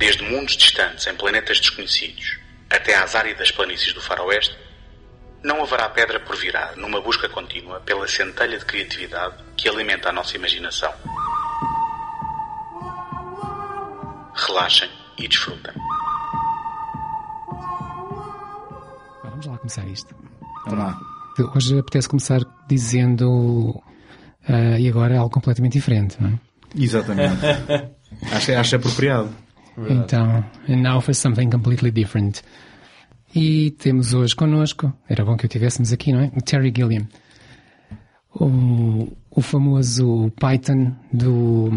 Desde 0.00 0.22
mundos 0.22 0.56
distantes 0.56 1.06
em 1.06 1.14
planetas 1.14 1.60
desconhecidos 1.60 2.38
até 2.70 2.96
às 2.96 3.14
áridas 3.14 3.50
planícies 3.50 3.92
do 3.92 4.00
faroeste, 4.00 4.56
não 5.44 5.62
haverá 5.62 5.90
pedra 5.90 6.18
por 6.18 6.36
virar 6.36 6.74
numa 6.74 7.02
busca 7.02 7.28
contínua 7.28 7.80
pela 7.80 8.08
centelha 8.08 8.58
de 8.58 8.64
criatividade 8.64 9.34
que 9.58 9.68
alimenta 9.68 10.08
a 10.08 10.12
nossa 10.12 10.34
imaginação. 10.36 10.90
Relaxem 14.34 14.88
e 15.18 15.28
desfrutem. 15.28 15.74
Vamos 19.22 19.44
lá 19.44 19.58
começar 19.58 19.86
isto. 19.86 20.16
Vamos 20.64 20.78
lá. 20.78 20.98
Hoje 21.54 21.78
apetece 21.78 22.08
começar 22.08 22.40
dizendo. 22.66 23.82
ah, 24.48 24.80
e 24.80 24.88
agora 24.88 25.14
é 25.14 25.18
algo 25.18 25.30
completamente 25.30 25.74
diferente, 25.74 26.16
não 26.18 26.30
é? 26.30 26.38
Exatamente. 26.74 27.36
acho, 28.32 28.52
acho 28.52 28.76
apropriado. 28.76 29.49
Então, 29.88 30.44
and 30.68 30.82
now 30.82 31.00
for 31.00 31.14
something 31.14 31.50
completely 31.50 31.90
different. 31.90 32.42
E 33.34 33.70
temos 33.72 34.12
hoje 34.12 34.34
connosco, 34.34 34.92
era 35.08 35.24
bom 35.24 35.36
que 35.36 35.46
o 35.46 35.48
tivéssemos 35.48 35.92
aqui, 35.92 36.12
não 36.12 36.20
é? 36.20 36.32
O 36.36 36.42
Terry 36.42 36.72
Gilliam. 36.74 37.06
O, 38.34 39.16
o 39.30 39.40
famoso 39.40 40.32
Python 40.38 40.92
do. 41.12 41.70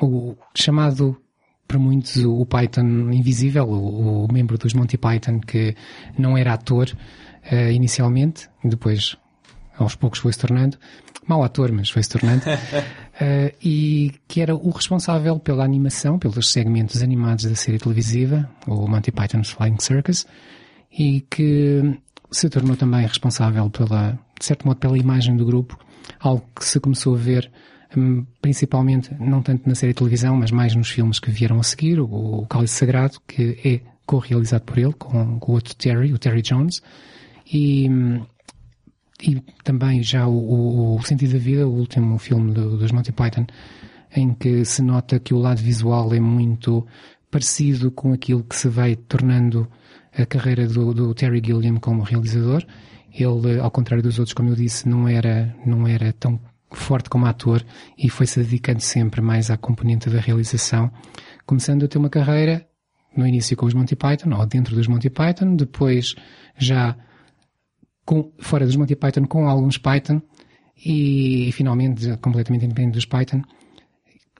O 0.00 0.36
chamado 0.54 1.16
para 1.68 1.78
muitos 1.78 2.16
o 2.24 2.44
Python 2.44 3.12
invisível, 3.12 3.68
o, 3.68 4.24
o 4.24 4.32
membro 4.32 4.58
dos 4.58 4.74
Monty 4.74 4.98
Python 4.98 5.38
que 5.38 5.76
não 6.18 6.36
era 6.36 6.54
ator 6.54 6.90
eh, 7.44 7.72
inicialmente, 7.72 8.48
depois 8.64 9.16
aos 9.78 9.94
poucos 9.94 10.18
foi 10.18 10.32
se 10.32 10.40
tornando, 10.40 10.76
mau 11.30 11.44
ator, 11.44 11.70
mas 11.70 11.88
foi 11.88 12.02
se 12.02 12.08
tornando, 12.08 12.42
eh, 13.20 13.54
e 13.62 14.12
que 14.26 14.40
era 14.40 14.54
o 14.54 14.70
responsável 14.70 15.38
pela 15.38 15.64
animação, 15.64 16.18
pelos 16.18 16.50
segmentos 16.50 17.02
animados 17.02 17.44
da 17.44 17.54
série 17.54 17.78
televisiva, 17.78 18.50
o 18.66 18.88
Monty 18.88 19.12
Python's 19.12 19.50
Flying 19.50 19.78
Circus, 19.78 20.26
e 20.90 21.20
que 21.30 21.98
se 22.32 22.48
tornou 22.48 22.76
também 22.76 23.06
responsável 23.06 23.70
pela, 23.70 24.18
de 24.38 24.44
certo 24.44 24.66
modo, 24.66 24.78
pela 24.78 24.98
imagem 24.98 25.36
do 25.36 25.44
grupo, 25.44 25.78
algo 26.18 26.44
que 26.54 26.64
se 26.64 26.80
começou 26.80 27.14
a 27.14 27.18
ver 27.18 27.50
hum, 27.96 28.26
principalmente, 28.42 29.14
não 29.20 29.40
tanto 29.40 29.68
na 29.68 29.74
série 29.76 29.92
de 29.92 29.98
televisão, 29.98 30.36
mas 30.36 30.50
mais 30.50 30.74
nos 30.74 30.90
filmes 30.90 31.20
que 31.20 31.30
vieram 31.30 31.60
a 31.60 31.62
seguir, 31.62 32.00
o, 32.00 32.40
o 32.40 32.46
Cálice 32.46 32.74
Sagrado, 32.74 33.18
que 33.26 33.58
é 33.64 33.80
co-realizado 34.04 34.64
por 34.64 34.78
ele, 34.78 34.92
com, 34.94 35.38
com 35.38 35.52
o 35.52 35.54
outro 35.54 35.76
Terry, 35.76 36.12
o 36.12 36.18
Terry 36.18 36.42
Jones, 36.42 36.82
e, 37.52 37.88
hum, 37.88 38.26
e 39.22 39.40
também 39.62 40.02
já 40.02 40.26
o, 40.26 40.96
o, 40.96 41.02
Sentido 41.02 41.34
da 41.34 41.38
Vida, 41.38 41.68
o 41.68 41.72
último 41.72 42.18
filme 42.18 42.52
do, 42.52 42.76
dos 42.76 42.92
Monty 42.92 43.12
Python, 43.12 43.46
em 44.14 44.32
que 44.34 44.64
se 44.64 44.82
nota 44.82 45.20
que 45.20 45.34
o 45.34 45.38
lado 45.38 45.58
visual 45.58 46.12
é 46.14 46.20
muito 46.20 46.86
parecido 47.30 47.90
com 47.90 48.12
aquilo 48.12 48.42
que 48.42 48.56
se 48.56 48.68
vai 48.68 48.96
tornando 48.96 49.68
a 50.16 50.26
carreira 50.26 50.66
do, 50.66 50.92
do 50.92 51.14
Terry 51.14 51.40
Gilliam 51.44 51.76
como 51.76 52.02
realizador. 52.02 52.64
Ele, 53.12 53.58
ao 53.60 53.70
contrário 53.70 54.02
dos 54.02 54.18
outros, 54.18 54.34
como 54.34 54.50
eu 54.50 54.54
disse, 54.56 54.88
não 54.88 55.08
era, 55.08 55.54
não 55.64 55.86
era 55.86 56.12
tão 56.12 56.40
forte 56.72 57.10
como 57.10 57.26
ator 57.26 57.64
e 57.98 58.08
foi-se 58.08 58.40
dedicando 58.40 58.80
sempre 58.80 59.20
mais 59.20 59.50
à 59.50 59.56
componente 59.56 60.08
da 60.08 60.20
realização, 60.20 60.90
começando 61.44 61.84
a 61.84 61.88
ter 61.88 61.98
uma 61.98 62.08
carreira 62.08 62.66
no 63.16 63.26
início 63.26 63.56
com 63.56 63.66
os 63.66 63.74
Monty 63.74 63.96
Python, 63.96 64.32
ou 64.34 64.46
dentro 64.46 64.76
dos 64.76 64.86
Monty 64.86 65.10
Python, 65.10 65.56
depois 65.56 66.14
já 66.56 66.96
com, 68.10 68.32
fora 68.40 68.66
dos 68.66 68.74
Monty 68.74 68.96
Python 68.96 69.24
com 69.24 69.48
alguns 69.48 69.78
Python 69.78 70.20
e, 70.84 71.48
finalmente 71.52 72.16
completamente 72.16 72.64
independente 72.64 72.94
dos 72.94 73.04
Python 73.04 73.40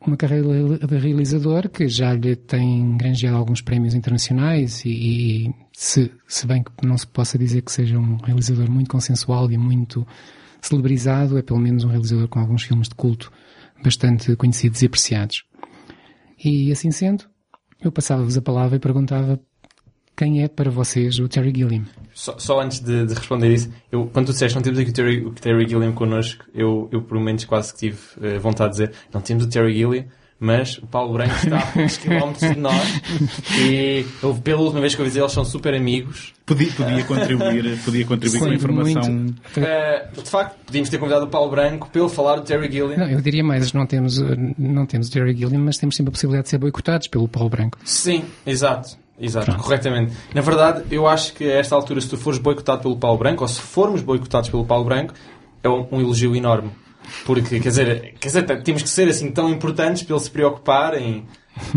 uma 0.04 0.16
carreira 0.16 0.76
de 0.78 0.98
realizador 0.98 1.69
que 1.69 1.86
já 1.86 2.12
lhe 2.12 2.34
tem 2.34 2.97
granjeado 2.97 3.36
alguns 3.36 3.60
prémios 3.60 3.94
internacionais 3.94 4.84
e, 4.84 4.88
e 4.88 5.54
se, 5.72 6.10
se 6.26 6.47
bem 6.48 6.64
que 6.64 6.84
não 6.84 6.98
se 6.98 7.06
possa 7.06 7.38
dizer 7.38 7.62
que 7.62 7.70
seja 7.70 7.97
um 7.97 8.16
realizador 8.16 8.69
muito 8.69 8.91
consensual 8.91 9.48
e 9.53 9.56
muito 9.56 10.04
celebrizado, 10.60 11.38
é 11.38 11.42
pelo 11.42 11.60
menos 11.60 11.84
um 11.84 11.88
realizador 11.91 12.26
com 12.28 12.41
alguns 12.41 12.64
filmes 12.64 12.88
de 12.88 12.94
culto 12.97 13.31
bastante 13.84 14.34
conhecidos 14.34 14.82
e 14.82 14.87
apreciados. 14.87 15.44
E 16.42 16.72
assim 16.72 16.91
sendo, 16.91 17.25
eu 17.81 17.92
passava-vos 17.92 18.37
a 18.37 18.42
palavra 18.42 18.76
e 18.76 18.81
perguntava 18.81 19.38
quem 20.16 20.42
é 20.42 20.48
para 20.48 20.70
vocês 20.70 21.19
o 21.19 21.28
Terry 21.28 21.52
Gilliam. 21.54 21.84
Só, 22.20 22.38
só 22.38 22.60
antes 22.60 22.81
de, 22.81 23.06
de 23.06 23.14
responder 23.14 23.50
isso, 23.50 23.70
eu, 23.91 24.06
quando 24.12 24.26
tu 24.26 24.32
disseste 24.32 24.54
não 24.54 24.62
temos 24.62 24.78
aqui 24.78 24.91
o 24.91 24.92
Terry, 24.92 25.25
o 25.25 25.31
Terry 25.31 25.66
Gilliam 25.66 25.91
connosco, 25.92 26.44
eu, 26.54 26.86
eu 26.92 27.00
por 27.00 27.16
momentos 27.16 27.47
quase 27.47 27.72
que 27.72 27.78
tive 27.78 27.98
eh, 28.20 28.38
vontade 28.38 28.76
de 28.76 28.84
dizer 28.84 28.92
não 29.10 29.22
temos 29.22 29.44
o 29.44 29.48
Terry 29.48 29.72
Gilliam, 29.72 30.04
mas 30.38 30.76
o 30.76 30.86
Paulo 30.86 31.14
Branco 31.14 31.34
está 31.34 31.60
a 31.60 31.66
poucos 31.66 31.97
quilómetros 31.97 32.50
de 32.50 32.58
nós 32.58 33.00
e 33.58 34.04
eu, 34.22 34.34
pela 34.34 34.60
última 34.60 34.82
vez 34.82 34.94
que 34.94 35.00
eu 35.00 35.08
vi 35.08 35.19
eles 35.19 35.32
são 35.32 35.47
super 35.47 35.72
amigos. 35.72 36.34
Podia, 36.44 36.70
podia 36.72 37.04
contribuir, 37.04 37.78
podia 37.86 38.04
contribuir 38.04 38.38
com 38.38 38.44
a 38.44 38.54
informação. 38.54 39.26
Eh, 39.56 40.08
de 40.12 40.28
facto, 40.28 40.58
podíamos 40.66 40.91
ter 40.91 40.98
convidado 40.98 41.25
o 41.25 41.28
Paulo 41.28 41.50
Branco 41.50 41.88
para 41.88 42.02
ele 42.02 42.10
falar 42.10 42.37
do 42.37 42.42
Terry 42.42 42.70
Gilliam. 42.70 42.98
Não, 42.98 43.08
eu 43.08 43.22
diria 43.22 43.42
mais, 43.42 43.72
não 43.72 43.87
temos, 43.87 44.19
uh, 44.19 44.37
não 44.58 44.84
temos 44.84 45.08
o 45.08 45.10
Terry 45.10 45.34
Gilliam, 45.34 45.60
mas 45.60 45.78
temos 45.78 45.97
sempre 45.97 46.10
a 46.10 46.12
possibilidade 46.12 46.44
de 46.44 46.50
ser 46.50 46.58
boicotados 46.58 47.08
pelo 47.08 47.26
Paulo 47.26 47.48
Branco. 47.48 47.78
Sim, 47.82 48.25
exato. 48.47 48.98
Exato, 49.20 49.54
corretamente. 49.56 50.12
Na 50.34 50.41
verdade, 50.41 50.84
eu 50.91 51.06
acho 51.06 51.34
que 51.34 51.44
a 51.44 51.56
esta 51.58 51.75
altura, 51.75 52.00
se 52.00 52.08
tu 52.08 52.16
fores 52.16 52.38
boicotado 52.38 52.82
pelo 52.82 52.97
Paulo 52.97 53.19
Branco, 53.19 53.42
ou 53.42 53.48
se 53.48 53.60
formos 53.60 54.00
boicotados 54.03 54.48
pelo 54.48 54.64
Paulo 54.64 54.84
Branco, 54.84 55.12
é 55.62 55.69
um, 55.69 55.86
um 55.92 56.00
elogio 56.00 56.34
enorme. 56.34 56.70
Porque, 57.26 57.58
quer 57.60 57.69
dizer, 57.70 58.14
quer 58.20 58.28
dizer, 58.28 58.62
temos 58.62 58.82
que 58.82 58.88
ser 58.88 59.08
assim 59.08 59.31
tão 59.31 59.48
importantes 59.50 60.03
para 60.03 60.14
ele 60.14 60.25
se 60.25 60.31
preocupar 60.31 60.94
em 61.00 61.25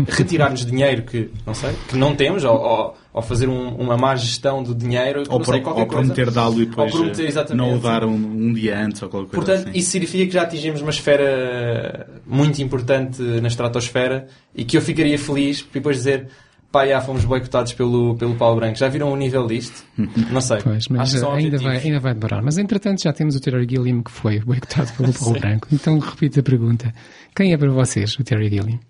retirar-nos 0.08 0.64
dinheiro 0.64 1.02
que, 1.02 1.30
não 1.44 1.52
sei, 1.54 1.74
que 1.88 1.96
não 1.96 2.14
temos, 2.14 2.44
ou, 2.44 2.56
ou, 2.56 2.94
ou 3.12 3.22
fazer 3.22 3.48
um- 3.48 3.74
uma 3.74 3.96
má 3.96 4.14
gestão 4.14 4.62
do 4.62 4.74
dinheiro, 4.74 5.24
Ou, 5.28 5.38
não 5.38 5.44
sei, 5.44 5.60
qualquer 5.60 5.82
ou 5.82 5.86
prometer 5.88 6.30
dá-lo 6.30 6.62
e 6.62 6.66
depois 6.66 6.92
prometer, 6.92 7.36
eh, 7.36 7.54
não 7.54 7.74
o 7.76 7.78
dar 7.80 8.04
um, 8.04 8.12
um 8.14 8.52
dia 8.52 8.78
antes 8.78 9.02
ou 9.02 9.08
qualquer 9.08 9.30
coisa 9.30 9.44
Portanto, 9.46 9.68
assim. 9.68 9.78
isso 9.78 9.90
significa 9.90 10.26
que 10.26 10.32
já 10.32 10.42
atingimos 10.42 10.80
uma 10.80 10.90
esfera 10.90 12.08
muito 12.26 12.62
importante 12.62 13.20
na 13.20 13.48
estratosfera 13.48 14.28
e 14.54 14.64
que 14.64 14.76
eu 14.76 14.80
ficaria 14.82 15.18
feliz 15.18 15.62
por 15.62 15.72
depois 15.74 15.96
dizer 15.96 16.28
pá, 16.74 16.84
já 16.84 17.00
fomos 17.00 17.24
boicotados 17.24 17.72
pelo, 17.72 18.16
pelo 18.16 18.34
Paulo 18.34 18.56
Branco. 18.56 18.76
Já 18.76 18.88
viram 18.88 19.12
o 19.12 19.16
nível 19.16 19.46
disto? 19.46 19.84
Não 19.96 20.40
sei. 20.40 20.58
Pois, 20.60 20.88
mas 20.88 21.00
Acho 21.02 21.12
que 21.12 21.18
são 21.20 21.32
ainda, 21.32 21.56
vai, 21.58 21.78
ainda 21.78 22.00
vai 22.00 22.12
demorar. 22.12 22.42
Mas 22.42 22.58
entretanto 22.58 23.00
já 23.00 23.12
temos 23.12 23.36
o 23.36 23.40
Terry 23.40 23.64
Gilliam 23.70 24.02
que 24.02 24.10
foi 24.10 24.40
boicotado 24.40 24.92
pelo 24.94 25.12
Paulo 25.14 25.38
Branco. 25.38 25.68
Então 25.72 25.96
repito 26.00 26.40
a 26.40 26.42
pergunta. 26.42 26.92
Quem 27.34 27.52
é 27.52 27.56
para 27.56 27.70
vocês 27.70 28.18
o 28.18 28.24
Terry 28.24 28.50
Gilliam? 28.50 28.80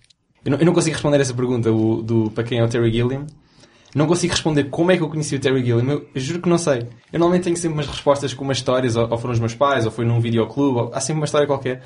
Eu 0.42 0.52
não, 0.52 0.58
eu 0.58 0.64
não 0.64 0.72
consigo 0.72 0.94
responder 0.94 1.20
essa 1.20 1.34
pergunta 1.34 1.70
o, 1.70 2.02
do, 2.02 2.30
para 2.30 2.42
quem 2.42 2.58
é 2.58 2.64
o 2.64 2.68
Terry 2.68 2.90
Gilliam. 2.90 3.26
Não 3.94 4.06
consigo 4.06 4.32
responder 4.32 4.64
como 4.64 4.90
é 4.90 4.96
que 4.96 5.02
eu 5.02 5.08
conheci 5.10 5.36
o 5.36 5.38
Terry 5.38 5.62
Gilliam. 5.62 5.92
Eu, 5.92 6.08
eu 6.14 6.20
juro 6.20 6.40
que 6.40 6.48
não 6.48 6.58
sei. 6.58 6.88
Eu 7.12 7.18
normalmente 7.18 7.44
tenho 7.44 7.56
sempre 7.56 7.74
umas 7.74 7.86
respostas 7.86 8.32
com 8.32 8.44
umas 8.44 8.56
histórias, 8.56 8.96
ou, 8.96 9.08
ou 9.10 9.18
foram 9.18 9.34
os 9.34 9.38
meus 9.38 9.54
pais, 9.54 9.84
ou 9.84 9.92
foi 9.92 10.06
num 10.06 10.20
videoclube, 10.20 10.78
ou, 10.78 10.90
há 10.94 11.00
sempre 11.00 11.20
uma 11.20 11.26
história 11.26 11.46
qualquer. 11.46 11.82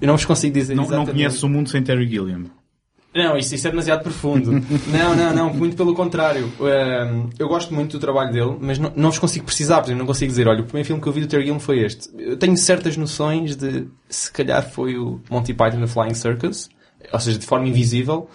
Eu 0.00 0.06
não 0.06 0.16
vos 0.16 0.24
consigo 0.26 0.52
dizer 0.54 0.74
Não, 0.74 0.82
não 0.82 0.88
exatamente. 0.90 1.12
conheço 1.12 1.46
o 1.46 1.48
mundo 1.48 1.70
sem 1.70 1.82
Terry 1.82 2.06
Gilliam. 2.06 2.44
Não, 3.14 3.36
isso, 3.36 3.54
isso 3.54 3.66
é 3.66 3.70
demasiado 3.70 4.02
profundo. 4.02 4.52
não, 4.86 5.16
não, 5.16 5.34
não, 5.34 5.52
muito 5.52 5.76
pelo 5.76 5.94
contrário. 5.94 6.52
Um, 6.60 7.28
eu 7.38 7.48
gosto 7.48 7.74
muito 7.74 7.92
do 7.92 8.00
trabalho 8.00 8.32
dele, 8.32 8.56
mas 8.60 8.78
não, 8.78 8.92
não 8.94 9.10
vos 9.10 9.18
consigo 9.18 9.44
precisar, 9.44 9.80
por 9.80 9.88
exemplo, 9.88 9.98
não 9.98 10.06
consigo 10.06 10.30
dizer, 10.30 10.46
olha, 10.46 10.60
o 10.60 10.64
primeiro 10.64 10.86
filme 10.86 11.02
que 11.02 11.08
eu 11.08 11.12
vi 11.12 11.20
do 11.20 11.26
Terry 11.26 11.42
Gilliam 11.42 11.58
foi 11.58 11.80
este. 11.80 12.08
Eu 12.16 12.36
tenho 12.36 12.56
certas 12.56 12.96
noções 12.96 13.56
de 13.56 13.88
se 14.08 14.30
calhar 14.30 14.62
foi 14.70 14.96
o 14.96 15.20
Monty 15.28 15.52
Python 15.52 15.80
The 15.80 15.86
Flying 15.88 16.14
Circus, 16.14 16.68
ou 17.12 17.18
seja, 17.18 17.38
de 17.38 17.46
forma 17.46 17.66
invisível, 17.66 18.28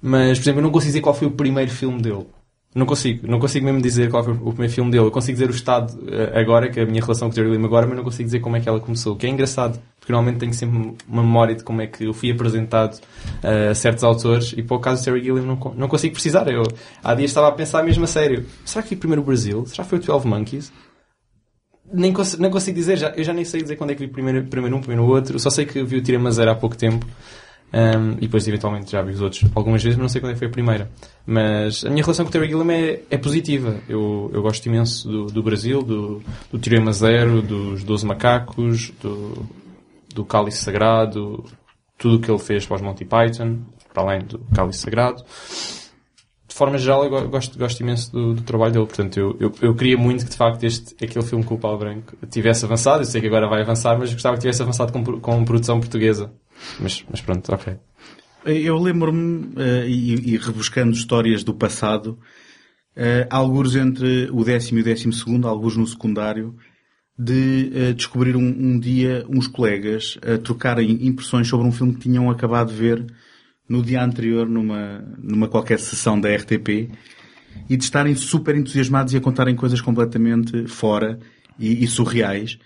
mas, 0.00 0.38
por 0.38 0.44
exemplo, 0.44 0.60
eu 0.60 0.64
não 0.64 0.70
consigo 0.70 0.90
dizer 0.90 1.00
qual 1.00 1.14
foi 1.14 1.26
o 1.26 1.32
primeiro 1.32 1.70
filme 1.70 2.00
dele. 2.00 2.26
Não 2.74 2.86
consigo, 2.86 3.24
não 3.28 3.38
consigo 3.38 3.64
mesmo 3.64 3.80
dizer 3.80 4.10
qual 4.10 4.24
foi 4.24 4.32
o 4.32 4.50
primeiro 4.50 4.72
filme 4.72 4.90
dele. 4.90 5.04
Eu 5.04 5.10
consigo 5.12 5.38
dizer 5.38 5.48
o 5.48 5.54
estado 5.54 5.96
eh, 6.08 6.40
agora, 6.40 6.68
que 6.68 6.80
é 6.80 6.82
a 6.82 6.86
minha 6.86 7.00
relação 7.00 7.28
com 7.28 7.32
o 7.32 7.34
Terry 7.34 7.48
Gilliam 7.48 7.64
agora, 7.64 7.86
mas 7.86 7.96
não 7.96 8.02
consigo 8.02 8.24
dizer 8.24 8.40
como 8.40 8.56
é 8.56 8.60
que 8.60 8.68
ela 8.68 8.80
começou. 8.80 9.12
O 9.12 9.16
que 9.16 9.26
é 9.26 9.30
engraçado, 9.30 9.80
porque 10.00 10.12
normalmente 10.12 10.40
tenho 10.40 10.52
sempre 10.52 10.96
uma 11.06 11.22
memória 11.22 11.54
de 11.54 11.62
como 11.62 11.80
é 11.82 11.86
que 11.86 12.04
eu 12.04 12.12
fui 12.12 12.32
apresentado 12.32 13.00
eh, 13.44 13.68
a 13.68 13.74
certos 13.76 14.02
autores 14.02 14.54
e 14.56 14.62
para 14.64 14.76
o 14.76 14.80
caso 14.80 15.00
do 15.00 15.04
Terry 15.04 15.22
Gilliam 15.22 15.44
não, 15.44 15.74
não 15.76 15.86
consigo 15.86 16.14
precisar. 16.14 16.50
Eu 16.50 16.64
há 17.02 17.14
dias 17.14 17.30
estava 17.30 17.46
a 17.46 17.52
pensar 17.52 17.84
mesmo 17.84 18.02
a 18.02 18.08
sério: 18.08 18.44
será 18.64 18.82
que 18.82 18.88
foi 18.88 18.96
primeiro 18.96 19.22
o 19.22 19.24
Brasil? 19.24 19.64
Será 19.66 19.84
que 19.84 19.90
foi 19.90 19.98
o 20.00 20.02
12 20.02 20.26
Monkeys? 20.26 20.72
Nem 21.92 22.12
consigo, 22.12 22.42
não 22.42 22.50
consigo 22.50 22.76
dizer, 22.76 22.96
já, 22.96 23.10
eu 23.10 23.22
já 23.22 23.32
nem 23.32 23.44
sei 23.44 23.62
dizer 23.62 23.76
quando 23.76 23.90
é 23.90 23.94
que 23.94 24.04
vi 24.04 24.10
primeiro, 24.10 24.42
primeiro 24.46 24.76
um, 24.76 24.80
primeiro 24.80 25.06
outro. 25.06 25.38
Só 25.38 25.48
sei 25.48 25.64
que 25.64 25.80
vi 25.84 25.98
o 25.98 26.02
Tira 26.02 26.18
Mazeira 26.18 26.50
há 26.50 26.54
pouco 26.56 26.76
tempo. 26.76 27.06
Um, 27.74 28.12
e 28.18 28.20
depois, 28.20 28.46
eventualmente, 28.46 28.92
já 28.92 29.02
vi 29.02 29.10
os 29.14 29.20
outros 29.20 29.44
algumas 29.52 29.82
vezes, 29.82 29.98
mas 29.98 30.02
não 30.04 30.08
sei 30.08 30.20
quando 30.20 30.30
é 30.30 30.34
que 30.34 30.38
foi 30.38 30.46
a 30.46 30.50
primeira. 30.50 30.90
Mas 31.26 31.84
a 31.84 31.90
minha 31.90 32.04
relação 32.04 32.24
com 32.24 32.28
o 32.28 32.32
Terry 32.32 32.46
Gilliam 32.46 32.70
é, 32.70 33.00
é 33.10 33.18
positiva. 33.18 33.80
Eu, 33.88 34.30
eu 34.32 34.42
gosto 34.42 34.64
imenso 34.66 35.08
do, 35.08 35.26
do 35.26 35.42
Brasil, 35.42 35.82
do, 35.82 36.22
do 36.52 36.58
Teorema 36.60 36.92
Zero, 36.92 37.42
dos 37.42 37.82
Doze 37.82 38.06
Macacos, 38.06 38.92
do, 39.02 39.44
do 40.14 40.24
Cálice 40.24 40.62
Sagrado, 40.62 41.44
tudo 41.98 42.16
o 42.16 42.20
que 42.20 42.30
ele 42.30 42.38
fez 42.38 42.64
para 42.64 42.76
os 42.76 42.80
Monty 42.80 43.04
Python, 43.04 43.58
para 43.92 44.04
além 44.04 44.20
do 44.20 44.38
Cálice 44.54 44.78
Sagrado. 44.78 45.24
De 46.46 46.54
forma 46.54 46.78
geral, 46.78 47.04
eu 47.04 47.28
gosto, 47.28 47.58
gosto 47.58 47.80
imenso 47.80 48.12
do, 48.12 48.34
do 48.34 48.42
trabalho 48.42 48.72
dele. 48.72 48.86
Portanto, 48.86 49.18
eu, 49.18 49.36
eu, 49.40 49.52
eu, 49.60 49.74
queria 49.74 49.98
muito 49.98 50.24
que, 50.24 50.30
de 50.30 50.36
facto, 50.36 50.62
este, 50.62 50.94
aquele 51.04 51.24
filme 51.24 51.44
com 51.44 51.56
o 51.56 51.58
Paulo 51.58 51.78
Branco 51.78 52.16
tivesse 52.30 52.64
avançado. 52.64 53.02
Eu 53.02 53.06
sei 53.06 53.20
que 53.20 53.26
agora 53.26 53.48
vai 53.48 53.62
avançar, 53.62 53.98
mas 53.98 54.12
gostava 54.12 54.36
que 54.36 54.42
tivesse 54.42 54.62
avançado 54.62 54.92
com, 54.92 55.02
com 55.18 55.44
produção 55.44 55.80
portuguesa. 55.80 56.30
Mas, 56.80 57.04
mas 57.10 57.20
pronto, 57.20 57.52
ok. 57.52 57.76
Eu 58.44 58.78
lembro-me, 58.78 59.46
uh, 59.54 59.86
e, 59.86 60.34
e, 60.34 60.36
rebuscando 60.36 60.92
histórias 60.92 61.42
do 61.42 61.54
passado, 61.54 62.18
uh, 62.96 63.26
alguns 63.30 63.74
entre 63.74 64.28
o 64.30 64.44
décimo 64.44 64.78
e 64.78 64.82
o 64.82 64.84
décimo 64.84 65.12
segundo, 65.12 65.48
alguns 65.48 65.76
no 65.76 65.86
secundário, 65.86 66.54
de 67.18 67.70
uh, 67.72 67.94
descobrir 67.94 68.36
um, 68.36 68.46
um, 68.46 68.78
dia 68.78 69.24
uns 69.28 69.46
colegas 69.46 70.18
a 70.22 70.36
trocarem 70.36 71.06
impressões 71.06 71.48
sobre 71.48 71.66
um 71.66 71.72
filme 71.72 71.94
que 71.94 72.00
tinham 72.00 72.30
acabado 72.30 72.68
de 72.70 72.74
ver 72.74 73.06
no 73.68 73.82
dia 73.82 74.04
anterior 74.04 74.46
numa, 74.46 75.02
numa 75.18 75.48
qualquer 75.48 75.78
sessão 75.78 76.20
da 76.20 76.34
RTP 76.34 76.90
e 77.68 77.76
de 77.76 77.84
estarem 77.84 78.14
super 78.14 78.54
entusiasmados 78.56 79.14
e 79.14 79.16
a 79.16 79.20
contarem 79.20 79.56
coisas 79.56 79.80
completamente 79.80 80.66
fora 80.66 81.18
e, 81.58 81.82
e 81.82 81.86
surreais. 81.86 82.58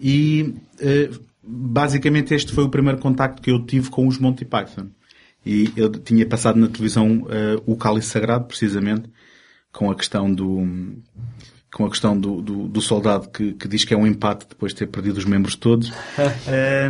E 0.00 0.54
uh, 0.80 1.27
basicamente 1.48 2.34
este 2.34 2.52
foi 2.52 2.64
o 2.64 2.68
primeiro 2.68 2.98
contacto 2.98 3.40
que 3.40 3.50
eu 3.50 3.64
tive 3.64 3.88
com 3.88 4.06
os 4.06 4.18
Monty 4.18 4.44
Python. 4.44 4.90
E 5.46 5.72
eu 5.76 5.90
tinha 5.90 6.26
passado 6.26 6.58
na 6.58 6.68
televisão 6.68 7.22
uh, 7.22 7.62
o 7.64 7.76
Cálice 7.76 8.08
Sagrado, 8.08 8.44
precisamente, 8.44 9.08
com 9.72 9.90
a 9.90 9.94
questão 9.94 10.32
do 10.32 10.66
com 11.70 11.84
a 11.84 11.90
questão 11.90 12.18
do, 12.18 12.40
do, 12.40 12.66
do 12.66 12.80
soldado 12.80 13.28
que, 13.28 13.52
que, 13.52 13.68
diz 13.68 13.84
que 13.84 13.92
é 13.92 13.96
um 13.96 14.06
empate 14.06 14.46
depois 14.48 14.72
de 14.72 14.78
ter 14.78 14.86
perdido 14.86 15.18
os 15.18 15.26
membros 15.26 15.54
todos. 15.54 15.90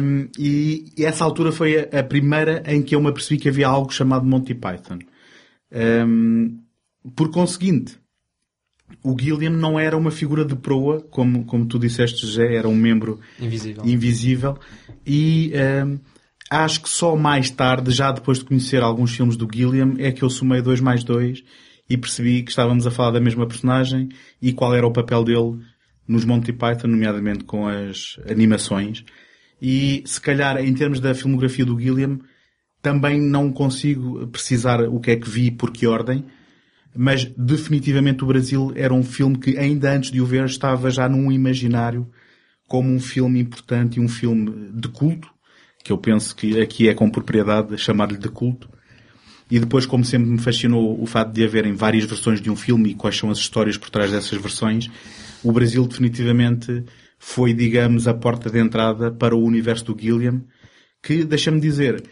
um, 0.01 0.29
e, 0.39 0.93
e, 0.97 1.05
essa 1.05 1.25
altura 1.25 1.51
foi 1.51 1.81
a, 1.81 1.99
a, 1.99 2.03
primeira 2.03 2.63
em 2.65 2.81
que 2.81 2.95
eu 2.95 3.01
me 3.01 3.09
apercebi 3.09 3.41
que 3.41 3.49
havia 3.49 3.67
algo 3.67 3.93
chamado 3.93 4.25
Monty 4.25 4.55
Python. 4.55 5.01
Um, 5.73 6.61
por 7.17 7.31
conseguinte, 7.31 7.99
o 9.03 9.17
Gilliam 9.19 9.51
não 9.51 9.79
era 9.79 9.97
uma 9.97 10.11
figura 10.11 10.45
de 10.45 10.57
proa, 10.57 11.01
como, 11.11 11.45
como 11.45 11.67
tu 11.67 11.79
disseste, 11.79 12.27
José, 12.27 12.55
era 12.55 12.69
um 12.69 12.75
membro 12.75 13.21
invisível. 13.41 13.85
invisível 13.85 14.59
e 15.07 15.53
um, 15.87 15.99
acho 16.51 16.83
que 16.83 16.89
só 16.89 17.17
mais 17.17 17.51
tarde, 17.51 17.91
já 17.91 18.11
depois 18.13 18.39
de 18.39 18.45
conhecer 18.45 18.83
alguns 18.83 19.15
filmes 19.15 19.37
do 19.37 19.49
Gilliam, 19.53 19.95
é 19.99 20.13
que 20.13 20.23
eu 20.23 20.31
somei 20.31 20.63
dois 20.63 20.81
mais 20.81 21.05
dois 21.05 21.43
e 21.89 21.97
percebi 21.97 22.43
que 22.43 22.51
estávamos 22.51 22.87
a 22.87 22.91
falar 22.91 23.13
da 23.13 23.21
mesma 23.21 23.47
personagem 23.47 24.09
e 24.41 24.53
qual 24.53 24.75
era 24.75 24.87
o 24.87 24.93
papel 24.93 25.25
dele 25.25 25.59
nos 26.07 26.25
Monty 26.25 26.53
Python, 26.53 26.89
nomeadamente 26.89 27.45
com 27.45 27.67
as 27.67 28.19
animações. 28.29 29.05
E 29.61 30.03
se 30.07 30.21
calhar 30.21 30.57
em 30.59 30.73
termos 30.73 31.01
da 31.01 31.15
filmografia 31.15 31.65
do 31.65 31.79
Gilliam, 31.79 32.19
também 32.81 33.21
não 33.21 33.53
consigo 33.53 34.27
precisar 34.29 34.81
o 34.83 35.01
que 35.01 35.11
é 35.11 35.17
que 35.17 35.29
vi 35.29 35.47
e 35.47 35.51
por 35.51 35.71
que 35.71 35.87
ordem, 35.87 36.25
mas 36.97 37.25
definitivamente 37.37 38.25
o 38.25 38.27
Brasil 38.27 38.73
era 38.75 38.93
um 38.93 39.03
filme 39.03 39.39
que 39.39 39.59
ainda 39.59 39.93
antes 39.93 40.11
de 40.11 40.21
o 40.21 40.27
ver 40.27 40.45
estava 40.47 40.91
já 40.91 41.09
num 41.09 41.31
imaginário 41.31 42.09
como 42.67 42.93
um 42.93 43.01
filme 43.01 43.41
importante 43.41 43.99
e 43.99 44.01
um 44.01 44.09
filme 44.09 44.71
de 44.73 44.89
culto, 44.89 45.29
que 45.83 45.91
eu 45.91 45.99
penso 45.99 46.37
que 46.37 46.61
aqui 46.61 46.89
é 46.89 46.95
com 46.95 47.11
propriedade 47.11 47.77
chamar-lhe 47.79 48.19
de 48.19 48.29
culto. 48.29 48.69
E 49.51 49.59
depois, 49.59 49.87
como 49.87 50.05
sempre 50.05 50.29
me 50.29 50.39
fascinou 50.39 51.03
o 51.03 51.07
fato 51.07 51.33
de 51.33 51.43
haverem 51.43 51.73
várias 51.73 52.05
versões 52.05 52.41
de 52.41 52.51
um 52.51 52.57
filme 52.57 52.91
e 52.91 52.95
quais 52.95 53.17
são 53.17 53.31
as 53.31 53.39
histórias 53.39 53.79
por 53.79 53.89
trás 53.89 54.11
dessas 54.11 54.39
versões, 54.39 54.91
o 55.43 55.51
Brasil 55.51 55.87
definitivamente 55.87 56.85
foi, 57.19 57.55
digamos, 57.55 58.07
a 58.07 58.13
porta 58.13 58.51
de 58.51 58.59
entrada 58.59 59.11
para 59.11 59.35
o 59.35 59.43
universo 59.43 59.87
do 59.87 59.99
Gilliam, 59.99 60.45
que, 61.03 61.25
deixa-me 61.25 61.61
dizer, 61.61 62.05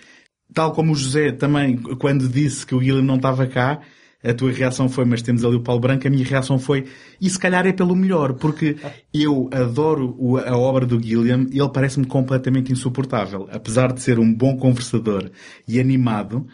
tal 0.55 0.73
como 0.73 0.93
o 0.93 0.97
José 0.97 1.31
também, 1.33 1.77
quando 1.77 2.27
disse 2.29 2.65
que 2.65 2.75
o 2.75 2.83
Gilliam 2.83 3.03
não 3.03 3.17
estava 3.17 3.47
cá, 3.47 3.83
a 4.25 4.35
tua 4.35 4.51
reação 4.51 4.89
foi, 4.89 5.05
mas 5.05 5.23
temos 5.23 5.45
ali 5.45 5.57
o 5.57 5.61
Paulo 5.61 5.81
Branco, 5.81 6.07
a 6.07 6.11
minha 6.11 6.25
reação 6.25 6.59
foi, 6.59 6.87
e 7.21 7.29
se 7.29 7.39
calhar 7.39 7.67
é 7.67 7.73
pelo 7.73 7.95
melhor, 7.95 8.35
porque 8.35 8.77
eu 9.13 9.49
adoro 9.53 10.39
a 10.47 10.57
obra 10.57 10.87
do 10.87 11.01
Gilliam 11.01 11.47
e 11.51 11.59
ele 11.59 11.71
parece-me 11.71 12.07
completamente 12.07 12.73
insuportável. 12.73 13.49
Apesar 13.51 13.93
de 13.93 14.03
ser 14.03 14.19
um 14.19 14.33
bom 14.33 14.57
conversador 14.57 15.31
e 15.67 15.79
animado, 15.79 16.47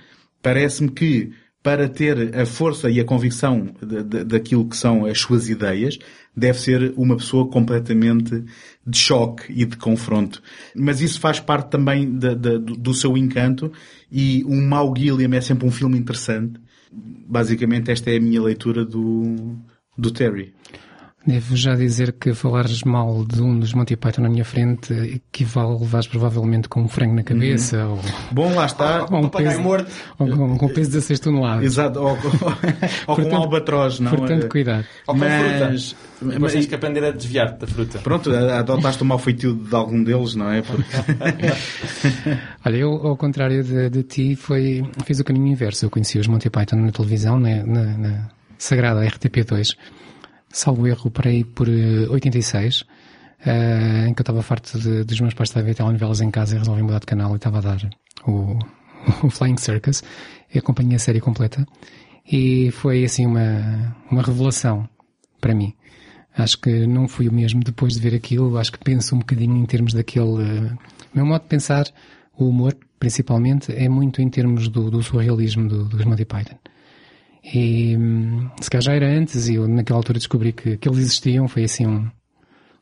parece-me 0.43 0.91
que 0.91 1.33
para 1.63 1.89
ter 1.89 2.37
a 2.37 2.45
força 2.45 2.91
e 2.91 2.99
a 2.99 3.05
convicção 3.05 3.73
de, 3.81 4.03
de, 4.03 4.25
daquilo 4.25 4.69
que 4.69 4.77
são 4.77 5.07
as 5.07 5.21
suas 5.21 5.49
ideias, 5.49 5.97
deve 6.37 6.59
ser 6.59 6.93
uma 6.97 7.17
pessoa 7.17 7.47
completamente 7.47 8.45
de 8.85 8.99
choque 8.99 9.45
e 9.53 9.65
de 9.65 9.77
confronto. 9.77 10.43
Mas 10.75 11.01
isso 11.01 11.21
faz 11.21 11.39
parte 11.39 11.71
também 11.71 12.19
de, 12.19 12.35
do 12.59 12.93
seu 12.93 13.17
encanto 13.17 13.71
e 14.11 14.45
um 14.45 14.61
mau 14.67 14.93
Gilliam 14.97 15.33
é 15.37 15.41
sempre 15.41 15.67
um 15.67 15.71
filme 15.71 15.97
interessante 15.97 16.61
basicamente 16.93 17.91
esta 17.91 18.11
é 18.11 18.17
a 18.17 18.21
minha 18.21 18.43
leitura 18.43 18.85
do, 18.85 19.57
do 19.97 20.11
Terry. 20.11 20.55
Devo 21.25 21.55
já 21.55 21.77
dizer 21.77 22.13
que 22.13 22.35
falares 22.35 22.83
mal 22.83 23.25
de 23.25 23.41
um 23.41 23.57
dos 23.57 23.73
Monty 23.75 23.97
Python 23.97 24.23
na 24.23 24.29
minha 24.29 24.45
frente 24.45 24.93
equivale 24.93 25.77
a 25.77 25.79
levares 25.79 26.09
provavelmente 26.09 26.69
com 26.69 26.83
um 26.83 26.89
frango 26.89 27.15
na 27.15 27.23
cabeça 27.23 27.85
uhum. 27.87 27.93
ou... 27.93 28.01
Bom, 28.33 28.55
lá 28.55 28.67
está. 28.67 29.07
Ou 29.13 29.25
um 29.25 29.29
peso, 29.29 29.61
morto. 29.61 29.91
Ou 30.19 30.29
com, 30.29 30.59
com 30.59 30.69
peso 30.69 30.91
de 30.91 30.97
16 30.97 31.21
toneladas. 31.21 31.65
Exato. 31.65 32.01
Ou, 32.01 32.09
ou, 32.11 32.15
ou 32.15 32.19
portanto, 33.07 33.31
com 33.31 33.37
um 33.37 33.37
albatroz, 33.37 34.01
não? 34.01 34.11
Portanto, 34.11 34.49
cuidado. 34.49 34.85
Ou 35.07 35.15
com 35.15 35.21
mas, 35.21 35.93
fruta. 36.19 36.39
Mas 36.41 36.53
tens 36.53 36.67
que 36.67 36.75
aprender 36.75 37.05
a 37.05 37.11
desviar-te 37.13 37.61
da 37.61 37.67
fruta. 37.67 37.99
Pronto, 38.01 38.35
adotaste 38.35 39.03
o 39.03 39.07
mau 39.07 39.19
feitio 39.19 39.55
de 39.55 39.75
algum 39.75 40.03
deles, 40.03 40.35
não 40.35 40.51
é? 40.51 40.63
Porque... 40.63 40.97
Olha, 42.65 42.77
eu, 42.77 42.91
ao 42.91 43.17
contrário 43.17 43.63
de, 43.63 43.91
de, 43.91 44.03
ti, 44.03 44.35
foi, 44.35 44.85
fiz 45.05 45.21
o 45.21 45.25
caminho 45.25 45.47
inverso. 45.49 45.85
Eu 45.85 45.91
conheci 45.91 46.19
os 46.19 46.27
Monty 46.27 46.51
Python 46.51 46.77
na 46.77 46.91
televisão, 46.91 47.39
na, 47.39 47.65
na, 47.65 47.85
na 47.97 48.29
sagrada 48.59 49.05
RTP2 49.07 49.77
salvo 50.53 50.87
erro, 50.87 51.11
para 51.11 51.31
aí 51.31 51.43
por 51.43 51.69
86, 51.69 52.83
uh, 52.83 52.87
eh, 53.45 54.07
em 54.09 54.15
que 54.15 54.21
eu 54.21 54.23
estava 54.23 54.43
farto 54.43 54.79
de, 54.79 55.05
dos 55.05 55.21
meus 55.21 55.35
pais 55.35 55.49
estarem 55.49 55.65
a 55.65 55.71
ver 55.71 55.75
telenovelas 55.75 56.21
em 56.21 56.31
casa 56.31 56.55
e 56.55 56.59
resolvi 56.59 56.83
mudar 56.83 57.01
de 57.01 57.07
canal 57.07 57.33
e 57.33 57.37
estava 57.37 57.59
a 57.59 57.61
dar 57.61 57.91
o, 58.27 58.59
o 59.25 59.31
Flying 59.31 59.57
Circus 59.57 60.03
e 60.55 60.59
acompanhei 60.59 60.97
a 60.97 60.99
série 60.99 61.21
completa. 61.21 61.67
E 62.31 62.71
foi 62.73 63.05
assim 63.05 63.27
uma, 63.27 63.97
uma 64.11 64.23
revelação 64.23 64.89
para 65.41 65.55
mim. 65.55 65.75
Acho 66.37 66.59
que 66.59 66.87
não 66.87 67.09
fui 67.09 67.29
o 67.29 67.33
mesmo 67.33 67.61
depois 67.63 67.95
de 67.95 68.01
ver 68.01 68.15
aquilo. 68.15 68.57
Acho 68.57 68.73
que 68.73 68.79
penso 68.79 69.15
um 69.15 69.19
bocadinho 69.19 69.57
em 69.57 69.67
termos 69.67 69.93
daquele. 69.93 70.43
Uh, 70.43 70.79
meu 71.13 71.27
modo 71.27 71.43
de 71.43 71.49
pensar, 71.49 71.85
o 72.39 72.49
humor, 72.49 72.77
principalmente, 72.99 73.73
é 73.73 73.89
muito 73.89 74.23
em 74.23 74.29
termos 74.29 74.69
do, 74.69 74.91
do 74.91 75.03
surrealismo 75.03 75.69
do, 75.69 75.85
dos 75.85 76.05
Monty 76.05 76.25
Python. 76.25 76.57
E 77.45 77.97
se 78.61 78.71
calhar 78.71 78.83
já 78.83 78.93
era 78.95 79.07
antes 79.07 79.49
e 79.49 79.57
eu 79.57 79.67
naquela 79.67 79.99
altura 79.99 80.19
descobri 80.19 80.53
que, 80.53 80.77
que 80.77 80.89
eles 80.89 81.01
existiam. 81.01 81.49
Foi 81.49 81.65
assim 81.65 81.87
um, 81.87 82.11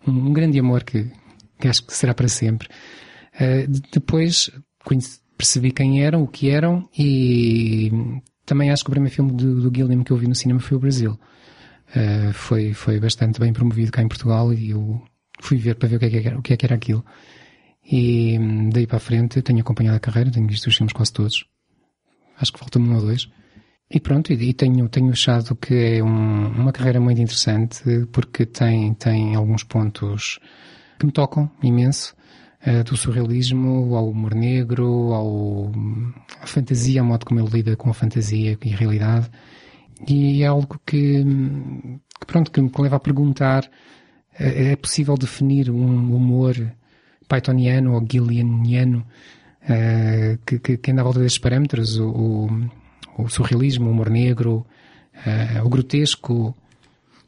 um 0.07 0.33
grande 0.33 0.59
amor 0.59 0.85
que, 0.85 1.11
que 1.59 1.69
acho 1.69 1.87
que 1.87 1.95
será 1.95 2.15
para 2.15 2.29
sempre. 2.29 2.69
Uh, 3.35 3.71
depois 3.93 4.51
percebi 5.37 5.73
quem 5.73 6.05
eram, 6.05 6.23
o 6.23 6.29
que 6.29 6.51
eram 6.51 6.89
e 6.97 7.91
também 8.45 8.71
acho 8.71 8.85
que 8.85 8.91
o 8.91 8.93
primeiro 8.93 9.15
filme 9.15 9.33
do, 9.33 9.71
do 9.71 10.05
que 10.05 10.11
eu 10.11 10.17
vi 10.17 10.27
no 10.27 10.35
cinema 10.35 10.61
foi 10.61 10.77
o 10.77 10.81
Brasil. 10.81 11.19
Uh, 11.95 12.33
foi, 12.33 12.75
foi 12.75 13.01
bastante 13.01 13.41
bem 13.41 13.53
promovido 13.53 13.91
cá 13.91 14.03
em 14.03 14.09
Portugal 14.09 14.53
e 14.53 14.71
eu 14.71 15.03
fui 15.41 15.57
ver 15.57 15.77
para 15.77 15.89
ver 15.89 15.97
o 15.97 15.99
que 15.99 16.07
é 16.07 16.11
que 16.11 16.29
era, 16.29 16.39
o 16.39 16.43
que 16.43 16.53
é 16.53 16.57
que 16.57 16.67
era 16.67 16.75
aquilo. 16.75 17.05
E 17.91 18.39
daí 18.73 18.87
para 18.87 18.99
a 18.99 19.01
frente 19.01 19.41
tenho 19.43 19.61
acompanhado 19.61 19.97
a 19.97 20.01
carreira, 20.01 20.31
tenho 20.31 20.47
visto 20.47 20.67
os 20.67 20.77
filmes 20.77 20.93
quase 20.93 21.13
todos. 21.13 21.47
Acho 22.39 22.53
que 22.53 22.59
faltam 22.59 22.83
um 22.83 22.95
ou 22.95 23.01
dois. 23.01 23.29
E 23.93 23.99
pronto, 23.99 24.33
e 24.33 24.55
tenho, 24.55 24.89
tenho 24.89 25.11
achado 25.11 25.57
que 25.57 25.75
é 25.75 26.03
um, 26.03 26.47
uma 26.53 26.71
carreira 26.71 27.01
muito 27.01 27.21
interessante 27.21 27.83
porque 28.13 28.47
tem, 28.47 28.95
tem 28.95 29.35
alguns 29.35 29.65
pontos 29.65 30.39
que 30.97 31.07
me 31.07 31.11
tocam 31.11 31.51
imenso, 31.61 32.15
uh, 32.65 32.85
do 32.85 32.97
surrealismo 32.97 33.97
ao 33.97 34.11
humor 34.11 34.33
negro, 34.33 35.13
ao, 35.13 35.73
à 36.41 36.47
fantasia, 36.47 37.01
ao 37.01 37.07
modo 37.07 37.27
como 37.27 37.41
ele 37.41 37.49
lida 37.51 37.75
com 37.75 37.91
a 37.91 37.95
fantasia 37.95 38.57
e 38.65 38.73
a 38.73 38.77
realidade. 38.77 39.29
E 40.07 40.45
é 40.45 40.47
algo 40.47 40.81
que, 40.87 41.25
que 42.21 42.27
pronto, 42.29 42.53
que 42.53 42.61
me 42.61 42.71
leva 42.79 42.95
a 42.95 43.01
perguntar, 43.01 43.65
uh, 43.65 43.69
é 44.39 44.77
possível 44.77 45.17
definir 45.17 45.69
um 45.69 46.15
humor 46.15 46.55
pythoniano 47.29 47.95
ou 47.95 48.07
gillianiano 48.09 49.05
uh, 49.65 50.39
que, 50.47 50.61
que, 50.61 50.77
que 50.77 50.91
anda 50.93 51.01
à 51.01 51.05
volta 51.05 51.19
destes 51.19 51.41
parâmetros? 51.41 51.99
O, 51.99 52.49
o 53.25 53.29
surrealismo, 53.29 53.89
o 53.89 53.91
humor 53.91 54.11
negro, 54.11 54.67
uh, 55.15 55.65
o 55.65 55.69
grotesco. 55.69 56.57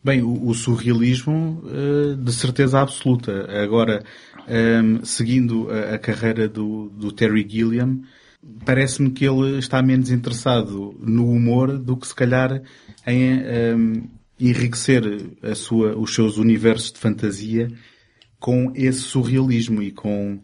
Bem, 0.03 0.23
o, 0.23 0.49
o 0.49 0.55
surrealismo 0.55 1.63
uh, 1.65 2.17
de 2.17 2.33
certeza 2.33 2.81
absoluta. 2.81 3.47
Agora, 3.63 4.03
um, 4.49 4.53
ehm, 4.53 5.05
seguindo 5.05 5.69
a, 5.71 5.95
a, 5.95 5.99
carreira 5.99 6.49
do, 6.49 6.89
do 6.91 7.13
Terry 7.13 7.47
Gilliam, 7.49 8.03
parece-me 8.65 9.11
que 9.11 9.25
ele 9.25 9.59
está 9.59 9.81
menos 9.83 10.11
interessado 10.11 10.97
no 11.01 11.31
humor 11.31 11.79
do 11.79 11.97
que 11.97 12.07
se 12.07 12.15
calhar 12.15 12.61
em 13.07 13.41
um, 13.77 14.03
enriquecer 14.41 15.05
a 15.43 15.55
sua, 15.55 15.97
os 15.97 16.13
seus 16.15 16.37
universos 16.37 16.93
de 16.93 16.99
fantasia 16.99 17.69
com 18.41 18.73
esse 18.75 18.99
surrealismo 18.99 19.81
e 19.81 19.93
com 19.93 20.41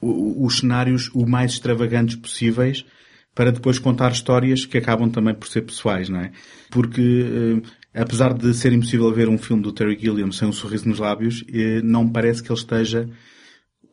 os 0.00 0.58
cenários 0.58 1.10
o 1.14 1.26
mais 1.26 1.52
extravagantes 1.52 2.16
possíveis 2.16 2.84
para 3.34 3.50
depois 3.50 3.78
contar 3.78 4.12
histórias 4.12 4.64
que 4.64 4.78
acabam 4.78 5.10
também 5.10 5.34
por 5.34 5.48
ser 5.48 5.62
pessoais, 5.62 6.08
não 6.08 6.20
é? 6.20 6.30
Porque, 6.70 7.62
eh, 7.94 8.00
apesar 8.00 8.32
de 8.32 8.54
ser 8.54 8.72
impossível 8.72 9.12
ver 9.12 9.28
um 9.28 9.36
filme 9.36 9.62
do 9.62 9.72
Terry 9.72 9.98
Gilliam 10.00 10.30
sem 10.30 10.48
um 10.48 10.52
sorriso 10.52 10.88
nos 10.88 10.98
lábios, 10.98 11.44
eh, 11.52 11.80
não 11.82 12.04
me 12.04 12.12
parece 12.12 12.42
que 12.42 12.50
ele 12.50 12.58
esteja 12.58 13.08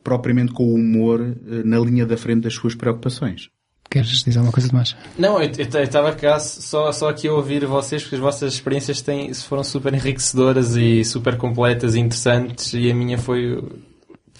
propriamente 0.04 0.52
com 0.52 0.64
o 0.64 0.74
humor 0.74 1.20
eh, 1.20 1.62
na 1.64 1.78
linha 1.80 2.06
da 2.06 2.16
frente 2.16 2.42
das 2.42 2.54
suas 2.54 2.74
preocupações. 2.74 3.48
Queres 3.90 4.08
dizer 4.08 4.38
alguma 4.38 4.52
coisa 4.52 4.68
de 4.68 4.74
mais? 4.74 4.96
Não, 5.18 5.42
eu 5.42 5.50
estava 5.50 6.14
cá 6.14 6.38
só, 6.40 6.90
só 6.92 7.10
aqui 7.10 7.28
a 7.28 7.32
ouvir 7.32 7.66
vocês, 7.66 8.02
porque 8.02 8.14
as 8.14 8.22
vossas 8.22 8.54
experiências 8.54 9.02
têm, 9.02 9.34
foram 9.34 9.62
super 9.62 9.92
enriquecedoras 9.92 10.76
e 10.76 11.04
super 11.04 11.36
completas 11.36 11.94
e 11.94 12.00
interessantes, 12.00 12.72
e 12.72 12.90
a 12.90 12.94
minha 12.94 13.18
foi 13.18 13.62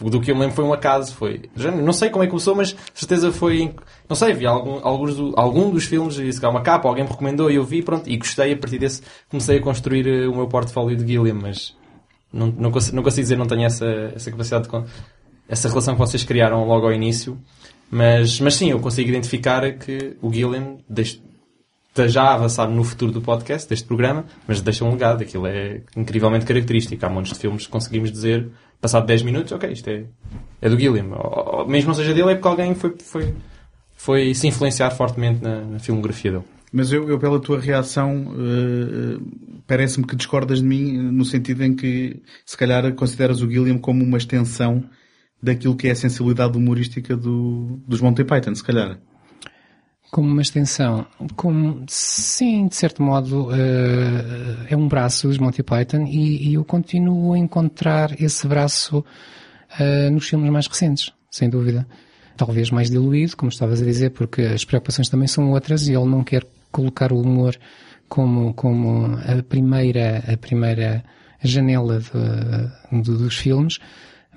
do 0.01 0.21
que 0.21 0.31
eu 0.31 0.35
me 0.35 0.43
lembro 0.43 0.57
foi 0.57 0.65
um 0.65 0.73
acaso. 0.73 1.15
Foi, 1.15 1.43
não 1.83 1.93
sei 1.93 2.11
como 2.11 2.25
é 2.25 2.27
que 2.27 2.31
começou, 2.31 2.55
mas 2.55 2.75
certeza 2.95 3.31
foi. 3.31 3.75
Não 4.09 4.17
sei, 4.17 4.33
vi 4.33 4.47
algum, 4.47 4.81
alguns 4.83 5.17
do, 5.17 5.33
algum 5.37 5.71
dos 5.71 5.85
filmes 5.85 6.17
e 6.17 6.33
se 6.33 6.45
uma 6.45 6.63
capa, 6.63 6.89
alguém 6.89 7.05
me 7.05 7.11
recomendou 7.11 7.51
e 7.51 7.57
eu 7.57 7.65
vi 7.65 7.83
pronto, 7.83 8.09
e 8.09 8.17
gostei. 8.17 8.53
A 8.53 8.57
partir 8.57 8.79
desse 8.79 9.03
comecei 9.29 9.59
a 9.59 9.63
construir 9.63 10.07
eh, 10.07 10.27
o 10.27 10.35
meu 10.35 10.49
portfólio 10.49 10.97
de 10.97 11.07
Gilliam, 11.07 11.35
mas 11.35 11.77
não, 12.33 12.47
não, 12.47 12.71
consigo, 12.71 12.97
não 12.97 13.03
consigo 13.03 13.23
dizer, 13.23 13.37
não 13.37 13.47
tenho 13.47 13.65
essa, 13.65 13.87
essa 14.15 14.31
capacidade 14.31 14.69
de. 14.69 14.85
essa 15.49 15.69
relação 15.69 15.95
que 15.95 16.01
vocês 16.01 16.25
criaram 16.25 16.67
logo 16.67 16.87
ao 16.87 16.93
início. 16.93 17.39
Mas, 17.91 18.41
mas 18.41 18.55
sim, 18.55 18.71
eu 18.71 18.81
consigo 18.81 19.11
identificar 19.11 19.71
que 19.73 20.17
o 20.23 20.33
Gilliam 20.33 20.79
está 20.89 21.23
já 22.09 22.23
a 22.23 22.35
avançar 22.35 22.69
no 22.69 22.83
futuro 22.85 23.13
do 23.13 23.21
podcast, 23.21 23.69
deste 23.69 23.87
programa, 23.87 24.25
mas 24.47 24.61
deixa 24.61 24.85
um 24.85 24.91
legado. 24.91 25.23
Aquilo 25.23 25.47
é 25.47 25.83
incrivelmente 25.97 26.47
característico. 26.47 27.05
Há 27.05 27.09
montes 27.09 27.33
de 27.33 27.39
filmes 27.39 27.67
que 27.67 27.73
conseguimos 27.73 28.11
dizer 28.11 28.51
passado 28.81 29.07
10 29.07 29.23
minutos, 29.23 29.53
ok, 29.53 29.71
isto 29.71 29.89
é, 29.89 30.05
é 30.61 30.69
do 30.69 30.79
Gilliam. 30.79 31.07
Ou, 31.13 31.61
ou, 31.61 31.69
mesmo 31.69 31.89
não 31.89 31.95
seja 31.95 32.13
dele, 32.13 32.33
é 32.33 32.35
porque 32.35 32.49
alguém 32.49 32.75
foi, 32.75 32.97
foi, 32.99 33.35
foi 33.95 34.35
se 34.35 34.49
influenciar 34.49 34.91
fortemente 34.91 35.43
na, 35.43 35.61
na 35.61 35.79
filmografia 35.79 36.33
dele. 36.33 36.45
Mas 36.73 36.91
eu, 36.91 37.09
eu 37.09 37.19
pela 37.19 37.39
tua 37.39 37.61
reação, 37.61 38.29
uh, 38.29 39.23
parece-me 39.67 40.07
que 40.07 40.17
discordas 40.17 40.61
de 40.61 40.65
mim 40.65 40.97
no 40.99 41.25
sentido 41.25 41.63
em 41.63 41.77
que, 41.77 42.21
se 42.45 42.57
calhar, 42.57 42.93
consideras 42.95 43.43
o 43.43 43.51
Gilliam 43.51 43.79
como 43.79 44.03
uma 44.03 44.17
extensão 44.17 44.83
daquilo 45.41 45.77
que 45.77 45.89
é 45.89 45.91
a 45.91 45.97
sensibilidade 45.97 46.57
humorística 46.57 47.17
do, 47.17 47.79
dos 47.87 48.01
Monty 48.01 48.25
Python, 48.25 48.55
se 48.55 48.65
calhar. 48.65 48.99
Como 50.13 50.29
uma 50.29 50.43
extensão, 50.43 51.07
como, 51.37 51.87
sim, 51.89 52.69
de 52.69 52.77
certo 52.77 53.03
modo, 53.03 53.49
uh, 53.49 54.67
é 54.69 54.77
um 54.77 54.87
braço 54.87 55.27
dos 55.27 55.39
Monty 55.39 55.63
Python 55.63 56.05
e, 56.07 56.51
e 56.51 56.55
eu 56.55 56.65
continuo 56.67 57.33
a 57.33 57.39
encontrar 57.39 58.21
esse 58.21 58.47
braço 58.47 58.99
uh, 58.99 60.11
nos 60.11 60.29
filmes 60.29 60.51
mais 60.51 60.67
recentes, 60.67 61.11
sem 61.31 61.49
dúvida. 61.49 61.87
Talvez 62.37 62.71
mais 62.71 62.91
diluído, 62.91 63.39
como 63.39 63.49
estavas 63.51 63.81
a 63.81 63.87
dizer, 63.87 64.11
porque 64.11 64.43
as 64.43 64.67
preocupações 64.67 65.09
também 65.09 65.27
são 65.27 65.51
outras 65.51 65.89
e 65.89 65.95
ele 65.95 66.05
não 66.05 66.23
quer 66.23 66.47
colocar 66.71 67.11
o 67.11 67.19
humor 67.19 67.57
como, 68.07 68.53
como 68.53 69.17
a 69.17 69.43
primeira, 69.43 70.23
a 70.31 70.37
primeira 70.37 71.03
janela 71.43 72.01
de, 72.01 73.01
de, 73.01 73.17
dos 73.17 73.39
filmes, 73.39 73.79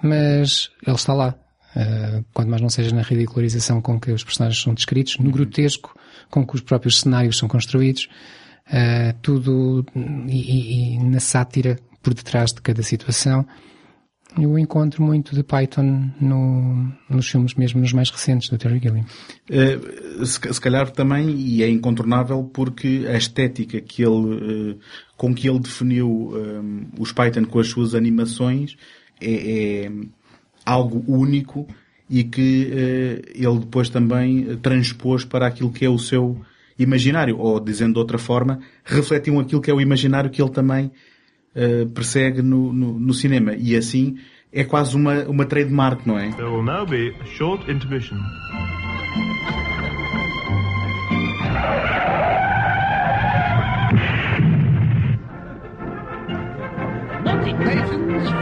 mas 0.02 0.70
ele 0.88 0.96
está 0.96 1.14
lá. 1.14 1.36
Uh, 1.76 2.24
quanto 2.34 2.50
mais 2.50 2.62
não 2.62 2.70
seja 2.70 2.96
na 2.96 3.02
ridicularização 3.02 3.82
com 3.82 4.00
que 4.00 4.10
os 4.10 4.24
personagens 4.24 4.62
são 4.62 4.74
descritos, 4.74 5.18
no 5.18 5.30
grotesco 5.30 5.94
com 6.30 6.48
que 6.48 6.56
os 6.56 6.62
próprios 6.62 7.02
cenários 7.02 7.38
são 7.38 7.50
construídos, 7.50 8.08
uh, 8.68 9.14
tudo 9.22 9.86
e, 10.28 10.96
e, 10.96 11.00
na 11.04 11.20
sátira 11.20 11.78
por 12.02 12.14
detrás 12.14 12.54
de 12.54 12.62
cada 12.62 12.82
situação. 12.82 13.46
Eu 14.40 14.58
encontro 14.58 15.02
muito 15.04 15.36
de 15.36 15.44
Python 15.44 16.12
no, 16.20 16.92
nos 17.10 17.30
filmes, 17.30 17.56
mesmo 17.56 17.80
nos 17.80 17.94
mais 17.94 18.10
recentes 18.10 18.50
do 18.50 18.58
Terry 18.58 18.80
Gilliam. 18.80 19.06
Uh, 19.50 20.26
se, 20.26 20.40
se, 20.54 20.62
calhar 20.62 20.90
também, 20.92 21.30
e 21.30 21.62
é 21.62 21.70
incontornável, 21.70 22.44
porque 22.44 23.06
a 23.08 23.18
estética 23.18 23.82
que 23.82 24.02
ele, 24.02 24.78
com 25.18 25.34
que 25.34 25.50
ele 25.50 25.60
definiu 25.60 26.10
um, 26.10 26.88
os 26.98 27.12
Python 27.12 27.46
com 27.46 27.60
as 27.60 27.68
suas 27.68 27.96
animações 27.96 28.78
é, 29.22 29.86
é 29.86 29.92
algo 30.66 31.04
único 31.08 31.68
e 32.10 32.24
que 32.24 32.70
uh, 32.72 33.32
ele 33.34 33.60
depois 33.60 33.90
também 33.90 34.58
transpôs 34.58 35.26
para 35.26 35.48
aquilo 35.48 35.72
que 35.72 35.86
é 35.86 35.90
o 35.90 35.98
seu 35.98 36.40
imaginário, 36.78 37.38
ou 37.40 37.60
dizendo 37.60 37.94
de 37.94 38.00
outra 38.00 38.18
forma, 38.18 38.60
refletiu 38.84 39.40
aquilo 39.40 39.62
que 39.62 39.72
é 39.72 39.74
o 39.74 39.82
imaginário 39.82 40.30
que 40.30 40.42
ele 40.42 40.52
também 40.52 40.92
uh, 41.56 41.90
persegue 41.90 42.42
no, 42.42 42.74
no, 42.74 43.00
no, 43.00 43.14
cinema. 43.14 43.56
E 43.56 43.76
assim 43.76 44.18
é 44.52 44.64
quase 44.64 44.96
uma, 44.96 45.24
uma 45.24 45.46
trademark, 45.46 46.06
não 46.06 46.18
é? 46.18 46.30
There 46.32 46.50
will 46.50 46.64
now 46.64 46.86
be 46.86 47.14
a 47.22 47.26
short 47.26 47.70
intermission. 47.72 48.18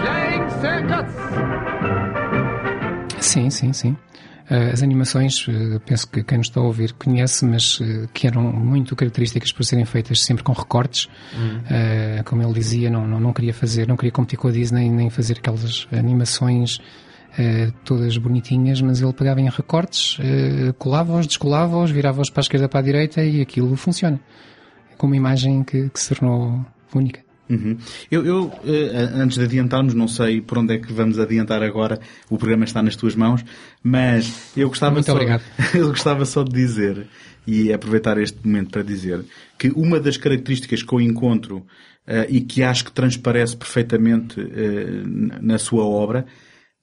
Flying 0.03 0.49
Circus! 0.61 1.52
Sim, 3.23 3.49
sim, 3.49 3.73
sim. 3.73 3.95
Eh, 4.49 4.71
as 4.71 4.83
animações, 4.83 5.45
eh, 5.47 5.79
penso 5.85 6.07
que 6.09 6.23
quem 6.23 6.37
nos 6.37 6.47
está 6.47 6.59
a 6.59 6.63
ouvir 6.63 6.93
conhece, 6.93 7.45
mas 7.45 7.79
eh, 7.81 8.07
que 8.13 8.27
eram 8.27 8.41
muito 8.51 8.95
características 8.95 9.51
por 9.51 9.63
serem 9.63 9.85
feitas 9.85 10.21
sempre 10.21 10.43
com 10.43 10.51
recortes. 10.51 11.07
Uhum. 11.33 12.23
Como 12.25 12.43
ele 12.43 12.53
dizia, 12.53 12.89
não, 12.89 13.07
não, 13.07 13.19
não 13.19 13.33
queria 13.33 13.53
fazer, 13.53 13.87
não 13.87 13.95
queria 13.95 14.11
competir 14.11 14.37
com 14.37 14.49
a 14.49 14.51
Disney, 14.51 14.89
nem 14.89 15.09
fazer 15.09 15.37
aquelas 15.37 15.87
animações 15.91 16.79
todas 17.83 18.15
bonitinhas, 18.17 18.79
mas 18.79 19.01
ele 19.01 19.11
pegava 19.11 19.41
em 19.41 19.49
recortes, 19.49 20.17
colava-os, 20.77 21.25
descolava-os, 21.25 21.89
virava-os 21.89 22.29
para 22.29 22.41
a 22.41 22.43
esquerda 22.43 22.69
para 22.69 22.79
a 22.79 22.83
direita 22.83 23.23
e 23.23 23.41
aquilo 23.41 23.75
funciona. 23.75 24.19
Com 24.99 25.07
uma 25.07 25.17
imagem 25.17 25.63
que, 25.63 25.89
que 25.89 25.99
se 25.99 26.13
tornou 26.13 26.63
única. 26.93 27.22
Uhum. 27.49 27.77
Eu, 28.09 28.25
eu, 28.25 28.51
eh, 28.65 29.09
antes 29.15 29.37
de 29.37 29.43
adiantarmos, 29.43 29.93
não 29.93 30.07
sei 30.07 30.39
por 30.39 30.57
onde 30.57 30.75
é 30.75 30.77
que 30.77 30.93
vamos 30.93 31.19
adiantar 31.19 31.61
agora, 31.61 31.99
o 32.29 32.37
programa 32.37 32.63
está 32.63 32.81
nas 32.81 32.95
tuas 32.95 33.15
mãos, 33.15 33.43
mas 33.83 34.51
eu 34.55 34.69
gostava, 34.69 34.93
Muito 34.93 35.05
só, 35.05 35.11
obrigado. 35.11 35.43
eu 35.75 35.89
gostava 35.89 36.25
só 36.25 36.43
de 36.43 36.51
dizer, 36.51 37.07
e 37.45 37.73
aproveitar 37.73 38.17
este 38.17 38.37
momento 38.45 38.71
para 38.71 38.81
dizer, 38.81 39.25
que 39.57 39.69
uma 39.69 39.99
das 39.99 40.17
características 40.17 40.81
que 40.81 40.93
eu 40.93 41.01
encontro 41.01 41.57
uh, 42.07 42.25
e 42.29 42.41
que 42.41 42.63
acho 42.63 42.85
que 42.85 42.91
transparece 42.91 43.57
perfeitamente 43.57 44.39
uh, 44.39 45.41
na 45.41 45.57
sua 45.57 45.83
obra 45.83 46.25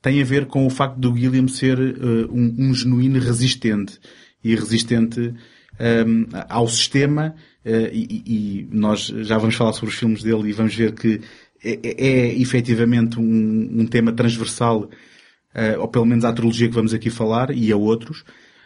tem 0.02 0.21
a 0.21 0.25
ver 0.25 0.47
com 0.47 0.67
o 0.67 0.71
facto 0.71 0.99
do 0.99 1.12
William 1.12 1.49
ser 1.49 1.79
uh, 1.79 2.31
um, 2.31 2.55
um 2.59 2.75
genuíno 2.75 3.19
resistente 3.19 3.99
e 4.43 4.55
resistente 4.55 5.35
um, 5.81 6.26
ao 6.49 6.69
sistema 6.69 7.35
e, 7.64 8.23
e, 8.26 8.69
nós 8.73 9.07
já 9.07 9.37
vamos 9.37 9.55
falar 9.55 9.73
sobre 9.73 9.90
os 9.90 9.99
filmes 9.99 10.23
dele 10.23 10.49
e 10.49 10.52
vamos 10.52 10.75
ver 10.75 10.93
que 10.93 11.21
é, 11.62 11.79
é, 11.83 12.09
é 12.09 12.40
efetivamente 12.40 13.21
um, 13.21 13.81
um, 13.81 13.87
tema 13.87 14.12
transversal, 14.12 14.85
uh, 14.85 15.81
ou 15.81 15.88
pelo 15.88 16.07
menos 16.07 16.25
à 16.25 16.33
trilogia 16.33 16.69
que 16.69 16.75
vamos 16.75 16.95
aqui 16.95 17.11
falar 17.11 17.50
e 17.50 17.71
a 17.71 17.76
outros, 17.76 18.25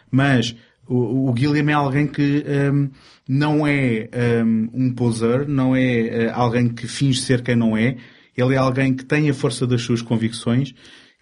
mas 0.09 0.55
o, 0.87 1.29
o 1.29 1.35
Gilliam 1.35 1.69
é 1.69 1.73
alguém 1.73 2.07
que 2.07 2.45
um, 2.73 2.89
não 3.27 3.67
é 3.67 4.09
um, 4.45 4.69
um 4.73 4.93
poser, 4.93 5.45
não 5.47 5.75
é 5.75 6.29
uh, 6.29 6.39
alguém 6.39 6.69
que 6.69 6.87
finge 6.87 7.19
ser 7.19 7.41
quem 7.41 7.55
não 7.55 7.75
é, 7.75 7.97
ele 8.37 8.55
é 8.55 8.57
alguém 8.57 8.93
que 8.93 9.03
tem 9.03 9.29
a 9.29 9.33
força 9.33 9.67
das 9.67 9.81
suas 9.81 10.01
convicções, 10.01 10.73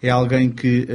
é 0.01 0.09
alguém 0.09 0.49
que 0.49 0.87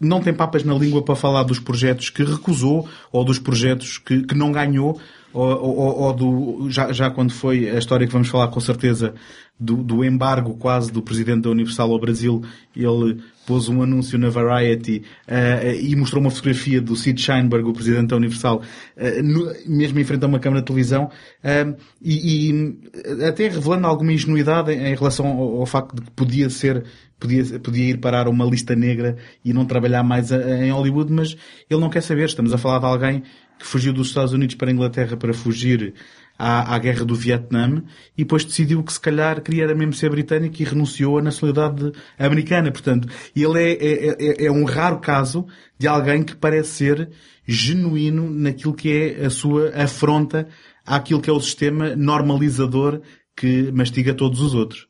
não 0.00 0.20
tem 0.20 0.34
papas 0.34 0.64
na 0.64 0.74
língua 0.74 1.04
para 1.04 1.14
falar 1.14 1.44
dos 1.44 1.60
projetos 1.60 2.10
que 2.10 2.24
recusou 2.24 2.88
ou 3.12 3.24
dos 3.24 3.38
projetos 3.38 3.98
que, 3.98 4.22
que 4.22 4.34
não 4.34 4.50
ganhou 4.50 4.98
ou, 5.32 5.50
ou, 5.50 5.98
ou, 6.00 6.12
do, 6.12 6.70
já, 6.70 6.92
já 6.92 7.10
quando 7.10 7.32
foi 7.32 7.68
a 7.70 7.78
história 7.78 8.06
que 8.06 8.12
vamos 8.12 8.28
falar 8.28 8.48
com 8.48 8.60
certeza 8.60 9.14
do, 9.62 9.76
do 9.76 10.04
embargo 10.04 10.54
quase 10.54 10.90
do 10.90 11.00
presidente 11.00 11.42
da 11.42 11.50
Universal 11.50 11.92
ao 11.92 12.00
Brasil, 12.00 12.42
ele 12.74 13.22
pôs 13.46 13.68
um 13.68 13.82
anúncio 13.82 14.18
na 14.18 14.28
Variety 14.28 15.02
uh, 15.28 15.72
e 15.80 15.94
mostrou 15.94 16.20
uma 16.20 16.30
fotografia 16.30 16.80
do 16.80 16.96
Sid 16.96 17.20
Sheinberg, 17.20 17.68
o 17.68 17.72
presidente 17.72 18.08
da 18.08 18.16
Universal, 18.16 18.62
uh, 18.96 19.22
no, 19.22 19.52
mesmo 19.66 19.98
em 19.98 20.04
frente 20.04 20.24
a 20.24 20.28
uma 20.28 20.40
câmara 20.40 20.62
de 20.62 20.66
televisão, 20.66 21.04
uh, 21.04 21.76
e, 22.00 22.50
e, 22.50 23.24
até 23.24 23.48
revelando 23.48 23.86
alguma 23.86 24.12
ingenuidade 24.12 24.72
em, 24.72 24.92
em 24.92 24.94
relação 24.94 25.26
ao, 25.26 25.60
ao, 25.60 25.66
facto 25.66 25.94
de 25.94 26.02
que 26.02 26.10
podia 26.10 26.50
ser, 26.50 26.84
podia, 27.18 27.58
podia 27.60 27.90
ir 27.90 27.98
parar 27.98 28.28
uma 28.28 28.44
lista 28.44 28.74
negra 28.74 29.16
e 29.44 29.52
não 29.52 29.64
trabalhar 29.64 30.02
mais 30.02 30.32
a, 30.32 30.64
em 30.64 30.70
Hollywood, 30.70 31.12
mas 31.12 31.36
ele 31.70 31.80
não 31.80 31.90
quer 31.90 32.02
saber. 32.02 32.26
Estamos 32.26 32.52
a 32.52 32.58
falar 32.58 32.80
de 32.80 32.86
alguém 32.86 33.22
que 33.58 33.66
fugiu 33.66 33.92
dos 33.92 34.08
Estados 34.08 34.32
Unidos 34.32 34.56
para 34.56 34.70
a 34.70 34.72
Inglaterra 34.72 35.16
para 35.16 35.32
fugir 35.32 35.94
à, 36.42 36.74
à 36.74 36.78
guerra 36.80 37.04
do 37.04 37.14
Vietnã 37.14 37.84
e 38.18 38.24
depois 38.24 38.44
decidiu 38.44 38.82
que 38.82 38.92
se 38.92 39.00
calhar 39.00 39.40
queria 39.40 39.72
mesmo 39.72 39.92
ser 39.92 40.10
britânico 40.10 40.60
e 40.60 40.64
renunciou 40.64 41.18
à 41.18 41.22
nacionalidade 41.22 41.92
americana. 42.18 42.72
Portanto, 42.72 43.08
ele 43.34 43.62
é, 43.62 43.72
é, 43.72 44.16
é, 44.18 44.46
é 44.46 44.50
um 44.50 44.64
raro 44.64 44.98
caso 44.98 45.46
de 45.78 45.86
alguém 45.86 46.24
que 46.24 46.34
parece 46.34 46.70
ser 46.70 47.10
genuíno 47.46 48.28
naquilo 48.28 48.74
que 48.74 48.90
é 48.90 49.26
a 49.26 49.30
sua 49.30 49.70
afronta 49.76 50.48
àquilo 50.84 51.20
que 51.20 51.30
é 51.30 51.32
o 51.32 51.40
sistema 51.40 51.94
normalizador 51.94 53.00
que 53.36 53.70
mastiga 53.70 54.12
todos 54.12 54.40
os 54.40 54.52
outros. 54.52 54.88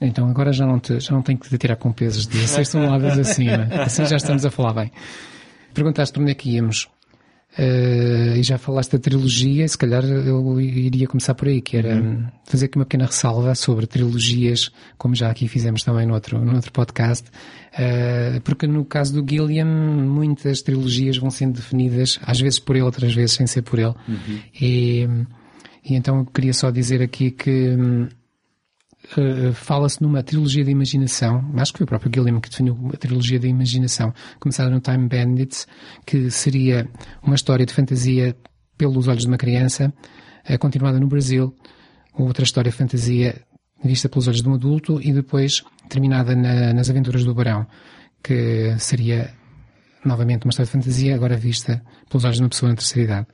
Então 0.00 0.28
agora 0.28 0.52
já 0.52 0.64
não, 0.64 0.78
te, 0.78 1.00
já 1.00 1.12
não 1.12 1.22
tenho 1.22 1.38
que 1.38 1.48
te 1.48 1.58
tirar 1.58 1.76
com 1.76 1.92
pesos 1.92 2.24
de 2.24 2.38
16 2.38 2.70
toneladas 2.70 3.18
acima. 3.18 3.64
Assim 3.82 4.06
já 4.06 4.16
estamos 4.16 4.46
a 4.46 4.50
falar 4.50 4.74
bem. 4.74 4.92
Perguntaste 5.72 6.12
para 6.12 6.22
onde 6.22 6.30
é 6.30 6.34
que 6.36 6.50
íamos. 6.50 6.88
Uh, 7.56 8.36
e 8.36 8.42
já 8.42 8.58
falaste 8.58 8.92
da 8.92 8.98
trilogia, 8.98 9.66
se 9.68 9.78
calhar 9.78 10.04
eu 10.04 10.60
iria 10.60 11.06
começar 11.06 11.34
por 11.34 11.46
aí, 11.46 11.60
que 11.60 11.76
era 11.76 11.94
uhum. 11.94 12.26
fazer 12.44 12.66
aqui 12.66 12.76
uma 12.76 12.84
pequena 12.84 13.06
ressalva 13.06 13.54
sobre 13.54 13.86
trilogias, 13.86 14.72
como 14.98 15.14
já 15.14 15.30
aqui 15.30 15.46
fizemos 15.46 15.84
também 15.84 16.04
no 16.04 16.14
outro, 16.14 16.44
no 16.44 16.56
outro 16.56 16.72
podcast, 16.72 17.28
uh, 17.28 18.40
porque 18.42 18.66
no 18.66 18.84
caso 18.84 19.22
do 19.22 19.28
Gilliam, 19.28 19.66
muitas 19.66 20.62
trilogias 20.62 21.16
vão 21.16 21.30
sendo 21.30 21.54
definidas, 21.54 22.18
às 22.22 22.40
vezes 22.40 22.58
por 22.58 22.74
ele, 22.74 22.84
outras 22.84 23.14
vezes 23.14 23.36
sem 23.36 23.46
ser 23.46 23.62
por 23.62 23.78
ele. 23.78 23.94
Uhum. 24.08 24.40
E, 24.60 25.08
e 25.84 25.94
então 25.94 26.18
eu 26.18 26.26
queria 26.26 26.52
só 26.52 26.72
dizer 26.72 27.02
aqui 27.02 27.30
que 27.30 27.70
hum, 27.70 28.08
uh, 29.16 29.52
fala-se 29.52 30.02
numa 30.02 30.22
trilogia 30.22 30.64
de 30.64 30.70
imaginação, 30.70 31.52
acho 31.56 31.72
que 31.72 31.78
foi 31.78 31.84
o 31.84 31.88
próprio 31.88 32.10
Gilliam 32.14 32.40
que 32.40 32.50
definiu 32.50 32.90
a 32.92 32.96
trilogia 32.96 33.38
de 33.38 33.48
imaginação, 33.48 34.12
começada 34.40 34.70
no 34.70 34.80
Time 34.80 35.08
Bandits, 35.08 35.66
que 36.06 36.30
seria 36.30 36.88
uma 37.22 37.34
história 37.34 37.64
de 37.64 37.72
fantasia 37.72 38.36
pelos 38.76 39.08
olhos 39.08 39.22
de 39.22 39.28
uma 39.28 39.38
criança, 39.38 39.92
uh, 40.48 40.58
continuada 40.58 40.98
no 40.98 41.06
Brasil, 41.06 41.56
outra 42.14 42.44
história 42.44 42.70
de 42.70 42.76
fantasia 42.76 43.42
vista 43.82 44.08
pelos 44.08 44.26
olhos 44.28 44.42
de 44.42 44.48
um 44.48 44.54
adulto 44.54 45.00
e 45.00 45.12
depois 45.12 45.62
terminada 45.88 46.34
na, 46.34 46.72
nas 46.72 46.88
aventuras 46.88 47.24
do 47.24 47.34
Barão, 47.34 47.66
que 48.22 48.74
seria 48.78 49.34
novamente 50.04 50.44
uma 50.44 50.50
história 50.50 50.66
de 50.66 50.72
fantasia, 50.72 51.14
agora 51.14 51.36
vista 51.36 51.82
pelos 52.08 52.24
olhos 52.24 52.36
de 52.36 52.42
uma 52.42 52.48
pessoa 52.48 52.70
na 52.70 52.76
terceira 52.76 53.04
idade. 53.12 53.26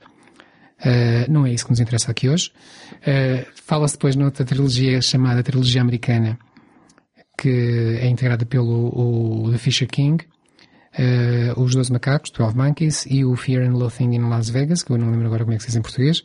Uh, 0.81 1.31
não 1.31 1.45
é 1.45 1.51
isso 1.51 1.65
que 1.65 1.71
nos 1.71 1.79
interessa 1.79 2.11
aqui 2.11 2.27
hoje. 2.27 2.51
Uh, 2.97 3.45
Fala-se 3.65 3.93
depois 3.93 4.15
noutra 4.15 4.43
trilogia 4.43 5.01
chamada 5.01 5.43
Trilogia 5.43 5.81
Americana, 5.81 6.39
que 7.37 7.97
é 7.99 8.07
integrada 8.07 8.45
pelo 8.45 8.87
o, 8.87 9.51
The 9.51 9.57
Fisher 9.57 9.87
King, 9.87 10.25
uh, 10.97 11.61
Os 11.61 11.73
Dois 11.75 11.89
Macacos, 11.89 12.31
12 12.31 12.55
Monkeys, 12.55 13.05
e 13.07 13.23
o 13.23 13.35
Fear 13.35 13.63
and 13.63 13.73
Loathing 13.75 14.15
in 14.15 14.29
Las 14.29 14.49
Vegas, 14.49 14.83
que 14.83 14.91
eu 14.91 14.97
não 14.97 15.11
lembro 15.11 15.27
agora 15.27 15.43
como 15.43 15.53
é 15.53 15.57
que 15.57 15.63
se 15.63 15.67
diz 15.67 15.75
em 15.75 15.81
português. 15.81 16.23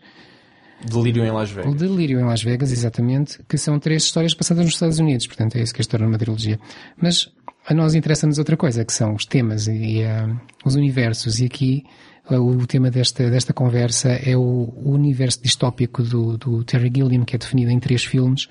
Delírio 0.85 1.25
em 1.25 1.31
Las 1.31 1.51
Vegas. 1.51 1.73
O 1.73 1.75
Delírio 1.75 2.21
em 2.21 2.25
Las 2.25 2.43
Vegas, 2.43 2.73
exatamente, 2.73 3.43
que 3.49 3.57
são 3.57 3.79
três 3.79 4.05
histórias 4.05 4.35
passadas 4.35 4.65
nos 4.65 4.75
Estados 4.75 4.99
Unidos, 4.99 5.27
portanto 5.27 5.57
é 5.57 5.63
isso 5.63 5.73
que 5.73 5.81
é 5.81 5.83
a 5.83 5.85
história 5.85 6.07
numa 6.07 6.19
trilogia. 6.19 6.59
Mas 7.01 7.29
a 7.67 7.75
nós 7.75 7.95
interessa-nos 7.95 8.39
outra 8.39 8.57
coisa, 8.57 8.85
que 8.85 8.93
são 8.93 9.15
os 9.15 9.27
temas 9.27 9.67
e, 9.67 9.73
e 9.73 10.05
uh, 10.05 10.41
os 10.65 10.77
universos, 10.77 11.41
e 11.41 11.47
aqui 11.47 11.85
o 12.31 12.67
tema 12.67 12.91
desta, 12.91 13.31
desta 13.31 13.53
conversa 13.53 14.09
é 14.09 14.37
o, 14.37 14.73
universo 14.85 15.43
distópico 15.43 16.03
do, 16.03 16.37
do, 16.37 16.65
Terry 16.65 16.91
Gilliam, 16.95 17.25
que 17.25 17.37
é 17.37 17.39
definido 17.39 17.71
em 17.71 17.79
três 17.79 18.05
filmes, 18.05 18.49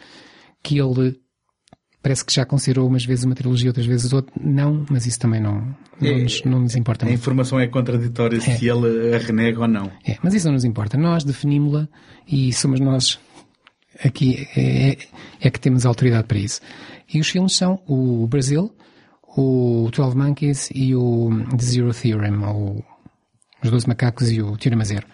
que 0.63 0.79
ele 0.79 1.19
parece 2.01 2.23
que 2.23 2.33
já 2.33 2.45
considerou 2.45 2.87
umas 2.87 3.03
vezes 3.03 3.25
uma 3.25 3.35
trilogia, 3.35 3.69
outras 3.69 3.85
vezes 3.85 4.13
outra. 4.13 4.33
Não, 4.39 4.85
mas 4.89 5.05
isso 5.05 5.19
também 5.19 5.41
não, 5.41 5.75
não, 5.99 6.07
é, 6.07 6.23
nos, 6.23 6.43
não 6.43 6.59
nos 6.59 6.75
importa 6.75 7.03
a 7.03 7.05
muito. 7.07 7.17
A 7.17 7.21
informação 7.21 7.59
é 7.59 7.67
contraditória 7.67 8.39
se 8.39 8.51
é. 8.51 8.71
ele 8.71 9.13
a 9.13 9.17
renega 9.17 9.61
ou 9.61 9.67
não. 9.67 9.91
É, 10.07 10.17
mas 10.21 10.33
isso 10.33 10.45
não 10.45 10.53
nos 10.53 10.63
importa. 10.63 10.97
Nós 10.97 11.23
definimos-la 11.23 11.89
e 12.27 12.53
somos 12.53 12.79
nós 12.79 13.19
aqui 14.03 14.47
é, 14.55 14.97
é 15.41 15.49
que 15.49 15.59
temos 15.59 15.85
autoridade 15.85 16.27
para 16.27 16.37
isso. 16.37 16.61
E 17.13 17.19
os 17.19 17.27
filmes 17.27 17.55
são 17.55 17.81
o 17.87 18.27
Brasil, 18.27 18.71
o 19.35 19.89
12 19.91 20.15
Monkeys 20.15 20.69
e 20.73 20.95
o 20.95 21.29
The 21.57 21.63
Zero 21.63 21.93
Theorem, 21.93 22.37
ou 22.43 22.85
os 23.65 23.71
Doze 23.71 23.87
Macacos 23.87 24.31
e 24.31 24.41
o 24.41 24.57
Teorema 24.57 24.85
Zero. 24.85 25.05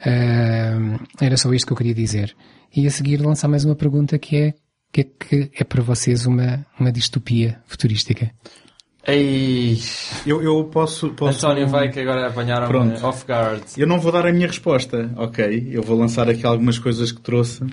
Uh, 0.00 0.98
era 1.20 1.36
só 1.36 1.52
isto 1.52 1.66
que 1.66 1.72
eu 1.72 1.76
queria 1.76 1.94
dizer. 1.94 2.34
E 2.74 2.86
a 2.86 2.90
seguir 2.90 3.20
lançar 3.20 3.48
mais 3.48 3.64
uma 3.64 3.74
pergunta 3.74 4.18
que 4.18 4.36
é, 4.36 4.54
que 4.92 5.00
é 5.00 5.04
que 5.04 5.50
é 5.58 5.64
para 5.64 5.82
vocês 5.82 6.26
uma, 6.26 6.66
uma 6.78 6.90
distopia 6.90 7.60
futurística? 7.66 8.30
Ei. 9.06 9.78
Eu, 10.26 10.42
eu 10.42 10.64
posso, 10.64 11.10
posso... 11.10 11.46
António 11.46 11.68
vai 11.68 11.90
que 11.90 12.00
agora 12.00 12.26
apanharam 12.26 12.66
Pronto. 12.66 13.04
off 13.06 13.24
guard. 13.26 13.62
Eu 13.76 13.86
não 13.86 14.00
vou 14.00 14.10
dar 14.10 14.26
a 14.26 14.32
minha 14.32 14.46
resposta, 14.46 15.10
ok? 15.16 15.68
Eu 15.70 15.82
vou 15.82 15.98
lançar 15.98 16.28
aqui 16.28 16.46
algumas 16.46 16.78
coisas 16.78 17.12
que 17.12 17.20
trouxe. 17.20 17.64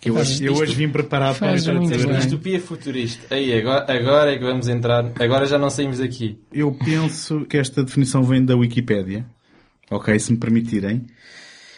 Que 0.00 0.08
eu, 0.08 0.16
hoje, 0.16 0.42
eu 0.42 0.54
hoje 0.54 0.74
vim 0.74 0.88
preparado 0.88 1.38
para 1.38 1.52
esta 1.52 1.78
Distopia 1.78 2.58
futurista. 2.58 3.34
Aí, 3.34 3.52
agora, 3.52 3.84
agora 3.92 4.32
é 4.32 4.38
que 4.38 4.44
vamos 4.44 4.66
entrar. 4.66 5.12
Agora 5.20 5.44
já 5.44 5.58
não 5.58 5.68
saímos 5.68 5.98
daqui. 5.98 6.38
Eu 6.50 6.72
penso 6.72 7.44
que 7.44 7.58
esta 7.58 7.84
definição 7.84 8.22
vem 8.22 8.42
da 8.42 8.56
Wikipédia. 8.56 9.26
Ok, 9.90 10.18
se 10.18 10.32
me 10.32 10.38
permitirem. 10.38 11.04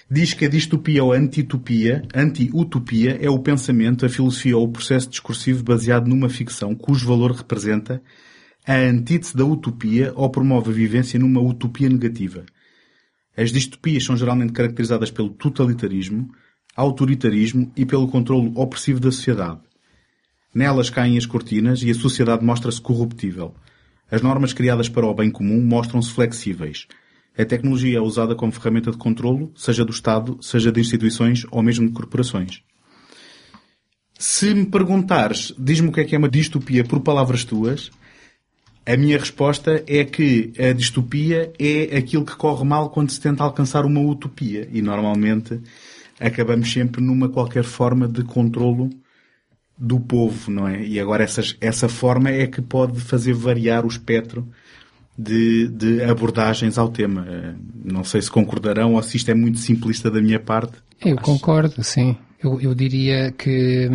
Diz 0.09 0.35
que 0.35 0.45
a 0.45 0.49
distopia 0.49 1.03
ou 1.03 1.13
antitopia, 1.13 2.03
anti-utopia, 2.15 3.19
é 3.21 3.29
o 3.29 3.39
pensamento, 3.39 4.07
a 4.07 4.09
filosofia 4.09 4.57
ou 4.57 4.65
o 4.65 4.71
processo 4.71 5.09
discursivo 5.09 5.65
baseado 5.65 6.07
numa 6.07 6.29
ficção 6.29 6.75
cujo 6.75 7.09
valor 7.09 7.33
representa 7.33 8.01
a 8.65 8.75
antítese 8.75 9.37
da 9.37 9.45
utopia 9.45 10.13
ou 10.15 10.31
promove 10.31 10.71
a 10.71 10.75
vivência 10.75 11.19
numa 11.19 11.41
utopia 11.41 11.89
negativa. 11.89 12.45
As 13.37 13.51
distopias 13.51 14.05
são 14.05 14.17
geralmente 14.17 14.53
caracterizadas 14.53 15.11
pelo 15.11 15.31
totalitarismo, 15.31 16.31
autoritarismo 16.77 17.71
e 17.77 17.85
pelo 17.85 18.09
controlo 18.09 18.53
opressivo 18.55 19.01
da 19.01 19.11
sociedade. 19.11 19.61
Nelas 20.55 20.91
caem 20.91 21.17
as 21.17 21.27
cortinas 21.27 21.83
e 21.83 21.91
a 21.91 21.95
sociedade 21.95 22.45
mostra-se 22.45 22.81
corruptível. 22.81 23.55
As 24.11 24.21
normas 24.21 24.53
criadas 24.53 24.89
para 24.89 25.07
o 25.07 25.15
bem 25.15 25.31
comum 25.31 25.63
mostram-se 25.65 26.11
flexíveis. 26.11 26.87
A 27.37 27.45
tecnologia 27.45 27.97
é 27.97 28.01
usada 28.01 28.35
como 28.35 28.53
ferramenta 28.53 28.91
de 28.91 28.99
controlo, 28.99 29.51
seja 29.57 29.85
do 29.85 29.91
Estado, 29.91 30.37
seja 30.43 30.71
de 30.71 30.81
instituições 30.81 31.47
ou 31.51 31.63
mesmo 31.63 31.87
de 31.87 31.93
corporações. 31.95 32.63
Se 34.19 34.55
me 34.55 34.67
perguntares, 34.67 35.55
diz-me 35.59 35.89
o 35.89 35.93
que 35.93 36.01
é 36.01 36.05
que 36.05 36.15
é 36.15 36.19
uma 36.19 36.29
distopia 36.29 36.85
por 36.85 37.01
palavras 37.01 37.45
tuas, 37.45 37.91
a 38.85 38.97
minha 38.97 39.17
resposta 39.17 39.83
é 39.87 40.05
que 40.05 40.53
a 40.59 40.73
distopia 40.73 41.53
é 41.59 41.97
aquilo 41.97 42.25
que 42.25 42.35
corre 42.35 42.65
mal 42.65 42.91
quando 42.91 43.11
se 43.11 43.21
tenta 43.21 43.45
alcançar 43.45 43.87
uma 43.87 44.01
utopia. 44.01 44.69
E 44.73 44.83
normalmente 44.83 45.61
acabamos 46.27 46.73
sempre 46.73 47.03
numa 47.03 47.29
qualquer 47.29 47.65
forma 47.65 48.09
de 48.09 48.23
controlo 48.23 48.91
do 49.77 49.99
povo, 49.99 50.51
não 50.51 50.69
é? 50.69 50.85
E 50.85 51.01
agora 51.01 51.25
essas, 51.25 51.57
essa 51.61 51.89
forma 51.89 52.31
é 52.31 52.47
que 52.47 52.63
pode 52.63 53.01
fazer 53.01 53.33
variar 53.33 53.85
o 53.85 53.89
espectro 53.89 54.49
de, 55.19 55.69
de 55.69 56.03
abordagens 56.05 56.79
ao 56.79 56.89
tema. 56.89 57.27
Eh, 57.29 57.55
não 57.85 58.05
sei 58.05 58.23
se 58.23 58.31
concordarão 58.31 58.95
ou 58.95 59.03
se 59.03 59.17
isto 59.17 59.31
é 59.31 59.35
muito 59.35 59.59
simplista 59.59 60.11
da 60.11 60.21
minha 60.21 60.39
parte. 60.39 60.75
Eu 61.01 61.17
Acho... 61.17 61.25
concordo, 61.25 61.83
sim. 61.83 62.17
Eu, 62.43 62.61
eu 62.61 62.75
diria 62.75 63.33
que 63.33 63.91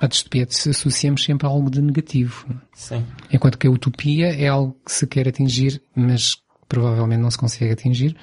a 0.00 0.06
distopia 0.06 0.46
se 0.48 0.70
associamos 0.70 1.24
sempre 1.24 1.46
a 1.46 1.50
algo 1.50 1.70
de 1.70 1.82
negativo. 1.82 2.46
Sim. 2.72 3.04
Enquanto 3.32 3.58
que 3.58 3.66
a 3.66 3.70
utopia 3.70 4.28
é 4.28 4.48
algo 4.48 4.76
que 4.84 4.92
se 4.92 5.06
quer 5.06 5.28
atingir, 5.28 5.82
mas 5.94 6.36
provavelmente 6.68 7.20
não 7.20 7.30
se 7.30 7.38
consegue 7.38 7.72
atingir 7.72 8.16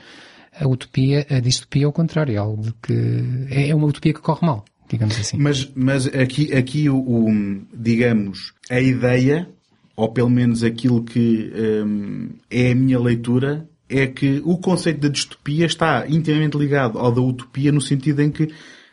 a 0.60 0.68
utopia, 0.68 1.26
a 1.30 1.40
distopia 1.40 1.86
é 1.86 1.88
o 1.88 1.92
contrário, 1.92 2.34
é 2.34 2.38
algo 2.38 2.62
de 2.62 2.74
que 2.82 3.48
é, 3.50 3.70
é 3.70 3.76
uma 3.76 3.88
utopia 3.88 4.14
que 4.14 4.22
corre 4.22 4.46
mal, 4.46 4.64
digamos 4.90 5.20
assim. 5.20 5.38
Mas, 5.38 5.70
mas 5.76 6.08
aqui, 6.08 6.54
aqui 6.54 6.90
o, 6.90 6.98
o 6.98 7.28
digamos, 7.74 8.54
a 8.70 8.80
ideia, 8.80 9.50
ou 9.96 10.12
pelo 10.12 10.30
menos 10.30 10.64
aquilo 10.64 11.04
que 11.04 11.52
um, 11.86 12.30
é 12.50 12.72
a 12.72 12.76
minha 12.76 13.00
leitura, 13.00 13.68
é 13.90 14.08
que 14.08 14.42
o 14.44 14.58
conceito 14.58 15.02
da 15.02 15.10
distopia 15.10 15.66
está 15.66 16.08
intimamente 16.08 16.58
ligado 16.58 16.98
ao 16.98 17.12
da 17.12 17.22
utopia 17.22 17.72
no 17.72 17.82
sentido 17.82 18.22
em 18.22 18.32
que 18.32 18.50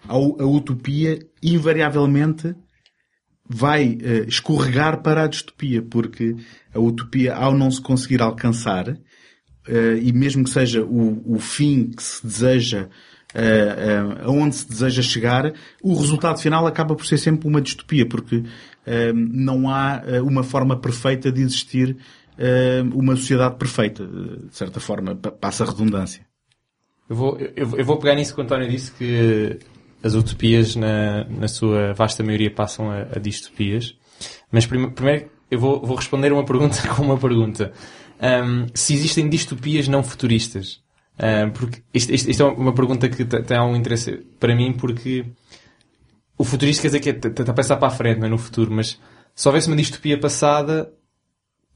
a, 0.08 0.14
a 0.14 0.46
utopia 0.46 1.18
invariavelmente 1.42 2.54
vai 3.48 3.94
uh, 3.94 4.28
escorregar 4.28 5.02
para 5.02 5.24
a 5.24 5.26
distopia, 5.26 5.82
porque 5.82 6.36
a 6.74 6.80
utopia, 6.80 7.34
ao 7.34 7.56
não 7.56 7.70
se 7.70 7.80
conseguir 7.80 8.22
alcançar, 8.22 8.96
uh, 9.68 9.96
e 10.00 10.12
mesmo 10.12 10.44
que 10.44 10.50
seja 10.50 10.82
o, 10.82 11.22
o 11.26 11.38
fim 11.38 11.90
que 11.90 12.02
se 12.02 12.24
deseja, 12.26 12.88
uh, 13.34 14.26
uh, 14.26 14.28
aonde 14.28 14.56
se 14.56 14.68
deseja 14.68 15.02
chegar, 15.02 15.52
o 15.82 15.94
resultado 15.94 16.38
final 16.38 16.66
acaba 16.66 16.94
por 16.94 17.06
ser 17.06 17.18
sempre 17.18 17.48
uma 17.48 17.60
distopia, 17.60 18.06
porque 18.06 18.42
não 19.14 19.70
há 19.70 20.02
uma 20.24 20.42
forma 20.42 20.76
perfeita 20.76 21.30
de 21.30 21.40
existir 21.40 21.96
uma 22.92 23.14
sociedade 23.14 23.54
perfeita. 23.54 24.04
De 24.04 24.56
certa 24.56 24.80
forma, 24.80 25.14
passa 25.14 25.62
a 25.62 25.68
redundância. 25.68 26.26
Eu 27.08 27.14
vou, 27.14 27.38
eu, 27.38 27.78
eu 27.78 27.84
vou 27.84 27.96
pegar 27.96 28.16
nisso 28.16 28.34
que 28.34 28.40
o 28.40 28.42
António 28.42 28.68
disse, 28.68 28.90
que 28.90 29.56
as 30.02 30.14
utopias, 30.14 30.74
na, 30.74 31.22
na 31.28 31.46
sua 31.46 31.92
vasta 31.92 32.24
maioria, 32.24 32.50
passam 32.50 32.90
a, 32.90 33.02
a 33.02 33.20
distopias. 33.20 33.94
Mas 34.50 34.66
primeiro, 34.66 34.92
primeiro 34.92 35.30
eu 35.52 35.58
vou, 35.58 35.80
vou 35.84 35.96
responder 35.96 36.32
uma 36.32 36.44
pergunta 36.44 36.76
com 36.96 37.02
uma 37.02 37.18
pergunta 37.18 37.72
um, 38.22 38.66
se 38.74 38.94
existem 38.94 39.28
distopias 39.28 39.88
não 39.88 40.02
futuristas. 40.02 40.80
Uh, 41.18 41.50
porque 41.52 41.82
isto, 41.92 42.12
isto, 42.12 42.30
isto, 42.30 42.42
é 42.42 42.46
uma 42.46 42.72
pergunta 42.72 43.08
que 43.08 43.24
tem 43.24 43.56
algum 43.56 43.76
interesse 43.76 44.24
para 44.38 44.54
mim, 44.54 44.72
porque 44.72 45.26
o 46.38 46.44
futurista 46.44 46.82
quer 46.82 46.88
dizer 46.88 47.00
que 47.00 47.28
está 47.28 47.44
é, 47.44 47.50
a 47.50 47.54
pensar 47.54 47.76
para 47.76 47.88
a 47.88 47.90
frente, 47.90 48.18
não 48.18 48.26
é 48.26 48.30
no 48.30 48.38
futuro, 48.38 48.72
mas 48.72 48.98
se 49.34 49.48
houvesse 49.48 49.66
uma 49.66 49.76
distopia 49.76 50.18
passada, 50.18 50.90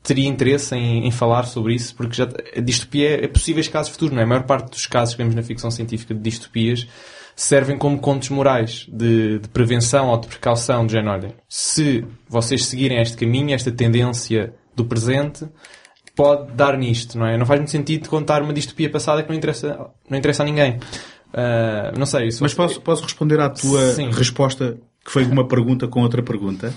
teria 0.03 0.29
interesse 0.29 0.75
em, 0.75 1.07
em, 1.07 1.11
falar 1.11 1.45
sobre 1.45 1.75
isso, 1.75 1.95
porque 1.95 2.15
já, 2.15 2.25
a 2.57 2.61
distopia 2.61 3.25
é 3.25 3.29
possíveis 3.29 3.69
casos 3.69 3.93
futuros, 3.93 4.15
não 4.15 4.21
é? 4.21 4.25
A 4.25 4.27
maior 4.27 4.45
parte 4.45 4.71
dos 4.71 4.87
casos 4.87 5.15
que 5.15 5.19
vemos 5.19 5.35
na 5.35 5.43
ficção 5.43 5.71
científica 5.71 6.15
de 6.15 6.21
distopias 6.21 6.87
servem 7.35 7.77
como 7.77 7.99
contos 7.99 8.31
morais 8.31 8.87
de, 8.89 9.41
de 9.41 9.49
prevenção 9.49 10.09
ou 10.09 10.19
de 10.19 10.27
precaução, 10.27 10.87
de 10.87 10.93
género, 10.93 11.13
olha, 11.13 11.35
se 11.49 12.05
vocês 12.29 12.65
seguirem 12.65 13.01
este 13.01 13.17
caminho, 13.17 13.55
esta 13.55 13.71
tendência 13.71 14.55
do 14.75 14.85
presente, 14.85 15.47
pode 16.16 16.50
dar 16.52 16.76
nisto, 16.79 17.18
não 17.18 17.26
é? 17.26 17.37
Não 17.37 17.44
faz 17.44 17.61
muito 17.61 17.70
sentido 17.70 18.09
contar 18.09 18.42
uma 18.42 18.52
distopia 18.52 18.90
passada 18.90 19.22
que 19.22 19.29
não 19.29 19.37
interessa, 19.37 19.90
não 20.09 20.18
interessa 20.18 20.42
a 20.42 20.46
ninguém. 20.46 20.79
Uh, 21.29 21.96
não 21.96 22.07
sei 22.07 22.29
isso. 22.29 22.42
Mas 22.42 22.55
posso, 22.55 22.81
posso 22.81 23.02
responder 23.02 23.38
à 23.38 23.50
tua 23.50 23.92
Sim. 23.92 24.11
resposta, 24.11 24.79
que 25.05 25.11
foi 25.12 25.24
uma 25.24 25.46
pergunta 25.46 25.87
com 25.87 26.00
outra 26.00 26.22
pergunta? 26.22 26.72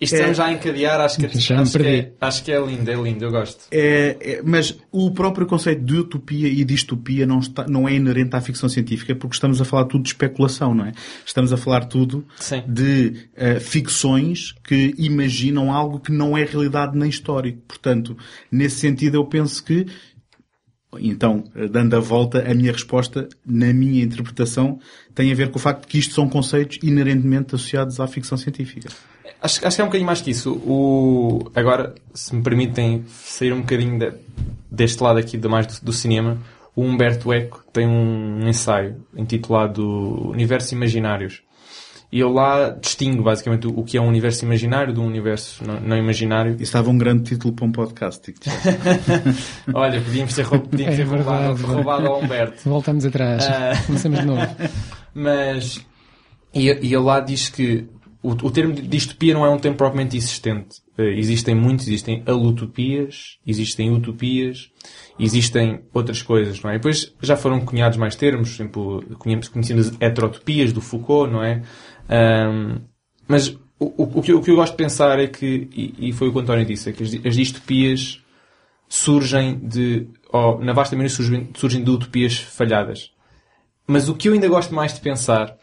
Isto 0.00 0.16
é, 0.16 0.34
já 0.34 0.46
a 0.46 0.52
encadear, 0.52 1.00
acho 1.00 1.18
que, 1.18 1.38
já 1.38 1.60
acho, 1.60 1.78
que 1.78 1.86
é, 1.86 2.12
acho 2.20 2.44
que 2.44 2.52
é 2.52 2.60
lindo, 2.60 2.90
é 2.90 2.94
lindo, 2.94 3.24
eu 3.24 3.30
gosto. 3.30 3.64
É, 3.70 4.16
é, 4.20 4.42
mas 4.44 4.78
o 4.92 5.10
próprio 5.10 5.46
conceito 5.46 5.82
de 5.82 5.96
utopia 5.96 6.48
e 6.48 6.64
distopia 6.64 7.26
não, 7.26 7.40
está, 7.40 7.66
não 7.66 7.88
é 7.88 7.94
inerente 7.94 8.34
à 8.36 8.40
ficção 8.40 8.68
científica 8.68 9.14
porque 9.14 9.34
estamos 9.34 9.60
a 9.60 9.64
falar 9.64 9.84
tudo 9.84 10.02
de 10.02 10.10
especulação, 10.10 10.74
não 10.74 10.86
é? 10.86 10.92
Estamos 11.26 11.52
a 11.52 11.56
falar 11.56 11.86
tudo 11.86 12.24
Sim. 12.36 12.62
de 12.66 13.28
uh, 13.36 13.60
ficções 13.60 14.54
que 14.62 14.94
imaginam 14.98 15.72
algo 15.72 15.98
que 15.98 16.12
não 16.12 16.36
é 16.36 16.44
realidade 16.44 16.96
nem 16.96 17.08
histórico. 17.08 17.60
Portanto, 17.66 18.16
nesse 18.50 18.76
sentido 18.76 19.16
eu 19.16 19.24
penso 19.24 19.64
que 19.64 19.86
então, 20.98 21.44
dando 21.70 21.96
a 21.96 22.00
volta, 22.00 22.50
a 22.50 22.54
minha 22.54 22.72
resposta, 22.72 23.28
na 23.44 23.72
minha 23.72 24.02
interpretação, 24.02 24.80
tem 25.14 25.30
a 25.30 25.34
ver 25.34 25.50
com 25.50 25.58
o 25.58 25.60
facto 25.60 25.82
de 25.82 25.88
que 25.88 25.98
isto 25.98 26.14
são 26.14 26.28
conceitos 26.28 26.78
inerentemente 26.82 27.54
associados 27.54 28.00
à 28.00 28.06
ficção 28.06 28.38
científica. 28.38 28.88
Acho, 29.40 29.66
acho 29.66 29.76
que 29.76 29.82
é 29.82 29.84
um 29.84 29.88
bocadinho 29.88 30.06
mais 30.06 30.20
que 30.20 30.30
isso. 30.30 30.52
O, 30.52 31.50
agora, 31.54 31.94
se 32.14 32.34
me 32.34 32.42
permitem 32.42 33.04
sair 33.06 33.52
um 33.52 33.60
bocadinho 33.60 33.98
de, 33.98 34.12
deste 34.70 35.02
lado 35.02 35.18
aqui 35.18 35.36
de 35.36 35.48
mais 35.48 35.66
do, 35.66 35.86
do, 35.86 35.92
cinema, 35.92 36.38
o 36.74 36.82
Humberto 36.82 37.32
Eco 37.32 37.64
tem 37.72 37.86
um 37.86 38.48
ensaio 38.48 39.04
intitulado 39.16 40.30
Universos 40.30 40.72
Imaginários. 40.72 41.42
E 42.10 42.20
ele 42.20 42.30
lá 42.30 42.70
distingue 42.70 43.22
basicamente 43.22 43.66
o, 43.66 43.82
que 43.82 43.98
é 43.98 44.00
um 44.00 44.08
universo 44.08 44.42
imaginário 44.44 44.94
de 44.94 45.00
um 45.00 45.06
universo 45.06 45.62
não, 45.62 45.78
não 45.78 45.96
imaginário. 45.96 46.54
Isso 46.54 46.62
estava 46.62 46.88
um 46.88 46.96
grande 46.96 47.24
título 47.24 47.52
para 47.52 47.66
um 47.66 47.72
podcast. 47.72 48.34
Olha, 49.74 50.00
podíamos 50.00 50.34
ter, 50.34 50.48
podíamos 50.48 50.96
ter 50.96 51.02
é 51.02 51.04
roubado, 51.04 51.66
roubado 51.66 52.06
ao 52.06 52.22
Humberto. 52.22 52.66
Voltamos 52.66 53.04
atrás. 53.04 53.44
Uh... 53.46 53.86
Começamos 53.86 54.20
de 54.20 54.26
novo. 54.26 54.40
Mas, 55.14 55.84
e, 56.54 56.66
e 56.68 56.70
ele 56.70 56.96
lá 56.96 57.20
diz 57.20 57.50
que 57.50 57.86
o, 58.22 58.30
o 58.30 58.50
termo 58.50 58.72
de 58.72 58.82
distopia 58.82 59.34
não 59.34 59.44
é 59.44 59.50
um 59.50 59.58
termo 59.58 59.76
propriamente 59.76 60.16
existente. 60.16 60.80
Uh, 60.98 61.02
existem 61.02 61.54
muitos, 61.54 61.86
existem 61.86 62.22
alutopias, 62.26 63.38
existem 63.46 63.90
utopias, 63.92 64.70
existem 65.18 65.80
outras 65.94 66.22
coisas, 66.22 66.60
não 66.62 66.70
é? 66.70 66.74
E 66.74 66.78
depois 66.78 67.14
já 67.22 67.36
foram 67.36 67.60
cunhados 67.60 67.96
mais 67.96 68.16
termos, 68.16 68.50
por 68.50 68.54
exemplo, 68.54 69.18
conhecemos 69.50 69.92
heterotopias 70.00 70.72
do 70.72 70.80
Foucault, 70.80 71.32
não 71.32 71.42
é? 71.42 71.62
Um, 72.08 72.80
mas 73.26 73.48
o, 73.78 73.84
o, 73.96 74.18
o, 74.18 74.22
que, 74.22 74.32
o, 74.32 74.40
que, 74.40 74.50
eu 74.50 74.56
gosto 74.56 74.72
de 74.72 74.78
pensar 74.78 75.18
é 75.18 75.26
que, 75.26 75.68
e, 75.72 76.08
e, 76.08 76.12
foi 76.12 76.28
o 76.28 76.32
que 76.32 76.38
o 76.38 76.40
António 76.40 76.64
disse, 76.64 76.90
é 76.90 76.92
que 76.92 77.02
as, 77.02 77.14
as 77.24 77.36
distopias 77.36 78.22
surgem 78.88 79.58
de, 79.58 80.08
ou 80.32 80.58
na 80.64 80.72
vasta 80.72 80.96
maioria 80.96 81.14
surgem, 81.14 81.50
surgem 81.54 81.84
de 81.84 81.90
utopias 81.90 82.38
falhadas. 82.38 83.12
Mas 83.86 84.08
o 84.08 84.14
que 84.14 84.28
eu 84.28 84.32
ainda 84.32 84.48
gosto 84.48 84.74
mais 84.74 84.94
de 84.94 85.00
pensar 85.00 85.56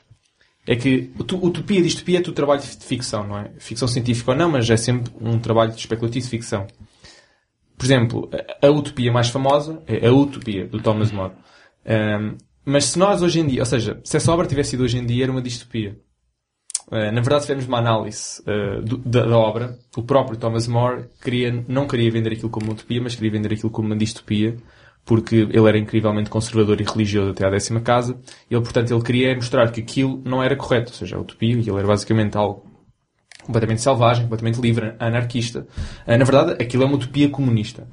é 0.67 0.75
que 0.75 1.11
utopia 1.19 1.81
distopia 1.81 2.19
é 2.19 2.21
tudo 2.21 2.33
trabalho 2.33 2.61
de 2.61 2.67
ficção, 2.67 3.27
não 3.27 3.37
é? 3.37 3.51
Ficção 3.59 3.87
científica 3.87 4.31
ou 4.31 4.37
não, 4.37 4.49
mas 4.49 4.69
é 4.69 4.77
sempre 4.77 5.11
um 5.21 5.37
trabalho 5.37 5.71
de 5.71 5.79
especulativo 5.79 6.25
de 6.25 6.29
ficção. 6.29 6.65
Por 7.77 7.85
exemplo, 7.85 8.29
a 8.61 8.69
utopia 8.69 9.11
mais 9.11 9.29
famosa 9.29 9.83
é 9.85 10.07
a 10.07 10.11
utopia 10.11 10.65
do 10.65 10.81
Thomas 10.81 11.11
More. 11.11 11.33
Um, 11.85 12.37
mas 12.63 12.85
se 12.85 12.97
nós 12.97 13.21
hoje 13.21 13.39
em 13.39 13.45
dia, 13.45 13.59
ou 13.61 13.65
seja, 13.65 13.99
se 14.03 14.17
essa 14.17 14.31
obra 14.31 14.47
tivesse 14.47 14.71
sido 14.71 14.83
hoje 14.83 14.97
em 14.97 15.05
dia, 15.05 15.25
era 15.25 15.31
uma 15.31 15.41
distopia. 15.41 15.99
Uh, 16.87 17.11
na 17.11 17.21
verdade, 17.21 17.41
se 17.41 17.47
fizermos 17.47 17.67
uma 17.67 17.79
análise 17.79 18.41
uh, 18.41 18.81
do, 18.81 18.97
da, 18.97 19.25
da, 19.25 19.37
obra, 19.37 19.77
o 19.97 20.03
próprio 20.03 20.37
Thomas 20.37 20.67
More 20.67 21.05
queria, 21.21 21.63
não 21.67 21.87
queria 21.87 22.11
vender 22.11 22.33
aquilo 22.33 22.49
como 22.49 22.67
uma 22.67 22.73
utopia, 22.73 23.01
mas 23.01 23.15
queria 23.15 23.31
vender 23.31 23.53
aquilo 23.53 23.71
como 23.71 23.87
uma 23.87 23.95
distopia, 23.95 24.55
porque 25.03 25.35
ele 25.35 25.67
era 25.67 25.77
incrivelmente 25.77 26.29
conservador 26.29 26.79
e 26.79 26.83
religioso 26.83 27.31
até 27.31 27.45
à 27.45 27.49
décima 27.49 27.81
casa. 27.81 28.17
Ele, 28.49 28.61
portanto, 28.61 28.91
ele 28.93 29.03
queria 29.03 29.35
mostrar 29.35 29.71
que 29.71 29.81
aquilo 29.81 30.21
não 30.23 30.43
era 30.43 30.55
correto, 30.55 30.91
ou 30.91 30.95
seja, 30.95 31.15
a 31.15 31.19
utopia, 31.19 31.53
ele 31.53 31.69
era 31.71 31.87
basicamente 31.87 32.37
algo 32.37 32.75
completamente 33.45 33.81
selvagem, 33.81 34.23
completamente 34.23 34.59
livre, 34.59 34.95
anarquista. 34.99 35.67
Ah, 36.05 36.17
na 36.17 36.25
verdade, 36.25 36.53
aquilo 36.61 36.83
é 36.83 36.85
uma 36.85 36.95
utopia 36.95 37.29
comunista. 37.29 37.87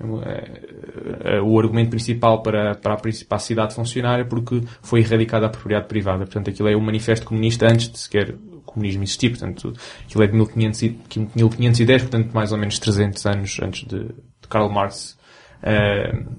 É, 1.24 1.40
o 1.40 1.59
argumento 1.59 1.90
principal 1.90 2.42
para, 2.42 2.74
para, 2.74 2.94
a, 2.94 2.96
para 2.96 3.37
a 3.37 3.38
cidade 3.38 3.74
funcionar 3.74 4.20
é 4.20 4.24
porque 4.24 4.62
foi 4.81 5.00
erradicada 5.00 5.46
a 5.46 5.50
propriedade 5.50 5.88
privada. 5.88 6.24
Portanto, 6.24 6.48
aquilo 6.48 6.68
é 6.68 6.76
um 6.76 6.81
manifesto 6.81 7.26
comunista 7.26 7.66
antes 7.66 7.90
de 7.90 7.98
sequer 7.98 8.35
comunismo 8.72 9.02
existir. 9.02 9.30
Portanto, 9.30 9.74
aquilo 10.04 10.24
é 10.24 10.26
de 10.26 10.32
1500, 10.35 11.16
1510, 11.35 12.02
portanto, 12.02 12.32
mais 12.32 12.52
ou 12.52 12.58
menos 12.58 12.78
300 12.78 13.26
anos 13.26 13.58
antes 13.62 13.87
de, 13.87 14.04
de 14.04 14.48
Karl 14.48 14.68
Marx 14.70 15.16
uh, 15.62 16.37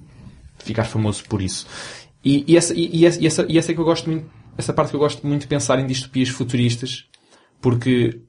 ficar 0.59 0.85
famoso 0.85 1.23
por 1.25 1.41
isso. 1.41 1.67
E, 2.23 2.43
e, 2.47 2.57
essa, 2.57 2.73
e, 2.73 3.05
essa, 3.05 3.21
e, 3.21 3.27
essa, 3.27 3.45
e 3.49 3.57
essa 3.57 3.71
é 3.71 3.75
que 3.75 3.81
eu 3.81 3.85
gosto 3.85 4.09
muito, 4.09 4.29
essa 4.57 4.73
parte 4.73 4.91
que 4.91 4.95
eu 4.95 4.99
gosto 4.99 5.25
muito 5.27 5.41
de 5.41 5.47
pensar 5.47 5.79
em 5.79 5.85
distopias 5.85 6.29
futuristas, 6.29 7.05
porque 7.61 8.21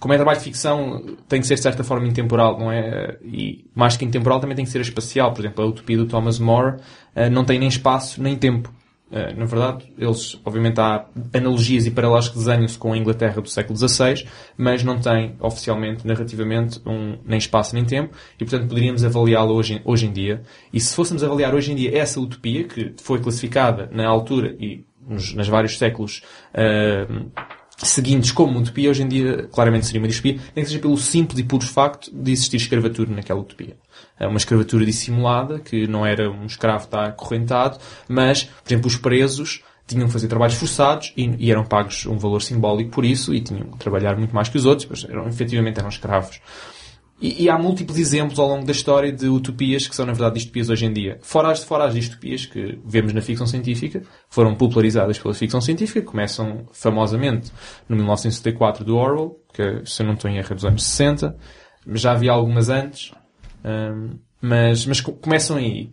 como 0.00 0.12
é 0.12 0.16
trabalho 0.16 0.38
de 0.38 0.44
ficção, 0.44 1.16
tem 1.28 1.40
que 1.40 1.46
ser 1.46 1.54
de 1.54 1.62
certa 1.62 1.84
forma 1.84 2.06
intemporal, 2.06 2.58
não 2.58 2.70
é? 2.70 3.16
E 3.22 3.70
mais 3.74 3.96
que 3.96 4.04
intemporal 4.04 4.40
também 4.40 4.56
tem 4.56 4.64
que 4.64 4.70
ser 4.70 4.80
espacial. 4.80 5.32
Por 5.32 5.40
exemplo, 5.40 5.64
a 5.64 5.68
utopia 5.68 5.96
do 5.96 6.06
Thomas 6.06 6.38
More 6.38 6.76
uh, 7.16 7.30
não 7.30 7.44
tem 7.44 7.58
nem 7.58 7.68
espaço 7.68 8.20
nem 8.20 8.36
tempo. 8.36 8.72
Uh, 9.14 9.38
na 9.38 9.44
verdade, 9.44 9.84
eles, 9.96 10.40
obviamente, 10.44 10.80
há 10.80 11.06
analogias 11.32 11.86
e 11.86 11.90
paralelos 11.92 12.28
que 12.28 12.36
desenham-se 12.36 12.76
com 12.76 12.92
a 12.92 12.98
Inglaterra 12.98 13.40
do 13.40 13.48
século 13.48 13.78
XVI, 13.78 14.26
mas 14.56 14.82
não 14.82 14.98
tem, 14.98 15.36
oficialmente, 15.38 16.04
narrativamente, 16.04 16.80
um, 16.84 17.16
nem 17.24 17.38
espaço 17.38 17.76
nem 17.76 17.84
tempo, 17.84 18.12
e, 18.34 18.44
portanto, 18.44 18.68
poderíamos 18.68 19.04
avaliá-la 19.04 19.52
hoje, 19.52 19.80
hoje 19.84 20.06
em 20.06 20.12
dia. 20.12 20.42
E 20.72 20.80
se 20.80 20.96
fôssemos 20.96 21.22
avaliar 21.22 21.54
hoje 21.54 21.70
em 21.70 21.76
dia 21.76 21.96
essa 21.96 22.18
utopia, 22.18 22.64
que 22.64 22.92
foi 23.00 23.20
classificada 23.20 23.88
na 23.92 24.04
altura 24.08 24.56
e 24.58 24.84
nos, 25.06 25.32
nos 25.32 25.46
vários 25.46 25.78
séculos 25.78 26.20
uh, 26.50 27.30
seguintes 27.78 28.32
como 28.32 28.58
utopia, 28.58 28.90
hoje 28.90 29.04
em 29.04 29.08
dia 29.08 29.48
claramente 29.52 29.86
seria 29.86 30.00
uma 30.00 30.08
distopia, 30.08 30.40
nem 30.56 30.64
que 30.64 30.70
seja 30.70 30.80
pelo 30.80 30.96
simples 30.96 31.38
e 31.38 31.44
puro 31.44 31.64
facto 31.64 32.10
de 32.12 32.32
existir 32.32 32.56
escravatura 32.56 33.12
naquela 33.12 33.38
utopia. 33.38 33.76
Uma 34.20 34.36
escravatura 34.36 34.84
dissimulada, 34.86 35.58
que 35.58 35.86
não 35.86 36.06
era 36.06 36.30
um 36.30 36.46
escravo 36.46 36.84
estar 36.84 37.06
acorrentado, 37.06 37.78
mas, 38.08 38.44
por 38.44 38.72
exemplo, 38.72 38.86
os 38.86 38.96
presos 38.96 39.62
tinham 39.86 40.06
que 40.06 40.12
fazer 40.12 40.28
trabalhos 40.28 40.54
forçados 40.54 41.12
e, 41.16 41.28
e, 41.38 41.50
eram 41.50 41.64
pagos 41.64 42.06
um 42.06 42.16
valor 42.16 42.40
simbólico 42.40 42.90
por 42.90 43.04
isso 43.04 43.34
e 43.34 43.40
tinham 43.40 43.72
que 43.72 43.78
trabalhar 43.78 44.16
muito 44.16 44.34
mais 44.34 44.48
que 44.48 44.56
os 44.56 44.64
outros, 44.64 44.88
mas 44.88 45.04
eram, 45.04 45.28
efetivamente 45.28 45.78
eram 45.78 45.88
escravos. 45.88 46.40
E, 47.20 47.44
e, 47.44 47.50
há 47.50 47.58
múltiplos 47.58 47.98
exemplos 47.98 48.38
ao 48.38 48.48
longo 48.48 48.66
da 48.66 48.72
história 48.72 49.12
de 49.12 49.28
utopias 49.28 49.86
que 49.86 49.94
são, 49.94 50.04
na 50.04 50.12
verdade, 50.12 50.34
distopias 50.34 50.68
hoje 50.68 50.86
em 50.86 50.92
dia. 50.92 51.18
Fora 51.22 51.50
as, 51.50 51.62
fora 51.62 51.84
as 51.84 51.94
distopias 51.94 52.44
que 52.44 52.78
vemos 52.84 53.12
na 53.12 53.20
ficção 53.20 53.46
científica, 53.46 54.02
foram 54.28 54.54
popularizadas 54.54 55.18
pela 55.18 55.32
ficção 55.32 55.60
científica, 55.60 56.02
começam 56.02 56.66
famosamente 56.72 57.52
no 57.88 57.96
1974 57.96 58.84
do 58.84 58.96
Orwell, 58.96 59.38
que, 59.52 59.82
se 59.84 60.02
eu 60.02 60.06
não 60.06 60.14
estou 60.14 60.30
em 60.30 60.38
erro, 60.38 60.48
é 60.50 60.54
dos 60.54 60.64
anos 60.64 60.82
60, 60.82 61.36
mas 61.86 62.00
já 62.00 62.12
havia 62.12 62.32
algumas 62.32 62.68
antes, 62.68 63.12
mas, 64.40 64.86
mas 64.86 65.00
começam 65.00 65.56
aí. 65.56 65.90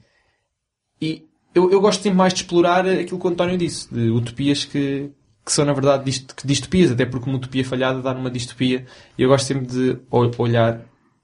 E 1.01 1.25
eu, 1.53 1.71
eu 1.71 1.81
gosto 1.81 2.01
sempre 2.01 2.17
mais 2.17 2.33
de 2.33 2.41
explorar 2.41 2.87
aquilo 2.87 3.19
que 3.19 3.27
o 3.27 3.29
António 3.29 3.57
disse, 3.57 3.93
de 3.93 4.09
utopias 4.09 4.65
que, 4.65 5.09
que 5.45 5.51
são, 5.51 5.65
na 5.65 5.73
verdade, 5.73 6.05
dist, 6.05 6.33
distopias, 6.45 6.91
até 6.91 7.05
porque 7.05 7.29
uma 7.29 7.37
utopia 7.37 7.65
falhada 7.65 8.01
dá 8.01 8.13
numa 8.13 8.29
distopia, 8.29 8.85
e 9.17 9.23
eu 9.23 9.29
gosto 9.29 9.45
sempre 9.45 9.65
de 9.67 9.99
olhar 10.11 10.81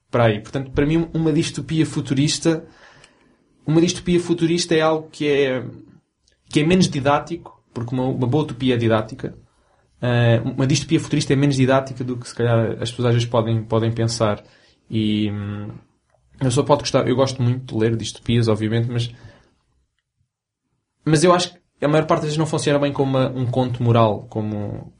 para 0.10 0.26
aí. 0.26 0.42
Portanto, 0.42 0.72
para 0.72 0.86
mim, 0.86 1.08
uma 1.14 1.32
distopia 1.32 1.86
futurista, 1.86 2.66
uma 3.66 3.82
distopia 3.82 4.20
futurista 4.20 4.76
é 4.76 4.82
algo 4.82 5.10
que 5.10 5.28
é, 5.28 5.64
que 6.50 6.60
é 6.62 6.66
menos 6.66 6.90
didático, 6.90 7.62
porque 7.74 7.94
uma, 7.94 8.06
uma 8.06 8.28
boa 8.28 8.44
utopia 8.44 8.74
é 8.74 8.78
didática. 8.78 9.38
Uh, 10.02 10.50
uma 10.52 10.68
distopia 10.68 11.00
futurista 11.00 11.34
é 11.34 11.36
menos 11.36 11.56
didática 11.56 12.04
do 12.04 12.18
que 12.18 12.28
se 12.28 12.36
calhar 12.36 12.78
as 12.82 12.92
pessoas 12.92 13.08
às 13.08 13.14
vezes 13.14 13.30
podem, 13.30 13.64
podem 13.64 13.92
pensar. 13.92 14.44
E 14.90 15.30
hum, 15.32 15.70
eu 16.41 16.52
só 16.52 16.63
pode 16.63 16.82
gostar, 16.82 17.08
eu 17.08 17.15
gosto 17.15 17.41
muito 17.41 17.73
de 17.76 17.80
ler 17.80 17.95
distopias, 17.95 18.47
obviamente, 18.47 18.89
mas 18.89 19.10
mas 21.06 21.23
eu 21.23 21.34
acho 21.34 21.54
que 21.54 21.86
a 21.86 21.88
maior 21.88 22.06
parte 22.06 22.21
das 22.21 22.26
vezes 22.28 22.38
não 22.38 22.45
funciona 22.45 22.80
bem 22.80 22.91
como 22.91 23.17
uma, 23.17 23.30
um 23.30 23.45
conto 23.45 23.82
moral, 23.82 24.26
como 24.30 24.91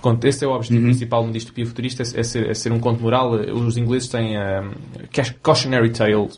conto, 0.00 0.24
esse 0.26 0.42
é 0.44 0.48
o 0.48 0.52
objetivo 0.52 0.80
principal 0.84 1.20
de 1.22 1.26
uma 1.28 1.32
distopia 1.34 1.66
futurista, 1.66 2.02
é, 2.02 2.20
é 2.20 2.22
ser, 2.22 2.48
é 2.48 2.54
ser 2.54 2.72
um 2.72 2.80
conto 2.80 3.02
moral. 3.02 3.32
Os 3.32 3.76
ingleses 3.76 4.08
têm 4.08 4.38
um, 4.38 4.70
cautionary 5.42 5.90
tale, 5.90 6.14
um, 6.14 6.30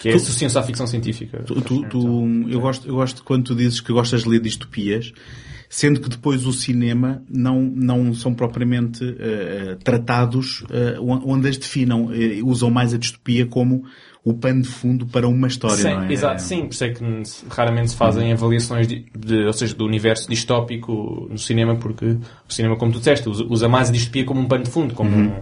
que 0.00 0.08
é 0.08 0.14
associam-se 0.14 0.58
à 0.58 0.62
ficção 0.64 0.86
científica. 0.86 1.44
Tu, 1.44 1.60
tu, 1.60 1.84
tu- 1.88 2.48
eu, 2.48 2.60
gosto, 2.60 2.88
eu 2.88 2.94
gosto 2.96 3.22
quando 3.22 3.44
tu 3.44 3.54
dizes 3.54 3.80
que 3.80 3.92
gostas 3.92 4.22
de 4.24 4.28
ler 4.28 4.40
distopias, 4.40 5.12
sendo 5.74 6.00
que 6.00 6.08
depois 6.10 6.44
o 6.46 6.52
cinema 6.52 7.22
não, 7.30 7.62
não 7.62 8.12
são 8.12 8.34
propriamente 8.34 9.02
eh, 9.18 9.78
tratados 9.82 10.62
eh, 10.70 10.96
onde 11.00 11.48
as 11.48 11.56
definam. 11.56 12.10
Eh, 12.12 12.42
usam 12.44 12.70
mais 12.70 12.92
a 12.92 12.98
distopia 12.98 13.46
como 13.46 13.82
o 14.22 14.34
pano 14.34 14.60
de 14.60 14.68
fundo 14.68 15.06
para 15.06 15.26
uma 15.26 15.48
história, 15.48 15.76
Sim, 15.76 15.94
não 15.94 16.02
é? 16.02 16.12
exato, 16.12 16.42
sim, 16.42 16.60
por 16.66 16.72
isso 16.74 16.84
é 16.84 16.90
que 16.90 17.02
raramente 17.48 17.90
se 17.92 17.96
fazem 17.96 18.30
avaliações 18.32 18.86
de, 18.86 19.06
de- 19.18 19.46
ou 19.46 19.52
seja, 19.54 19.74
do 19.74 19.86
universo 19.86 20.28
distópico 20.28 21.26
no 21.30 21.38
cinema, 21.38 21.74
porque 21.76 22.04
o 22.46 22.52
cinema, 22.52 22.76
como 22.76 22.92
tu 22.92 22.98
disseste, 22.98 23.28
usa, 23.30 23.42
usa 23.48 23.66
mais 23.66 23.88
a 23.88 23.92
distopia 23.92 24.24
como 24.26 24.40
um 24.42 24.46
pano 24.46 24.64
de 24.64 24.70
fundo, 24.70 24.92
como 24.94 25.10
um, 25.10 25.32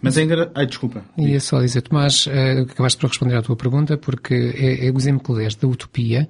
Mas 0.00 0.16
é 0.16 0.22
engra... 0.22 0.50
Ai, 0.54 0.66
desculpa. 0.66 1.04
E 1.18 1.34
é 1.34 1.40
só 1.40 1.60
dizer, 1.60 1.82
Tomás, 1.82 2.26
eh, 2.30 2.60
acabaste 2.60 2.98
por 2.98 3.08
responder 3.08 3.34
à 3.36 3.42
tua 3.42 3.56
pergunta, 3.56 3.98
porque 3.98 4.34
é, 4.34 4.86
é 4.86 4.90
o 4.90 4.96
exemplo 4.96 5.34
que 5.34 5.42
deste 5.42 5.60
da 5.60 5.68
utopia. 5.68 6.28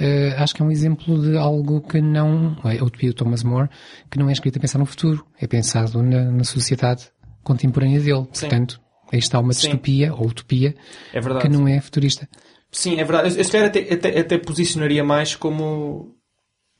Eh, 0.00 0.34
acho 0.38 0.54
que 0.54 0.62
é 0.62 0.64
um 0.64 0.70
exemplo 0.70 1.20
de 1.20 1.36
algo 1.36 1.80
que 1.82 2.00
não, 2.00 2.56
é 2.64 2.78
a 2.78 2.84
utopia 2.84 3.10
do 3.10 3.14
Thomas 3.14 3.42
More, 3.42 3.68
que 4.10 4.18
não 4.18 4.28
é 4.28 4.32
escrito 4.32 4.56
a 4.56 4.60
pensar 4.60 4.78
no 4.78 4.86
futuro, 4.86 5.26
é 5.38 5.46
pensado 5.46 6.02
na, 6.02 6.30
na 6.30 6.44
sociedade 6.44 7.08
contemporânea 7.42 8.00
dele. 8.00 8.26
Sim. 8.32 8.48
Portanto, 8.48 8.80
aí 9.12 9.18
está 9.18 9.38
uma 9.38 9.52
Sim. 9.52 9.68
distopia 9.68 10.14
ou 10.14 10.26
utopia 10.26 10.74
é 11.12 11.20
que 11.20 11.48
não 11.48 11.68
é 11.68 11.80
futurista. 11.80 12.28
Sim, 12.72 12.98
é 12.98 13.04
verdade. 13.04 13.36
Eu, 13.36 13.60
eu 13.60 13.66
até, 13.66 13.92
até, 13.92 14.18
até 14.20 14.38
posicionaria 14.38 15.04
mais 15.04 15.34
como, 15.34 16.14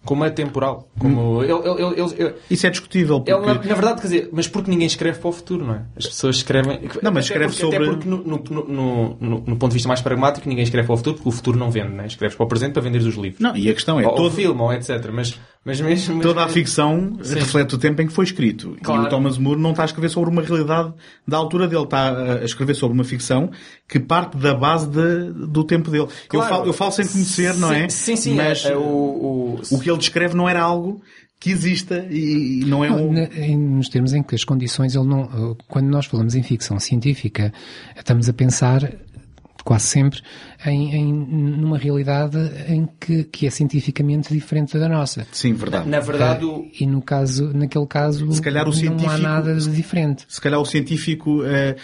como 0.04 0.24
atemporal. 0.24 0.88
Como, 0.98 1.42
ele, 1.42 1.52
ele, 1.52 1.82
ele, 2.00 2.14
ele- 2.18 2.34
Isso 2.50 2.66
é 2.66 2.70
discutível, 2.70 3.20
porque... 3.20 3.32
na, 3.32 3.54
na 3.54 3.74
verdade, 3.74 4.00
quer 4.00 4.08
dizer, 4.08 4.28
mas 4.32 4.48
porque 4.48 4.70
ninguém 4.70 4.86
escreve 4.86 5.18
para 5.18 5.28
o 5.28 5.32
futuro, 5.32 5.64
não 5.64 5.74
é? 5.74 5.82
As 5.96 6.06
pessoas 6.06 6.36
escrevem. 6.36 6.80
Não, 7.02 7.12
mas 7.12 7.26
escreve 7.26 7.46
porque, 7.46 7.60
sobre- 7.60 7.76
Até 7.76 7.86
porque, 7.86 8.08
no, 8.08 8.16
no, 8.18 9.16
no, 9.20 9.40
no, 9.46 9.56
ponto 9.56 9.68
de 9.68 9.74
vista 9.74 9.88
mais 9.88 10.00
pragmático, 10.00 10.48
ninguém 10.48 10.64
escreve 10.64 10.86
para 10.86 10.94
o 10.94 10.96
futuro 10.96 11.16
porque 11.16 11.28
o 11.28 11.32
futuro 11.32 11.58
não 11.58 11.70
vende, 11.70 11.90
não 11.90 12.02
é? 12.04 12.06
Escreves 12.06 12.36
para 12.36 12.44
o 12.44 12.48
presente 12.48 12.72
para 12.72 12.82
vender 12.82 12.98
os 12.98 13.14
livros. 13.14 13.40
Não, 13.40 13.54
e 13.56 13.68
a 13.68 13.74
questão 13.74 14.00
é, 14.00 14.06
ou, 14.06 14.14
todo, 14.14 14.30
filme, 14.30 14.60
ou 14.60 14.72
etc. 14.72 15.10
Mas, 15.12 15.38
mas 15.64 15.80
mesmo. 15.80 16.16
mas 16.16 16.22
toda 16.26 16.42
a 16.44 16.48
ficção 16.48 17.18
reflete 17.22 17.74
o 17.74 17.78
tempo 17.78 18.00
em 18.00 18.06
que 18.06 18.12
foi 18.12 18.24
escrito. 18.24 18.76
Claro. 18.82 19.02
E 19.02 19.06
o 19.06 19.08
Thomas 19.08 19.36
More 19.38 19.60
não 19.60 19.70
está 19.70 19.82
a 19.82 19.86
escrever 19.86 20.08
sobre 20.08 20.30
uma 20.30 20.42
realidade 20.42 20.92
da 21.28 21.36
altura 21.36 21.68
dele, 21.68 21.84
está 21.84 22.38
a 22.40 22.44
escrever 22.44 22.74
sobre 22.74 22.94
uma 22.94 23.04
ficção 23.04 23.50
que 23.88 23.98
parte 24.00 24.36
da 24.38 24.54
base 24.54 24.88
de- 24.88 25.32
do 25.48 25.62
tempo 25.64 25.90
dele. 25.90 26.04
Eu, 26.04 26.08
Claro. 26.28 26.48
falo, 26.48 26.66
eu 26.66 26.72
falo 26.72 26.92
sem 26.92 27.06
conhecer, 27.06 27.54
não 27.56 27.72
é? 27.72 27.88
Sim, 27.88 28.16
sim, 28.16 28.34
Mas 28.34 28.64
é, 28.64 28.72
é 28.72 28.76
o, 28.76 28.80
o, 28.80 29.60
o 29.70 29.80
que 29.80 29.90
ele 29.90 29.98
descreve 29.98 30.34
não 30.34 30.48
era 30.48 30.62
algo 30.62 31.02
que 31.38 31.50
exista 31.50 32.06
e, 32.10 32.64
não 32.66 32.84
é 32.84 32.90
um... 32.90 33.12
Nos 33.76 33.88
termos 33.88 34.12
em 34.12 34.22
que 34.22 34.34
as 34.34 34.44
condições, 34.44 34.94
ele 34.94 35.06
não, 35.06 35.22
eh, 35.22 35.62
quando 35.68 35.86
nós 35.88 36.04
falamos 36.04 36.34
em 36.34 36.42
ficção 36.42 36.78
científica, 36.78 37.50
estamos 37.96 38.28
a 38.28 38.32
pensar 38.34 38.92
quase 39.64 39.86
sempre 39.86 40.20
em, 40.66 40.94
em 40.94 41.12
numa 41.12 41.78
realidade 41.78 42.36
em 42.68 42.88
que, 43.00 43.24
que 43.24 43.46
é 43.46 43.50
cientificamente 43.50 44.32
diferente 44.32 44.78
da 44.78 44.88
nossa. 44.88 45.26
Sim, 45.32 45.54
verdade. 45.54 45.88
Na 45.88 46.00
verdade, 46.00 46.44
o, 46.44 46.66
E 46.78 46.86
no 46.86 47.00
caso, 47.02 47.50
naquele 47.54 47.86
caso, 47.86 48.30
Se 48.32 48.42
calhar 48.42 48.64
o 48.64 48.70
não 48.70 48.72
há 48.76 48.76
científico- 48.80 49.18
nada 49.18 49.54
de 49.54 49.70
diferente. 49.70 50.24
Se 50.28 50.40
calhar 50.40 50.60
o 50.60 50.64
científico, 50.64 51.42
eh, 51.44 51.76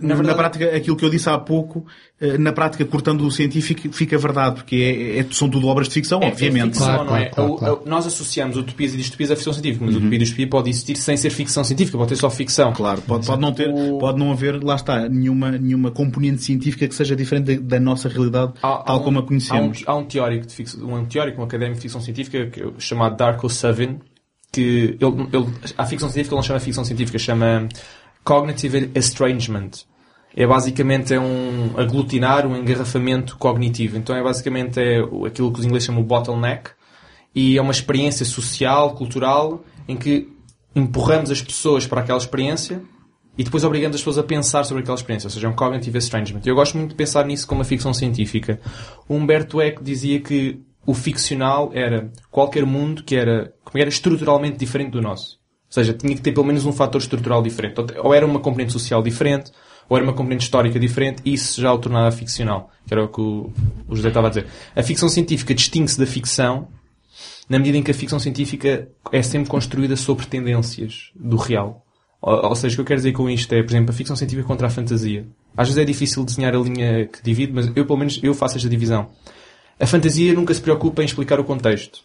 na, 0.00 0.14
verdade- 0.14 0.36
prática, 0.38 0.76
aquilo 0.76 0.96
que 0.96 1.04
eu 1.04 1.10
disse 1.10 1.28
há 1.28 1.38
pouco, 1.38 1.86
eh, 2.20 2.36
na 2.38 2.52
prática, 2.52 2.84
cortando 2.84 3.22
o 3.26 3.30
científico, 3.30 3.92
fica 3.92 4.18
verdade, 4.18 4.56
porque 4.56 4.76
é, 4.76 5.18
é- 5.20 5.26
são 5.30 5.48
tudo 5.48 5.66
obras 5.68 5.88
de 5.88 5.94
ficção, 5.94 6.20
É- 6.22 6.26
obviamente. 6.28 6.62
É 6.62 6.66
ficção, 6.72 6.86
Claro, 6.86 7.04
não 7.10 7.16
é? 7.16 7.26
claro, 7.26 7.54
A- 7.54 7.58
claro, 7.58 7.82
a- 7.84 7.88
nós 7.88 8.06
associamos 8.06 8.56
utopias 8.56 8.94
e 8.94 8.96
distopias 8.96 9.30
à 9.30 9.36
ficção 9.36 9.52
científica, 9.52 9.84
mas 9.84 9.94
a 9.94 9.98
utopia 9.98 10.16
e 10.16 10.18
distopia 10.18 10.46
pode 10.48 10.70
existir 10.70 10.96
sem 10.96 11.16
ser 11.16 11.30
ficção 11.30 11.62
científica, 11.64 11.96
pode 11.96 12.08
ter 12.10 12.16
só 12.16 12.28
ficção. 12.30 12.72
Claro, 12.72 13.00
pode, 13.02 13.26
pode 13.26 13.40
não 13.40 13.52
ter, 13.52 13.68
O- 13.68 13.98
pode 13.98 14.18
não 14.18 14.32
haver, 14.32 14.62
lá 14.62 14.74
está, 14.76 15.08
nenhuma, 15.08 15.52
nenhuma 15.52 15.90
componente 15.90 16.42
científica 16.42 16.86
que 16.88 16.94
seja 16.94 17.14
diferente 17.14 17.56
da, 17.56 17.76
da 17.76 17.80
nossa 17.80 18.07
realidade, 18.08 18.52
Há- 18.62 18.76
tal 18.78 18.96
há 18.96 18.96
um- 18.96 19.02
como 19.04 19.18
a 19.18 19.22
conhecemos. 19.22 19.82
Há 19.86 19.94
um, 19.94 19.96
há 19.96 20.00
um 20.00 20.04
teórico, 20.04 20.46
de 20.46 20.54
ficção, 20.54 20.92
um 20.94 21.04
teórico, 21.04 21.40
um 21.40 21.44
académico 21.44 21.76
de 21.76 21.82
ficção 21.82 22.00
científica 22.00 22.46
que, 22.46 22.72
chamado 22.78 23.16
Darko 23.16 23.48
Savin, 23.48 23.98
que 24.52 24.96
ele, 25.00 25.28
ele, 25.32 25.46
a 25.76 25.86
ficção 25.86 26.08
científica 26.08 26.34
ele 26.34 26.38
não 26.38 26.42
chama 26.42 26.60
ficção 26.60 26.84
científica, 26.84 27.18
chama 27.18 27.68
Cognitive 28.24 28.90
Estrangement. 28.94 29.70
É 30.36 30.46
basicamente 30.46 31.12
é 31.14 31.18
um 31.20 31.72
aglutinar, 31.76 32.46
um 32.46 32.56
engarrafamento 32.56 33.36
cognitivo. 33.38 33.96
Então 33.96 34.14
é 34.14 34.22
basicamente 34.22 34.78
é 34.78 34.98
aquilo 35.26 35.52
que 35.52 35.58
os 35.60 35.64
ingleses 35.66 35.86
chamam 35.86 36.02
bottleneck 36.02 36.70
e 37.34 37.56
é 37.58 37.62
uma 37.62 37.72
experiência 37.72 38.24
social, 38.24 38.94
cultural, 38.94 39.64
em 39.88 39.96
que 39.96 40.28
empurramos 40.76 41.30
as 41.30 41.42
pessoas 41.42 41.86
para 41.86 42.02
aquela 42.02 42.18
experiência 42.18 42.80
e 43.38 43.44
depois 43.44 43.62
obrigamos 43.62 43.94
as 43.94 44.00
pessoas 44.00 44.18
a 44.18 44.24
pensar 44.24 44.64
sobre 44.64 44.82
aquela 44.82 44.96
experiência, 44.96 45.28
ou 45.28 45.30
seja, 45.30 45.46
é 45.46 45.50
um 45.50 45.54
cognitive 45.54 45.96
estrangement. 45.96 46.40
Eu 46.44 46.56
gosto 46.56 46.76
muito 46.76 46.90
de 46.90 46.96
pensar 46.96 47.24
nisso 47.24 47.46
como 47.46 47.60
uma 47.60 47.64
ficção 47.64 47.94
científica. 47.94 48.60
O 49.08 49.14
Humberto 49.14 49.60
Eco 49.60 49.82
dizia 49.82 50.20
que 50.20 50.60
o 50.84 50.92
ficcional 50.92 51.70
era 51.72 52.10
qualquer 52.32 52.66
mundo 52.66 53.04
que 53.04 53.14
era, 53.14 53.52
que 53.70 53.80
era 53.80 53.88
estruturalmente 53.88 54.58
diferente 54.58 54.90
do 54.90 55.00
nosso. 55.00 55.38
Ou 55.68 55.72
seja, 55.72 55.92
tinha 55.92 56.16
que 56.16 56.20
ter 56.20 56.32
pelo 56.32 56.46
menos 56.46 56.64
um 56.66 56.72
fator 56.72 57.00
estrutural 57.00 57.40
diferente. 57.40 57.76
Ou 58.02 58.12
era 58.12 58.26
uma 58.26 58.40
componente 58.40 58.72
social 58.72 59.02
diferente, 59.02 59.52
ou 59.88 59.96
era 59.96 60.04
uma 60.04 60.14
componente 60.14 60.44
histórica 60.44 60.80
diferente, 60.80 61.22
e 61.24 61.34
isso 61.34 61.60
já 61.60 61.72
o 61.72 61.78
tornava 61.78 62.10
ficcional. 62.10 62.70
Que 62.86 62.94
era 62.94 63.04
o 63.04 63.08
que 63.08 63.20
o 63.20 63.52
José 63.90 64.08
estava 64.08 64.26
a 64.26 64.30
dizer. 64.30 64.46
A 64.74 64.82
ficção 64.82 65.08
científica 65.08 65.54
distingue-se 65.54 65.98
da 65.98 66.06
ficção 66.06 66.68
na 67.48 67.58
medida 67.58 67.78
em 67.78 67.82
que 67.82 67.90
a 67.90 67.94
ficção 67.94 68.18
científica 68.18 68.88
é 69.12 69.22
sempre 69.22 69.48
construída 69.48 69.94
sobre 69.94 70.26
tendências 70.26 71.10
do 71.14 71.36
real. 71.36 71.84
Ou, 72.20 72.48
ou 72.48 72.54
seja, 72.56 72.74
o 72.74 72.76
que 72.76 72.80
eu 72.82 72.84
quero 72.84 72.98
dizer 72.98 73.12
com 73.12 73.28
isto 73.30 73.52
é, 73.52 73.62
por 73.62 73.70
exemplo, 73.70 73.90
a 73.90 73.92
ficção 73.94 74.16
científica 74.16 74.46
contra 74.46 74.66
a 74.66 74.70
fantasia. 74.70 75.24
Às 75.56 75.68
vezes 75.68 75.82
é 75.82 75.84
difícil 75.84 76.24
desenhar 76.24 76.54
a 76.54 76.58
linha 76.58 77.06
que 77.06 77.22
divide, 77.22 77.52
mas 77.52 77.66
eu, 77.74 77.84
pelo 77.86 77.98
menos, 77.98 78.18
eu 78.22 78.34
faço 78.34 78.56
esta 78.56 78.68
divisão. 78.68 79.08
A 79.78 79.86
fantasia 79.86 80.34
nunca 80.34 80.52
se 80.52 80.60
preocupa 80.60 81.02
em 81.02 81.06
explicar 81.06 81.38
o 81.38 81.44
contexto. 81.44 82.00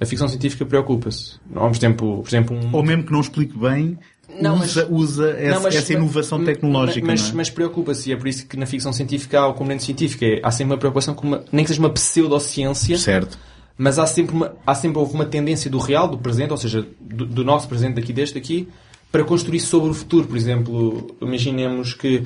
A 0.00 0.06
ficção 0.06 0.28
científica 0.28 0.64
preocupa-se. 0.64 1.34
Não, 1.50 1.68
Por 1.70 1.76
exemplo, 1.76 2.22
por 2.22 2.28
exemplo 2.28 2.56
um... 2.56 2.74
Ou 2.74 2.82
mesmo 2.82 3.02
que 3.04 3.12
não 3.12 3.20
explique 3.20 3.58
bem, 3.58 3.98
Não, 4.40 4.56
mas- 4.56 4.70
usa, 4.70 4.86
usa 4.90 5.30
essa, 5.32 5.54
Não, 5.56 5.62
mas- 5.64 5.74
essa 5.74 5.92
inovação 5.92 6.44
tecnológica. 6.44 7.06
Mas, 7.06 7.30
é? 7.30 7.32
mas 7.34 7.50
preocupa-se, 7.50 8.08
e 8.08 8.12
é 8.12 8.16
por 8.16 8.28
isso 8.28 8.46
que 8.46 8.56
na 8.56 8.64
ficção 8.64 8.92
científica 8.92 9.40
há 9.40 9.48
o 9.48 9.54
componente 9.54 9.82
científico. 9.82 10.24
É, 10.24 10.40
há 10.42 10.50
sempre 10.50 10.72
uma 10.74 10.78
preocupação 10.78 11.14
com 11.14 11.26
uma, 11.26 11.44
nem 11.50 11.64
que 11.64 11.68
seja 11.70 11.80
uma 11.80 11.90
pseudociência, 11.90 12.96
Certo. 12.96 13.38
mas 13.76 13.98
há 13.98 14.06
sempre, 14.06 14.34
uma, 14.34 14.54
há 14.66 14.74
sempre 14.74 14.98
houve 14.98 15.14
uma 15.14 15.26
tendência 15.26 15.70
do 15.70 15.78
real, 15.78 16.08
do 16.08 16.16
presente, 16.18 16.50
ou 16.52 16.56
seja, 16.56 16.86
do, 17.00 17.26
do 17.26 17.44
nosso 17.44 17.68
presente 17.68 17.94
daqui 17.96 18.12
deste 18.12 18.38
aqui, 18.38 18.68
para 19.10 19.24
construir 19.24 19.60
sobre 19.60 19.90
o 19.90 19.94
futuro. 19.94 20.26
Por 20.26 20.36
exemplo, 20.36 21.16
imaginemos 21.20 21.94
que 21.94 22.24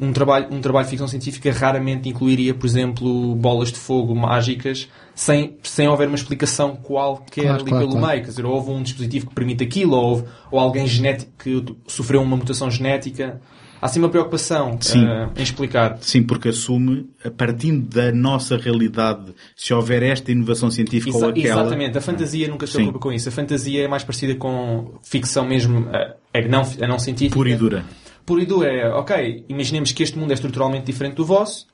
um 0.00 0.12
trabalho, 0.12 0.48
um 0.50 0.60
trabalho 0.60 0.86
de 0.86 0.90
ficção 0.90 1.06
científica 1.06 1.52
raramente 1.52 2.08
incluiria, 2.08 2.54
por 2.54 2.66
exemplo, 2.66 3.34
bolas 3.36 3.70
de 3.70 3.78
fogo 3.78 4.14
mágicas 4.14 4.88
sem, 5.14 5.56
sem 5.62 5.86
haver 5.86 6.08
uma 6.08 6.16
explicação 6.16 6.74
qualquer 6.74 7.42
Claro, 7.42 7.60
ali 7.60 7.70
claro, 7.70 7.86
pelo 7.86 7.98
claro. 7.98 8.06
meio. 8.08 8.24
Quer 8.24 8.30
dizer, 8.30 8.44
houve 8.44 8.70
um 8.70 8.82
dispositivo 8.82 9.28
que 9.28 9.34
permite 9.34 9.62
aquilo, 9.62 9.94
ou, 9.94 10.04
houve, 10.04 10.24
ou 10.50 10.58
alguém 10.58 10.86
genético 10.86 11.30
que 11.38 11.64
sofreu 11.86 12.22
uma 12.22 12.36
mutação 12.36 12.70
genética. 12.70 13.40
Há 13.82 13.88
sim 13.88 13.98
uma 13.98 14.08
preocupação 14.08 14.78
Sim. 14.80 15.04
eh, 15.04 15.28
em 15.36 15.42
explicar. 15.42 15.98
Sim, 16.00 16.22
porque 16.22 16.50
assume, 16.50 17.10
a 17.24 17.30
partir 17.32 17.72
da 17.78 18.12
nossa 18.12 18.56
realidade, 18.56 19.34
se 19.56 19.74
houver 19.74 20.04
esta 20.04 20.30
inovação 20.30 20.70
científica 20.70 21.10
ou 21.16 21.24
Exa- 21.24 21.30
aquela... 21.30 21.60
Exatamente, 21.62 21.98
a 21.98 22.00
fantasia 22.00 22.46
nunca 22.46 22.64
se 22.64 22.74
preocupa 22.74 23.00
com 23.00 23.12
isso. 23.12 23.28
A 23.28 23.32
fantasia 23.32 23.82
é 23.84 23.88
mais 23.88 24.04
parecida 24.04 24.36
com 24.36 24.94
ficção 25.02 25.44
mesmo, 25.44 25.88
eh, 25.92 26.14
é 26.32 26.46
não, 26.46 26.62
é 26.80 26.86
não 26.86 26.96
científica. 27.00 27.34
Pura 27.34 27.50
e 27.50 27.56
dura. 27.56 27.84
Pura 28.24 28.40
e 28.40 28.46
dura 28.46 28.68
é, 28.68 28.88
ok, 28.88 29.44
imaginemos 29.48 29.90
que 29.90 30.00
este 30.04 30.16
mundo 30.16 30.30
é 30.30 30.34
estruturalmente 30.34 30.86
diferente 30.86 31.16
do 31.16 31.24
vosso, 31.24 31.66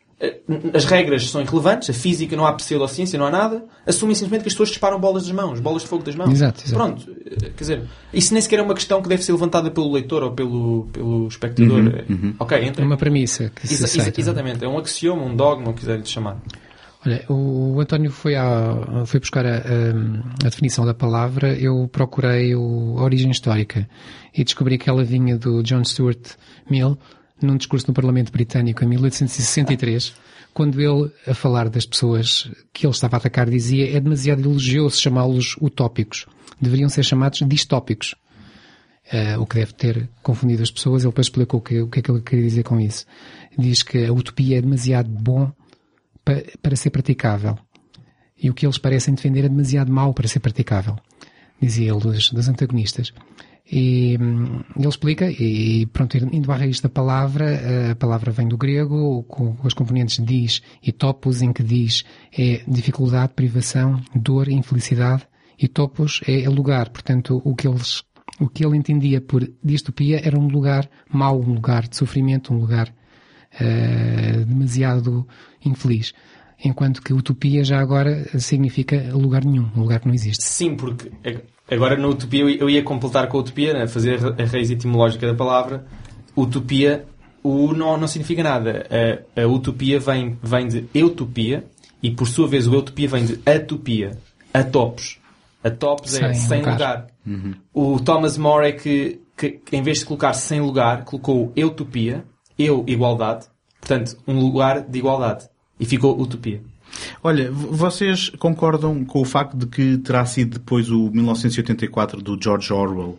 as 0.75 0.85
regras 0.85 1.31
são 1.31 1.41
irrelevantes, 1.41 1.89
a 1.91 1.93
física 1.93 2.35
não 2.37 2.45
há 2.45 2.53
pseudociência, 2.53 3.17
não 3.19 3.27
há 3.27 3.31
nada, 3.31 3.65
assumem 3.87 4.15
simplesmente 4.15 4.43
que 4.43 4.49
as 4.49 4.55
pessoas 4.55 4.71
disparam 4.71 4.99
bolas 4.99 5.25
das 5.25 5.33
mãos, 5.33 5.61
bolas 5.61 5.83
de 5.83 5.89
fogo 5.89 6.03
das 6.03 6.17
mãos. 6.17 6.31
Exato, 6.31 6.63
exato. 6.67 6.75
Pronto, 6.75 7.11
eh, 7.25 7.37
quer 7.51 7.61
dizer, 7.61 7.83
isso 8.13 8.33
nem 8.33 8.41
sequer 8.43 8.59
é 8.59 8.63
uma 8.63 8.75
questão 8.75 9.01
que 9.01 9.09
deve 9.09 9.23
ser 9.23 9.33
levantada 9.33 9.71
pelo 9.71 9.93
leitor 9.93 10.23
ou 10.25 10.33
pelo, 10.33 10.89
pelo 10.93 11.29
espectador. 11.29 12.03
Uhum, 12.09 12.35
Ok, 12.41 12.59
É 12.59 12.65
entra. 12.65 12.85
uma 12.85 12.97
premissa 12.97 13.51
que 13.55 13.67
se 13.69 13.75
Exa- 13.75 13.85
aceita. 13.85 14.21
exatamente, 14.21 14.65
é 14.65 14.69
um 14.69 14.77
axioma, 14.79 15.23
um 15.23 15.37
dogma, 15.37 15.71
o 15.71 15.73
que 15.73 15.81
quiserem 15.81 16.05
chamar. 16.05 16.37
Olha, 17.07 17.25
o 17.29 17.81
António 17.81 18.11
foi, 18.11 18.35
à, 18.35 19.05
foi 19.07 19.21
buscar 19.21 19.47
a, 19.47 19.59
a- 19.59 20.45
a 20.47 20.49
definição 20.49 20.85
da 20.85 20.93
palavra, 20.95 21.55
eu 21.57 21.89
procurei 21.93 22.57
o, 22.57 22.97
a 22.99 23.03
origem 23.05 23.31
histórica 23.31 23.89
e 24.37 24.43
descobri 24.43 24.77
que 24.79 24.91
ela 24.91 25.05
vinha 25.05 25.39
do 25.39 25.63
John 25.63 25.85
Stuart 25.85 26.33
Mill, 26.69 26.99
num 27.43 27.57
discurso 27.57 27.87
no 27.89 27.95
Parlamento 27.95 28.33
Britânico 28.33 28.83
em 28.85 28.89
1863, 28.89 30.15
quando 30.55 30.81
ele, 30.81 31.11
a 31.27 31.35
falar 31.35 31.69
das 31.69 31.87
pessoas 31.87 32.51
que 32.73 32.87
ele 32.87 32.93
estava 32.93 33.17
a 33.17 33.19
atacar, 33.19 33.49
dizia 33.49 33.97
é 33.97 34.01
demasiado 34.01 34.41
elogioso 34.43 35.01
chamá-los 35.01 35.57
utópicos. 35.61 36.27
Deveriam 36.61 36.89
ser 36.89 37.05
chamados 37.05 37.41
distópicos. 37.47 38.15
Eh, 39.11 39.39
o 39.39 39.47
que 39.47 39.55
deve 39.55 39.73
ter 39.73 40.09
confundido 40.23 40.63
as 40.63 40.71
pessoas. 40.71 41.03
Ele 41.03 41.11
depois 41.13 41.27
explicou 41.29 41.61
o 41.61 41.63
que, 41.63 41.81
o 41.81 41.89
que 41.89 42.01
é 42.01 42.03
que 42.03 42.11
ele 42.11 42.21
queria 42.21 42.45
dizer 42.45 42.63
com 42.63 42.79
isso. 42.79 43.07
Diz 43.57 43.83
que 43.83 44.05
a 44.05 44.13
utopia 44.13 44.59
é 44.59 44.61
demasiado 44.61 45.09
bom 45.09 45.51
pa- 46.25 46.43
para 46.61 46.77
ser 46.77 46.91
praticável. 46.91 47.57
E 48.37 48.51
o 48.51 48.55
que 48.55 48.67
eles 48.67 48.77
parecem 48.79 49.15
defender 49.15 49.45
é 49.47 49.49
demasiado 49.49 49.91
mau 49.91 50.13
para 50.13 50.29
ser 50.29 50.41
praticável. 50.41 50.97
dizia 51.61 51.91
ele, 51.91 52.01
dos, 52.01 52.31
dos 52.31 52.49
antagonistas. 52.49 53.13
E 53.71 54.17
hum, 54.19 54.63
ele 54.77 54.89
explica, 54.89 55.31
e 55.31 55.85
pronto, 55.87 56.17
indo 56.17 56.51
à 56.51 56.57
raiz 56.57 56.81
da 56.81 56.89
palavra, 56.89 57.91
a 57.91 57.95
palavra 57.95 58.33
vem 58.33 58.49
do 58.49 58.57
grego, 58.57 59.23
com 59.25 59.57
as 59.63 59.75
componentes 59.75 60.25
diz 60.25 60.63
e 60.83 60.91
topos, 60.91 61.43
em 61.43 61.53
que 61.53 61.63
diz 61.63 62.05
é 62.33 62.63
dificuldade, 62.67 63.35
privação, 63.35 64.01
dor, 64.15 64.49
infelicidade, 64.49 65.27
e 65.59 65.69
topos 65.69 66.21
é 66.27 66.49
lugar. 66.49 66.89
Portanto, 66.91 67.43
o 67.45 67.55
que 67.55 67.67
eles, 67.67 68.05
o 68.41 68.49
que 68.49 68.65
ele 68.65 68.77
entendia 68.77 69.21
por 69.21 69.47
distopia 69.63 70.21
era 70.25 70.39
um 70.39 70.47
lugar 70.47 70.89
mau, 71.11 71.39
um 71.39 71.55
lugar 71.55 71.89
de 71.89 71.97
sofrimento, 71.97 72.55
um 72.55 72.61
lugar 72.61 72.89
uh, 72.89 74.45
demasiado 74.47 75.27
infeliz. 75.65 76.15
Enquanto 76.65 77.03
que 77.03 77.13
utopia 77.13 77.63
já 77.63 77.81
agora 77.81 78.39
significa 78.39 79.15
lugar 79.15 79.45
nenhum, 79.45 79.71
um 79.77 79.81
lugar 79.81 80.01
que 80.01 80.07
não 80.07 80.15
existe. 80.15 80.43
Sim, 80.45 80.75
porque 80.75 81.11
agora 81.71 81.97
na 81.97 82.09
utopia 82.09 82.43
eu 82.43 82.69
ia 82.69 82.83
completar 82.83 83.29
com 83.29 83.37
a 83.37 83.41
utopia, 83.41 83.73
né? 83.73 83.87
fazer 83.87 84.19
a 84.25 84.45
raiz 84.45 84.71
etimológica 84.71 85.27
da 85.27 85.35
palavra. 85.35 85.85
Utopia, 86.37 87.05
o 87.43 87.73
não, 87.73 87.97
não 87.97 88.07
significa 88.07 88.43
nada. 88.43 88.87
A, 89.37 89.43
a 89.43 89.47
utopia 89.47 89.99
vem, 89.99 90.39
vem 90.43 90.69
de 90.69 91.03
utopia 91.03 91.65
e 92.03 92.11
por 92.11 92.27
sua 92.27 92.47
vez 92.47 92.67
o 92.67 92.77
utopia 92.77 93.09
vem 93.09 93.25
de 93.25 93.41
atopia, 93.45 94.19
atopos. 94.53 95.19
Atopos 95.63 96.17
é 96.17 96.33
sem 96.35 96.61
lugar. 96.61 96.73
lugar. 96.73 97.07
Uhum. 97.27 97.55
O 97.75 98.01
Thomas 98.01 98.39
More 98.39 98.69
é 98.69 98.73
que, 98.73 99.21
que, 99.37 99.61
em 99.73 99.83
vez 99.83 99.99
de 99.99 100.07
colocar 100.07 100.33
sem 100.33 100.61
lugar, 100.61 101.05
colocou 101.05 101.53
utopia, 101.57 102.25
eu 102.59 102.85
igualdade, 102.87 103.47
portanto 103.81 104.17
um 104.27 104.39
lugar 104.39 104.83
de 104.83 104.99
igualdade. 104.99 105.49
E 105.81 105.87
ficou 105.87 106.21
Utopia. 106.21 106.61
Olha, 107.23 107.51
vocês 107.51 108.31
concordam 108.39 109.05
com 109.05 109.21
o 109.21 109.25
facto 109.25 109.57
de 109.57 109.67
que 109.67 109.99
terá 109.99 110.25
sido 110.25 110.59
depois 110.59 110.91
o 110.91 111.11
1984 111.11 112.23
do 112.23 112.39
George 112.43 112.73
Orwell 112.73 113.19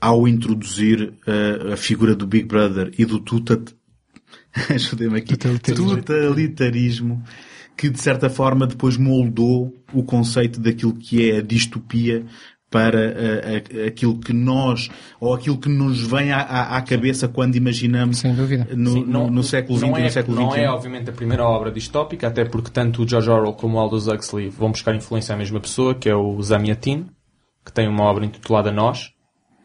ao 0.00 0.28
introduzir 0.28 1.12
uh, 1.26 1.72
a 1.72 1.76
figura 1.76 2.14
do 2.14 2.26
Big 2.26 2.46
Brother 2.46 2.92
e 2.98 3.04
do 3.04 3.18
tuta... 3.18 3.60
Ajudem-me 4.70 5.18
aqui. 5.18 5.36
Totalitarismo. 5.36 5.96
Totalitarismo 5.96 7.24
que 7.76 7.90
de 7.90 8.00
certa 8.00 8.30
forma 8.30 8.66
depois 8.66 8.96
moldou 8.96 9.74
o 9.92 10.02
conceito 10.02 10.58
daquilo 10.58 10.94
que 10.94 11.30
é 11.30 11.38
a 11.38 11.42
distopia 11.42 12.24
para 12.70 12.98
uh, 12.98 13.86
aquilo 13.86 14.18
que 14.18 14.32
nós, 14.32 14.90
ou 15.20 15.34
aquilo 15.34 15.56
que 15.56 15.68
nos 15.68 16.02
vem 16.02 16.32
à, 16.32 16.76
à, 16.76 16.82
cabeça 16.82 17.28
quando 17.28 17.54
imaginamos 17.54 18.18
Sem 18.18 18.34
dúvida. 18.34 18.66
No, 18.74 18.92
Sim, 18.92 19.04
não, 19.06 19.30
no, 19.30 19.42
século 19.42 19.78
XX 19.78 19.88
é, 19.88 20.00
e 20.00 20.02
no 20.02 20.10
século 20.10 20.36
XXI. 20.36 20.44
Não 20.44 20.56
é, 20.56 20.70
obviamente, 20.70 21.10
a 21.10 21.12
primeira 21.12 21.44
obra 21.44 21.70
distópica, 21.70 22.26
até 22.26 22.44
porque 22.44 22.70
tanto 22.70 23.02
o 23.02 23.08
George 23.08 23.30
Orwell 23.30 23.52
como 23.52 23.76
o 23.76 23.80
Aldous 23.80 24.08
Huxley 24.08 24.48
vão 24.48 24.72
buscar 24.72 24.94
influência 24.94 25.34
à 25.34 25.38
mesma 25.38 25.60
pessoa, 25.60 25.94
que 25.94 26.08
é 26.08 26.14
o 26.14 26.42
Zamiatin, 26.42 27.06
que 27.64 27.72
tem 27.72 27.88
uma 27.88 28.04
obra 28.04 28.24
intitulada 28.24 28.72
Nós, 28.72 29.12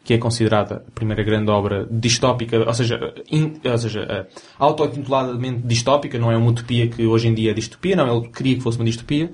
que 0.04 0.14
é 0.14 0.18
considerada 0.18 0.84
a 0.86 0.90
primeira 0.92 1.24
grande 1.24 1.50
obra 1.50 1.86
distópica, 1.90 2.58
ou 2.58 2.74
seja, 2.74 2.98
in, 3.30 3.54
ou 3.64 3.78
seja 3.78 4.28
auto-intituladamente 4.58 5.66
distópica, 5.66 6.18
não 6.18 6.30
é 6.30 6.36
uma 6.36 6.50
utopia 6.50 6.88
que 6.88 7.04
hoje 7.04 7.28
em 7.28 7.34
dia 7.34 7.50
é 7.50 7.54
distopia, 7.54 7.96
não, 7.96 8.16
ele 8.16 8.28
queria 8.28 8.56
que 8.56 8.62
fosse 8.62 8.78
uma 8.78 8.84
distopia, 8.84 9.32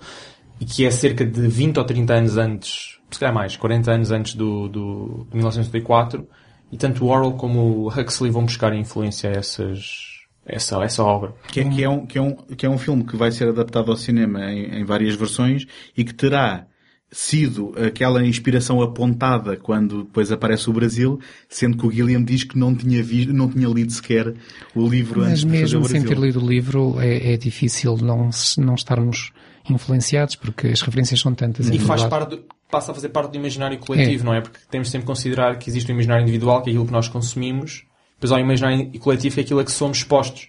e 0.61 0.65
que 0.65 0.85
é 0.85 0.91
cerca 0.91 1.25
de 1.25 1.47
20 1.47 1.79
ou 1.79 1.85
30 1.85 2.15
anos 2.15 2.37
antes 2.37 2.98
se 3.11 3.19
calhar 3.19 3.35
mais, 3.35 3.57
40 3.57 3.91
anos 3.91 4.11
antes 4.11 4.35
do, 4.35 4.69
do, 4.69 5.27
de 5.31 5.37
1974, 5.37 6.27
e 6.71 6.77
tanto 6.77 7.05
o 7.05 7.09
Orwell 7.09 7.33
como 7.33 7.61
o 7.61 7.89
Huxley 7.89 8.31
vão 8.31 8.45
buscar 8.45 8.75
influência 8.75 9.31
a 9.31 9.33
essas, 9.33 10.19
essa, 10.45 10.83
essa 10.83 11.03
obra. 11.03 11.35
Que 11.51 11.61
é, 11.61 11.65
que, 11.69 11.85
é 11.85 11.89
um, 11.89 12.07
que, 12.07 12.19
é 12.19 12.23
um, 12.23 12.35
que 12.35 12.67
é 12.67 12.69
um 12.69 12.79
filme 12.79 13.05
que 13.05 13.17
vai 13.17 13.31
ser 13.31 13.49
adaptado 13.49 13.91
ao 13.91 13.97
cinema 13.97 14.51
em, 14.53 14.81
em 14.81 14.85
várias 14.85 15.15
versões 15.15 15.65
e 15.97 16.05
que 16.05 16.13
terá 16.13 16.67
sido 17.11 17.73
aquela 17.87 18.23
inspiração 18.25 18.83
apontada 18.83 19.57
quando 19.57 20.05
depois 20.05 20.31
aparece 20.31 20.69
o 20.69 20.73
Brasil, 20.75 21.19
sendo 21.49 21.79
que 21.79 21.87
o 21.87 21.89
Guilherme 21.89 22.25
diz 22.25 22.45
que 22.45 22.59
não 22.59 22.75
tinha 22.75 23.03
visto, 23.03 23.33
não 23.33 23.49
tinha 23.49 23.67
lido 23.67 23.91
sequer 23.91 24.35
o 24.75 24.87
livro 24.87 25.21
Mas 25.21 25.31
antes 25.31 25.41
de 25.41 25.47
mesmo 25.47 25.83
fazer 25.83 26.01
sem 26.01 26.07
ter 26.07 26.19
lido 26.19 26.39
o 26.39 26.47
livro 26.47 27.01
é, 27.01 27.33
é 27.33 27.37
difícil 27.39 27.97
não, 27.97 28.29
não 28.59 28.75
estarmos 28.75 29.33
influenciados 29.71 30.35
porque 30.35 30.69
as 30.69 30.83
referências 30.83 31.21
são 31.21 31.35
tantas. 31.35 31.69
E 31.69 31.79
faz 31.79 32.05
parte 32.05 32.37
do, 32.37 32.45
passa 32.71 32.93
a 32.93 32.95
fazer 32.95 33.09
parte 33.09 33.33
do 33.33 33.37
imaginário 33.37 33.79
coletivo, 33.79 34.23
é. 34.23 34.27
não 34.27 34.35
é? 34.35 34.41
Porque 34.41 34.59
temos 34.71 34.91
sempre 34.91 35.07
que 35.07 35.13
considerar 35.13 35.59
que 35.59 35.71
existe 35.71 35.91
o 35.91 35.93
imaginário 35.93 36.23
individual, 36.23 36.63
que 36.63 36.71
é 36.71 36.73
aquilo 36.73 36.87
que 36.87 36.93
nós 36.93 37.09
consumimos, 37.09 37.85
depois 38.15 38.33
há 38.33 38.37
o 38.37 38.41
imaginário 38.41 38.99
coletivo, 38.99 39.35
que 39.35 39.41
é 39.41 39.45
aquilo 39.45 39.61
a 39.61 39.65
que 39.65 39.73
somos 39.73 39.99
expostos. 39.99 40.49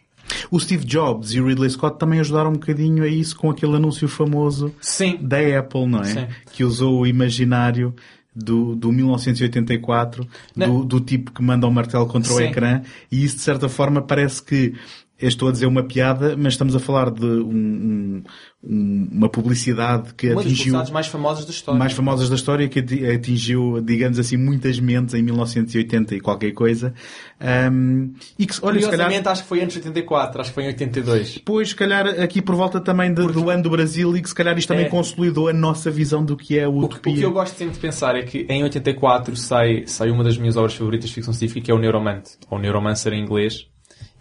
O 0.52 0.60
Steve 0.60 0.86
Jobs 0.86 1.34
e 1.34 1.42
o 1.42 1.48
Ridley 1.48 1.70
Scott 1.70 1.98
também 1.98 2.20
ajudaram 2.20 2.52
um 2.52 2.54
bocadinho 2.54 3.04
a 3.04 3.08
isso 3.08 3.36
com 3.36 3.50
aquele 3.50 3.76
anúncio 3.76 4.08
famoso 4.08 4.74
Sim. 4.82 5.18
da 5.22 5.38
Apple, 5.60 5.88
não 5.88 6.02
é? 6.02 6.06
Sim. 6.06 6.28
Que 6.52 6.64
usou 6.64 7.02
o 7.02 7.08
imaginário 7.08 7.96
do, 8.36 8.76
do 8.76 8.92
1984, 8.92 10.28
do, 10.56 10.86
do, 10.86 11.00
tipo 11.00 11.32
que 11.32 11.42
manda 11.42 11.66
o 11.66 11.70
um 11.70 11.74
martelo 11.74 12.06
contra 12.06 12.32
Sim. 12.32 12.38
o 12.38 12.42
ecrã, 12.42 12.82
e 13.12 13.24
isso 13.24 13.38
de 13.38 13.42
certa 13.42 13.68
forma 13.68 14.02
parece 14.02 14.42
que 14.42 14.74
eu 15.20 15.28
estou 15.28 15.50
a 15.50 15.52
dizer 15.52 15.66
uma 15.66 15.84
piada, 15.84 16.36
mas 16.38 16.54
estamos 16.54 16.76
a 16.76 16.80
falar 16.80 17.12
de 17.12 17.26
um, 17.26 18.24
um, 18.64 19.10
uma 19.12 19.28
publicidade 19.28 20.14
que 20.14 20.32
uma 20.32 20.42
atingiu... 20.42 20.74
Uma 20.74 20.80
das 20.80 20.92
mais 20.92 21.08
famosas 21.08 21.46
da 21.46 21.52
história. 21.52 21.78
Mais 21.78 21.92
famosas 21.92 22.30
da 22.30 22.36
história, 22.36 22.70
que 22.70 22.80
atingiu, 22.80 23.82
digamos 23.82 24.18
assim, 24.18 24.38
muitas 24.38 24.80
mentes 24.80 25.14
em 25.14 25.22
1980 25.22 26.16
e 26.16 26.22
qualquer 26.22 26.54
coisa. 26.54 26.94
Um, 27.42 28.14
e 28.38 28.46
que, 28.46 28.54
olha, 28.62 28.76
Curiosamente, 28.76 29.24
calhar, 29.24 29.32
acho 29.34 29.44
que 29.44 29.50
foi 29.50 29.62
antes 29.62 29.82
de 29.82 29.88
84, 29.88 30.42
acho 30.42 30.52
que 30.52 30.56
foi 30.56 30.64
em 30.64 30.68
82. 30.68 31.42
Pois, 31.44 31.70
se 31.70 31.76
calhar, 31.76 32.08
aqui 32.08 32.42
por 32.42 32.56
volta 32.56 32.80
também 32.80 33.14
de, 33.14 33.22
Porque... 33.22 33.40
do 33.40 33.50
ano 33.50 33.64
do 33.64 33.70
Brasil 33.70 34.16
e 34.16 34.22
que 34.22 34.30
se 34.30 34.36
calhar 34.36 34.58
isto 34.58 34.70
também 34.70 34.86
é. 34.86 34.90
consolidou 34.90 35.50
a 35.50 35.54
nossa 35.54 35.92
visão 35.92 36.24
do 36.24 36.38
que 36.38 36.58
é 36.58 36.64
a 36.64 36.70
utopia. 36.70 37.12
O, 37.12 37.16
o 37.16 37.20
que 37.20 37.26
eu 37.26 37.32
gosto 37.32 37.58
sempre 37.58 37.74
de 37.74 37.80
pensar 37.80 38.16
é 38.16 38.24
que 38.24 38.46
em 38.50 38.64
84 38.64 39.36
sai, 39.36 39.84
sai 39.86 40.10
uma 40.10 40.24
das 40.24 40.38
minhas 40.38 40.56
obras 40.56 40.76
favoritas 40.76 41.10
de 41.10 41.16
ficção 41.16 41.34
científica, 41.34 41.66
que 41.66 41.72
é 41.72 41.74
o 41.74 41.78
Neuromante, 41.78 42.32
ou 42.50 42.58
Neuromancer 42.58 43.12
em 43.14 43.22
inglês, 43.22 43.69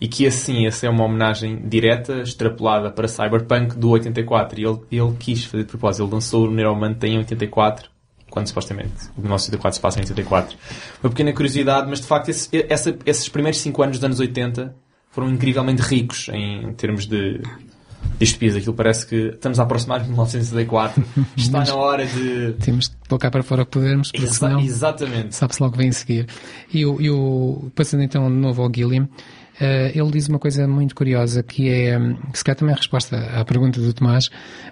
e 0.01 0.07
que 0.07 0.27
assim 0.27 0.67
essa 0.67 0.87
é 0.87 0.91
uma 0.91 1.05
homenagem 1.05 1.61
direta, 1.69 2.21
extrapolada 2.21 2.91
para 2.91 3.09
Cyberpunk 3.09 3.77
do 3.77 3.91
84. 3.91 4.61
E 4.61 4.65
ele, 4.65 4.79
ele 4.91 5.17
quis 5.19 5.45
fazer 5.45 5.65
de 5.65 5.71
propósito. 5.71 6.05
Ele 6.05 6.13
lançou 6.13 6.47
o 6.47 6.51
Neuromante 6.51 7.07
em 7.07 7.19
84, 7.19 7.91
quando 8.31 8.47
supostamente 8.47 9.09
o 9.17 9.21
1984 9.21 9.75
se 9.77 9.81
passa 9.81 9.99
em 9.99 10.03
84. 10.03 10.57
Uma 11.03 11.11
pequena 11.11 11.33
curiosidade, 11.33 11.89
mas 11.89 12.01
de 12.01 12.07
facto 12.07 12.29
esse, 12.29 12.49
essa, 12.69 12.97
esses 13.05 13.29
primeiros 13.29 13.61
5 13.61 13.83
anos 13.83 13.99
dos 13.99 14.05
anos 14.05 14.21
80 14.21 14.75
foram 15.11 15.31
incrivelmente 15.31 15.83
ricos 15.83 16.29
em 16.33 16.73
termos 16.75 17.07
de 17.07 17.43
distopias. 18.19 18.57
Aquilo 18.57 18.75
parece 18.75 19.07
que 19.07 19.17
estamos 19.35 19.59
a 19.59 19.63
aproximar 19.63 20.01
de 20.01 20.09
1974. 20.09 21.05
Está 21.37 21.65
na 21.65 21.75
hora 21.75 22.07
de... 22.07 22.53
Temos 22.65 22.89
que 22.89 22.97
colocar 23.09 23.31
para 23.31 23.43
fora 23.43 23.63
o 23.63 23.67
que 23.67 23.73
pudermos, 23.73 24.11
porque 24.11 24.27
Exa 24.27 24.35
senão... 24.35 24.61
Exatamente. 24.61 25.35
Sabe-se 25.35 25.63
logo 25.63 25.73
que 25.73 25.79
vem 25.79 25.89
a 25.89 25.93
seguir. 25.93 26.27
E 26.73 26.85
o, 26.85 27.01
e 27.01 27.11
o 27.11 27.71
passando 27.75 28.03
então 28.03 28.29
de 28.29 28.37
novo 28.37 28.63
ao 28.63 28.71
Gilliam, 28.73 29.09
ele 29.61 30.11
diz 30.11 30.29
uma 30.29 30.39
coisa 30.39 30.67
muito 30.67 30.95
curiosa 30.95 31.43
que 31.43 31.69
é, 31.69 31.99
hum, 31.99 32.17
que 32.33 32.39
se 32.39 32.45
calhar 32.45 32.57
também 32.57 32.73
é 32.73 32.77
a 32.77 32.79
resposta 32.79 33.17
à 33.17 33.45
pergunta 33.45 33.81
do 33.81 33.93
Tomás. 33.93 34.27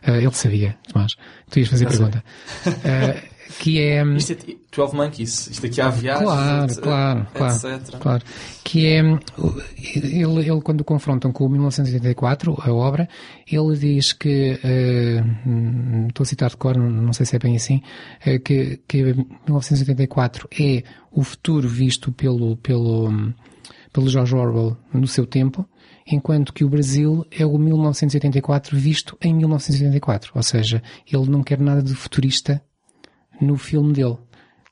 Uh, 0.06 0.16
ele 0.16 0.32
sabia, 0.32 0.76
Tomás, 0.92 1.12
tu 1.50 1.58
ias 1.58 1.68
fazer 1.68 1.86
a 1.86 1.90
pergunta. 1.90 2.24
Uh, 2.66 3.36
que 3.58 3.80
é... 3.80 4.04
Hum, 4.04 4.16
isto 4.16 4.32
é 4.32 4.36
12 4.74 4.94
Monkeys, 4.94 5.46
isto 5.48 5.66
aqui 5.66 5.80
há 5.80 5.88
viagens, 5.88 6.24
claro, 6.24 6.64
etc, 6.64 6.82
claro, 6.82 7.26
claro, 7.32 7.82
claro. 8.00 8.24
Que 8.62 8.86
é, 8.86 9.02
hum, 9.02 9.18
ele, 9.94 10.50
ele 10.50 10.60
quando 10.60 10.84
confrontam 10.84 11.32
com 11.32 11.46
o 11.46 11.48
1984, 11.48 12.56
a 12.60 12.72
obra, 12.72 13.08
ele 13.50 13.76
diz 13.76 14.12
que, 14.12 14.52
uh, 14.62 16.06
estou 16.08 16.24
a 16.24 16.26
citar 16.26 16.50
de 16.50 16.56
cor, 16.56 16.76
não 16.76 17.12
sei 17.12 17.24
se 17.24 17.36
é 17.36 17.38
bem 17.38 17.56
assim, 17.56 17.80
uh, 18.26 18.40
que, 18.40 18.80
que 18.86 19.02
1984 19.02 20.48
é 20.60 20.82
o 21.10 21.22
futuro 21.22 21.68
visto 21.68 22.12
pelo, 22.12 22.56
pelo, 22.58 23.10
pelo 23.96 24.10
George 24.10 24.36
Orwell 24.36 24.76
no 24.92 25.06
seu 25.06 25.26
tempo, 25.26 25.66
enquanto 26.06 26.52
que 26.52 26.62
o 26.62 26.68
Brasil 26.68 27.24
é 27.30 27.46
o 27.46 27.56
1984 27.56 28.76
visto 28.76 29.16
em 29.22 29.34
1984. 29.34 30.32
Ou 30.34 30.42
seja, 30.42 30.82
ele 31.10 31.30
não 31.30 31.42
quer 31.42 31.58
nada 31.58 31.82
de 31.82 31.94
futurista 31.94 32.62
no 33.40 33.56
filme 33.56 33.94
dele. 33.94 34.18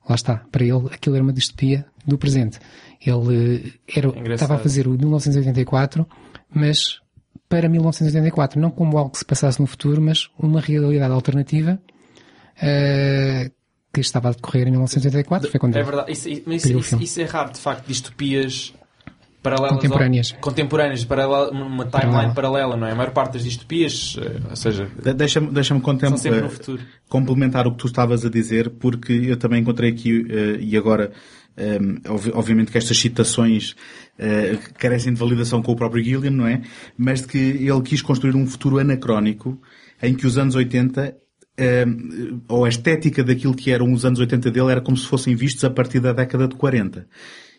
Lá 0.06 0.14
está. 0.14 0.44
Para 0.52 0.62
ele, 0.62 0.88
aquilo 0.92 1.16
era 1.16 1.24
uma 1.24 1.32
distopia 1.32 1.86
do 2.06 2.18
presente. 2.18 2.58
Ele 3.00 3.72
eh, 3.86 3.98
era, 3.98 4.34
estava 4.34 4.56
a 4.56 4.58
fazer 4.58 4.86
o 4.86 4.90
1984, 4.90 6.06
mas 6.54 7.00
para 7.48 7.66
1984, 7.66 8.60
não 8.60 8.70
como 8.70 8.98
algo 8.98 9.12
que 9.12 9.18
se 9.18 9.24
passasse 9.24 9.58
no 9.58 9.66
futuro, 9.66 10.02
mas 10.02 10.28
uma 10.38 10.60
realidade 10.60 11.14
alternativa 11.14 11.80
uh, 12.58 13.50
que 13.90 14.00
estava 14.00 14.28
a 14.28 14.32
decorrer 14.32 14.68
em 14.68 14.72
1984. 14.72 15.50
Foi 15.50 15.58
quando 15.58 15.76
é 15.76 15.82
verdade. 15.82 16.12
Isso, 16.12 16.28
isso, 16.28 16.78
isso, 16.78 17.02
isso, 17.02 17.20
é 17.22 17.24
raro, 17.24 17.52
de 17.52 17.58
facto, 17.58 17.86
distopias 17.86 18.74
paralelas 19.44 19.74
contemporâneas, 19.74 20.32
ao, 20.32 20.40
contemporâneas 20.40 21.04
paralela, 21.04 21.50
uma 21.50 21.84
timeline 21.84 22.34
paralela, 22.34 22.76
não 22.76 22.86
é? 22.86 22.92
A 22.92 22.94
maior 22.94 23.12
parte 23.12 23.34
das 23.34 23.44
distopias, 23.44 24.16
eh, 24.18 24.40
ou 24.48 24.56
seja, 24.56 24.88
deixa-me 25.14 25.48
deixa 25.52 25.76
uh, 25.76 26.78
complementar 27.08 27.66
o 27.66 27.72
que 27.72 27.76
tu 27.76 27.86
estavas 27.86 28.24
a 28.24 28.30
dizer, 28.30 28.70
porque 28.70 29.12
eu 29.12 29.36
também 29.36 29.60
encontrei 29.60 29.90
aqui 29.90 30.20
uh, 30.20 30.58
e 30.58 30.76
agora 30.78 31.12
um, 31.58 32.00
obviamente 32.32 32.72
que 32.72 32.78
estas 32.78 32.98
citações 32.98 33.76
uh, 34.18 34.72
carecem 34.78 35.12
de 35.12 35.20
validação 35.20 35.62
com 35.62 35.72
o 35.72 35.76
próprio 35.76 36.02
Gilliam, 36.02 36.30
não 36.30 36.46
é? 36.46 36.62
Mas 36.96 37.20
de 37.20 37.28
que 37.28 37.38
ele 37.38 37.82
quis 37.82 38.00
construir 38.00 38.34
um 38.34 38.46
futuro 38.46 38.78
anacrónico 38.78 39.60
em 40.02 40.14
que 40.14 40.26
os 40.26 40.38
anos 40.38 40.54
80 40.54 41.14
um, 41.86 42.40
ou 42.48 42.64
a 42.64 42.68
estética 42.68 43.22
daquilo 43.22 43.54
que 43.54 43.70
eram 43.70 43.92
os 43.92 44.04
anos 44.06 44.18
80 44.18 44.50
dele 44.50 44.72
era 44.72 44.80
como 44.80 44.96
se 44.96 45.06
fossem 45.06 45.34
vistos 45.36 45.64
a 45.64 45.70
partir 45.70 46.00
da 46.00 46.12
década 46.12 46.48
de 46.48 46.56
40. 46.56 47.06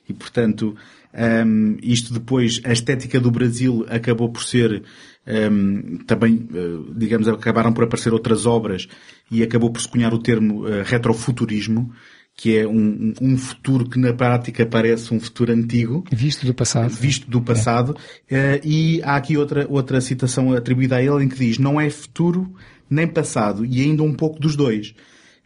E, 0.08 0.14
portanto, 0.14 0.76
um, 1.16 1.78
isto 1.82 2.14
depois, 2.14 2.60
a 2.66 2.74
estética 2.74 3.20
do 3.20 3.32
Brasil 3.32 3.86
acabou 3.88 4.30
por 4.30 4.44
ser 4.44 4.84
um, 5.26 5.98
também, 6.06 6.48
uh, 6.52 6.94
digamos, 6.94 7.28
acabaram 7.28 7.72
por 7.72 7.86
aparecer 7.86 8.14
outras 8.14 8.46
obras 8.46 8.88
e 9.32 9.42
acabou 9.42 9.72
por 9.72 9.82
se 9.82 9.88
cunhar 9.88 10.14
o 10.14 10.20
termo 10.20 10.66
uh, 10.66 10.84
retrofuturismo, 10.84 11.92
que 12.36 12.58
é 12.58 12.68
um, 12.68 13.14
um, 13.22 13.38
futuro 13.38 13.90
que 13.90 13.98
na 13.98 14.14
prática 14.14 14.66
parece 14.66 15.14
um 15.14 15.20
futuro 15.20 15.54
antigo. 15.54 16.04
Visto 16.12 16.46
do 16.46 16.54
passado. 16.54 16.90
Visto 16.90 17.30
do 17.30 17.42
passado. 17.42 17.96
É. 18.30 18.56
Uh, 18.56 18.68
e 18.68 19.02
há 19.04 19.16
aqui 19.16 19.38
outra, 19.38 19.66
outra 19.70 20.02
citação 20.02 20.52
atribuída 20.52 20.98
a 20.98 21.02
ele 21.02 21.24
em 21.24 21.30
que 21.30 21.38
diz, 21.38 21.58
não 21.58 21.80
é 21.80 21.90
futuro 21.90 22.54
nem 22.90 23.08
passado, 23.08 23.66
e 23.66 23.82
ainda 23.82 24.04
um 24.04 24.14
pouco 24.14 24.40
dos 24.40 24.56
dois. 24.56 24.94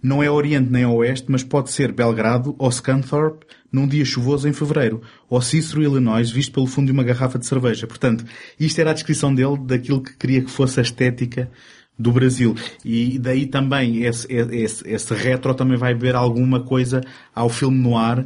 Não 0.02 0.24
é 0.24 0.30
Oriente 0.30 0.72
nem 0.72 0.86
Oeste, 0.86 1.28
mas 1.30 1.44
pode 1.44 1.72
ser 1.72 1.92
Belgrado 1.92 2.56
ou 2.58 2.72
Scunthorpe 2.72 3.46
num 3.72 3.88
dia 3.88 4.04
chuvoso 4.04 4.48
em 4.48 4.54
fevereiro, 4.54 5.02
ou 5.30 5.42
Cicero, 5.42 5.84
Illinois, 5.84 6.32
visto 6.32 6.52
pelo 6.52 6.66
fundo 6.66 6.88
de 6.88 6.92
uma 6.92 7.04
garrafa 7.04 7.38
de 7.38 7.46
cerveja. 7.46 7.86
Portanto, 7.86 8.26
isto 8.60 8.80
era 8.80 8.92
a 8.92 8.94
descrição 8.94 9.34
dele 9.34 9.58
daquilo 9.60 10.02
que 10.02 10.16
queria 10.18 10.42
que 10.42 10.50
fosse 10.50 10.80
a 10.80 10.84
estética 10.84 11.52
do 11.98 12.12
Brasil. 12.12 12.56
E 12.84 13.20
daí 13.20 13.46
também 13.46 14.04
esse, 14.04 14.26
esse, 14.32 14.90
esse 14.90 15.14
retro 15.14 15.54
também 15.54 15.78
vai 15.78 15.94
ver 15.94 16.16
alguma 16.16 16.62
coisa 16.62 17.02
ao 17.36 17.50
filme 17.50 17.78
no 17.78 17.98
ar. 17.98 18.26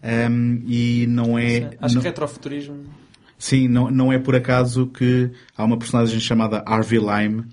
Um, 0.00 0.62
e 0.64 1.06
não 1.08 1.36
é. 1.36 1.70
Acho 1.80 1.96
não, 1.96 2.02
que 2.02 2.08
retrofuturismo. 2.08 2.84
Sim, 3.36 3.66
não, 3.66 3.90
não 3.90 4.12
é 4.12 4.18
por 4.18 4.36
acaso 4.36 4.86
que 4.86 5.30
há 5.56 5.64
uma 5.64 5.76
personagem 5.76 6.20
chamada 6.20 6.62
Harvey 6.64 7.00
Lime, 7.00 7.44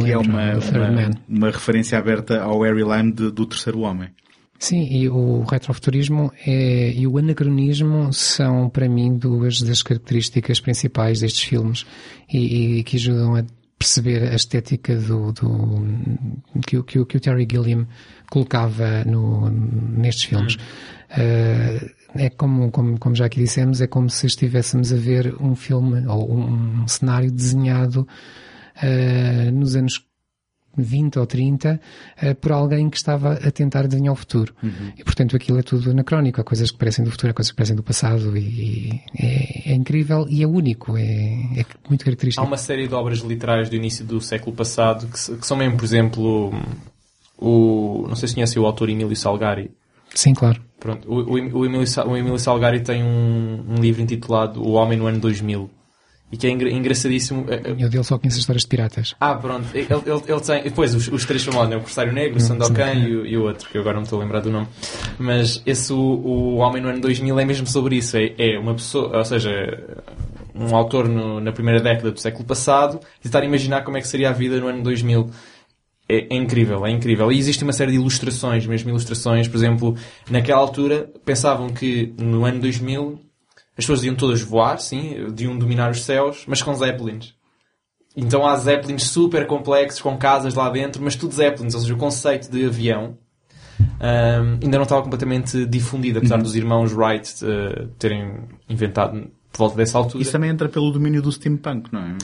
que 0.00 0.10
é 0.10 0.18
uma, 0.18 0.52
uma, 0.54 1.10
uma, 1.28 1.50
referência 1.50 1.98
aberta 1.98 2.42
ao 2.42 2.60
Harry 2.62 2.82
Lime 2.82 3.12
de, 3.12 3.30
do 3.30 3.46
Terceiro 3.46 3.80
Homem. 3.80 4.10
Sim, 4.58 4.86
e 4.90 5.08
o 5.08 5.42
retrofuturismo 5.42 6.32
é, 6.46 6.92
e 6.92 7.06
o 7.06 7.18
anacronismo 7.18 8.12
são, 8.12 8.70
para 8.70 8.88
mim, 8.88 9.16
duas 9.16 9.60
das 9.60 9.82
características 9.82 10.60
principais 10.60 11.20
destes 11.20 11.42
filmes 11.42 11.84
e, 12.32 12.78
e 12.78 12.82
que 12.84 12.96
ajudam 12.96 13.36
a 13.36 13.44
perceber 13.78 14.22
a 14.22 14.34
estética 14.34 14.96
do, 14.96 15.32
do 15.32 16.60
que, 16.66 16.82
que, 16.82 17.04
que, 17.04 17.16
o 17.16 17.20
Terry 17.20 17.46
Gilliam 17.50 17.86
colocava 18.30 19.04
no, 19.04 19.50
nestes 19.50 20.24
filmes. 20.24 20.54
Uh, 20.54 21.90
é 22.16 22.30
como, 22.30 22.70
como, 22.70 22.98
como 22.98 23.14
já 23.14 23.26
aqui 23.26 23.40
dissemos, 23.40 23.80
é 23.80 23.86
como 23.86 24.08
se 24.08 24.26
estivéssemos 24.26 24.92
a 24.92 24.96
ver 24.96 25.34
um 25.40 25.54
filme 25.54 26.06
ou 26.06 26.32
um, 26.32 26.82
um 26.82 26.88
cenário 26.88 27.30
desenhado 27.30 28.06
uh, 28.76 29.50
nos 29.52 29.76
anos 29.76 30.04
20 30.76 31.18
ou 31.18 31.26
30 31.26 31.80
uh, 32.22 32.34
por 32.36 32.52
alguém 32.52 32.90
que 32.90 32.96
estava 32.96 33.34
a 33.34 33.50
tentar 33.50 33.84
adivinhar 33.84 34.12
o 34.12 34.16
futuro. 34.16 34.54
Uhum. 34.62 34.92
E 34.96 35.04
portanto 35.04 35.36
aquilo 35.36 35.58
é 35.58 35.62
tudo 35.62 35.90
anacrónico, 35.90 36.40
há 36.40 36.44
coisas 36.44 36.70
que 36.70 36.78
parecem 36.78 37.04
do 37.04 37.10
futuro, 37.10 37.30
há 37.30 37.34
coisas 37.34 37.50
que 37.50 37.56
parecem 37.56 37.76
do 37.76 37.82
passado 37.82 38.36
e, 38.36 38.40
e 38.40 39.00
é, 39.18 39.72
é, 39.72 39.74
incrível 39.74 40.26
e 40.28 40.42
é 40.42 40.46
único, 40.46 40.96
é, 40.96 41.02
é, 41.02 41.66
muito 41.88 42.04
característico. 42.04 42.44
Há 42.44 42.48
uma 42.48 42.56
série 42.56 42.88
de 42.88 42.94
obras 42.94 43.18
literárias 43.20 43.68
do 43.68 43.76
início 43.76 44.04
do 44.04 44.20
século 44.20 44.54
passado 44.54 45.06
que, 45.06 45.36
que 45.36 45.46
são 45.46 45.56
mesmo, 45.56 45.76
por 45.76 45.84
exemplo, 45.84 46.52
o, 47.38 48.06
não 48.08 48.16
sei 48.16 48.28
se 48.28 48.34
conhece 48.34 48.58
o 48.58 48.66
autor 48.66 48.88
Emílio 48.88 49.16
Salgari. 49.16 49.70
Sim, 50.14 50.32
claro. 50.32 50.62
Pronto, 50.78 51.08
o, 51.10 51.20
o, 51.20 51.32
o, 51.32 51.66
Emílio, 51.66 51.86
o 52.06 52.16
Emílio 52.16 52.38
Salgari 52.38 52.80
tem 52.80 53.02
um, 53.02 53.64
um 53.70 53.74
livro 53.76 54.02
intitulado 54.02 54.62
O 54.62 54.72
Homem 54.72 54.98
no 54.98 55.06
Ano 55.06 55.18
2000 55.18 55.70
e 56.34 56.36
que 56.36 56.48
é 56.48 56.50
engraçadíssimo. 56.50 57.46
Eh, 57.48 57.62
eh, 57.64 57.70
Eu 57.78 57.88
dele 57.88 58.02
só 58.02 58.18
conheço 58.18 58.40
histórias 58.40 58.62
de 58.62 58.68
piratas. 58.68 59.14
Ah, 59.20 59.36
pronto. 59.36 59.68
Ele, 59.72 59.86
ele, 59.88 60.22
ele 60.26 60.40
tem. 60.40 60.64
Depois, 60.64 60.92
os, 60.92 61.06
os 61.06 61.24
três 61.24 61.44
famosos, 61.44 61.70
né? 61.70 61.76
o 61.76 61.80
Corsário 61.80 62.12
Negro, 62.12 62.34
o 62.34 62.42
hum, 62.42 62.46
Sandokan 62.46 62.92
e, 62.94 63.16
o, 63.16 63.24
e 63.24 63.36
o 63.36 63.44
outro, 63.44 63.68
que 63.70 63.78
eu 63.78 63.82
agora 63.82 63.96
não 63.96 64.02
estou 64.02 64.18
a 64.18 64.24
lembrar 64.24 64.40
do 64.40 64.50
nome. 64.50 64.66
Mas 65.16 65.62
esse, 65.64 65.92
o, 65.92 65.96
o 65.96 66.56
Homem 66.56 66.82
no 66.82 66.88
Ano 66.88 67.00
2000, 67.00 67.38
é 67.38 67.44
mesmo 67.44 67.68
sobre 67.68 67.96
isso. 67.96 68.16
É, 68.16 68.34
é 68.36 68.58
uma 68.58 68.74
pessoa, 68.74 69.16
ou 69.16 69.24
seja, 69.24 69.50
um 70.56 70.74
autor 70.74 71.08
no, 71.08 71.40
na 71.40 71.52
primeira 71.52 71.80
década 71.80 72.10
do 72.10 72.18
século 72.18 72.44
passado, 72.44 72.98
tentar 73.22 73.44
imaginar 73.44 73.84
como 73.84 73.96
é 73.96 74.00
que 74.00 74.08
seria 74.08 74.30
a 74.30 74.32
vida 74.32 74.58
no 74.58 74.66
ano 74.66 74.82
2000. 74.82 75.30
É, 76.08 76.34
é, 76.34 76.36
incrível, 76.36 76.84
é 76.84 76.90
incrível. 76.90 77.30
E 77.30 77.38
existe 77.38 77.62
uma 77.62 77.72
série 77.72 77.92
de 77.92 77.96
ilustrações, 77.96 78.66
mesmo 78.66 78.90
ilustrações, 78.90 79.46
por 79.46 79.56
exemplo, 79.56 79.96
naquela 80.28 80.60
altura 80.60 81.08
pensavam 81.24 81.68
que 81.68 82.12
no 82.18 82.44
ano 82.44 82.60
2000 82.60 83.20
as 83.76 83.84
pessoas 83.84 84.04
iam 84.04 84.14
todas 84.14 84.40
voar, 84.40 84.78
sim, 84.78 85.14
iam 85.38 85.58
dominar 85.58 85.90
os 85.90 86.04
céus, 86.04 86.44
mas 86.46 86.62
com 86.62 86.74
Zeppelins. 86.74 87.34
Então 88.16 88.46
há 88.46 88.56
Zeppelins 88.56 89.04
super 89.04 89.46
complexos, 89.46 90.00
com 90.00 90.16
casas 90.16 90.54
lá 90.54 90.70
dentro, 90.70 91.02
mas 91.02 91.16
tudo 91.16 91.34
Zeppelins, 91.34 91.74
ou 91.74 91.80
seja, 91.80 91.94
o 91.94 91.98
conceito 91.98 92.50
de 92.50 92.64
avião 92.64 93.18
um, 93.80 94.58
ainda 94.62 94.76
não 94.76 94.82
estava 94.82 95.02
completamente 95.02 95.66
difundido, 95.66 96.18
apesar 96.18 96.36
uhum. 96.36 96.42
dos 96.42 96.54
irmãos 96.54 96.92
Wright 96.92 97.44
uh, 97.44 97.88
terem 97.98 98.42
inventado 98.68 99.30
por 99.52 99.58
volta 99.58 99.76
dessa 99.76 99.98
altura. 99.98 100.22
Isso 100.22 100.32
também 100.32 100.50
entra 100.50 100.68
pelo 100.68 100.90
domínio 100.90 101.22
do 101.22 101.30
steampunk, 101.30 101.92
não 101.92 102.00
é? 102.00 102.16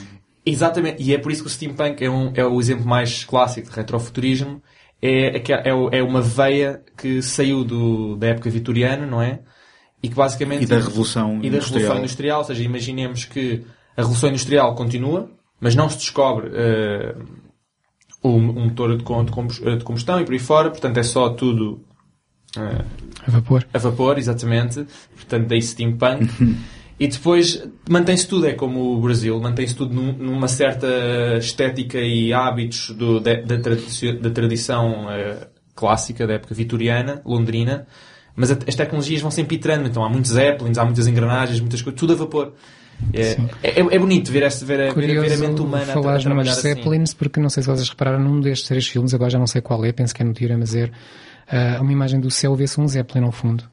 Exatamente, 0.45 1.01
e 1.03 1.13
é 1.13 1.17
por 1.17 1.31
isso 1.31 1.43
que 1.43 1.47
o 1.47 1.51
steampunk 1.51 2.03
é, 2.03 2.09
um, 2.09 2.31
é 2.33 2.45
o 2.45 2.59
exemplo 2.59 2.85
mais 2.85 3.23
clássico 3.23 3.69
de 3.69 3.75
retrofuturismo. 3.75 4.61
É, 5.01 5.37
é, 5.37 5.43
é, 5.49 5.99
é 5.99 6.03
uma 6.03 6.21
veia 6.21 6.81
que 6.97 7.21
saiu 7.21 7.63
do, 7.63 8.15
da 8.15 8.27
época 8.27 8.49
vitoriana, 8.49 9.05
não 9.05 9.21
é? 9.21 9.39
E 10.03 10.09
que 10.09 10.15
basicamente... 10.15 10.63
E 10.63 10.67
da 10.67 10.77
Revolução 10.77 11.37
E 11.37 11.41
da 11.41 11.47
Industrial. 11.47 11.81
Revolução 11.81 11.97
Industrial, 11.97 12.39
ou 12.39 12.45
seja, 12.45 12.63
imaginemos 12.63 13.25
que 13.25 13.63
a 13.95 14.01
Revolução 14.01 14.29
Industrial 14.29 14.75
continua, 14.75 15.29
mas 15.59 15.75
não 15.75 15.89
se 15.89 15.97
descobre 15.97 16.47
uh, 16.47 17.23
um, 18.23 18.37
um 18.37 18.63
motor 18.65 18.97
de 18.97 19.03
combustão 19.83 20.19
e 20.19 20.25
por 20.25 20.33
aí 20.33 20.39
fora, 20.39 20.69
portanto 20.69 20.97
é 20.97 21.03
só 21.03 21.29
tudo... 21.29 21.83
Uh, 22.57 22.85
a 23.27 23.31
vapor. 23.31 23.65
A 23.73 23.77
vapor, 23.77 24.17
exatamente. 24.17 24.85
Portanto, 25.15 25.47
daí 25.47 25.61
steampunk. 25.61 26.57
E 27.01 27.07
depois 27.07 27.67
mantém-se 27.89 28.27
tudo, 28.27 28.45
é 28.45 28.53
como 28.53 28.93
o 28.95 29.01
Brasil, 29.01 29.39
mantém-se 29.39 29.75
tudo 29.75 29.91
num, 29.91 30.13
numa 30.13 30.47
certa 30.47 30.87
estética 31.39 31.97
e 31.97 32.31
hábitos 32.31 32.91
do, 32.91 33.19
da, 33.19 33.41
da, 33.41 33.59
tradição, 33.59 34.17
da 34.19 34.29
tradição 34.29 35.05
uh, 35.05 35.47
clássica 35.73 36.27
da 36.27 36.33
época 36.33 36.53
vitoriana, 36.53 37.19
londrina, 37.25 37.87
mas 38.35 38.51
as 38.51 38.75
tecnologias 38.75 39.21
vão 39.21 39.31
sempre 39.31 39.57
entrando, 39.57 39.87
então 39.87 40.03
há 40.03 40.09
muitos 40.09 40.31
Zeppelins, 40.31 40.77
há 40.77 40.85
muitas 40.85 41.07
engrenagens, 41.07 41.59
muitas 41.59 41.81
coisas, 41.81 41.99
tudo 41.99 42.13
a 42.13 42.15
vapor. 42.15 42.53
É, 43.13 43.31
é, 43.63 43.79
é, 43.79 43.99
bonito 43.99 44.31
ver, 44.31 44.43
este, 44.43 44.63
ver, 44.63 44.93
Curioso 44.93 45.27
ver 45.27 45.33
a 45.33 45.37
mente 45.49 45.61
humana 45.61 45.85
falar 45.87 46.13
a, 46.13 46.17
a 46.17 46.19
trabalhar 46.19 46.51
assim. 46.51 46.61
Zeppelins, 46.61 47.13
porque 47.13 47.39
não 47.39 47.49
sei 47.49 47.63
se 47.63 47.69
vocês 47.69 47.89
repararam 47.89 48.19
num 48.19 48.39
destes 48.39 48.67
três 48.67 48.87
filmes, 48.87 49.13
agora 49.13 49.31
já 49.31 49.39
não 49.39 49.47
sei 49.47 49.59
qual 49.59 49.83
é, 49.83 49.91
penso 49.91 50.13
que 50.13 50.21
é 50.21 50.25
no 50.25 50.33
Teorema 50.33 50.65
Zero, 50.65 50.91
uh, 51.51 51.81
uma 51.81 51.91
imagem 51.91 52.19
do 52.19 52.29
céu 52.29 52.55
vê-se 52.55 52.79
um 52.79 52.87
Zeppelin 52.87 53.25
ao 53.25 53.31
fundo. 53.31 53.63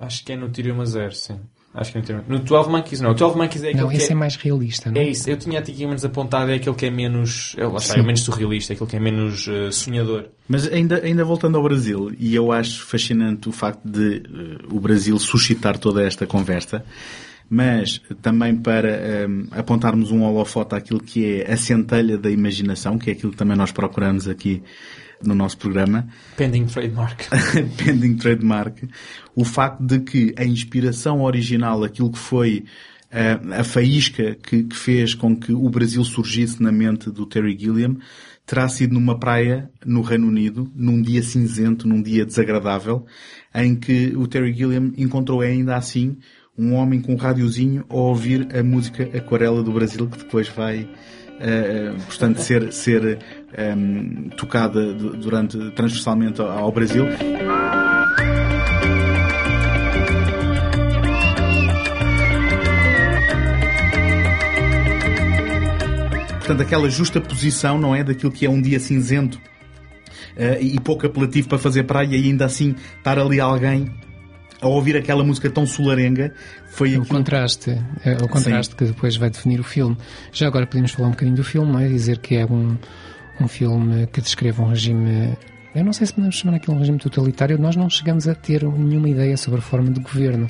Acho 0.00 0.24
que 0.24 0.32
é 0.32 0.36
no 0.36 0.48
Teorema 0.48 0.86
Zero, 0.86 1.14
sim. 1.14 1.38
Acho 1.74 1.92
que 1.92 1.98
não 1.98 2.04
tem. 2.04 2.16
No 2.26 2.38
12 2.38 2.70
Monkeys 2.70 3.00
não. 3.00 3.10
O 3.10 3.14
12 3.14 3.36
Monkeys 3.36 3.62
é 3.62 3.68
aquele 3.68 3.82
Não, 3.82 3.92
esse 3.92 4.08
é... 4.08 4.12
é 4.12 4.14
mais 4.14 4.36
realista, 4.36 4.90
não 4.90 5.00
é? 5.00 5.04
É 5.04 5.10
isso. 5.10 5.28
Eu 5.28 5.36
tinha 5.36 5.58
aqui 5.58 5.86
menos 5.86 6.04
apontado, 6.04 6.50
é 6.50 6.54
aquele 6.54 6.74
que 6.74 6.86
é 6.86 6.90
menos. 6.90 7.54
É, 7.58 7.66
lá 7.66 7.76
está, 7.76 7.98
é 7.98 8.02
menos 8.02 8.20
surrealista, 8.22 8.72
é 8.72 8.74
aquele 8.74 8.90
que 8.90 8.96
é 8.96 9.00
menos 9.00 9.46
uh, 9.46 9.70
sonhador. 9.70 10.26
Mas 10.48 10.66
ainda, 10.66 11.00
ainda 11.04 11.24
voltando 11.24 11.56
ao 11.56 11.62
Brasil, 11.62 12.10
e 12.18 12.34
eu 12.34 12.50
acho 12.50 12.84
fascinante 12.84 13.48
o 13.48 13.52
facto 13.52 13.82
de 13.84 14.22
uh, 14.70 14.76
o 14.76 14.80
Brasil 14.80 15.18
suscitar 15.18 15.78
toda 15.78 16.02
esta 16.02 16.26
conversa, 16.26 16.84
mas 17.50 18.00
também 18.20 18.56
para 18.56 18.88
um, 19.28 19.48
eh, 19.52 19.58
apontarmos 19.58 20.10
um 20.10 20.22
holofote 20.22 20.74
àquilo 20.74 21.00
que 21.00 21.40
é 21.40 21.52
a 21.52 21.56
centelha 21.56 22.18
da 22.18 22.30
imaginação, 22.30 22.98
que 22.98 23.08
é 23.08 23.12
aquilo 23.14 23.32
que 23.32 23.38
também 23.38 23.56
nós 23.56 23.72
procuramos 23.72 24.28
aqui 24.28 24.62
no 25.22 25.34
nosso 25.34 25.58
programa. 25.58 26.08
Pending 26.36 26.66
trademark. 26.66 27.28
Pending 27.76 28.16
trademark. 28.16 28.88
O 29.34 29.44
facto 29.44 29.82
de 29.82 30.00
que 30.00 30.34
a 30.36 30.44
inspiração 30.44 31.22
original, 31.22 31.82
aquilo 31.84 32.10
que 32.12 32.18
foi 32.18 32.64
uh, 33.12 33.54
a 33.54 33.64
faísca 33.64 34.36
que, 34.36 34.64
que, 34.64 34.76
fez 34.76 35.14
com 35.14 35.36
que 35.36 35.52
o 35.52 35.68
Brasil 35.68 36.04
surgisse 36.04 36.62
na 36.62 36.72
mente 36.72 37.10
do 37.10 37.26
Terry 37.26 37.56
Gilliam, 37.58 37.96
terá 38.46 38.68
sido 38.68 38.94
numa 38.94 39.18
praia 39.18 39.70
no 39.84 40.00
Reino 40.00 40.26
Unido, 40.26 40.70
num 40.74 41.02
dia 41.02 41.22
cinzento, 41.22 41.86
num 41.86 42.00
dia 42.00 42.24
desagradável, 42.24 43.04
em 43.54 43.76
que 43.76 44.16
o 44.16 44.26
Terry 44.26 44.54
Gilliam 44.54 44.92
encontrou 44.96 45.40
ainda 45.40 45.76
assim 45.76 46.16
um 46.56 46.74
homem 46.74 47.00
com 47.00 47.12
um 47.12 47.16
rádiozinho 47.16 47.84
a 47.88 47.94
ouvir 47.94 48.48
a 48.56 48.62
música 48.62 49.04
Aquarela 49.16 49.62
do 49.62 49.70
Brasil, 49.70 50.08
que 50.08 50.18
depois 50.18 50.48
vai 50.48 50.88
uh, 51.38 52.02
portanto, 52.04 52.38
ser, 52.38 52.72
ser 52.72 53.02
um, 53.02 53.16
ehm, 53.56 54.28
tocada 54.36 54.92
durante, 54.92 55.56
transversalmente 55.72 56.40
ao 56.40 56.70
Brasil. 56.70 57.06
Portanto, 66.38 66.62
aquela 66.62 66.88
justa 66.88 67.20
posição, 67.20 67.78
não 67.78 67.94
é? 67.94 68.02
Daquilo 68.02 68.32
que 68.32 68.46
é 68.46 68.50
um 68.50 68.60
dia 68.60 68.80
cinzento 68.80 69.38
uh, 70.36 70.60
e 70.62 70.80
pouco 70.80 71.06
apelativo 71.06 71.46
para 71.48 71.58
fazer 71.58 71.82
praia 71.84 72.16
e 72.16 72.24
ainda 72.24 72.46
assim 72.46 72.74
estar 72.96 73.18
ali 73.18 73.38
alguém 73.38 73.86
ao 74.60 74.72
ouvir 74.72 74.96
aquela 74.96 75.22
música 75.22 75.48
tão 75.50 75.66
solarenga, 75.66 76.32
foi 76.70 76.96
o 76.96 77.06
contraste, 77.06 77.70
é, 78.04 78.12
o 78.14 78.28
contraste 78.28 78.72
Sim. 78.72 78.76
que 78.76 78.84
depois 78.84 79.16
vai 79.16 79.30
definir 79.30 79.60
o 79.60 79.64
filme. 79.64 79.96
Já 80.32 80.46
agora 80.46 80.66
podemos 80.66 80.90
falar 80.90 81.08
um 81.08 81.12
bocadinho 81.12 81.36
do 81.36 81.44
filme, 81.44 81.72
não 81.72 81.78
é? 81.78 81.88
Dizer 81.88 82.18
que 82.18 82.36
é 82.36 82.44
um, 82.44 82.76
um 83.40 83.48
filme 83.48 84.06
que 84.08 84.20
descreva 84.20 84.62
um 84.62 84.68
regime 84.68 85.36
eu 85.74 85.84
não 85.84 85.92
sei 85.92 86.06
se 86.06 86.14
podemos 86.14 86.34
chamar 86.34 86.56
aquilo 86.56 86.74
um 86.74 86.80
regime 86.80 86.98
totalitário, 86.98 87.58
nós 87.58 87.76
não 87.76 87.88
chegamos 87.88 88.26
a 88.26 88.34
ter 88.34 88.64
nenhuma 88.64 89.08
ideia 89.08 89.36
sobre 89.36 89.60
a 89.60 89.62
forma 89.62 89.90
de 89.90 90.00
governo. 90.00 90.48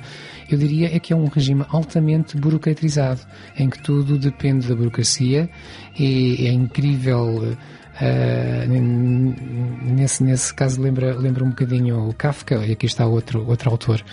Eu 0.49 0.57
diria 0.57 0.95
é 0.95 0.99
que 0.99 1.13
é 1.13 1.17
um 1.17 1.27
regime 1.27 1.67
altamente 1.69 2.37
burocratizado, 2.37 3.21
em 3.59 3.69
que 3.69 3.79
tudo 3.83 4.17
depende 4.17 4.69
da 4.69 4.75
burocracia 4.75 5.51
e 5.99 6.47
é 6.47 6.51
incrível. 6.51 7.57
Uh, 8.01 9.93
nesse, 9.93 10.23
nesse 10.23 10.55
caso 10.55 10.81
lembra, 10.81 11.17
lembra 11.17 11.45
um 11.45 11.51
bocadinho 11.51 12.09
o 12.09 12.15
Kafka, 12.15 12.65
e 12.65 12.73
aqui 12.73 12.87
está 12.87 13.07
outro, 13.07 13.45
outro 13.49 13.71
autor 13.71 14.05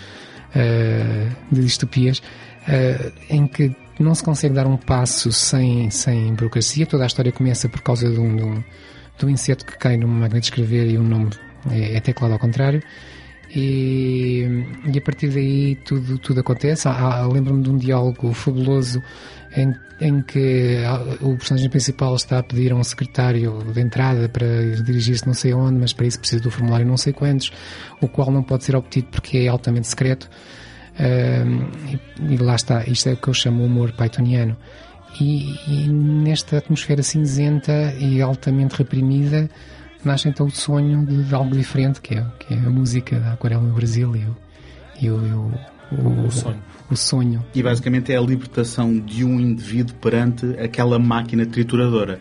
uh, 0.50 1.54
de 1.54 1.60
distopias, 1.60 2.18
uh, 2.18 3.12
em 3.30 3.46
que 3.46 3.74
não 3.98 4.14
se 4.14 4.24
consegue 4.24 4.54
dar 4.54 4.66
um 4.66 4.76
passo 4.76 5.32
sem, 5.32 5.88
sem 5.90 6.34
burocracia. 6.34 6.84
Toda 6.84 7.04
a 7.04 7.06
história 7.06 7.30
começa 7.30 7.68
por 7.68 7.80
causa 7.80 8.10
de 8.10 8.18
um, 8.18 8.36
de 8.36 8.42
um 8.42 8.64
do 9.18 9.30
inseto 9.30 9.64
que 9.64 9.78
cai 9.78 9.96
numa 9.96 10.20
máquina 10.20 10.40
de 10.40 10.46
escrever 10.46 10.90
e 10.90 10.98
o 10.98 11.02
nome 11.02 11.30
é, 11.70 11.96
é 11.96 12.00
teclado 12.00 12.32
ao 12.32 12.38
contrário. 12.38 12.82
E, 13.54 14.44
e, 14.92 14.98
a 14.98 15.00
partir 15.00 15.28
daí 15.28 15.76
tudo, 15.76 16.18
tudo 16.18 16.40
acontece. 16.40 16.88
Lembro-me 17.32 17.62
de 17.62 17.70
um 17.70 17.78
diálogo 17.78 18.32
fabuloso 18.32 19.02
em, 19.56 19.74
em 20.00 20.22
que 20.22 20.78
o 21.20 21.36
personagem 21.36 21.70
principal 21.70 22.14
está 22.14 22.38
a 22.38 22.42
pedir 22.42 22.72
a 22.72 22.76
um 22.76 22.84
secretário 22.84 23.72
de 23.72 23.80
entrada 23.80 24.28
para 24.28 24.46
dirigir-se 24.84 25.26
não 25.26 25.34
sei 25.34 25.54
onde, 25.54 25.78
mas 25.78 25.92
para 25.92 26.06
isso 26.06 26.18
precisa 26.18 26.42
do 26.42 26.50
formulário 26.50 26.86
não 26.86 26.96
sei 26.96 27.12
quantos, 27.12 27.50
o 28.00 28.06
qual 28.06 28.30
não 28.30 28.42
pode 28.42 28.64
ser 28.64 28.76
obtido 28.76 29.08
porque 29.10 29.38
é 29.38 29.48
altamente 29.48 29.88
secreto. 29.88 30.28
e, 30.98 32.34
e, 32.34 32.36
lá 32.36 32.54
está, 32.54 32.84
isto 32.84 33.08
é 33.08 33.14
o 33.14 33.16
que 33.16 33.28
eu 33.28 33.34
chamo 33.34 33.64
humor 33.64 33.92
pythoniano. 33.92 34.56
E, 35.18 35.56
e, 35.66 35.88
nesta 35.88 36.58
atmosfera 36.58 37.02
cinzenta 37.02 37.94
e 37.98 38.20
altamente 38.20 38.76
reprimida 38.76 39.48
nasce 40.04 40.28
então 40.28 40.46
o 40.46 40.50
sonho 40.50 41.06
de, 41.06 41.24
de 41.24 41.34
algo 41.34 41.56
diferente, 41.56 42.02
que 42.02 42.14
é, 42.14 42.24
que 42.38 42.52
é, 42.52 42.58
a 42.58 42.70
música 42.70 43.18
da 43.18 43.32
Aquarela 43.32 43.62
no 43.62 43.74
Brasil 43.74 44.14
e 44.14 44.24
o, 44.24 44.36
e 45.00 45.10
o, 45.10 45.52
o, 45.92 46.30
sonho. 46.30 46.62
o 46.90 46.96
sonho. 46.96 47.46
E 47.54 47.62
basicamente 47.62 48.12
é 48.12 48.16
a 48.16 48.20
libertação 48.20 48.98
de 48.98 49.24
um 49.24 49.38
indivíduo 49.40 49.94
perante 49.96 50.46
aquela 50.58 50.98
máquina 50.98 51.46
trituradora. 51.46 52.18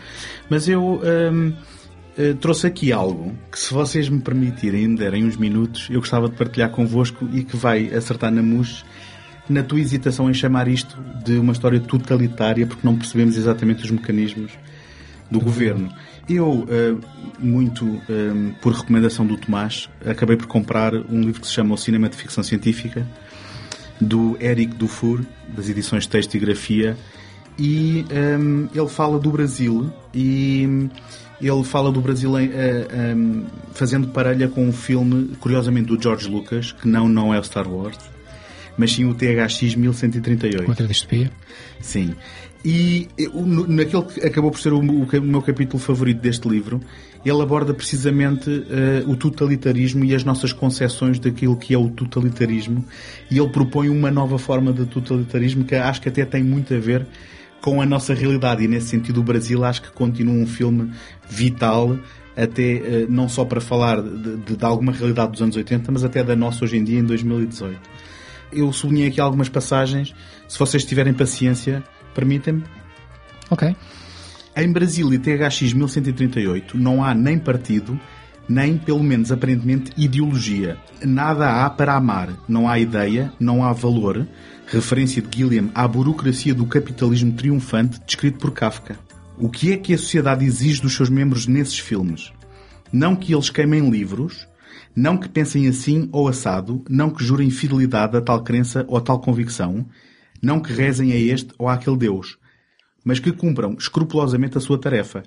Mas 0.50 0.68
eu 0.68 1.02
hum, 1.04 1.54
eh, 2.18 2.34
trouxe 2.34 2.68
aqui 2.68 2.94
algo 2.94 3.36
que, 3.52 3.60
se 3.60 3.74
vocês 3.74 4.08
me 4.08 4.22
permitirem, 4.22 4.88
me 4.88 4.98
derem 4.98 5.26
uns 5.26 5.36
minutos, 5.36 5.88
eu 5.90 6.00
gostava 6.00 6.30
de 6.30 6.36
partilhar 6.36 6.70
convosco 6.70 7.28
e 7.34 7.44
que 7.44 7.58
vai 7.58 7.94
acertar 7.94 8.32
na 8.32 8.42
mousse 8.42 8.84
na 9.50 9.62
tua 9.62 9.80
hesitação 9.80 10.30
em 10.30 10.34
chamar 10.34 10.68
isto 10.68 10.98
de 11.24 11.38
uma 11.38 11.54
história 11.54 11.80
totalitária 11.80 12.66
porque 12.66 12.86
não 12.86 12.96
percebemos 12.96 13.38
exatamente 13.38 13.84
os 13.84 13.92
mecanismos 13.92 14.52
do 15.30 15.40
governo. 15.40 15.92
Eu, 16.28 16.66
eh, 16.70 16.96
muito 17.38 18.02
eh, 18.10 18.54
por 18.62 18.74
recomendação 18.74 19.26
do 19.26 19.38
Tomás, 19.38 19.90
acabei 20.06 20.38
por 20.38 20.48
comprar 20.48 20.94
um 20.94 21.22
livro 21.22 21.42
que 21.42 21.48
se 21.48 21.54
chama 21.54 21.76
O 21.76 21.78
Cinema 21.78 22.10
de 22.10 22.16
Ficção 22.16 22.44
Científica, 22.44 23.06
do 24.00 24.38
Eric 24.40 24.76
Dufour, 24.76 25.22
das 25.48 25.70
edições 25.70 26.06
Texto 26.06 26.36
e 26.36 26.40
Grafia, 26.40 26.98
e 27.58 28.06
um, 28.40 28.66
eh, 28.66 28.80
ele 28.80 28.90
fala 28.90 29.18
do 29.18 29.32
Brasil 29.32 29.92
e 30.14 30.90
ele 31.42 31.64
fala 31.64 31.92
do 31.92 32.02
Brasil 32.02 32.32
uh, 32.32 32.36
um, 32.36 33.46
fazendo 33.74 34.08
parelha 34.08 34.48
com 34.48 34.68
um 34.68 34.74
filme, 34.74 35.36
curiosamente, 35.40 35.88
do 35.88 36.02
George 36.02 36.28
Lucas, 36.28 36.72
que 36.72 36.88
não, 36.88 37.08
não 37.08 37.34
é 37.34 37.40
o 37.40 37.44
Star 37.44 37.68
Wars, 37.68 37.98
mas 38.78 38.92
sim 38.94 39.06
o 39.06 39.14
THX 39.14 39.76
1138. 39.76 40.68
Outra 40.68 40.88
distopia? 40.88 41.32
Sim. 41.80 42.16
E 42.68 43.08
naquele 43.68 44.02
que 44.06 44.26
acabou 44.26 44.50
por 44.50 44.60
ser 44.60 44.74
o, 44.74 44.82
meu 44.82 45.40
capítulo 45.44 45.78
favorito 45.78 46.20
deste 46.20 46.50
livro, 46.50 46.82
ele 47.24 47.40
aborda 47.40 47.76
precisamente 47.76 48.50
uh, 48.50 49.08
o 49.08 49.16
totalitarismo 49.16 50.04
e 50.04 50.16
as 50.16 50.24
nossas 50.24 50.52
concepções 50.52 51.20
daquilo 51.20 51.56
que 51.56 51.76
é 51.76 51.78
o 51.78 51.92
totalitarismo. 51.92 52.84
E 53.30 53.38
ele 53.38 53.50
propõe 53.50 53.88
uma 53.88 54.10
nova 54.10 54.40
forma 54.40 54.74
de 54.74 54.88
totalitarismo 54.88 55.64
que 55.64 55.76
acho 55.76 56.02
que 56.02 56.10
até 56.10 56.26
tem 56.26 56.44
muito 56.44 56.74
a 56.74 56.80
ver 56.80 57.06
com 57.62 57.80
a 57.84 57.86
nossa 57.86 58.16
realidade. 58.16 58.64
E 58.64 58.68
nesse 58.68 58.88
sentido, 58.88 59.20
o 59.20 59.24
Brasil 59.24 59.64
acho 59.64 59.84
que 59.84 59.92
continua 59.92 60.34
um 60.34 60.48
filme 60.48 60.92
vital, 61.30 62.00
até 62.36 62.78
uh, 62.78 63.12
não 63.12 63.30
só 63.30 63.46
para 63.46 63.62
falar 63.62 64.02
de, 64.02 64.38
de 64.38 64.66
alguma 64.66 64.92
realidade 64.92 65.34
dos 65.34 65.42
anos 65.44 65.56
80, 65.56 65.92
mas 65.92 66.04
até 66.04 66.24
da 66.24 66.36
nossa 66.36 66.66
hoje 66.66 66.78
em 66.78 66.84
dia, 66.84 66.98
em 66.98 67.04
2018. 67.04 67.80
Eu 68.52 68.74
sublinhei 68.74 69.10
aqui 69.10 69.22
algumas 69.22 69.50
passagens. 69.50 70.16
Se 70.48 70.58
vocês 70.58 70.84
tiverem 70.84 71.14
paciência, 71.14 71.84
permitem-me. 72.16 72.64
Ok. 73.52 73.76
Em 74.58 74.72
Brasília 74.72 75.20
THX 75.20 75.74
1138 75.74 76.78
não 76.78 77.04
há 77.04 77.14
nem 77.14 77.38
partido, 77.38 78.00
nem, 78.48 78.78
pelo 78.78 79.04
menos 79.04 79.32
aparentemente, 79.32 79.92
ideologia. 79.98 80.78
Nada 81.04 81.66
há 81.66 81.70
para 81.70 81.94
amar. 81.94 82.30
Não 82.48 82.68
há 82.68 82.80
ideia, 82.80 83.32
não 83.40 83.64
há 83.64 83.74
valor. 83.74 84.26
Referência 84.68 85.22
de 85.22 85.38
Gilliam 85.38 85.70
à 85.76 85.88
burocracia 85.88 86.54
do 86.54 86.66
capitalismo 86.66 87.34
triunfante 87.34 88.00
descrito 88.06 88.40
por 88.40 88.52
Kafka. 88.52 88.98
O 89.38 89.50
que 89.50 89.74
é 89.74 89.78
que 89.78 89.94
a 89.94 89.98
sociedade 89.98 90.46
exige 90.46 90.82
dos 90.82 90.96
seus 90.96 91.10
membros 91.10 91.46
nesses 91.46 91.78
filmes? 91.78 92.32
Não 92.92 93.16
que 93.16 93.34
eles 93.34 93.50
queimem 93.50 93.90
livros, 93.90 94.48
não 94.96 95.18
que 95.18 95.28
pensem 95.28 95.68
assim 95.68 96.08
ou 96.12 96.28
assado, 96.30 96.82
não 96.90 97.10
que 97.10 97.24
jurem 97.24 97.50
fidelidade 97.50 98.16
a 98.16 98.22
tal 98.22 98.42
crença 98.44 98.86
ou 98.88 98.98
a 98.98 99.02
tal 99.02 99.20
convicção, 99.20 99.86
não 100.42 100.60
que 100.60 100.74
rezem 100.74 101.12
a 101.12 101.16
este 101.16 101.54
ou 101.58 101.68
àquele 101.68 101.98
Deus, 101.98 102.38
mas 103.04 103.20
que 103.20 103.32
cumpram 103.32 103.76
escrupulosamente 103.78 104.58
a 104.58 104.62
sua 104.62 104.80
tarefa. 104.80 105.24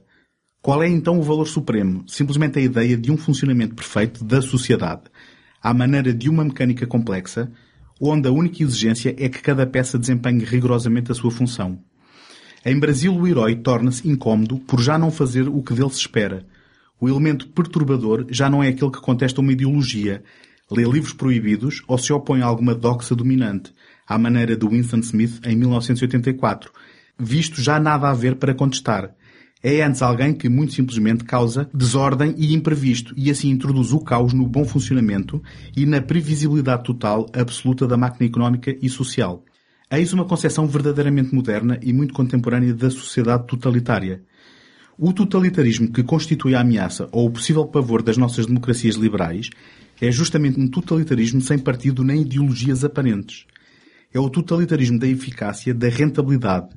Qual 0.60 0.82
é 0.82 0.88
então 0.88 1.18
o 1.18 1.22
valor 1.22 1.46
supremo? 1.46 2.04
Simplesmente 2.08 2.58
a 2.58 2.62
ideia 2.62 2.96
de 2.96 3.10
um 3.10 3.16
funcionamento 3.16 3.74
perfeito 3.74 4.24
da 4.24 4.42
sociedade, 4.42 5.02
à 5.62 5.72
maneira 5.72 6.12
de 6.12 6.28
uma 6.28 6.44
mecânica 6.44 6.86
complexa, 6.86 7.50
onde 8.00 8.28
a 8.28 8.32
única 8.32 8.62
exigência 8.62 9.14
é 9.18 9.28
que 9.28 9.42
cada 9.42 9.66
peça 9.66 9.98
desempenhe 9.98 10.44
rigorosamente 10.44 11.12
a 11.12 11.14
sua 11.14 11.30
função. 11.30 11.78
Em 12.64 12.78
Brasil, 12.78 13.14
o 13.14 13.26
herói 13.26 13.56
torna-se 13.56 14.08
incómodo 14.08 14.58
por 14.58 14.80
já 14.80 14.98
não 14.98 15.10
fazer 15.10 15.48
o 15.48 15.62
que 15.62 15.74
dele 15.74 15.90
se 15.90 16.00
espera– 16.00 16.46
o 17.00 17.08
elemento 17.08 17.46
perturbador 17.48 18.26
já 18.28 18.50
não 18.50 18.62
é 18.62 18.68
aquele 18.68 18.90
que 18.90 19.00
contesta 19.00 19.40
uma 19.40 19.52
ideologia, 19.52 20.22
lê 20.70 20.82
livros 20.82 21.12
proibidos 21.12 21.82
ou 21.86 21.96
se 21.96 22.12
opõe 22.12 22.42
a 22.42 22.46
alguma 22.46 22.74
doxa 22.74 23.14
dominante, 23.14 23.72
à 24.08 24.18
maneira 24.18 24.56
de 24.56 24.66
Winston 24.66 25.00
Smith 25.00 25.40
em 25.44 25.54
1984, 25.54 26.72
visto 27.18 27.60
já 27.60 27.78
nada 27.78 28.08
a 28.08 28.14
ver 28.14 28.36
para 28.36 28.54
contestar. 28.54 29.14
É 29.62 29.82
antes 29.82 30.02
alguém 30.02 30.32
que 30.32 30.48
muito 30.48 30.72
simplesmente 30.72 31.24
causa 31.24 31.68
desordem 31.74 32.32
e 32.38 32.54
imprevisto 32.54 33.12
e 33.16 33.28
assim 33.28 33.50
introduz 33.50 33.92
o 33.92 33.98
caos 33.98 34.32
no 34.32 34.46
bom 34.46 34.64
funcionamento 34.64 35.42
e 35.76 35.84
na 35.84 36.00
previsibilidade 36.00 36.84
total 36.84 37.26
absoluta 37.32 37.86
da 37.86 37.96
máquina 37.96 38.26
económica 38.26 38.74
e 38.80 38.88
social. 38.88 39.44
Eis 39.90 40.12
uma 40.12 40.24
concepção 40.24 40.66
verdadeiramente 40.66 41.34
moderna 41.34 41.78
e 41.82 41.92
muito 41.92 42.14
contemporânea 42.14 42.72
da 42.72 42.88
sociedade 42.88 43.46
totalitária. 43.46 44.22
O 44.96 45.12
totalitarismo 45.12 45.90
que 45.90 46.02
constitui 46.02 46.54
a 46.54 46.60
ameaça 46.60 47.08
ou 47.10 47.26
o 47.26 47.30
possível 47.30 47.66
pavor 47.66 48.02
das 48.02 48.16
nossas 48.16 48.46
democracias 48.46 48.96
liberais 48.96 49.50
é 50.00 50.10
justamente 50.12 50.60
um 50.60 50.68
totalitarismo 50.68 51.40
sem 51.40 51.58
partido 51.58 52.04
nem 52.04 52.20
ideologias 52.22 52.84
aparentes. 52.84 53.44
É 54.12 54.18
o 54.18 54.30
totalitarismo 54.30 54.98
da 54.98 55.06
eficácia, 55.06 55.74
da 55.74 55.88
rentabilidade, 55.88 56.68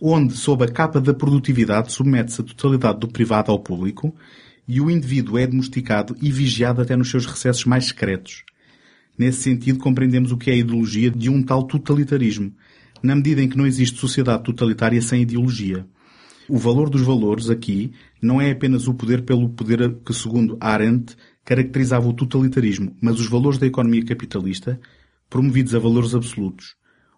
onde, 0.00 0.34
sob 0.34 0.64
a 0.64 0.68
capa 0.68 1.00
da 1.00 1.12
produtividade, 1.12 1.92
submete-se 1.92 2.40
a 2.40 2.44
totalidade 2.44 3.00
do 3.00 3.08
privado 3.08 3.52
ao 3.52 3.58
público 3.58 4.14
e 4.66 4.80
o 4.80 4.90
indivíduo 4.90 5.36
é 5.36 5.46
domesticado 5.46 6.16
e 6.22 6.30
vigiado 6.30 6.80
até 6.80 6.96
nos 6.96 7.10
seus 7.10 7.26
recessos 7.26 7.64
mais 7.64 7.86
secretos. 7.86 8.44
Nesse 9.18 9.42
sentido, 9.42 9.78
compreendemos 9.78 10.32
o 10.32 10.38
que 10.38 10.50
é 10.50 10.54
a 10.54 10.56
ideologia 10.56 11.10
de 11.10 11.28
um 11.28 11.42
tal 11.42 11.64
totalitarismo, 11.64 12.54
na 13.02 13.14
medida 13.14 13.42
em 13.42 13.48
que 13.48 13.58
não 13.58 13.66
existe 13.66 13.98
sociedade 13.98 14.44
totalitária 14.44 15.02
sem 15.02 15.22
ideologia. 15.22 15.86
O 16.48 16.56
valor 16.56 16.88
dos 16.88 17.02
valores 17.02 17.50
aqui 17.50 17.92
não 18.20 18.40
é 18.40 18.50
apenas 18.50 18.88
o 18.88 18.94
poder 18.94 19.22
pelo 19.22 19.50
poder 19.50 19.96
que, 20.04 20.14
segundo 20.14 20.56
Arendt, 20.60 21.16
caracterizava 21.44 22.08
o 22.08 22.12
totalitarismo, 22.12 22.96
mas 23.00 23.20
os 23.20 23.26
valores 23.26 23.58
da 23.58 23.66
economia 23.66 24.04
capitalista, 24.04 24.80
promovidos 25.30 25.74
a 25.74 25.78
valores 25.78 26.14
absolutos. 26.14 26.74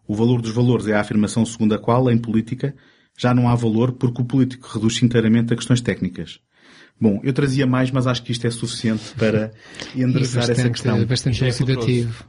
O 0.06 0.14
valor 0.14 0.40
dos 0.40 0.52
valores 0.52 0.86
é 0.86 0.94
a 0.94 1.00
afirmação 1.00 1.44
segundo 1.46 1.74
a 1.74 1.78
qual, 1.78 2.10
em 2.10 2.18
política, 2.18 2.74
já 3.18 3.34
não 3.34 3.48
há 3.48 3.54
valor 3.54 3.92
porque 3.92 4.20
o 4.22 4.24
político 4.24 4.68
reduz-se 4.72 5.04
inteiramente 5.04 5.52
a 5.52 5.56
questões 5.56 5.80
técnicas. 5.80 6.38
Bom, 7.00 7.20
eu 7.24 7.32
trazia 7.32 7.66
mais, 7.66 7.90
mas 7.90 8.06
acho 8.06 8.22
que 8.22 8.30
isto 8.30 8.46
é 8.46 8.50
suficiente 8.50 9.14
para 9.16 9.52
endereçar 9.96 10.48
essa 10.48 10.70
questão. 10.70 11.04
Bastante 11.04 11.42
elucidativo. 11.42 12.24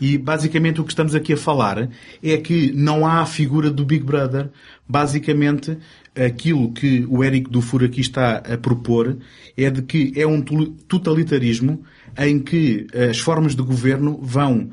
E 0.00 0.16
basicamente 0.16 0.80
o 0.80 0.84
que 0.84 0.92
estamos 0.92 1.14
aqui 1.14 1.34
a 1.34 1.36
falar 1.36 1.90
é 2.22 2.36
que 2.38 2.72
não 2.72 3.06
há 3.06 3.20
a 3.20 3.26
figura 3.26 3.70
do 3.70 3.84
Big 3.84 4.02
Brother. 4.02 4.48
Basicamente, 4.88 5.76
aquilo 6.16 6.72
que 6.72 7.04
o 7.08 7.22
Eric 7.22 7.50
Dufour 7.50 7.84
aqui 7.84 8.00
está 8.00 8.36
a 8.36 8.56
propor 8.56 9.18
é 9.56 9.70
de 9.70 9.82
que 9.82 10.12
é 10.16 10.26
um 10.26 10.40
totalitarismo 10.40 11.84
em 12.16 12.38
que 12.40 12.86
as 13.10 13.18
formas 13.18 13.54
de 13.54 13.62
governo 13.62 14.18
vão 14.22 14.70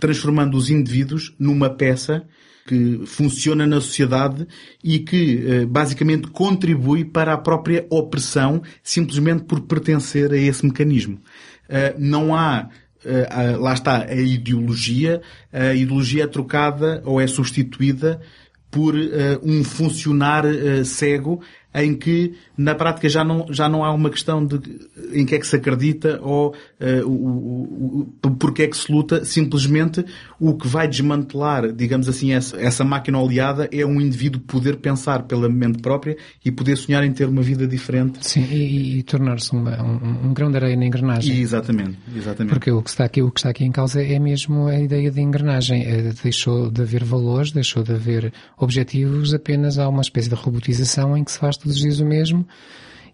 transformando 0.00 0.56
os 0.56 0.70
indivíduos 0.70 1.34
numa 1.38 1.70
peça 1.70 2.24
que 2.66 3.02
funciona 3.04 3.66
na 3.66 3.80
sociedade 3.80 4.46
e 4.82 5.00
que 5.00 5.44
eh, 5.44 5.66
basicamente 5.66 6.28
contribui 6.28 7.04
para 7.04 7.32
a 7.32 7.38
própria 7.38 7.86
opressão 7.90 8.62
simplesmente 8.82 9.44
por 9.44 9.60
pertencer 9.62 10.32
a 10.32 10.36
esse 10.36 10.64
mecanismo. 10.64 11.20
Eh, 11.68 11.94
não 11.98 12.34
há 12.34 12.68
uh, 13.04 13.60
lá 13.60 13.72
está 13.72 14.04
a 14.04 14.14
ideologia, 14.14 15.20
a 15.52 15.74
ideologia 15.74 16.24
é 16.24 16.26
trocada 16.26 17.02
ou 17.04 17.20
é 17.20 17.26
substituída 17.26 18.20
por 18.70 18.94
um 19.42 19.64
funcionar 19.64 20.44
cego 20.84 21.42
em 21.74 21.92
que 21.92 22.34
na 22.60 22.74
prática 22.74 23.08
já 23.08 23.24
não, 23.24 23.46
já 23.50 23.70
não 23.70 23.82
há 23.82 23.90
uma 23.90 24.10
questão 24.10 24.44
de 24.44 24.60
em 25.14 25.24
que 25.24 25.34
é 25.34 25.38
que 25.38 25.46
se 25.46 25.56
acredita 25.56 26.20
ou 26.22 26.50
uh, 26.50 27.06
o, 27.06 27.12
o, 27.12 28.14
o, 28.22 28.30
porque 28.32 28.64
é 28.64 28.66
que 28.68 28.76
se 28.76 28.92
luta, 28.92 29.24
simplesmente 29.24 30.04
o 30.38 30.54
que 30.54 30.68
vai 30.68 30.86
desmantelar, 30.86 31.72
digamos 31.72 32.06
assim, 32.06 32.32
essa, 32.32 32.60
essa 32.60 32.84
máquina 32.84 33.18
oleada 33.18 33.66
é 33.72 33.84
um 33.84 33.98
indivíduo 33.98 34.42
poder 34.42 34.76
pensar 34.76 35.22
pela 35.22 35.48
mente 35.48 35.80
própria 35.80 36.18
e 36.44 36.52
poder 36.52 36.76
sonhar 36.76 37.02
em 37.02 37.12
ter 37.12 37.26
uma 37.26 37.40
vida 37.40 37.66
diferente. 37.66 38.18
Sim, 38.26 38.46
e, 38.50 38.98
e 38.98 39.02
tornar-se 39.04 39.56
um, 39.56 39.64
um, 40.26 40.34
grão 40.34 40.50
de 40.50 40.56
areia 40.56 40.76
na 40.76 40.84
engrenagem. 40.84 41.36
E 41.36 41.40
exatamente, 41.40 41.98
exatamente. 42.14 42.52
Porque 42.52 42.70
o 42.70 42.82
que, 42.82 42.90
está 42.90 43.04
aqui, 43.06 43.22
o 43.22 43.30
que 43.30 43.40
está 43.40 43.48
aqui 43.48 43.64
em 43.64 43.72
causa 43.72 44.02
é 44.02 44.18
mesmo 44.18 44.66
a 44.66 44.78
ideia 44.78 45.10
de 45.10 45.20
engrenagem. 45.20 45.82
É, 45.82 46.12
deixou 46.22 46.70
de 46.70 46.82
haver 46.82 47.04
valores, 47.04 47.52
deixou 47.52 47.82
de 47.82 47.92
haver 47.92 48.32
objetivos, 48.58 49.32
apenas 49.32 49.78
há 49.78 49.88
uma 49.88 50.02
espécie 50.02 50.28
de 50.28 50.34
robotização 50.34 51.16
em 51.16 51.24
que 51.24 51.32
se 51.32 51.38
faz 51.38 51.56
todos 51.56 51.76
os 51.76 51.80
dias 51.80 52.00
o 52.00 52.04
mesmo 52.04 52.46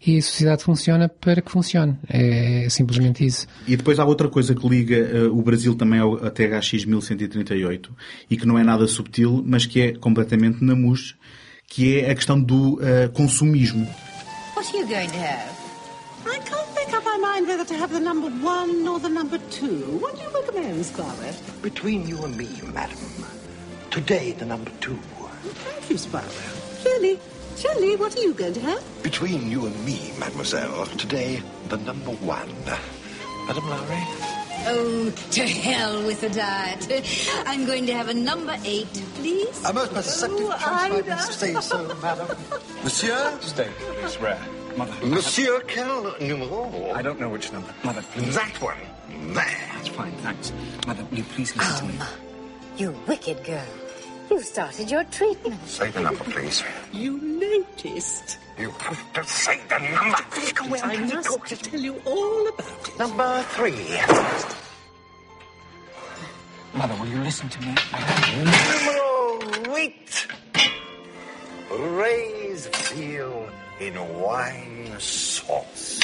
e 0.04 0.18
a 0.18 0.22
sociedade 0.22 0.62
funciona 0.62 1.08
para 1.08 1.40
que 1.40 1.50
funcione. 1.50 1.96
É, 2.08 2.68
simplesmente 2.70 3.24
isso. 3.24 3.46
E 3.66 3.76
depois 3.76 3.98
há 3.98 4.04
outra 4.04 4.28
coisa 4.28 4.54
que 4.54 4.68
liga 4.68 5.28
uh, 5.28 5.38
o 5.38 5.42
Brasil 5.42 5.74
também 5.74 6.00
ao 6.00 6.24
a 6.24 6.30
THX 6.30 6.84
1138 6.84 7.94
e 8.30 8.36
que 8.36 8.46
não 8.46 8.58
é 8.58 8.64
nada 8.64 8.86
subtil, 8.86 9.42
mas 9.44 9.66
que 9.66 9.80
é 9.80 9.92
completamente 9.94 10.62
namus, 10.62 11.16
que 11.66 11.98
é 11.98 12.10
a 12.10 12.14
questão 12.14 12.40
do 12.40 12.74
uh, 12.74 13.10
consumismo. 13.12 13.86
What 14.56 14.68
are 14.68 14.78
you 14.78 14.86
going 14.86 15.08
to 15.08 15.18
have? 15.18 15.56
I 16.26 16.38
can't 16.40 16.74
make 16.74 16.94
up 16.94 17.04
my 17.04 17.18
mind 17.18 17.46
whether 17.46 17.64
to 17.64 17.74
have 17.74 17.92
the 17.92 18.00
number 18.00 18.30
one 18.44 18.86
or 18.88 19.00
the 19.00 19.08
number 19.08 19.38
two. 19.50 19.98
What 20.00 20.16
do 20.16 20.22
you 20.22 20.30
recommend, 20.30 20.84
Scarlett? 20.84 21.36
Between 21.62 22.06
you 22.08 22.24
and 22.24 22.36
me, 22.36 22.48
madam. 22.72 22.98
Today, 23.90 24.32
the 24.32 24.44
number 24.44 24.70
two. 24.80 24.98
Thank 25.64 25.90
you, 25.90 25.98
Scarlett. 25.98 26.32
Really? 26.84 27.18
Shirley, 27.56 27.96
what 27.96 28.14
are 28.14 28.20
you 28.20 28.34
going 28.34 28.52
to 28.52 28.60
have? 28.60 29.02
Between 29.02 29.50
you 29.50 29.64
and 29.64 29.84
me, 29.84 30.12
mademoiselle, 30.18 30.84
today, 30.98 31.42
the 31.68 31.78
number 31.78 32.10
one. 32.12 32.52
Madame 33.46 33.68
Lowry? 33.70 34.02
Oh, 34.68 35.10
to 35.30 35.42
hell 35.42 36.04
with 36.04 36.20
the 36.20 36.28
diet. 36.28 36.86
I'm 37.46 37.64
going 37.64 37.86
to 37.86 37.94
have 37.94 38.08
a 38.08 38.14
number 38.14 38.54
eight, 38.64 38.92
please. 39.14 39.64
A 39.64 39.72
most 39.72 39.94
perceptive 39.94 40.50
oh, 40.50 40.90
choice, 40.90 41.08
I 41.08 41.30
say 41.32 41.54
so, 41.60 41.94
madam. 42.02 42.36
Monsieur? 42.84 43.38
Steak, 43.40 43.70
please, 43.70 44.20
rare. 44.20 44.40
Mother. 44.76 45.06
Monsieur, 45.06 45.60
quel 45.60 46.14
numéro? 46.20 46.92
I 46.94 47.00
don't 47.00 47.18
know 47.18 47.30
which 47.30 47.50
number. 47.52 47.72
Mother, 47.84 48.02
please. 48.12 48.34
That 48.34 48.60
one. 48.60 48.76
There. 49.32 49.44
That's 49.72 49.88
fine, 49.88 50.12
thanks. 50.16 50.52
Mother, 50.86 51.04
will 51.04 51.18
you 51.18 51.24
please 51.24 51.56
listen 51.56 51.86
um, 51.86 51.92
to 51.92 51.98
me? 51.98 52.10
You 52.76 52.94
wicked 53.06 53.42
girl. 53.44 53.85
You 54.30 54.40
started 54.42 54.90
your 54.90 55.04
treatment. 55.04 55.60
Say 55.66 55.90
the 55.90 56.00
number, 56.00 56.24
please. 56.24 56.62
You 56.92 57.18
noticed. 57.18 58.38
You 58.58 58.70
have 58.70 59.12
to 59.12 59.24
say 59.24 59.60
the 59.68 59.78
number. 59.78 60.70
Well, 60.70 60.80
I 60.84 60.96
must 60.96 61.28
talk 61.28 61.46
to 61.48 61.56
tell 61.56 61.80
you 61.80 61.94
all 62.04 62.48
about 62.48 62.88
it. 62.88 62.98
Number 62.98 63.42
three. 63.54 64.00
Mother, 66.74 66.94
will 67.00 67.06
you 67.08 67.20
listen 67.22 67.48
to 67.48 67.60
me? 67.60 67.74
Numero 68.36 69.76
eight. 69.76 70.26
Raise 71.70 72.66
veal 72.66 73.48
in 73.80 73.94
wine 74.20 74.98
sauce. 74.98 76.00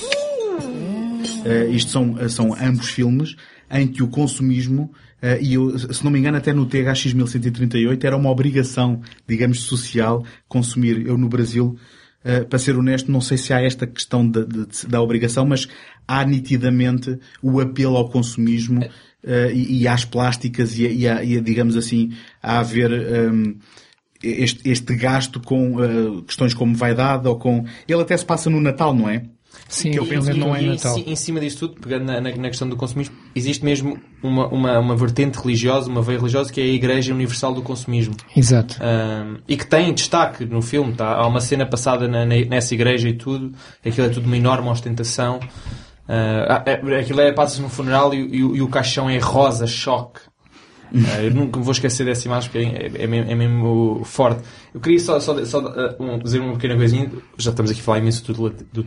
Uh, 1.44 1.68
isto 1.70 1.90
são, 1.90 2.28
são 2.28 2.54
ambos 2.54 2.90
filmes 2.90 3.34
em 3.70 3.88
que 3.88 4.02
o 4.02 4.08
consumismo 4.08 4.92
e 5.40 5.54
eu, 5.54 5.78
se 5.78 6.04
não 6.04 6.10
me 6.10 6.18
engano, 6.18 6.36
até 6.36 6.52
no 6.52 6.66
THX 6.66 7.12
1138 7.12 8.04
era 8.04 8.16
uma 8.16 8.30
obrigação, 8.30 9.00
digamos, 9.26 9.60
social 9.60 10.24
consumir. 10.48 11.06
Eu 11.06 11.16
no 11.16 11.28
Brasil, 11.28 11.76
uh, 12.24 12.44
para 12.46 12.58
ser 12.58 12.76
honesto, 12.76 13.10
não 13.10 13.20
sei 13.20 13.38
se 13.38 13.52
há 13.52 13.62
esta 13.62 13.86
questão 13.86 14.28
de, 14.28 14.44
de, 14.44 14.86
da 14.88 15.00
obrigação, 15.00 15.46
mas 15.46 15.68
há 16.08 16.24
nitidamente 16.24 17.18
o 17.40 17.60
apelo 17.60 17.96
ao 17.96 18.08
consumismo 18.08 18.80
uh, 18.80 19.50
e, 19.52 19.82
e, 19.82 19.88
às 19.88 20.04
plásticas 20.04 20.76
e, 20.76 20.86
a, 20.86 20.90
e, 20.90 21.08
a, 21.08 21.24
e 21.24 21.38
a, 21.38 21.40
digamos 21.40 21.76
assim, 21.76 22.12
a 22.42 22.58
haver 22.58 22.90
um, 23.32 23.56
este, 24.20 24.68
este 24.68 24.96
gasto 24.96 25.40
com 25.40 26.22
questões 26.22 26.54
como 26.54 26.74
vaidade 26.74 27.28
ou 27.28 27.38
com... 27.38 27.64
Ele 27.88 28.02
até 28.02 28.16
se 28.16 28.24
passa 28.24 28.50
no 28.50 28.60
Natal, 28.60 28.94
não 28.94 29.08
é? 29.08 29.24
Sim, 29.68 29.90
que 29.90 29.98
eu 29.98 30.06
penso 30.06 30.30
que 30.30 30.38
não 30.38 30.54
é 30.54 30.60
Natal. 30.60 30.98
Em 30.98 31.16
cima 31.16 31.40
disso 31.40 31.60
tudo, 31.60 31.80
pegando 31.80 32.04
na, 32.04 32.20
na, 32.20 32.36
na, 32.36 32.48
questão 32.48 32.68
do 32.68 32.76
consumismo, 32.76 33.14
existe 33.34 33.64
mesmo 33.64 33.98
uma, 34.22 34.46
uma, 34.48 34.78
uma 34.78 34.96
vertente 34.96 35.38
religiosa, 35.38 35.88
uma 35.88 36.02
veia 36.02 36.18
religiosa, 36.18 36.52
que 36.52 36.60
é 36.60 36.64
a 36.64 36.66
Igreja 36.66 37.14
Universal 37.14 37.54
do 37.54 37.62
Consumismo. 37.62 38.14
Exato. 38.36 38.78
Um, 38.82 39.38
e 39.48 39.56
que 39.56 39.66
tem 39.66 39.92
destaque 39.94 40.44
no 40.44 40.60
filme. 40.60 40.92
Tá? 40.92 41.14
Há 41.14 41.26
uma 41.26 41.40
cena 41.40 41.64
passada 41.64 42.06
na, 42.06 42.26
nessa 42.26 42.74
igreja 42.74 43.08
e 43.08 43.14
tudo. 43.14 43.52
Aquilo 43.84 44.06
é 44.06 44.10
tudo 44.10 44.26
uma 44.26 44.36
enorme 44.36 44.68
ostentação. 44.68 45.40
Uh, 46.08 46.94
aquilo 46.98 47.20
é, 47.20 47.32
passa-se 47.32 47.62
no 47.62 47.68
funeral 47.68 48.12
e, 48.12 48.18
e, 48.18 48.36
e 48.36 48.62
o 48.62 48.68
caixão 48.68 49.08
é 49.08 49.18
rosa, 49.18 49.66
choque. 49.66 50.20
Uh, 50.92 51.22
eu 51.22 51.30
nunca 51.30 51.58
me 51.58 51.64
vou 51.64 51.72
esquecer 51.72 52.04
dessa 52.04 52.26
imagem 52.26 52.50
porque 52.50 52.66
é, 52.66 53.02
é, 53.02 53.04
é 53.04 53.34
mesmo 53.34 54.02
forte. 54.04 54.42
Eu 54.74 54.80
queria 54.80 54.98
só, 54.98 55.20
só, 55.20 55.44
só 55.44 55.60
uh, 55.60 56.02
um, 56.02 56.18
dizer 56.18 56.40
uma 56.40 56.54
pequena 56.54 56.76
coisinha. 56.76 57.10
Já 57.36 57.50
estamos 57.50 57.70
aqui 57.70 57.80
a 57.80 57.82
falar 57.82 57.98
imenso 57.98 58.32
do, 58.32 58.84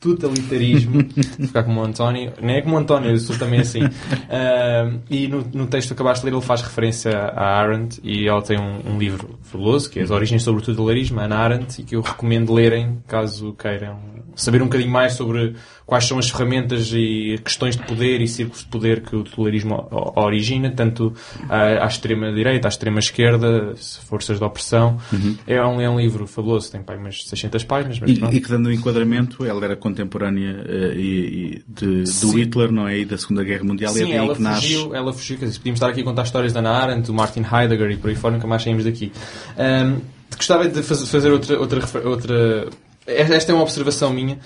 totalitarismo. 0.00 1.04
ficar 1.46 1.64
como 1.64 1.80
o 1.80 1.84
António. 1.84 2.32
Nem 2.40 2.56
é 2.56 2.62
como 2.62 2.76
o 2.76 2.78
António, 2.78 3.10
eu 3.10 3.18
sou 3.18 3.36
também 3.36 3.60
assim. 3.60 3.84
Uh, 3.84 5.00
e 5.10 5.26
no, 5.26 5.44
no 5.52 5.66
texto 5.66 5.88
que 5.88 5.94
acabaste 5.94 6.24
de 6.24 6.30
ler 6.30 6.36
ele 6.36 6.46
faz 6.46 6.62
referência 6.62 7.10
a 7.10 7.60
Arendt 7.60 8.00
e 8.04 8.28
ela 8.28 8.42
tem 8.42 8.58
um, 8.60 8.94
um 8.94 8.98
livro 8.98 9.38
fabuloso 9.42 9.90
que 9.90 9.98
é 9.98 10.02
As 10.02 10.10
Origens 10.10 10.42
sobre 10.42 10.62
o 10.62 10.64
Totalitarismo, 10.64 11.20
Ana 11.20 11.36
Arendt, 11.36 11.80
e 11.80 11.84
que 11.84 11.96
eu 11.96 12.00
recomendo 12.00 12.52
lerem 12.52 13.02
caso 13.06 13.52
queiram 13.54 14.18
saber 14.38 14.62
um 14.62 14.66
bocadinho 14.66 14.90
mais 14.90 15.14
sobre 15.14 15.56
quais 15.84 16.04
são 16.04 16.18
as 16.18 16.30
ferramentas 16.30 16.92
e 16.92 17.40
questões 17.44 17.76
de 17.76 17.82
poder 17.82 18.20
e 18.20 18.28
círculos 18.28 18.60
de 18.60 18.68
poder 18.68 19.00
que 19.00 19.16
o 19.16 19.24
totalitarismo 19.24 19.88
origina, 20.14 20.70
tanto 20.70 21.12
à, 21.48 21.84
à 21.84 21.86
extrema-direita, 21.86 22.68
à 22.68 22.70
extrema-esquerda, 22.70 23.74
forças 24.06 24.38
de 24.38 24.44
opressão. 24.44 24.98
Uhum. 25.12 25.36
É, 25.46 25.64
um, 25.64 25.80
é 25.80 25.88
um 25.88 25.98
livro 25.98 26.26
fabuloso, 26.26 26.70
tem 26.70 26.80
umas 26.98 27.24
600 27.24 27.64
páginas. 27.64 28.00
Mas 28.00 28.10
e, 28.10 28.14
e, 28.14 28.40
que 28.40 28.48
dando 28.48 28.68
um 28.68 28.72
enquadramento, 28.72 29.44
ela 29.44 29.64
era 29.64 29.76
contemporânea 29.76 30.64
uh, 30.64 30.98
e, 30.98 31.56
e 31.56 31.62
de, 31.66 32.04
do 32.20 32.30
Hitler, 32.32 32.72
não 32.72 32.86
é? 32.86 32.98
E 32.98 33.04
da 33.04 33.18
Segunda 33.18 33.44
Guerra 33.44 33.64
Mundial. 33.64 33.92
Sim, 33.92 34.06
e 34.06 34.12
é 34.12 34.16
ela 34.16 34.34
que 34.34 34.42
fugiu, 34.42 34.80
nasce... 34.80 34.96
ela 34.96 35.12
fugiu, 35.12 35.38
quer 35.38 35.46
dizer, 35.46 35.58
podíamos 35.58 35.78
estar 35.78 35.88
aqui 35.88 36.00
a 36.00 36.04
contar 36.04 36.22
histórias 36.22 36.52
da 36.52 36.60
Ana 36.60 36.70
Arendt, 36.70 37.06
do 37.06 37.14
Martin 37.14 37.42
Heidegger 37.42 37.90
e 37.90 37.96
por 37.96 38.10
aí 38.10 38.16
fora, 38.16 38.34
nunca 38.34 38.46
mais 38.46 38.62
saímos 38.62 38.84
daqui. 38.84 39.12
Um, 39.56 40.00
gostava 40.36 40.68
de 40.68 40.82
fazer 40.82 41.30
outra, 41.30 41.58
outra, 41.58 42.08
outra... 42.08 42.68
Esta 43.06 43.52
é 43.52 43.54
uma 43.54 43.62
observação 43.62 44.12
minha 44.12 44.38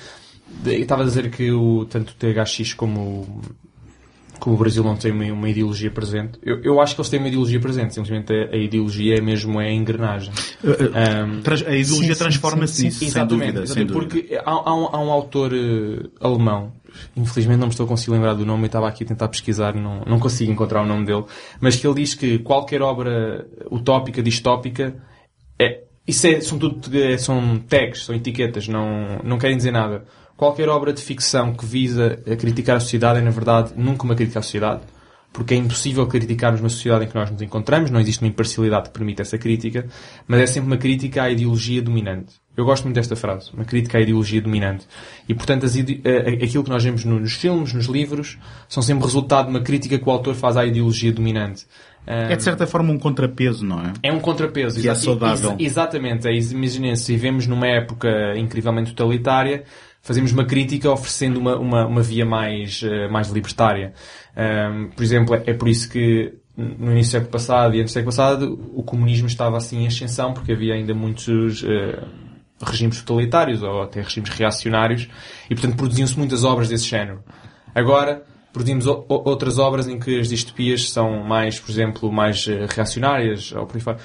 Estava 0.64 1.02
a 1.02 1.04
dizer 1.04 1.30
que 1.30 1.50
o, 1.50 1.84
tanto 1.86 2.10
o 2.10 2.14
THX 2.14 2.74
como, 2.74 3.42
como 4.42 4.56
o 4.56 4.58
Brasil 4.58 4.82
não 4.82 4.96
têm 4.96 5.12
uma, 5.12 5.24
uma 5.26 5.48
ideologia 5.48 5.88
presente. 5.88 6.36
Eu, 6.42 6.60
eu, 6.64 6.80
acho 6.80 6.96
que 6.96 7.00
eles 7.00 7.08
têm 7.08 7.20
uma 7.20 7.28
ideologia 7.28 7.60
presente. 7.60 7.94
Simplesmente 7.94 8.32
a, 8.32 8.56
a 8.56 8.56
ideologia 8.56 9.18
é 9.18 9.20
mesmo 9.20 9.56
a 9.56 9.70
engrenagem. 9.70 10.32
Um, 10.64 10.68
uh, 10.68 10.72
uh, 10.72 11.68
a 11.68 11.76
ideologia 11.76 12.16
transforma-se 12.16 12.82
nisso, 12.82 13.08
sem 13.08 13.24
dúvida. 13.24 13.64
Sem 13.68 13.86
dúvida. 13.86 13.92
Porque 13.92 14.34
há, 14.34 14.50
há, 14.50 14.74
um, 14.74 14.86
há 14.86 15.00
um 15.00 15.12
autor 15.12 15.52
uh, 15.52 16.10
alemão 16.20 16.72
infelizmente 17.16 17.58
não 17.58 17.68
me 17.68 17.72
estou 17.72 17.86
a 17.86 17.88
conseguir 17.88 18.12
lembrar 18.12 18.34
do 18.34 18.44
nome, 18.44 18.64
eu 18.64 18.66
estava 18.66 18.86
aqui 18.86 19.02
a 19.02 19.06
tentar 19.06 19.26
pesquisar, 19.28 19.74
não, 19.74 20.02
não 20.06 20.18
consigo 20.18 20.52
encontrar 20.52 20.82
o 20.82 20.86
nome 20.86 21.06
dele, 21.06 21.24
mas 21.58 21.74
que 21.74 21.86
ele 21.86 21.94
diz 21.94 22.14
que 22.14 22.38
qualquer 22.40 22.82
obra 22.82 23.46
utópica, 23.70 24.22
distópica, 24.22 24.94
é, 25.58 25.84
isso 26.06 26.26
é, 26.26 26.38
são 26.42 26.58
tudo, 26.58 26.94
é, 26.94 27.16
são 27.16 27.58
tags, 27.60 28.04
são 28.04 28.14
etiquetas, 28.14 28.68
não, 28.68 29.20
não 29.24 29.38
querem 29.38 29.56
dizer 29.56 29.70
nada. 29.70 30.04
Qualquer 30.42 30.68
obra 30.68 30.92
de 30.92 31.00
ficção 31.00 31.54
que 31.54 31.64
visa 31.64 32.20
a 32.28 32.34
criticar 32.34 32.76
a 32.76 32.80
sociedade 32.80 33.20
é, 33.20 33.22
na 33.22 33.30
verdade, 33.30 33.74
nunca 33.76 34.02
uma 34.02 34.16
crítica 34.16 34.40
à 34.40 34.42
sociedade, 34.42 34.80
porque 35.32 35.54
é 35.54 35.56
impossível 35.56 36.04
criticarmos 36.08 36.58
uma 36.58 36.68
sociedade 36.68 37.04
em 37.04 37.06
que 37.06 37.14
nós 37.14 37.30
nos 37.30 37.40
encontramos, 37.40 37.92
não 37.92 38.00
existe 38.00 38.24
uma 38.24 38.28
imparcialidade 38.28 38.88
que 38.88 38.90
permita 38.92 39.22
essa 39.22 39.38
crítica, 39.38 39.86
mas 40.26 40.40
é 40.40 40.46
sempre 40.48 40.66
uma 40.66 40.76
crítica 40.76 41.22
à 41.22 41.30
ideologia 41.30 41.80
dominante. 41.80 42.34
Eu 42.56 42.64
gosto 42.64 42.82
muito 42.82 42.96
desta 42.96 43.14
frase, 43.14 43.52
uma 43.54 43.64
crítica 43.64 43.98
à 43.98 44.00
ideologia 44.00 44.42
dominante. 44.42 44.84
E, 45.28 45.32
portanto, 45.32 45.64
aquilo 45.64 46.64
que 46.64 46.70
nós 46.70 46.82
vemos 46.82 47.04
nos 47.04 47.34
filmes, 47.34 47.72
nos 47.72 47.86
livros, 47.86 48.36
são 48.68 48.82
sempre 48.82 49.04
resultado 49.04 49.44
de 49.44 49.52
uma 49.52 49.60
crítica 49.60 49.96
que 49.96 50.08
o 50.08 50.10
autor 50.10 50.34
faz 50.34 50.56
à 50.56 50.66
ideologia 50.66 51.12
dominante. 51.12 51.66
É 52.04 52.34
de 52.34 52.42
certa 52.42 52.66
forma 52.66 52.92
um 52.92 52.98
contrapeso, 52.98 53.64
não 53.64 53.78
é? 53.80 53.92
É 54.02 54.12
um 54.12 54.18
contrapeso. 54.18 54.80
Que 54.80 54.88
é 54.88 54.94
saudável. 54.96 55.54
exatamente. 55.56 56.26
Imaginem 56.28 56.96
se 56.96 57.12
vivemos 57.12 57.46
numa 57.46 57.68
época 57.68 58.36
incrivelmente 58.36 58.92
totalitária, 58.92 59.62
fazemos 60.02 60.32
uma 60.32 60.44
crítica 60.44 60.90
oferecendo 60.90 61.38
uma, 61.38 61.56
uma, 61.56 61.86
uma 61.86 62.02
via 62.02 62.26
mais, 62.26 62.82
uh, 62.82 63.10
mais 63.10 63.28
libertária. 63.30 63.94
Um, 64.36 64.90
por 64.90 65.02
exemplo, 65.02 65.34
é, 65.34 65.42
é 65.46 65.54
por 65.54 65.68
isso 65.68 65.88
que 65.88 66.34
no 66.56 66.92
início 66.92 67.12
do 67.12 67.12
século 67.12 67.30
passado 67.30 67.74
e 67.74 67.80
antes 67.80 67.92
do 67.92 67.94
século 67.94 68.10
passado, 68.14 68.70
o 68.74 68.82
comunismo 68.82 69.26
estava 69.26 69.56
assim 69.56 69.84
em 69.84 69.86
ascensão 69.86 70.34
porque 70.34 70.52
havia 70.52 70.74
ainda 70.74 70.94
muitos 70.94 71.64
eh, 71.64 72.04
regimes 72.62 73.00
totalitários 73.02 73.62
ou 73.62 73.82
até 73.82 74.02
regimes 74.02 74.30
reacionários 74.30 75.08
e, 75.48 75.54
portanto, 75.54 75.76
produziam-se 75.76 76.18
muitas 76.18 76.44
obras 76.44 76.68
desse 76.68 76.86
género. 76.86 77.24
Agora, 77.74 78.22
produzimos 78.52 78.86
outras 78.86 79.58
obras 79.58 79.88
em 79.88 79.98
que 79.98 80.20
as 80.20 80.28
distopias 80.28 80.90
são 80.90 81.24
mais, 81.24 81.58
por 81.58 81.70
exemplo, 81.70 82.12
mais 82.12 82.46
eh, 82.46 82.66
reacionárias 82.68 83.52
ou 83.52 83.66
por 83.66 83.76
aí 83.76 83.82
fora. 83.82 83.98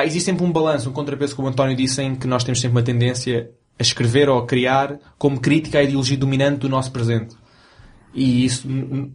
Existe 0.00 0.26
sempre 0.26 0.44
um 0.44 0.52
balanço, 0.52 0.90
um 0.90 0.92
contrapeso, 0.92 1.34
como 1.34 1.48
o 1.48 1.50
António 1.50 1.76
disse, 1.76 2.02
em 2.02 2.14
que 2.14 2.26
nós 2.26 2.42
temos 2.42 2.60
sempre 2.60 2.76
uma 2.76 2.84
tendência 2.84 3.50
a 3.78 3.82
escrever 3.82 4.28
ou 4.28 4.38
a 4.38 4.46
criar 4.46 4.98
como 5.16 5.40
crítica 5.40 5.78
à 5.78 5.82
ideologia 5.82 6.16
dominante 6.16 6.58
do 6.58 6.68
nosso 6.68 6.90
presente. 6.90 7.36
E 8.14 8.44
isso 8.44 8.66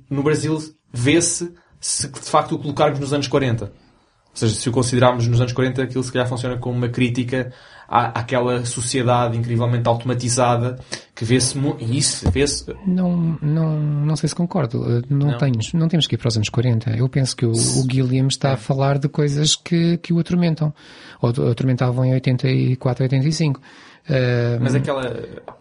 no 0.10 0.24
Brasil 0.24 0.58
vê-se 0.92 1.54
se 1.80 2.08
de 2.08 2.20
facto 2.20 2.56
o 2.56 2.60
colocarmos 2.60 3.00
nos 3.00 3.14
anos 3.14 3.28
40. 3.28 3.66
Ou 3.66 3.72
seja, 4.34 4.56
se 4.56 4.68
o 4.68 4.72
considerarmos 4.72 5.28
nos 5.28 5.40
anos 5.40 5.54
40, 5.54 5.84
aquilo 5.84 6.04
se 6.04 6.12
calhar 6.12 6.28
funciona 6.28 6.58
como 6.58 6.76
uma 6.76 6.90
crítica 6.90 7.52
à, 7.88 8.20
àquela 8.20 8.66
sociedade 8.66 9.38
incrivelmente 9.38 9.88
automatizada 9.88 10.80
que 11.14 11.24
vê-se, 11.24 11.56
e 11.80 11.98
isso 11.98 12.32
vê-se, 12.32 12.66
Não, 12.88 13.38
não, 13.40 13.80
não 13.80 14.16
sei 14.16 14.30
se 14.30 14.34
concordo. 14.34 14.82
Uh, 14.82 15.02
Não, 15.08 15.28
Não? 15.74 15.82
Não 15.82 15.88
temos 15.88 16.08
que 16.08 16.16
ir 16.16 16.18
para 16.18 16.30
os 16.30 16.36
anos 16.36 16.50
40. 16.50 16.92
Eu 16.98 17.08
penso 17.08 17.36
que 17.36 17.46
o, 17.46 17.52
o 17.52 17.88
Gilliam 17.92 18.28
está 18.28 18.54
a 18.54 18.58
falar 18.58 18.98
de 18.98 19.08
coisas 19.08 19.56
que, 19.56 19.98
que 19.98 20.12
o 20.12 20.20
atormentam. 20.20 20.74
Ou 21.22 21.30
atormentavam 21.52 22.04
em 22.04 22.14
84, 22.14 23.04
85. 23.04 23.62
Uh, 24.10 24.60
mas 24.62 24.76
aquela, 24.76 25.02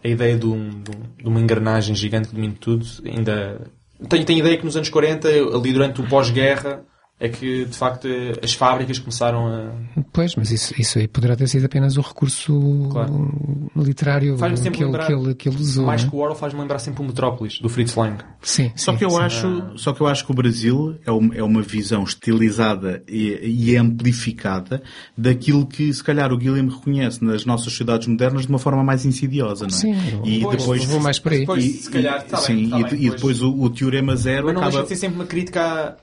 a 0.03 0.07
ideia 0.07 0.37
de, 0.37 0.45
um- 0.45 0.81
de 0.81 0.91
um- 1.25 1.29
uma 1.29 1.39
engrenagem 1.39 1.95
gigante 1.95 2.27
que 2.27 2.35
domina 2.35 2.53
tudo, 2.59 2.85
ainda, 3.05 3.61
tenho, 4.09 4.25
tenho 4.25 4.39
ideia 4.39 4.57
que 4.57 4.65
nos 4.65 4.75
anos 4.75 4.89
40, 4.89 5.29
ali 5.29 5.71
durante 5.71 6.01
o 6.01 6.07
pós-guerra, 6.07 6.81
é 7.19 7.29
que 7.29 7.63
de 7.65 7.77
facto 7.77 8.07
as 8.43 8.53
fábricas 8.53 8.99
começaram 8.99 9.47
a, 9.47 9.71
Pois, 10.11 10.35
mas 10.35 10.51
isso, 10.51 10.73
isso 10.79 10.99
aí 10.99 11.07
poderá 11.07 11.35
ter 11.35 11.47
sido 11.47 11.65
apenas 11.65 11.95
o 11.95 12.01
recurso 12.01 12.89
Claro. 12.91 13.69
literário 13.75 14.37
Faz-me 14.37 14.57
que 14.57 14.63
sempre 14.63 14.79
ele, 14.79 14.85
lembrar- 14.87 15.07
que, 15.07 15.13
ele, 15.13 15.35
que 15.35 15.47
ele 15.49 15.55
usou. 15.57 15.85
mais 15.85 16.03
né? 16.03 16.09
que 16.09 16.15
o 16.15 16.19
Orwell 16.19 16.35
faz-me 16.35 16.59
lembrar 16.59 16.79
sempre 16.79 17.01
o 17.01 17.05
Metrópolis, 17.05 17.59
do 17.59 17.69
Fritz 17.69 17.95
Lang. 17.95 18.17
Sim, 18.41 18.71
Só 18.75 18.91
sim, 18.91 18.97
que 18.97 19.05
eu 19.05 19.11
sim. 19.11 19.19
acho, 19.19 19.63
só 19.77 19.93
que 19.93 20.01
eu 20.01 20.07
acho 20.07 20.25
que 20.25 20.31
o 20.31 20.35
Brasil 20.35 20.97
é 21.05 21.11
uma, 21.11 21.35
é 21.35 21.43
uma 21.43 21.61
visão 21.61 22.03
estilizada 22.03 23.01
e, 23.07 23.39
e 23.71 23.77
amplificada 23.77 24.81
daquilo 25.17 25.65
que 25.65 25.93
se 25.93 26.03
calhar 26.03 26.31
o 26.33 26.37
Guilherme 26.37 26.69
reconhece 26.71 27.23
nas 27.23 27.45
nossas 27.45 27.65
sociedades 27.71 28.07
modernas 28.07 28.43
de 28.43 28.49
uma 28.49 28.59
forma 28.59 28.83
mais 28.83 29.05
insidiosa, 29.05 29.65
não 29.65 29.73
é? 29.75 29.79
Sim, 29.79 29.95
e 30.25 30.41
Pois, 30.41 30.57
depois 30.57 30.85
vou 30.85 30.99
mais 30.99 31.19
por 31.19 31.31
aí. 31.31 31.45
Pois, 31.45 31.63
e, 31.63 31.69
se 31.69 31.89
calhar, 31.89 32.23
tá 32.25 32.37
bem, 32.37 32.45
sim, 32.65 32.69
tá 32.69 32.79
e, 32.79 32.83
bem, 32.83 32.93
e 32.95 33.07
pois. 33.07 33.15
depois 33.15 33.41
o, 33.41 33.51
o 33.61 33.69
teorema 33.69 34.15
zero 34.15 34.45
Mas 34.47 34.55
não 34.55 34.61
deixa 34.61 34.77
acaba 34.77 34.83
de 34.83 34.89
ser 34.89 34.95
sempre 34.99 35.15
uma 35.15 35.25
crítica 35.25 35.61
a... 35.61 35.95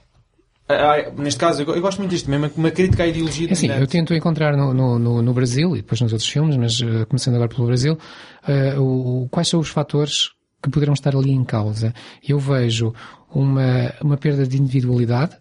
a- 0.70 0.94
a- 1.08 1.10
neste 1.12 1.38
caso, 1.40 1.62
eu, 1.62 1.66
go- 1.66 1.72
eu 1.74 1.80
gosto 1.80 1.98
muito 1.98 2.10
disto 2.10 2.30
mesmo, 2.30 2.50
uma 2.56 2.70
crítica 2.70 3.02
à 3.02 3.06
ideologia 3.06 3.48
É 3.48 3.52
assim, 3.52 3.68
eu 3.68 3.86
tento 3.86 4.14
encontrar 4.14 4.56
no, 4.56 4.72
no, 4.74 5.22
no, 5.22 5.32
Brasil 5.34 5.74
e 5.76 5.82
depois 5.82 6.00
nos 6.00 6.12
outros 6.12 6.28
filmes, 6.28 6.56
mas 6.56 6.80
eh, 6.82 7.04
começando 7.06 7.34
agora 7.34 7.48
pelo 7.48 7.66
Brasil, 7.66 7.98
eh, 8.46 8.74
o, 8.78 9.28
quais 9.30 9.48
são 9.48 9.60
os 9.60 9.68
fatores 9.68 10.30
que 10.62 10.70
poderão 10.70 10.92
estar 10.94 11.14
ali 11.16 11.30
em 11.30 11.44
causa. 11.44 11.92
Eu 12.26 12.38
vejo 12.38 12.92
uma, 13.34 13.92
uma 14.02 14.16
perda 14.16 14.46
de 14.46 14.60
individualidade, 14.60 15.36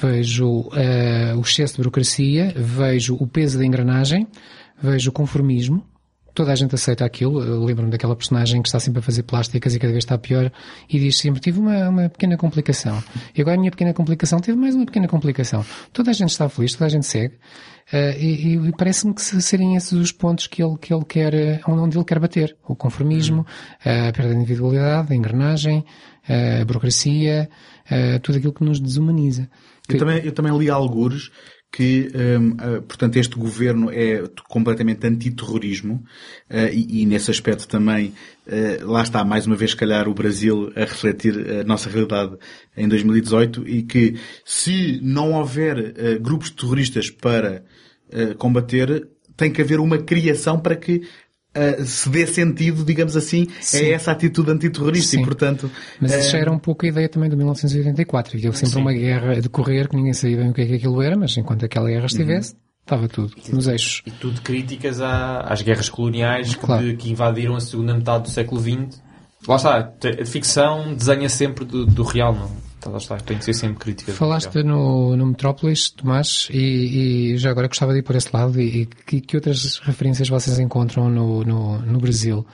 vejo 0.00 0.68
eh, 0.74 1.32
o 1.36 1.40
excesso 1.40 1.74
de 1.74 1.78
burocracia, 1.78 2.52
vejo 2.56 3.16
o 3.20 3.26
peso 3.26 3.58
da 3.58 3.64
engrenagem, 3.64 4.26
vejo 4.80 5.10
o 5.10 5.12
conformismo, 5.12 5.84
toda 6.38 6.52
a 6.52 6.54
gente 6.54 6.74
aceita 6.74 7.04
aquilo. 7.04 7.42
Eu 7.42 7.64
lembro-me 7.64 7.90
daquela 7.90 8.14
personagem 8.16 8.62
que 8.62 8.68
está 8.68 8.78
sempre 8.80 9.00
a 9.00 9.02
fazer 9.02 9.24
plásticas 9.24 9.74
e 9.74 9.78
cada 9.78 9.92
vez 9.92 10.04
está 10.04 10.16
pior 10.16 10.50
e 10.88 10.98
diz 10.98 11.18
sempre, 11.18 11.40
tive 11.40 11.58
uma, 11.58 11.88
uma 11.88 12.08
pequena 12.08 12.36
complicação. 12.36 13.02
E 13.36 13.40
agora 13.40 13.56
a 13.56 13.58
minha 13.58 13.70
pequena 13.70 13.92
complicação 13.92 14.38
teve 14.40 14.56
mais 14.56 14.74
uma 14.74 14.86
pequena 14.86 15.08
complicação. 15.08 15.64
Toda 15.92 16.10
a 16.10 16.14
gente 16.14 16.30
está 16.30 16.48
feliz, 16.48 16.72
toda 16.72 16.86
a 16.86 16.88
gente 16.88 17.06
segue. 17.06 17.34
eh, 17.92 18.16
e 18.20 18.54
e 18.68 18.72
parece-me 18.76 19.14
que 19.14 19.22
se- 19.22 19.40
serem 19.42 19.74
esses 19.76 19.92
os 19.92 20.12
pontos 20.12 20.46
que 20.46 20.62
ele, 20.62 20.76
que 20.78 20.92
ele 20.94 21.04
quer, 21.04 21.34
eh, 21.34 21.60
onde 21.66 21.96
ele 21.98 22.04
quer 22.04 22.18
bater. 22.18 22.56
O 22.68 22.76
conformismo, 22.76 23.44
a 23.80 24.12
perda 24.12 24.28
de 24.34 24.36
individualidade, 24.36 25.12
a 25.12 25.16
engrenagem, 25.16 25.84
a 26.28 26.64
burocracia, 26.64 27.48
tudo 28.22 28.36
aquilo 28.38 28.52
que 28.52 28.62
nos 28.64 28.78
desumaniza. 28.80 29.48
Eu 29.88 29.98
também, 29.98 30.18
eu 30.22 30.32
também 30.32 30.58
li 30.58 30.68
algures 30.68 31.30
que, 31.70 32.08
hum, 32.14 32.56
ah, 32.58 32.82
portanto, 32.86 33.16
este 33.16 33.36
governo 33.36 33.90
é 33.90 34.24
completamente 34.48 35.06
antiterrorismo 35.06 36.02
ah, 36.48 36.70
e, 36.70 37.02
e 37.02 37.06
nesse 37.06 37.30
aspecto 37.30 37.68
também, 37.68 38.14
ah, 38.46 38.84
lá 38.84 39.02
está, 39.02 39.24
mais 39.24 39.46
uma 39.46 39.56
vez, 39.56 39.72
se 39.72 39.76
calhar, 39.76 40.08
o 40.08 40.14
Brasil 40.14 40.72
a 40.74 40.80
refletir 40.80 41.34
a 41.60 41.64
nossa 41.64 41.90
realidade 41.90 42.36
em 42.76 42.88
2018 42.88 43.68
e 43.68 43.82
que 43.82 44.18
se 44.44 44.98
não 45.02 45.32
houver 45.34 46.18
grupos 46.20 46.50
terroristas 46.50 47.10
para 47.10 47.62
combater, 48.38 49.06
tem 49.36 49.52
que 49.52 49.60
haver 49.60 49.78
uma 49.78 49.98
criação 49.98 50.58
para 50.58 50.74
que 50.74 51.02
ah, 51.58 51.84
se 51.84 52.08
dê 52.08 52.26
sentido, 52.26 52.84
digamos 52.84 53.16
assim, 53.16 53.46
Sim. 53.60 53.86
a 53.86 53.88
essa 53.94 54.12
atitude 54.12 54.50
antiterrorista 54.50 55.16
Sim. 55.16 55.22
e, 55.22 55.24
portanto... 55.24 55.70
Mas 56.00 56.14
isso 56.14 56.30
já 56.30 56.38
era 56.38 56.52
um 56.52 56.58
pouco 56.58 56.84
a 56.86 56.88
ideia 56.88 57.08
também 57.08 57.28
de 57.28 57.36
1984. 57.36 58.36
Havia 58.36 58.52
sempre 58.52 58.78
uma 58.78 58.92
guerra 58.92 59.32
a 59.32 59.40
decorrer 59.40 59.88
que 59.88 59.96
ninguém 59.96 60.12
sabia 60.12 60.36
bem 60.38 60.50
o 60.50 60.54
que 60.54 60.62
é 60.62 60.66
que 60.66 60.74
aquilo 60.74 61.02
era, 61.02 61.16
mas 61.16 61.36
enquanto 61.36 61.64
aquela 61.64 61.88
guerra 61.88 62.06
estivesse, 62.06 62.54
estava 62.82 63.08
tudo 63.08 63.32
nos 63.52 63.66
eixos. 63.66 64.02
E 64.06 64.10
tudo 64.10 64.40
críticas 64.40 65.00
à- 65.00 65.40
às 65.40 65.60
guerras 65.62 65.88
coloniais 65.88 66.54
que, 66.54 66.60
Claro. 66.64 66.84
de- 66.84 66.96
que 66.96 67.10
invadiram 67.10 67.56
a 67.56 67.60
segunda 67.60 67.94
metade 67.94 68.24
do 68.24 68.30
século 68.30 68.60
XX. 68.60 69.00
Lá 69.46 69.56
está, 69.56 69.92
a 70.20 70.26
ficção 70.26 70.94
desenha 70.94 71.28
sempre 71.28 71.64
do, 71.64 71.86
do 71.86 72.02
real, 72.02 72.34
não? 72.34 72.67
Tá, 72.80 72.90
Lá 72.90 72.98
está, 72.98 73.16
tem 73.16 73.38
que 73.38 73.44
ser 73.44 73.54
sempre 73.54 73.78
crítica. 73.78 74.12
Falaste 74.12 74.62
no, 74.62 75.16
no 75.16 75.26
Metrópolis, 75.26 75.90
Tomás, 75.90 76.48
e, 76.50 77.32
e 77.32 77.36
já 77.38 77.50
agora 77.50 77.66
gostava 77.66 77.92
de 77.92 78.00
ir 78.00 78.02
por 78.02 78.14
esse 78.14 78.28
lado 78.32 78.60
e, 78.60 78.82
e 78.82 78.86
que, 78.86 79.20
que 79.20 79.36
outras 79.36 79.78
referências 79.78 80.28
vocês 80.28 80.58
encontram 80.58 81.10
no, 81.10 81.44
no, 81.44 81.78
no 81.80 81.98
Brasil? 81.98 82.46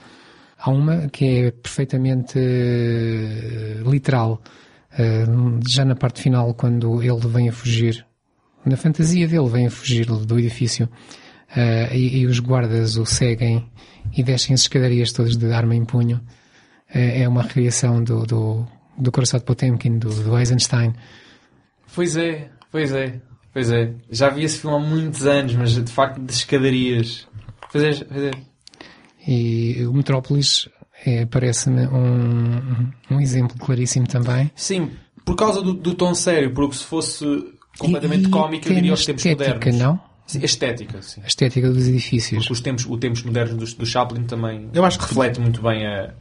Há 0.59 0.70
uma 0.70 1.09
que 1.09 1.27
é 1.27 1.51
perfeitamente 1.51 2.39
eh, 2.39 3.83
literal, 3.85 4.43
eh, 4.99 5.27
já 5.68 5.85
na 5.85 5.95
parte 5.95 6.22
final, 6.22 6.55
quando 6.55 7.03
ele 7.03 7.29
vem 7.29 7.51
a 7.51 7.53
fugir, 7.53 8.07
na 8.64 8.77
fantasia 8.77 9.29
dele, 9.29 9.49
vem 9.51 9.66
a 9.66 9.70
fugir 9.70 10.07
do 10.07 10.39
edifício 10.39 10.89
eh, 11.55 11.95
e, 11.95 12.20
e 12.20 12.27
os 12.27 12.39
guardas 12.39 12.97
o 12.97 13.05
seguem 13.05 13.70
e 14.16 14.22
descem 14.22 14.55
as 14.55 14.62
escadarias 14.62 15.12
todas 15.12 15.37
de 15.37 15.53
arma 15.53 15.75
em 15.75 15.85
punho. 15.85 16.20
É 16.89 17.29
uma 17.29 17.43
recriação 17.43 18.05
do, 18.05 18.25
do, 18.25 18.66
do 18.99 19.11
Coração 19.12 19.38
de 19.38 19.45
Potemkin, 19.45 19.99
do, 19.99 20.09
do 20.11 20.38
Eisenstein. 20.38 20.95
Pois 21.95 22.16
é, 22.16 22.51
pois 22.70 22.92
é, 22.92 23.20
pois 23.53 23.70
é. 23.70 23.92
Já 24.11 24.28
vi 24.30 24.45
esse 24.45 24.59
filme 24.59 24.76
há 24.76 24.80
muitos 24.80 25.26
anos, 25.26 25.55
mas 25.55 25.72
de 25.72 25.90
facto 25.92 26.20
de 26.20 26.32
escadarias. 26.32 27.26
Pois 27.72 27.84
é, 27.84 28.05
pois 28.05 28.22
é. 28.24 28.30
E 29.26 29.84
o 29.86 29.92
Metrópolis 29.92 30.68
é, 31.07 31.24
parece-me 31.26 31.86
um, 31.86 32.90
um 33.11 33.20
exemplo 33.20 33.57
claríssimo 33.59 34.07
também. 34.07 34.51
Sim, 34.55 34.90
por 35.24 35.34
causa 35.36 35.62
do, 35.62 35.72
do 35.72 35.95
tom 35.95 36.14
sério, 36.14 36.53
porque 36.53 36.76
se 36.76 36.84
fosse 36.84 37.24
completamente 37.78 38.24
E- 38.24 38.28
e 38.28 38.30
cómico, 38.30 38.68
eu 38.68 38.74
diria 38.74 38.92
os 38.92 39.05
tempos 39.05 39.24
estética, 39.24 39.55
modernos. 39.55 39.78
não? 39.78 40.01
Sim, 40.26 40.40
a 40.40 40.45
estética, 40.45 41.03
sim. 41.03 41.20
A 41.22 41.26
estética 41.26 41.70
dos 41.70 41.86
edifícios. 41.88 42.38
Porque 42.45 42.53
os 42.53 42.61
tempos, 42.61 42.86
os 42.88 42.99
tempos 42.99 43.22
modernos 43.22 43.72
do, 43.74 43.78
do 43.78 43.86
Chaplin 43.86 44.24
também 44.24 44.70
Eu 44.72 44.84
acho 44.84 44.99
que- 44.99 45.05
reflete 45.07 45.40
muito 45.40 45.61
bem 45.62 45.86
a, 45.86 46.14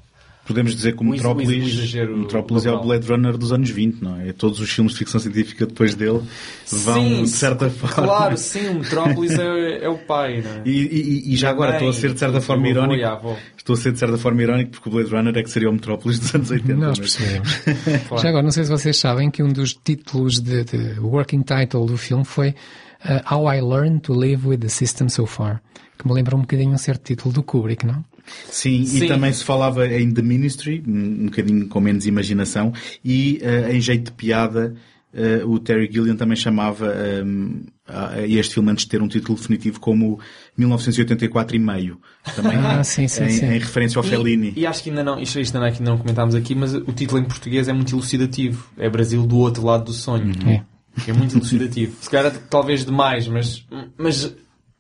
Podemos 0.45 0.75
dizer 0.75 0.93
que 0.93 1.01
o 1.01 1.05
Metrópolis, 1.05 1.49
exagero 1.73 2.15
o 2.15 2.17
Metrópolis 2.19 2.65
é 2.65 2.71
o. 2.71 2.81
Blade 2.81 3.07
Runner 3.07 3.37
dos 3.37 3.53
anos 3.53 3.69
20, 3.69 4.01
não 4.01 4.19
é? 4.19 4.33
Todos 4.33 4.59
os 4.59 4.69
filmes 4.69 4.91
de 4.91 4.99
ficção 4.99 5.17
científica 5.19 5.65
depois 5.65 5.95
dele 5.95 6.21
vão, 6.69 6.95
Sim, 7.01 7.23
de 7.23 7.29
certa 7.29 7.69
forma... 7.69 7.95
Claro, 8.07 8.37
sim, 8.37 8.67
o 8.67 8.73
Metrópolis 8.79 9.39
é, 9.39 9.85
é 9.85 9.89
o 9.89 9.97
pai, 9.99 10.41
não 10.41 10.51
é? 10.51 10.61
E, 10.65 10.71
e- 10.71 11.33
e 11.33 11.35
já 11.37 11.49
agora 11.49 11.73
estou 11.75 11.87
a 11.89 11.93
ser 11.93 12.11
de 12.13 12.19
certa 12.19 12.41
forma 12.41 12.67
irónico. 12.67 13.37
Estou 13.57 13.73
a 13.73 13.77
ser 13.77 13.93
de 13.93 13.99
certa 13.99 14.17
forma 14.17 14.43
irónico 14.43 14.71
porque 14.71 14.89
o 14.89 14.91
Blade 14.91 15.09
Runner 15.11 15.37
é 15.37 15.43
que 15.43 15.49
seria 15.49 15.69
o 15.69 15.73
Metrópolis 15.73 16.19
dos 16.19 16.35
anos 16.35 16.51
80. 16.51 16.73
Nós 16.75 16.99
percebemos. 16.99 17.59
Claro. 18.09 18.21
Já 18.23 18.29
agora, 18.29 18.43
não 18.43 18.51
sei 18.51 18.65
se 18.65 18.69
vocês 18.69 18.97
sabem 18.97 19.31
que 19.31 19.41
um 19.41 19.47
dos 19.47 19.73
títulos 19.73 20.41
de, 20.41 20.65
de 20.65 20.99
o 20.99 21.07
working 21.07 21.41
title 21.43 21.85
do 21.85 21.95
filme 21.97 22.25
foi 22.25 22.49
uh, 22.49 23.33
How 23.33 23.53
I 23.53 23.61
Learned 23.61 24.01
to 24.01 24.13
Live 24.13 24.45
with 24.47 24.57
the 24.57 24.67
System 24.67 25.07
So 25.07 25.25
Far. 25.25 25.61
Que 25.97 26.05
me 26.07 26.13
lembra 26.13 26.35
um 26.35 26.41
bocadinho 26.41 26.71
um 26.73 26.77
certo 26.77 27.03
título 27.05 27.33
do 27.33 27.43
Kubrick, 27.43 27.85
não? 27.85 28.03
Sim, 28.45 28.85
Sim. 28.85 29.05
e 29.05 29.07
também 29.07 29.31
se 29.31 29.43
falava 29.43 29.87
em 29.87 30.11
The 30.11 30.21
Ministry, 30.21 30.83
um 30.87 31.23
um 31.23 31.25
bocadinho 31.25 31.67
com 31.67 31.79
menos 31.79 32.05
imaginação, 32.05 32.73
e 33.03 33.39
eh, 33.41 33.75
em 33.75 33.81
jeito 33.81 34.05
de 34.05 34.11
piada, 34.13 34.75
eh, 35.13 35.43
o 35.45 35.59
Terry 35.59 35.89
Gilliam 35.91 36.15
também 36.15 36.35
chamava 36.35 36.87
ehm, 36.87 37.61
a 37.87 38.21
este 38.21 38.55
filme 38.55 38.71
antes 38.71 38.85
de 38.85 38.89
ter 38.89 39.01
um 39.01 39.07
título 39.07 39.37
definitivo 39.37 39.79
como 39.79 40.19
1984 40.57 41.55
e 41.55 41.59
meio. 41.59 41.99
Também 42.35 42.57
Ah, 42.57 42.83
sim, 42.83 43.07
sim, 43.07 43.25
em, 43.25 43.29
sim. 43.29 43.45
em 43.45 43.59
referência 43.59 43.99
ao 43.99 44.03
Fellini. 44.03 44.53
E, 44.55 44.61
e 44.61 44.65
acho 44.65 44.81
que 44.81 44.89
ainda 44.89 45.03
não, 45.03 45.19
isto, 45.19 45.39
isto 45.39 45.55
ainda 45.55 45.69
aqui 45.69 45.83
não 45.83 45.97
comentámos 45.97 46.33
aqui, 46.33 46.55
mas 46.55 46.73
o 46.73 46.91
título 46.93 47.21
em 47.21 47.25
português 47.25 47.67
é 47.67 47.73
muito 47.73 47.93
elucidativo. 47.93 48.67
É 48.77 48.89
Brasil 48.89 49.25
do 49.27 49.37
outro 49.37 49.65
lado 49.65 49.85
do 49.85 49.93
sonho. 49.93 50.31
É. 50.47 50.63
É 51.07 51.13
muito 51.13 51.35
elucidativo. 51.35 51.95
Se 52.01 52.09
calhar 52.09 52.31
talvez 52.49 52.85
demais, 52.85 53.27
mas, 53.27 53.65
mas 53.97 54.35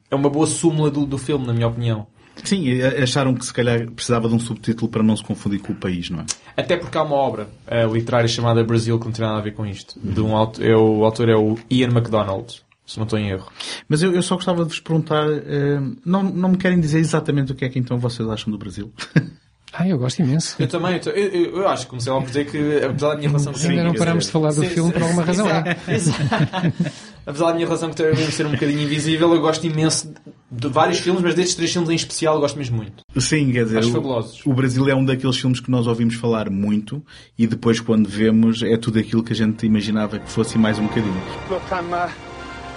é 0.09 0.15
uma 0.15 0.29
boa 0.29 0.45
súmula 0.45 0.89
do, 0.91 1.05
do 1.05 1.17
filme, 1.17 1.45
na 1.45 1.53
minha 1.53 1.67
opinião. 1.67 2.07
Sim, 2.43 2.81
acharam 2.81 3.33
que 3.35 3.45
se 3.45 3.53
calhar 3.53 3.89
precisava 3.91 4.27
de 4.27 4.35
um 4.35 4.39
subtítulo 4.39 4.89
para 4.89 5.03
não 5.03 5.15
se 5.15 5.23
confundir 5.23 5.59
com 5.61 5.73
o 5.73 5.75
país, 5.75 6.09
não 6.09 6.21
é? 6.21 6.25
Até 6.57 6.77
porque 6.77 6.97
há 6.97 7.03
uma 7.03 7.15
obra 7.15 7.47
eh, 7.67 7.85
literária 7.85 8.27
chamada 8.27 8.63
Brasil 8.63 8.99
que 8.99 9.05
não 9.05 9.11
tem 9.11 9.25
nada 9.25 9.37
a 9.37 9.41
ver 9.41 9.53
com 9.53 9.65
isto. 9.65 9.99
De 10.03 10.19
um 10.19 10.35
autor, 10.35 10.65
é, 10.65 10.75
o 10.75 11.03
autor 11.05 11.29
é 11.29 11.35
o 11.35 11.57
Ian 11.69 11.89
MacDonald, 11.91 12.61
se 12.85 12.97
não 12.97 13.03
estou 13.03 13.17
em 13.19 13.29
erro. 13.29 13.49
Mas 13.87 14.01
eu, 14.01 14.13
eu 14.13 14.21
só 14.21 14.35
gostava 14.35 14.63
de 14.63 14.69
vos 14.69 14.79
perguntar, 14.79 15.27
eh, 15.29 15.79
não, 16.05 16.23
não 16.23 16.49
me 16.49 16.57
querem 16.57 16.79
dizer 16.79 16.99
exatamente 16.99 17.51
o 17.51 17.55
que 17.55 17.65
é 17.65 17.69
que 17.69 17.79
então 17.79 17.97
vocês 17.97 18.27
acham 18.27 18.51
do 18.51 18.57
Brasil? 18.57 18.91
Ah, 19.75 19.87
eu 19.87 19.97
gosto 19.97 20.21
imenso. 20.21 20.55
Eu 20.59 20.67
também, 20.67 21.01
eu, 21.03 21.11
eu, 21.11 21.57
eu 21.57 21.67
acho 21.67 21.85
que 21.85 21.89
comecei 21.89 22.13
logo 22.13 22.25
por 22.25 22.27
dizer 22.31 22.45
que, 22.45 22.85
apesar 22.85 23.09
da 23.09 23.15
minha 23.15 23.27
relação 23.27 23.51
com 23.51 23.59
Ainda 23.59 23.83
não 23.83 23.93
parámos 23.95 24.25
dizer, 24.25 24.27
de 24.27 24.31
falar 24.31 24.49
do 24.49 24.61
sim, 24.61 24.69
filme 24.69 24.89
sim, 24.89 24.93
por 24.93 25.01
alguma 25.01 25.23
razão. 25.23 25.47
é? 25.49 25.77
Exato, 25.87 26.21
exato. 26.21 26.73
Apesar 27.25 27.47
da 27.47 27.53
minha 27.55 27.65
relação 27.65 27.89
com 27.89 27.93
o 27.93 27.97
Terry 27.97 28.31
ser 28.31 28.45
um 28.45 28.51
bocadinho 28.51 28.81
invisível, 28.81 29.33
eu 29.33 29.41
gosto 29.41 29.65
imenso 29.65 30.13
de 30.55 30.67
vários 30.67 30.99
filmes, 30.99 31.23
mas 31.23 31.33
destes 31.33 31.55
três 31.55 31.71
filmes 31.71 31.89
em 31.89 31.95
especial 31.95 32.35
eu 32.35 32.41
gosto 32.41 32.57
mesmo 32.57 32.77
muito. 32.77 33.03
Sim, 33.19 33.51
quer 33.51 33.63
dizer, 33.63 33.79
Acho 33.79 33.89
o, 33.89 33.93
fabulosos. 33.93 34.45
o 34.45 34.53
Brasil 34.53 34.87
é 34.87 34.93
um 34.95 35.03
daqueles 35.03 35.37
filmes 35.37 35.59
que 35.59 35.71
nós 35.71 35.87
ouvimos 35.87 36.13
falar 36.15 36.49
muito 36.49 37.03
e 37.37 37.47
depois 37.47 37.79
quando 37.79 38.07
vemos 38.07 38.61
é 38.61 38.77
tudo 38.77 38.99
aquilo 38.99 39.23
que 39.23 39.33
a 39.33 39.35
gente 39.35 39.65
imaginava 39.65 40.19
que 40.19 40.29
fosse 40.29 40.57
mais 40.57 40.77
um 40.77 40.83
bocadinho. 40.83 41.19
Look, 41.49 41.63
I'm, 41.71 41.91
uh, 41.91 42.09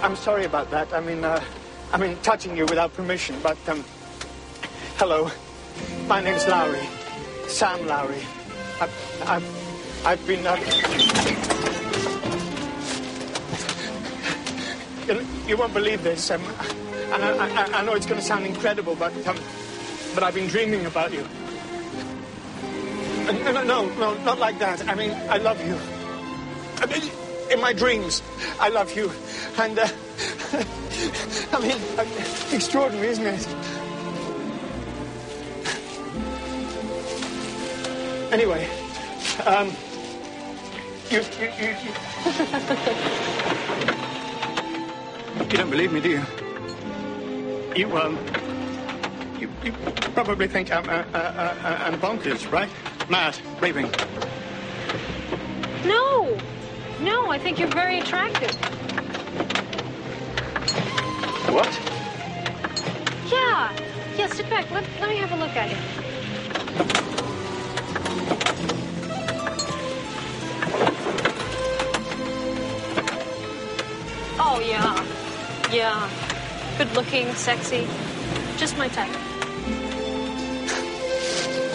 I'm 0.03 0.15
sorry 0.15 0.45
about 0.45 0.71
that. 0.71 0.91
I 0.91 1.01
mean, 1.01 1.23
uh, 1.23 1.39
I 1.93 1.97
mean, 1.99 2.15
touching 2.23 2.57
you 2.57 2.65
without 2.65 2.91
permission, 2.95 3.35
but, 3.43 3.57
um, 3.71 3.83
hello. 4.99 5.29
My 6.09 6.19
name's 6.21 6.47
Lowry. 6.47 6.81
Sam 7.47 7.85
Lowry. 7.85 8.21
I've, 8.81 8.91
I've, 9.27 10.05
I've 10.05 10.27
been, 10.27 10.45
uh, 10.47 10.57
you, 15.07 15.25
you 15.47 15.57
won't 15.57 15.73
believe 15.73 16.03
this, 16.03 16.31
um, 16.31 16.41
and 17.13 17.23
I, 17.23 17.47
I, 17.47 17.79
I 17.79 17.85
know 17.85 17.93
it's 17.93 18.05
going 18.05 18.19
to 18.19 18.25
sound 18.25 18.45
incredible, 18.45 18.95
but, 18.95 19.13
um, 19.27 19.37
but 20.13 20.23
I've 20.23 20.35
been 20.35 20.47
dreaming 20.47 20.85
about 20.85 21.13
you. 21.13 21.21
Uh, 23.27 23.31
No, 23.31 23.51
no, 23.51 23.63
no, 23.63 23.85
no, 23.95 24.13
not 24.23 24.39
like 24.39 24.59
that. 24.59 24.87
I 24.89 24.95
mean, 24.95 25.11
I 25.29 25.37
love 25.37 25.59
you. 25.65 25.77
I 26.81 26.85
mean, 26.85 27.09
in 27.49 27.61
my 27.61 27.71
dreams, 27.73 28.21
I 28.59 28.69
love 28.69 28.95
you. 28.95 29.11
And, 29.57 29.79
uh, 29.79 29.87
I 31.53 31.59
mean, 31.61 31.77
uh, 31.97 32.05
extraordinary, 32.53 33.07
isn't 33.07 33.25
it? 33.25 33.47
Anyway, 38.33 38.67
um, 39.45 39.71
you, 41.09 41.21
you, 41.39 41.47
you, 41.57 41.69
you... 41.69 41.91
you 45.51 45.57
don't 45.57 45.69
believe 45.69 45.93
me, 45.93 46.01
do 46.01 46.09
you? 46.09 46.46
You, 47.77 47.95
um, 47.95 48.17
you, 49.39 49.47
you 49.63 49.71
probably 50.15 50.47
think 50.47 50.71
I'm, 50.71 50.89
uh, 50.89 50.93
uh, 50.93 51.17
uh, 51.17 51.77
I'm 51.81 51.99
bonkers, 51.99 52.51
right? 52.51 52.67
Mad, 53.07 53.37
raving. 53.61 53.91
No, 55.85 56.35
no, 57.01 57.29
I 57.29 57.37
think 57.37 57.59
you're 57.59 57.67
very 57.67 57.99
attractive. 57.99 58.51
What? 61.53 61.69
Yeah, 63.31 63.71
yeah, 64.17 64.27
sit 64.29 64.49
back. 64.49 64.71
Let, 64.71 64.83
let 64.99 65.09
me 65.09 65.17
have 65.17 65.31
a 65.31 65.35
look 65.35 65.55
at 65.55 65.69
you. 65.69 65.77
Oh, 74.39 74.59
yeah, 74.65 75.05
yeah. 75.71 76.36
Good 76.77 76.93
looking, 76.93 77.33
sexy. 77.33 77.87
Just 78.57 78.77
my 78.77 78.87
type. 78.87 79.09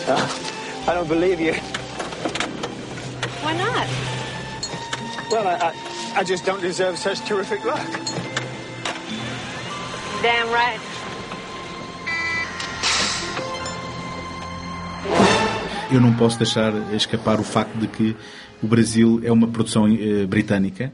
I 0.88 0.94
don't 0.94 1.08
believe 1.08 1.40
you. 1.40 1.54
Why 3.42 3.54
not? 3.58 3.88
Well, 5.28 5.48
I, 5.48 5.54
I, 5.54 6.20
I 6.20 6.22
just 6.24 6.44
don't 6.44 6.60
deserve 6.60 6.98
such 6.98 7.18
terrific 7.26 7.64
luck. 7.64 7.84
Damn 10.22 10.48
right. 10.52 10.80
Eu 15.90 16.00
não 16.00 16.14
posso 16.14 16.38
deixar 16.38 16.72
escapar 16.94 17.40
o 17.40 17.44
facto 17.44 17.76
de 17.76 17.88
que 17.88 18.16
o 18.62 18.68
Brasil 18.68 19.20
é 19.24 19.32
uma 19.32 19.48
produção 19.48 19.86
eh, 19.88 20.26
britânica 20.26 20.92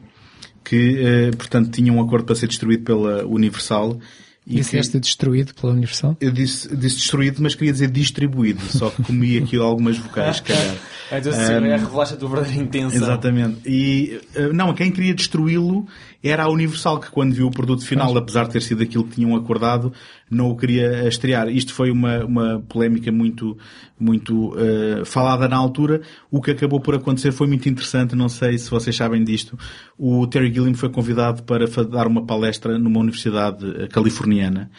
que, 0.69 0.99
eh, 1.01 1.31
portanto, 1.37 1.71
tinha 1.71 1.93
um 1.93 2.01
acordo 2.01 2.25
para 2.27 2.35
ser 2.35 2.47
distribuído 2.49 2.85
pela 2.85 3.27
Universal 3.27 3.99
e 4.47 4.51
que- 4.55 4.61
Disseste 4.61 4.99
destruído 4.99 5.55
pela 5.55 5.73
Universal? 5.73 6.16
eu 6.21 6.31
disse, 6.31 6.69
disse 6.77 6.97
destruído, 6.97 7.43
mas 7.43 7.55
queria 7.55 7.73
dizer 7.73 7.91
distribuído, 7.91 8.61
só 8.71 8.89
que 8.91 9.03
comi 9.03 9.37
aqui 9.39 9.57
algumas 9.57 9.99
vocais, 9.99 10.41
calhar. 10.41 10.77
Então, 11.11 11.33
se 11.33 11.39
é 11.41 11.57
a 11.57 11.77
revelaste 11.79 12.14
a 12.14 12.16
tua 12.19 12.29
verdadeira 12.29 12.62
intenção. 12.62 12.99
Exatamente. 12.99 13.61
E, 13.66 14.21
eh, 14.35 14.53
não, 14.53 14.75
quem 14.75 14.91
queria 14.91 15.14
destruí-lo 15.14 15.87
era 16.23 16.45
a 16.45 16.51
Universal, 16.51 16.99
que 16.99 17.11
quando 17.11 17.33
viu 17.33 17.47
o 17.47 17.51
produto 17.51 17.85
final, 17.85 18.16
apesar 18.16 18.45
de 18.45 18.53
ter 18.53 18.62
sido 18.62 18.83
aquilo 18.83 19.05
que 19.05 19.16
tinham 19.16 19.37
acordado, 19.37 19.93
não 20.29 20.51
o 20.51 20.57
queria 20.57 21.07
estrear. 21.07 21.49
Isto 21.49 21.73
foi 21.73 21.93
uma, 21.93 22.25
uma 22.25 22.64
polémica 22.69 23.12
muito, 23.12 23.57
muito 23.99 24.53
eh, 24.59 25.05
falada 25.05 25.47
na 25.47 25.57
altura. 25.57 26.03
O 26.29 26.43
que 26.43 26.51
acabou 26.51 26.81
por 26.81 26.97
acontecer 26.97 27.31
foi 27.31 27.47
muito 27.47 27.69
interessante, 27.69 28.16
não 28.16 28.29
sei 28.29 28.59
se 28.59 28.69
vocês 28.69 28.97
sabem 28.97 29.23
disto. 29.23 29.57
O 29.97 30.27
Terry 30.27 30.53
Gilliam 30.53 30.75
foi 30.75 30.89
convidado 30.89 31.45
para 31.45 31.66
dar 31.85 32.09
uma 32.09 32.27
palestra 32.27 32.77
numa 32.79 32.99
universidade 32.99 33.64
eh, 33.85 33.87
californiana. 33.87 34.71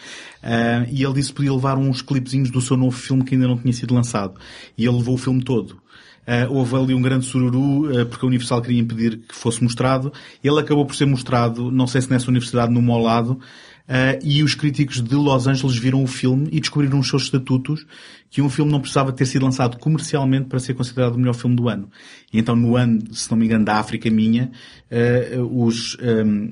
Ah, 0.43 0.85
e 0.91 1.03
ele 1.03 1.13
disse 1.13 1.29
que 1.29 1.35
podia 1.35 1.53
levar 1.53 1.77
uns 1.77 2.01
clipezinhos 2.01 2.49
do 2.49 2.59
seu 2.59 2.75
novo 2.75 2.97
filme 2.97 3.23
que 3.23 3.35
ainda 3.35 3.47
não 3.47 3.57
tinha 3.57 3.73
sido 3.73 3.93
lançado. 3.93 4.33
E 4.77 4.85
ele 4.85 4.97
levou 4.97 5.15
o 5.15 5.17
filme 5.17 5.41
todo. 5.43 5.81
Uh, 6.29 6.53
houve 6.53 6.75
ali 6.75 6.93
um 6.93 7.01
grande 7.01 7.25
sururu, 7.25 7.89
uh, 7.89 8.05
porque 8.05 8.23
a 8.23 8.27
Universal 8.27 8.61
queria 8.61 8.79
impedir 8.79 9.17
que 9.17 9.33
fosse 9.33 9.63
mostrado. 9.63 10.13
Ele 10.43 10.59
acabou 10.59 10.85
por 10.85 10.95
ser 10.95 11.07
mostrado, 11.07 11.71
não 11.71 11.87
sei 11.87 12.01
se 12.01 12.09
nessa 12.11 12.29
universidade, 12.29 12.71
num 12.71 12.91
ao 12.91 13.01
lado, 13.01 13.31
uh, 13.31 14.19
e 14.23 14.43
os 14.43 14.53
críticos 14.53 15.01
de 15.01 15.15
Los 15.15 15.47
Angeles 15.47 15.75
viram 15.75 16.03
o 16.03 16.07
filme 16.07 16.47
e 16.51 16.59
descobriram 16.59 16.97
nos 16.97 17.09
seus 17.09 17.23
estatutos 17.23 17.83
que 18.29 18.43
um 18.43 18.49
filme 18.49 18.71
não 18.71 18.79
precisava 18.79 19.11
ter 19.11 19.25
sido 19.25 19.43
lançado 19.43 19.79
comercialmente 19.79 20.45
para 20.45 20.59
ser 20.59 20.75
considerado 20.75 21.15
o 21.15 21.17
melhor 21.17 21.33
filme 21.33 21.55
do 21.55 21.67
ano. 21.67 21.89
E 22.31 22.37
então 22.37 22.55
no 22.55 22.75
ano, 22.75 23.01
se 23.11 23.31
não 23.31 23.37
me 23.37 23.45
engano, 23.45 23.65
da 23.65 23.77
África 23.77 24.07
Minha, 24.11 24.51
uh, 24.91 25.65
os, 25.65 25.97
um, 25.99 26.51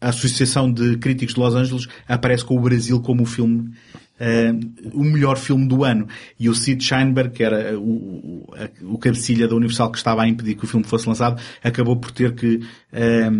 a 0.00 0.10
Associação 0.10 0.72
de 0.72 0.96
Críticos 0.96 1.34
de 1.34 1.40
Los 1.40 1.56
Angeles 1.56 1.88
aparece 2.06 2.44
com 2.44 2.56
o 2.56 2.60
Brasil 2.60 3.00
como 3.00 3.24
o 3.24 3.26
filme 3.26 3.72
eh, 4.18 4.52
o 4.92 5.04
melhor 5.04 5.36
filme 5.36 5.66
do 5.68 5.84
ano. 5.84 6.06
E 6.38 6.48
o 6.48 6.54
Sid 6.54 6.82
Sheinberg, 6.82 7.30
que 7.30 7.42
era 7.42 7.78
o, 7.78 7.82
o, 7.82 8.54
a- 8.54 8.84
o 8.92 8.98
cabecilha 8.98 9.46
da 9.48 9.54
Universal 9.56 9.90
que 9.92 9.98
estava 9.98 10.22
a 10.22 10.28
impedir 10.28 10.54
que 10.56 10.64
o 10.64 10.68
filme 10.68 10.84
fosse 10.86 11.08
lançado, 11.08 11.40
acabou 11.62 11.96
por 11.96 12.10
ter 12.10 12.34
que 12.34 12.60
eh, 12.92 13.30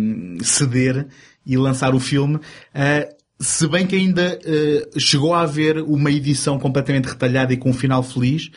ceder 0.41 1.07
e 1.45 1.57
lançar 1.57 1.93
o 1.95 1.99
filme. 1.99 2.39
Eh, 2.73 3.15
se 3.39 3.67
bem 3.67 3.87
que 3.87 3.95
ainda 3.95 4.39
eh, 4.43 4.89
chegou 4.97 5.33
a 5.33 5.41
haver 5.41 5.77
uma 5.79 6.11
edição 6.11 6.59
completamente 6.59 7.05
retalhada 7.05 7.53
e 7.53 7.57
com 7.57 7.69
um 7.69 7.73
final 7.73 8.03
feliz, 8.03 8.51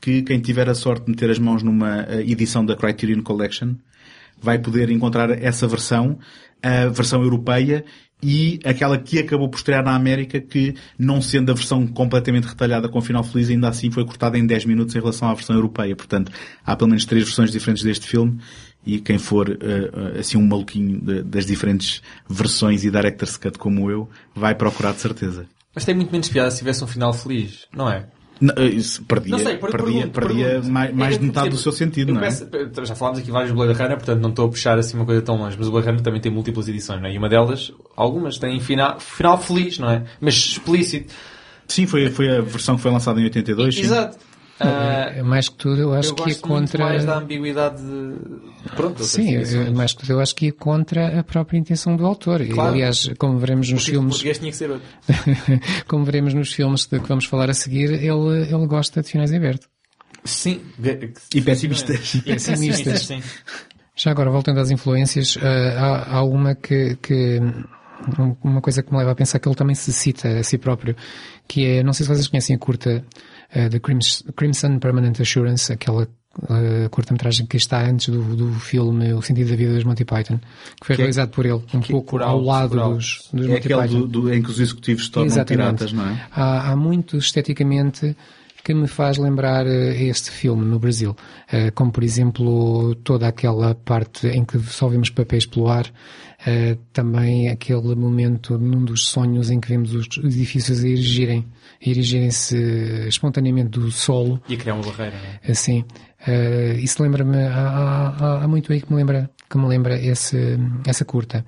que 0.00 0.22
quem 0.22 0.38
tiver 0.40 0.68
a 0.68 0.74
sorte 0.74 1.06
de 1.06 1.10
meter 1.12 1.30
as 1.30 1.38
mãos 1.38 1.62
numa 1.62 2.02
eh, 2.02 2.20
edição 2.20 2.64
da 2.64 2.76
Criterion 2.76 3.22
Collection 3.22 3.74
vai 4.38 4.58
poder 4.58 4.90
encontrar 4.90 5.30
essa 5.42 5.66
versão, 5.66 6.18
a 6.62 6.88
versão 6.88 7.22
europeia 7.22 7.82
e 8.22 8.58
aquela 8.64 8.96
que 8.98 9.18
acabou 9.18 9.48
por 9.48 9.58
estrear 9.58 9.84
na 9.84 9.94
América, 9.94 10.40
que 10.40 10.74
não 10.98 11.20
sendo 11.20 11.52
a 11.52 11.54
versão 11.54 11.86
completamente 11.86 12.44
retalhada 12.44 12.88
com 12.88 13.00
final 13.00 13.22
feliz, 13.22 13.50
ainda 13.50 13.68
assim 13.68 13.90
foi 13.90 14.04
cortada 14.04 14.38
em 14.38 14.46
10 14.46 14.64
minutos 14.64 14.94
em 14.94 14.98
relação 14.98 15.28
à 15.28 15.34
versão 15.34 15.54
europeia. 15.54 15.94
Portanto, 15.94 16.32
há 16.64 16.74
pelo 16.74 16.88
menos 16.88 17.04
três 17.04 17.24
versões 17.24 17.50
diferentes 17.50 17.84
deste 17.84 18.06
filme 18.06 18.38
e 18.86 19.00
quem 19.00 19.18
for 19.18 19.50
eh, 19.50 19.56
eh, 19.60 20.20
assim 20.20 20.38
um 20.38 20.46
maluquinho 20.46 21.00
das 21.24 21.44
diferentes 21.44 22.00
versões 22.28 22.84
e 22.84 22.90
director's 22.90 23.36
cut 23.36 23.58
como 23.58 23.90
eu, 23.90 24.08
vai 24.34 24.54
procurar 24.54 24.92
de 24.92 25.00
certeza. 25.00 25.46
Mas 25.74 25.84
tem 25.84 25.94
muito 25.94 26.10
menos 26.10 26.28
piada 26.28 26.50
se 26.50 26.58
tivesse 26.58 26.82
um 26.82 26.86
final 26.86 27.12
feliz, 27.12 27.66
não 27.74 27.90
é? 27.90 28.06
Não, 28.40 28.54
eh, 28.58 28.66
isso 28.66 29.02
perdia, 29.04 29.30
Não 29.32 29.38
sei, 29.38 29.56
per- 29.56 29.70
perdia, 29.70 29.92
pergunto, 30.08 30.10
perdia 30.20 30.46
pergunto. 30.46 30.70
mais, 30.72 30.94
mais 30.94 31.18
de 31.18 31.24
metade 31.24 31.48
do 31.48 31.52
tipo, 31.56 31.62
seu 31.62 31.72
sentido, 31.72 32.12
não 32.12 32.20
é? 32.20 32.24
peço- 32.24 32.46
já 32.84 32.94
falámos 32.94 33.18
aqui 33.20 33.30
vários 33.30 33.50
Blade 33.52 33.72
Runner, 33.72 33.96
portanto 33.96 34.20
não 34.20 34.28
estou 34.30 34.46
a 34.46 34.48
puxar 34.50 34.78
assim 34.78 34.96
uma 34.96 35.06
coisa 35.06 35.22
tão 35.22 35.36
longe, 35.36 35.56
mas 35.58 35.66
o 35.68 35.70
Blade 35.70 35.86
Runner 35.86 36.02
também 36.02 36.20
tem 36.20 36.30
múltiplas 36.30 36.68
edições, 36.68 37.00
não 37.00 37.08
é? 37.08 37.14
E 37.14 37.18
uma 37.18 37.28
delas, 37.30 37.72
algumas 37.96 38.38
têm 38.38 38.60
final, 38.60 39.00
final 39.00 39.40
feliz, 39.40 39.78
não 39.78 39.90
é? 39.90 40.04
Mas 40.20 40.34
explícito. 40.34 41.12
Sim, 41.66 41.86
foi, 41.86 42.10
foi 42.10 42.28
a 42.36 42.40
versão 42.42 42.76
que 42.76 42.82
foi 42.82 42.90
lançada 42.90 43.20
em 43.20 43.24
82. 43.24 43.74
sim. 43.74 43.80
Exato. 43.80 44.18
Ah, 44.20 44.35
É, 44.58 45.22
mais 45.22 45.48
que 45.50 45.56
tudo, 45.56 45.80
eu 45.82 45.92
acho 45.92 46.10
eu 46.10 46.14
que 46.14 46.22
gosto 46.24 46.44
é 46.46 46.48
muito 46.48 46.60
contra. 46.70 46.84
mais 46.84 47.04
da 47.04 47.18
ambiguidade 47.18 47.82
de... 47.82 48.70
Pronto, 48.74 49.04
Sim, 49.04 49.36
é, 49.36 49.70
mais 49.70 49.92
que 49.92 50.00
tudo, 50.00 50.12
eu 50.14 50.20
acho 50.20 50.34
que 50.34 50.48
é 50.48 50.52
contra 50.52 51.20
a 51.20 51.22
própria 51.22 51.58
intenção 51.58 51.94
do 51.96 52.06
autor. 52.06 52.40
E, 52.40 52.48
Claro. 52.48 52.72
aliás, 52.72 53.10
como 53.18 53.38
veremos 53.38 53.70
nos 53.70 53.84
título 53.84 54.10
filmes, 54.12 54.38
tinha 54.38 54.50
que 54.50 54.56
ser 54.56 54.70
outro. 54.70 54.86
como 55.86 56.04
veremos 56.04 56.32
nos 56.34 56.52
filmes 56.52 56.86
de 56.86 56.98
que 56.98 57.06
vamos 57.08 57.26
falar 57.26 57.50
a 57.50 57.54
seguir, 57.54 57.90
ele, 57.90 58.42
ele 58.50 58.66
gosta 58.66 59.02
de 59.02 59.08
finais 59.10 59.30
em 59.30 59.36
aberto. 59.36 59.68
Sim. 60.24 60.60
E 61.34 61.40
pessimistas. 61.42 62.14
E 62.14 62.20
pessimistas. 62.22 63.02
sim. 63.02 63.22
Já 63.94 64.10
agora, 64.10 64.30
voltando 64.30 64.60
às 64.60 64.70
influências, 64.70 65.38
eh, 65.40 65.74
há, 65.78 66.16
há 66.16 66.22
uma 66.24 66.54
que, 66.54 66.96
que 66.96 67.40
um- 68.18 68.36
uma 68.42 68.60
coisa 68.60 68.82
que 68.82 68.92
me 68.92 68.98
leva 68.98 69.12
a 69.12 69.14
pensar 69.14 69.38
que 69.38 69.48
ele 69.48 69.54
também 69.54 69.74
se 69.74 69.92
cita 69.92 70.28
a 70.38 70.42
si 70.42 70.58
próprio, 70.58 70.94
que 71.48 71.64
é, 71.64 71.82
não 71.82 71.92
sei 71.94 72.04
se 72.04 72.12
vocês 72.12 72.28
conhecem 72.28 72.54
a 72.56 72.58
curta 72.58 73.02
uh, 73.02 73.35
The 73.70 73.78
Crims- 73.80 74.22
Crimson 74.36 74.78
Permanent 74.78 75.20
Assurance, 75.20 75.72
aquela 75.72 76.02
uh, 76.04 76.90
curta-metragem 76.90 77.46
que 77.46 77.56
está 77.56 77.82
antes 77.88 78.08
do, 78.08 78.22
do 78.36 78.52
filme 78.54 79.12
O 79.14 79.22
Sentido 79.22 79.50
da 79.50 79.56
Vida 79.56 79.74
dos 79.74 79.84
Monty 79.84 80.04
Python, 80.04 80.38
que 80.80 80.86
foi 80.86 80.94
Que 80.96 81.02
é- 81.02 81.04
realizado 81.04 81.30
por 81.30 81.46
ele, 81.46 81.62
um 81.74 81.80
pouco 81.80 82.10
por 82.10 82.22
ao 82.22 82.40
lado 82.40 82.70
por 82.70 82.78
alto. 82.78 82.94
dos, 82.96 83.28
dos 83.32 83.46
É 83.46 83.48
Monty 83.48 83.58
aquele 83.58 83.80
Python. 83.80 84.00
do, 84.00 84.06
do- 84.06 84.32
em 84.34 84.42
que 84.42 84.50
os 84.50 84.60
executivos 84.60 85.04
se 85.06 85.10
tornam 85.10 85.26
Exatamente. 85.26 85.64
piratas, 85.86 85.92
não 85.92 86.06
é? 86.06 86.26
Há, 86.32 86.70
há 86.72 86.76
muito 86.76 87.16
esteticamente 87.16 88.16
que 88.64 88.74
me 88.74 88.88
faz 88.88 89.16
lembrar 89.16 89.64
eh, 89.66 90.02
este 90.04 90.28
filme 90.30 90.64
no 90.64 90.78
Brasil, 90.78 91.14
Eh, 91.52 91.70
como 91.70 91.92
por 91.92 92.02
exemplo 92.02 92.96
toda 92.96 93.28
aquela 93.28 93.74
parte 93.76 94.26
em 94.26 94.44
que 94.44 94.58
só 94.58 94.88
vemos 94.88 95.08
papéis 95.08 95.46
pelo 95.46 95.68
ar, 95.68 95.86
eh, 96.46 96.76
também 96.92 97.48
aquele 97.48 97.94
momento 97.94 98.56
num 98.58 98.84
dos 98.84 99.08
sonhos 99.08 99.50
em 99.50 99.58
que 99.60 99.68
vemos 99.68 99.92
os 99.94 100.06
edifícios 100.18 100.84
a 100.84 100.88
erigirem, 100.88 101.44
a 101.84 101.88
erigirem-se 101.90 102.56
espontaneamente 103.08 103.70
do 103.70 103.90
solo, 103.90 104.40
Ia 104.48 104.56
criar 104.56 104.74
uma 104.74 104.84
barreira, 104.84 105.16
não 105.16 105.48
é? 105.48 105.50
assim. 105.52 105.84
Eh, 106.26 106.76
isso 106.80 107.02
lembra-me, 107.02 107.36
há, 107.42 108.14
há- 108.18 108.44
há 108.44 108.48
muito 108.48 108.72
aí 108.72 108.80
que 108.80 108.90
me 108.90 108.96
lembra, 108.96 109.30
que 109.50 109.58
me 109.58 109.66
lembra 109.66 110.00
esse, 110.00 110.58
essa 110.86 111.04
curta. 111.04 111.44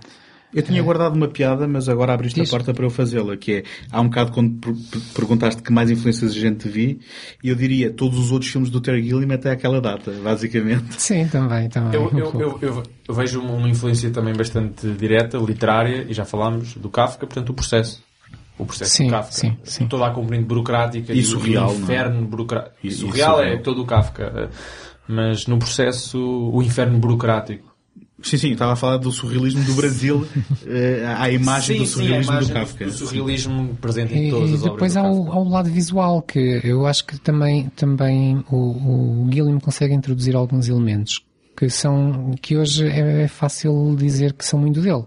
Eu 0.54 0.62
tinha 0.62 0.82
guardado 0.82 1.14
uma 1.14 1.28
piada, 1.28 1.68
mas 1.68 1.88
agora 1.90 2.14
abriste 2.14 2.40
Diz. 2.40 2.48
a 2.48 2.50
porta 2.56 2.72
para 2.72 2.84
eu 2.86 2.90
fazê-la, 2.90 3.36
que 3.36 3.52
é, 3.52 3.62
há 3.92 4.00
um 4.00 4.04
bocado 4.04 4.32
quando 4.32 4.58
per- 4.58 4.72
per- 4.90 5.00
perguntaste 5.14 5.62
que 5.62 5.70
mais 5.70 5.90
influências 5.90 6.30
a 6.32 6.38
gente 6.38 6.66
vi, 6.68 7.00
eu 7.44 7.54
diria 7.54 7.92
todos 7.92 8.18
os 8.18 8.32
outros 8.32 8.50
filmes 8.50 8.70
do 8.70 8.80
Terry 8.80 9.02
Gilliam 9.02 9.34
até 9.34 9.50
aquela 9.50 9.78
data, 9.80 10.10
basicamente. 10.24 10.94
Sim, 11.00 11.28
também, 11.28 11.68
também. 11.68 11.92
Eu, 11.94 12.06
um 12.10 12.18
eu, 12.18 12.58
eu, 12.62 12.82
eu- 13.08 13.14
vejo 13.14 13.40
uma 13.42 13.68
influência 13.68 14.10
também 14.10 14.34
bastante 14.34 14.88
direta, 14.92 15.36
literária, 15.36 16.06
e 16.08 16.14
já 16.14 16.24
falámos 16.24 16.74
do 16.74 16.88
Kafka, 16.88 17.26
portanto, 17.26 17.50
o 17.50 17.54
processo. 17.54 18.02
O 18.58 18.64
processo 18.64 18.94
Sim, 18.96 19.04
do 19.06 19.10
Kafka. 19.10 19.32
sim, 19.32 19.56
sim. 19.62 19.86
Toda 19.86 20.06
a 20.06 20.10
componente 20.10 20.44
burocrática 20.46 21.12
E 21.12 21.20
o- 21.20 21.24
surreal, 21.24 21.70
o 21.70 21.74
inferno 21.74 22.26
burocrático. 22.26 22.74
E- 22.82 22.90
surreal 22.90 23.34
é 23.40 23.42
surreal. 23.44 23.62
todo 23.62 23.82
o 23.82 23.86
Kafka. 23.86 24.50
Mas 25.06 25.46
no 25.46 25.58
processo, 25.58 26.18
o 26.18 26.62
inferno 26.62 26.98
burocrático. 26.98 27.67
Sim, 28.20 28.36
sim, 28.36 28.52
estava 28.52 28.72
a 28.72 28.76
falar 28.76 28.96
do 28.96 29.12
surrealismo 29.12 29.62
do 29.64 29.74
Brasil, 29.74 30.26
eh, 30.66 31.04
à 31.16 31.30
imagem 31.30 31.78
do 31.78 31.84
a 31.84 31.86
surrealismo 31.86 32.32
imagem 32.32 32.48
do 32.48 32.54
Kafka. 32.54 32.84
Do 32.84 32.92
surrealismo 32.92 33.78
presente 33.80 34.14
E, 34.14 34.18
em 34.18 34.30
todas 34.30 34.50
e 34.50 34.54
as 34.54 34.62
depois 34.62 34.96
obras 34.96 35.16
do 35.16 35.22
Kafka. 35.24 35.38
há 35.38 35.40
o 35.40 35.48
lado 35.48 35.70
visual, 35.70 36.22
que 36.22 36.60
eu 36.64 36.86
acho 36.86 37.04
que 37.04 37.18
também, 37.20 37.68
também 37.76 38.44
o, 38.50 39.22
o 39.24 39.28
Gilliam 39.32 39.60
consegue 39.60 39.94
introduzir 39.94 40.34
alguns 40.34 40.68
elementos 40.68 41.22
que 41.58 41.68
são, 41.68 42.34
que 42.40 42.56
hoje 42.56 42.86
é, 42.86 43.24
é 43.24 43.28
fácil 43.28 43.96
dizer 43.96 44.32
que 44.32 44.44
são 44.44 44.60
muito 44.60 44.80
dele. 44.80 45.04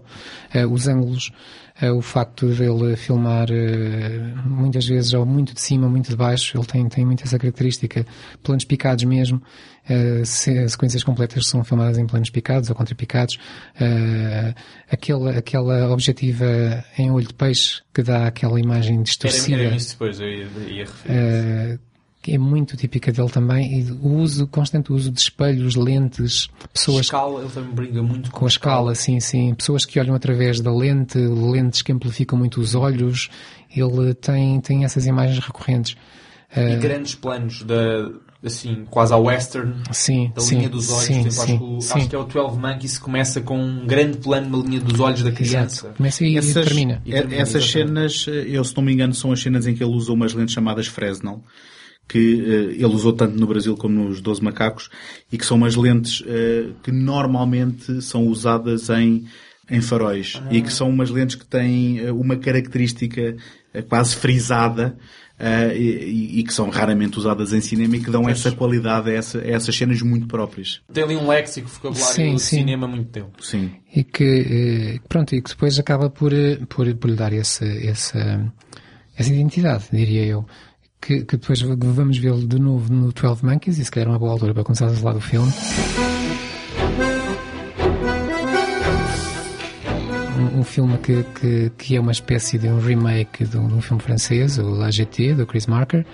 Eh, 0.52 0.66
os 0.66 0.86
ângulos, 0.86 1.32
eh, 1.80 1.90
o 1.90 2.02
facto 2.02 2.46
dele 2.46 2.94
filmar 2.94 3.48
eh, 3.50 4.34
muitas 4.44 4.86
vezes 4.86 5.14
ou 5.14 5.24
muito 5.24 5.54
de 5.54 5.60
cima, 5.62 5.88
muito 5.88 6.10
de 6.10 6.16
baixo, 6.16 6.58
ele 6.58 6.66
tem, 6.66 6.86
tem 6.90 7.06
muito 7.06 7.24
essa 7.24 7.38
característica. 7.38 8.04
Planos 8.42 8.66
picados 8.66 9.04
mesmo, 9.04 9.40
eh, 9.88 10.22
se- 10.24 10.68
sequências 10.68 11.02
completas 11.04 11.46
são 11.46 11.62
filmadas 11.64 11.98
em 11.98 12.06
planos 12.06 12.30
picados 12.30 12.68
ou 12.70 12.76
contrapicados. 12.76 13.38
Eh, 13.80 14.54
aquela, 14.90 15.30
aquela 15.38 15.90
objetiva 15.90 16.84
em 16.98 17.10
olho 17.10 17.26
de 17.26 17.34
peixe 17.34 17.82
que 17.92 18.02
dá 18.02 18.26
aquela 18.26 18.60
imagem 18.60 18.94
Era, 18.96 19.02
distorcida. 19.02 19.62
era 19.62 19.74
isso 19.76 19.90
depois, 19.92 20.20
eu 20.20 20.28
ia, 20.28 20.46
ia 20.68 20.84
referir. 20.84 21.14
eh, 21.16 21.78
que 22.22 22.32
é 22.34 22.38
muito 22.38 22.76
típica 22.76 23.10
dele 23.10 23.28
também 23.30 23.80
e 23.80 23.90
o 23.90 24.06
uso, 24.14 24.44
o 24.44 24.46
constante 24.46 24.92
uso 24.92 25.10
de 25.10 25.18
espelhos, 25.18 25.74
lentes, 25.74 26.48
pessoas 26.72 27.06
escala, 27.06 27.40
ele 27.40 27.50
também 27.50 27.74
brinca 27.74 28.00
muito 28.00 28.30
com 28.30 28.44
a 28.44 28.48
escala, 28.48 28.94
sim, 28.94 29.18
sim, 29.18 29.52
pessoas 29.54 29.84
que 29.84 29.98
olham 29.98 30.14
através 30.14 30.60
da 30.60 30.72
lente, 30.72 31.18
lentes 31.18 31.82
que 31.82 31.90
amplificam 31.90 32.38
muito 32.38 32.60
os 32.60 32.76
olhos, 32.76 33.28
ele 33.76 34.14
tem, 34.14 34.60
tem 34.60 34.84
essas 34.84 35.04
imagens 35.06 35.40
recorrentes. 35.44 35.96
E 36.56 36.76
grandes 36.76 37.16
planos, 37.16 37.64
da, 37.64 38.08
assim, 38.44 38.84
quase 38.90 39.12
ao 39.12 39.22
western, 39.24 39.74
Sim, 39.92 40.32
da 40.34 40.40
sim, 40.40 40.56
linha 40.56 40.68
dos 40.68 40.90
olhos. 40.90 41.04
sim, 41.04 41.22
tipo, 41.22 41.28
acho, 41.28 41.46
sim, 41.46 41.80
sim. 41.80 41.98
acho 41.98 42.08
que 42.08 42.16
é 42.16 42.18
o 42.18 42.24
12 42.24 42.58
Monkeys 42.58 42.98
que 42.98 43.04
começa 43.04 43.40
com 43.40 43.56
um 43.58 43.86
grande 43.86 44.18
plano 44.18 44.58
na 44.58 44.64
linha 44.68 44.80
dos 44.80 44.98
olhos 44.98 45.22
da 45.22 45.30
criança. 45.30 45.86
Exato. 45.86 45.96
Começa 45.96 46.24
e, 46.24 46.36
Essas, 46.36 46.64
termina. 46.64 47.00
E 47.06 47.12
termina, 47.12 47.40
essas 47.40 47.70
cenas, 47.70 48.26
eh, 48.28 48.46
eu 48.48 48.64
se 48.64 48.76
não 48.76 48.82
me 48.82 48.92
engano, 48.92 49.14
são 49.14 49.30
as 49.30 49.40
cenas 49.40 49.66
em 49.66 49.74
que 49.74 49.82
ele 49.84 49.92
usa 49.94 50.12
umas 50.12 50.34
lentes 50.34 50.54
chamadas 50.54 50.88
Fresnel, 50.88 51.40
que 52.08 52.18
eh, 52.18 52.74
ele 52.74 52.86
usou 52.94 53.12
tanto 53.12 53.38
no 53.38 53.46
Brasil 53.46 53.76
como 53.76 54.08
nos 54.08 54.20
12 54.20 54.42
Macacos, 54.42 54.90
e 55.30 55.38
que 55.38 55.46
são 55.46 55.56
umas 55.56 55.76
lentes 55.76 56.22
eh, 56.26 56.70
que 56.82 56.90
normalmente 56.90 58.02
são 58.02 58.26
usadas 58.26 58.90
em, 58.90 59.24
em 59.70 59.80
faróis, 59.80 60.42
e 60.50 60.60
que 60.60 60.72
são 60.72 60.90
umas 60.90 61.10
lentes 61.10 61.36
que 61.36 61.46
têm 61.46 62.10
uma 62.10 62.34
característica 62.36 63.36
quase 63.88 64.16
frisada, 64.16 64.96
eh, 65.42 65.76
e, 65.76 66.38
e- 66.38 66.42
que 66.44 66.54
são 66.54 66.70
raramente 66.70 67.18
usadas 67.18 67.52
em 67.52 67.60
cinema 67.60 67.96
e 67.96 68.00
que 68.00 68.10
dão 68.10 68.28
essa 68.28 68.52
qualidade 68.52 69.10
a, 69.10 69.12
essa- 69.12 69.38
a 69.40 69.46
essas 69.50 69.74
cenas 69.76 70.00
muito 70.00 70.26
próprias. 70.28 70.80
Tem 70.92 71.02
ali 71.02 71.16
um 71.16 71.26
léxico, 71.26 71.66
vocabulário 71.68 72.14
Sim, 72.14 72.32
do 72.34 72.38
sim. 72.38 72.56
cinema 72.58 72.86
muito 72.86 73.10
dele. 73.10 73.26
Sim. 73.40 73.72
e 73.94 74.04
que 74.04 74.24
eh, 74.24 75.00
pronto 75.08 75.34
e 75.34 75.42
que 75.42 75.50
depois 75.50 75.78
acaba 75.78 76.08
por 76.08 76.32
eh, 76.32 76.58
por, 76.68 76.94
por 76.94 77.10
lhe 77.10 77.16
dar 77.16 77.32
esse, 77.32 77.64
essa 77.86 78.52
essa 79.16 79.30
identidade 79.32 79.84
diria 79.92 80.24
eu 80.24 80.46
que, 81.00 81.24
que 81.24 81.36
depois 81.36 81.60
vamos 81.60 82.16
vê-lo 82.18 82.46
de 82.46 82.60
novo 82.60 82.92
no 82.92 83.12
12 83.12 83.44
Monkeys 83.44 83.78
e 83.78 83.84
se 83.84 83.90
calhar 83.90 84.08
é 84.08 84.12
uma 84.12 84.18
boa 84.20 84.30
altura 84.32 84.54
para 84.54 84.62
começar 84.62 84.86
a 84.86 84.90
falar 84.90 85.14
do 85.14 85.20
filme 85.20 85.52
um, 90.42 90.60
um 90.60 90.64
filme 90.64 90.98
que, 90.98 91.24
que, 91.40 91.72
que 91.78 91.96
é 91.96 92.00
uma 92.00 92.12
espécie 92.12 92.58
de 92.58 92.68
um 92.68 92.80
remake 92.80 93.44
de 93.44 93.56
um, 93.56 93.68
de 93.68 93.74
um 93.74 93.80
filme 93.80 94.02
francês 94.02 94.58
o 94.58 94.70
La 94.70 94.90
GT 94.90 95.34
do 95.34 95.46
Chris 95.46 95.66
Marker 95.66 96.04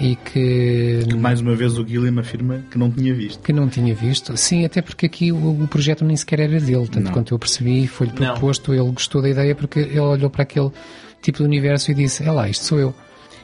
e 0.00 0.16
que 0.16 1.04
Que 1.08 1.14
mais 1.16 1.40
uma 1.40 1.54
vez 1.54 1.78
o 1.78 1.84
Guilherme 1.84 2.20
afirma 2.20 2.64
que 2.70 2.78
não 2.78 2.90
tinha 2.90 3.14
visto. 3.14 3.42
que 3.42 3.52
não 3.52 3.68
tinha 3.68 3.94
visto. 3.94 4.36
Sim, 4.36 4.64
até 4.64 4.80
porque 4.80 5.06
aqui 5.06 5.30
o, 5.30 5.62
o 5.62 5.68
projeto 5.68 6.04
nem 6.04 6.16
sequer 6.16 6.40
era 6.40 6.58
dele, 6.58 6.88
tanto 6.88 7.04
Não. 7.04 7.12
quanto 7.12 7.34
eu 7.34 7.38
percebi, 7.38 7.86
foi-lhe 7.86 8.12
Não. 8.18 8.32
proposto, 8.32 8.72
ele 8.72 8.90
gostou 8.90 9.20
da 9.20 9.28
ideia 9.28 9.54
porque 9.54 9.80
ele 9.80 10.00
olhou 10.00 10.30
para 10.30 10.42
aquele 10.42 10.70
tipo 11.20 11.38
de 11.38 11.44
universo 11.44 11.90
e 11.90 11.94
disse, 11.94 12.24
é 12.24 12.30
lá, 12.30 12.48
isto 12.48 12.64
sou 12.64 12.78
eu. 12.78 12.94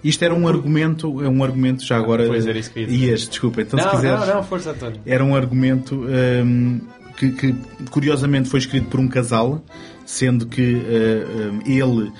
Isto 0.03 0.25
era 0.25 0.35
um 0.35 0.47
argumento, 0.47 1.23
é 1.23 1.29
um 1.29 1.43
argumento 1.43 1.85
já 1.85 1.97
agora. 1.97 2.27
Pois 2.27 2.47
era 2.47 2.59
isso 2.59 2.71
que 2.71 2.79
eu 2.79 2.83
ia 2.83 2.89
dizer. 2.89 3.07
Ias, 3.07 3.29
desculpa. 3.29 3.63
Então 3.63 3.79
se 3.79 3.85
não, 3.85 3.93
quiseres. 3.93 4.21
não, 4.21 4.35
não, 4.37 4.43
força 4.45 4.71
António. 4.71 5.01
Era 5.05 5.25
um 5.25 5.35
argumento 5.35 6.07
hum, 6.45 6.81
que, 7.17 7.31
que, 7.33 7.55
curiosamente 7.91 8.49
foi 8.49 8.61
escrito 8.61 8.89
por 8.89 9.01
um 9.01 9.09
casal, 9.09 9.63
sendo 10.09 10.47
que 10.47 10.63
hum, 10.63 11.61
ele 11.67 12.11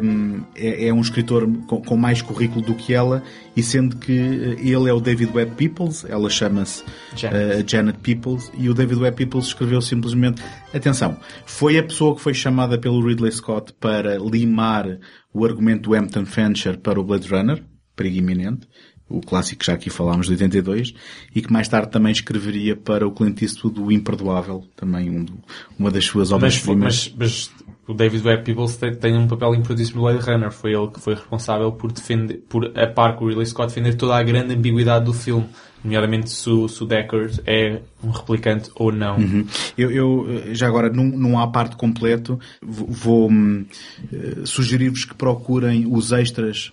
hum, 0.00 0.44
é, 0.54 0.86
é 0.86 0.94
um 0.94 1.00
escritor 1.00 1.50
com, 1.66 1.82
com 1.82 1.96
mais 1.96 2.22
currículo 2.22 2.64
do 2.64 2.76
que 2.76 2.94
ela, 2.94 3.24
e 3.56 3.62
sendo 3.62 3.96
que 3.96 4.12
eh, 4.12 4.56
ele 4.60 4.88
é 4.88 4.92
o 4.92 5.00
David 5.00 5.32
Webb 5.34 5.56
Peoples, 5.56 6.04
ela 6.08 6.30
chama-se 6.30 6.84
Janet. 7.16 7.60
eh, 7.60 7.64
Janet 7.66 7.98
Peoples, 7.98 8.52
e 8.56 8.70
o 8.70 8.74
David 8.74 9.00
Webb 9.00 9.16
Peoples 9.16 9.46
escreveu 9.46 9.82
simplesmente, 9.82 10.40
atenção, 10.72 11.16
foi 11.44 11.76
a 11.76 11.82
pessoa 11.82 12.14
que 12.14 12.20
foi 12.20 12.34
chamada 12.34 12.78
pelo 12.78 13.04
Ridley 13.04 13.32
Scott 13.32 13.72
para 13.80 14.16
limar 14.16 15.00
o 15.32 15.44
argumento 15.44 15.90
do 15.90 15.94
Hampton 15.96 16.24
Fancher 16.24 16.78
para 16.78 17.00
o 17.00 17.04
Blade 17.04 17.28
Runner, 17.28 17.64
perigo 17.96 18.18
iminente, 18.18 18.68
o 19.08 19.20
clássico 19.20 19.60
que 19.60 19.66
já 19.66 19.74
aqui 19.74 19.90
falámos 19.90 20.26
de 20.26 20.32
82, 20.32 20.94
e 21.34 21.42
que 21.42 21.52
mais 21.52 21.68
tarde 21.68 21.90
também 21.90 22.10
escreveria 22.12 22.74
para 22.74 23.06
o 23.06 23.12
Clint 23.12 23.42
Eastwood 23.42 23.78
o 23.80 23.92
Imperdoável, 23.92 24.64
também 24.74 25.10
um 25.10 25.24
do- 25.24 25.34
uma 25.78 25.90
das 25.90 26.04
suas 26.06 26.30
Mas, 26.30 26.36
obras-primas. 26.36 27.12
mas, 27.16 27.50
mas 27.54 27.64
o 27.86 27.92
David 27.92 28.26
Webb 28.26 28.44
Peoples 28.44 28.76
tem, 28.76 28.94
tem 28.94 29.16
um 29.16 29.28
papel 29.28 29.54
importantíssimo 29.54 29.98
no 30.00 30.02
Blade 30.08 30.24
Runner. 30.26 30.50
Foi 30.50 30.72
ele 30.72 30.88
que 30.88 30.98
foi 31.00 31.14
responsável 31.14 31.70
por 31.70 31.92
defender, 31.92 32.42
por 32.48 32.72
a 32.78 32.86
par 32.86 33.14
com 33.16 33.26
o 33.26 33.28
Ridley 33.28 33.44
Scott, 33.46 33.68
defender 33.68 33.94
toda 33.94 34.16
a 34.16 34.22
grande 34.22 34.54
ambiguidade 34.54 35.04
do 35.04 35.12
filme. 35.12 35.46
Nomeadamente 35.84 36.30
se 36.30 36.48
o, 36.48 36.66
se 36.66 36.82
o 36.82 36.86
Deckard 36.86 37.42
é 37.46 37.82
um 38.02 38.08
replicante 38.08 38.70
ou 38.74 38.90
não. 38.90 39.18
Uhum. 39.18 39.46
Eu, 39.76 39.90
eu, 39.90 40.54
já 40.54 40.66
agora, 40.66 40.88
num, 40.88 41.04
num 41.14 41.38
à 41.38 41.46
parte 41.46 41.76
completo, 41.76 42.40
vou, 42.62 42.86
vou, 42.88 43.30
hum, 43.30 43.66
eh, 44.10 44.46
sugerir-vos 44.46 45.04
que 45.04 45.14
procurem 45.14 45.86
os 45.86 46.10
extras 46.10 46.72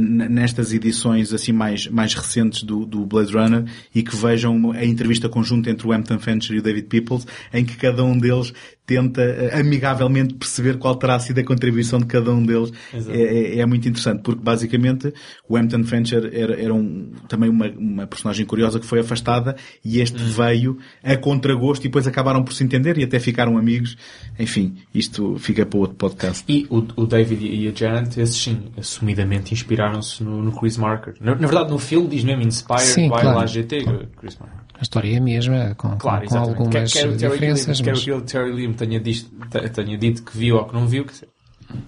nestas 0.00 0.72
edições 0.72 1.32
assim 1.32 1.52
mais, 1.52 1.86
mais 1.86 2.14
recentes 2.14 2.62
do, 2.62 2.84
do 2.86 3.04
Blade 3.04 3.32
Runner 3.32 3.64
e 3.94 4.02
que 4.02 4.14
vejam 4.16 4.72
a 4.72 4.84
entrevista 4.84 5.28
conjunta 5.28 5.70
entre 5.70 5.86
o 5.86 5.92
Hampton 5.92 6.18
Fancher 6.18 6.56
e 6.56 6.58
o 6.58 6.62
David 6.62 6.86
Peoples, 6.86 7.26
em 7.52 7.64
que 7.64 7.76
cada 7.76 8.02
um 8.02 8.18
deles 8.18 8.52
tenta 8.84 9.22
eh, 9.22 9.60
amigavelmente 9.60 10.34
perceber 10.34 10.76
qual 10.78 10.96
terá 10.96 11.18
sido 11.18 11.38
a 11.38 11.44
contribuição 11.44 11.98
de 12.00 12.06
cada 12.06 12.32
um 12.32 12.44
deles. 12.44 12.72
É, 13.08 13.56
é- 13.56 13.58
é 13.60 13.66
muito 13.66 13.88
interessante, 13.88 14.22
porque 14.22 14.42
basicamente 14.42 15.12
o 15.48 15.56
Hampton 15.56 15.84
Fancher 15.84 16.30
era, 16.32 16.60
era 16.60 16.74
um, 16.74 17.12
também 17.28 17.48
uma, 17.48 17.66
uma 17.70 18.06
personagem 18.06 18.44
curiosa 18.44 18.80
que 18.80 18.86
foi 18.86 19.00
afastada 19.00 19.56
e 19.84 20.00
este 20.00 20.18
veio 20.22 20.78
a 21.02 21.16
contragosto 21.16 21.86
e 21.86 21.88
depois 21.88 22.06
acabaram 22.06 22.42
por 22.42 22.52
se 22.54 22.64
entender 22.64 22.98
e 22.98 23.04
até 23.04 23.18
ficaram 23.20 23.56
amigos. 23.56 23.96
Enfim, 24.38 24.74
isto 24.94 25.36
fica 25.38 25.64
para 25.64 25.78
outro 25.78 25.96
podcast. 25.96 26.44
E 26.48 26.66
o, 26.68 26.78
o 26.96 27.06
David 27.06 27.46
e 27.46 27.68
a 27.68 27.72
Janet, 27.74 28.20
esses 28.20 28.36
sim, 28.36 28.62
assumidamente 28.76 29.54
inspiraram-se 29.54 30.22
no, 30.24 30.42
no 30.42 30.52
Chris 30.52 30.76
Marker. 30.76 31.14
Na, 31.20 31.32
na 31.34 31.46
verdade, 31.46 31.70
no 31.70 31.78
filme 31.78 32.08
diz 32.08 32.24
mesmo 32.24 32.42
Inspired 32.42 32.82
Sim, 32.84 33.08
by 33.08 33.20
claro. 33.20 33.38
La 33.38 33.46
GT, 33.46 33.84
Chris 34.18 34.36
Marker. 34.38 34.61
A 34.82 34.84
história 34.84 35.14
é 35.14 35.18
a 35.18 35.20
mesma, 35.20 35.74
com, 35.76 35.96
Claro, 35.96 36.26
com, 36.26 36.28
com 36.28 36.34
exatamente. 36.34 36.58
algumas 36.58 36.90
diferenças, 36.90 37.20
Gilliam, 37.20 37.66
mas 37.68 37.80
quer 37.80 37.94
o 37.94 38.00
que 38.00 38.12
o 38.12 38.20
Terry 38.26 38.50
Gilliam 38.50 38.72
tenha, 38.72 38.98
dito, 38.98 39.30
te- 39.48 39.68
tenha 39.68 39.96
dito 39.96 40.22
que 40.24 40.36
viu 40.36 40.56
ou 40.56 40.64
que 40.64 40.74
não 40.74 40.88
viu, 40.88 41.04
dizer, 41.04 41.28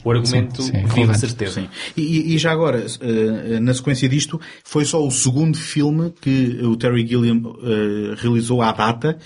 o 0.04 0.10
argumento 0.12 0.62
Sim, 0.62 0.70
sim, 0.72 0.84
viu 0.94 1.06
de 1.08 1.18
certeza. 1.18 1.60
Sim. 1.60 1.68
E, 1.96 2.32
e 2.34 2.38
já 2.38 2.52
agora, 2.52 2.86
eh, 3.00 3.58
na 3.58 3.74
sequência 3.74 4.08
disto, 4.08 4.40
foi 4.62 4.84
só 4.84 5.04
o 5.04 5.10
segundo 5.10 5.58
filme 5.58 6.14
que 6.20 6.60
o 6.62 6.76
Terry 6.76 7.04
Gilliam 7.04 7.42
eh, 7.64 8.14
realizou 8.16 8.62
à 8.62 8.70
data 8.70 9.18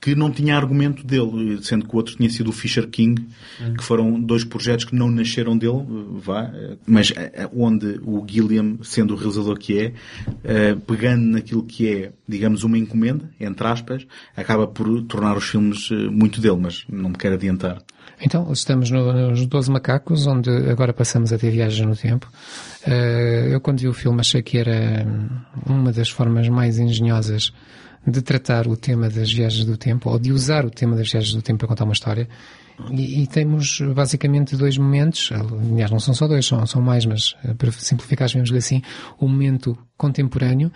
que 0.00 0.14
não 0.14 0.30
tinha 0.30 0.54
argumento 0.54 1.02
dele, 1.06 1.58
sendo 1.62 1.86
que 1.88 1.94
o 1.94 1.96
outro 1.96 2.14
tinha 2.14 2.28
sido 2.28 2.48
o 2.50 2.52
Fisher 2.52 2.86
King, 2.88 3.26
que 3.78 3.82
foram 3.82 4.20
dois 4.20 4.44
projetos 4.44 4.84
que 4.84 4.94
não 4.94 5.10
nasceram 5.10 5.56
dele, 5.56 5.78
eh, 5.78 6.20
vá, 6.22 6.42
eh, 6.54 6.76
mas 6.86 7.10
eh, 7.16 7.48
onde 7.56 7.98
o 8.04 8.22
Gilliam, 8.28 8.76
sendo 8.82 9.14
o 9.14 9.16
realizador 9.16 9.58
que 9.58 9.78
é, 10.44 10.74
pegando 10.86 11.24
naquilo 11.24 11.62
que 11.64 11.88
é, 11.88 12.12
digamos, 12.28 12.64
uma 12.64 12.76
encomenda, 12.76 13.30
entre 13.40 13.66
aspas, 13.66 14.06
acaba 14.36 14.66
por 14.66 15.02
tornar 15.04 15.38
os 15.38 15.44
filmes 15.48 15.88
muito 16.10 16.38
dele, 16.38 16.58
mas 16.60 16.84
não 16.86 17.08
me 17.08 17.16
quero 17.16 17.34
adiantar. 17.36 17.82
Então, 18.20 18.52
estamos 18.52 18.90
no- 18.90 19.30
nos 19.30 19.46
12 19.46 19.70
macacos, 19.70 20.26
onde 20.26 20.50
agora 20.50 20.92
passamos 20.92 21.32
a 21.32 21.38
ter 21.38 21.50
viagens 21.50 21.86
no 21.86 21.96
tempo. 21.96 22.30
Eu 23.50 23.60
quando 23.60 23.80
vi 23.80 23.88
o 23.88 23.92
filme 23.94 24.20
achei 24.20 24.42
que 24.42 24.58
era 24.58 25.06
hum, 25.06 25.28
uma 25.66 25.92
das 25.92 26.10
formas 26.10 26.46
mais 26.50 26.78
engenhosas 26.78 27.52
de 28.06 28.22
tratar 28.22 28.66
o 28.66 28.76
tema 28.76 29.08
das 29.08 29.32
viagens 29.32 29.64
do 29.64 29.76
tempo, 29.76 30.10
ou 30.10 30.18
de 30.18 30.32
usar 30.32 30.64
o 30.64 30.70
tema 30.70 30.96
das 30.96 31.10
viagens 31.10 31.34
do 31.34 31.42
tempo 31.42 31.58
para 31.58 31.68
contar 31.68 31.84
uma 31.84 31.92
história. 31.92 32.28
E, 32.90 33.22
e 33.22 33.26
temos 33.26 33.80
basicamente 33.94 34.56
dois 34.56 34.76
momentos, 34.76 35.30
aliás 35.32 35.90
não 35.90 36.00
são 36.00 36.12
só 36.12 36.26
dois, 36.26 36.44
são, 36.44 36.66
são 36.66 36.82
mais, 36.82 37.06
mas 37.06 37.36
eh, 37.44 37.54
para 37.54 37.70
simplificar, 37.70 38.28
vamos 38.32 38.52
assim, 38.52 38.82
o 39.18 39.28
momento 39.28 39.78
contemporâneo, 39.96 40.72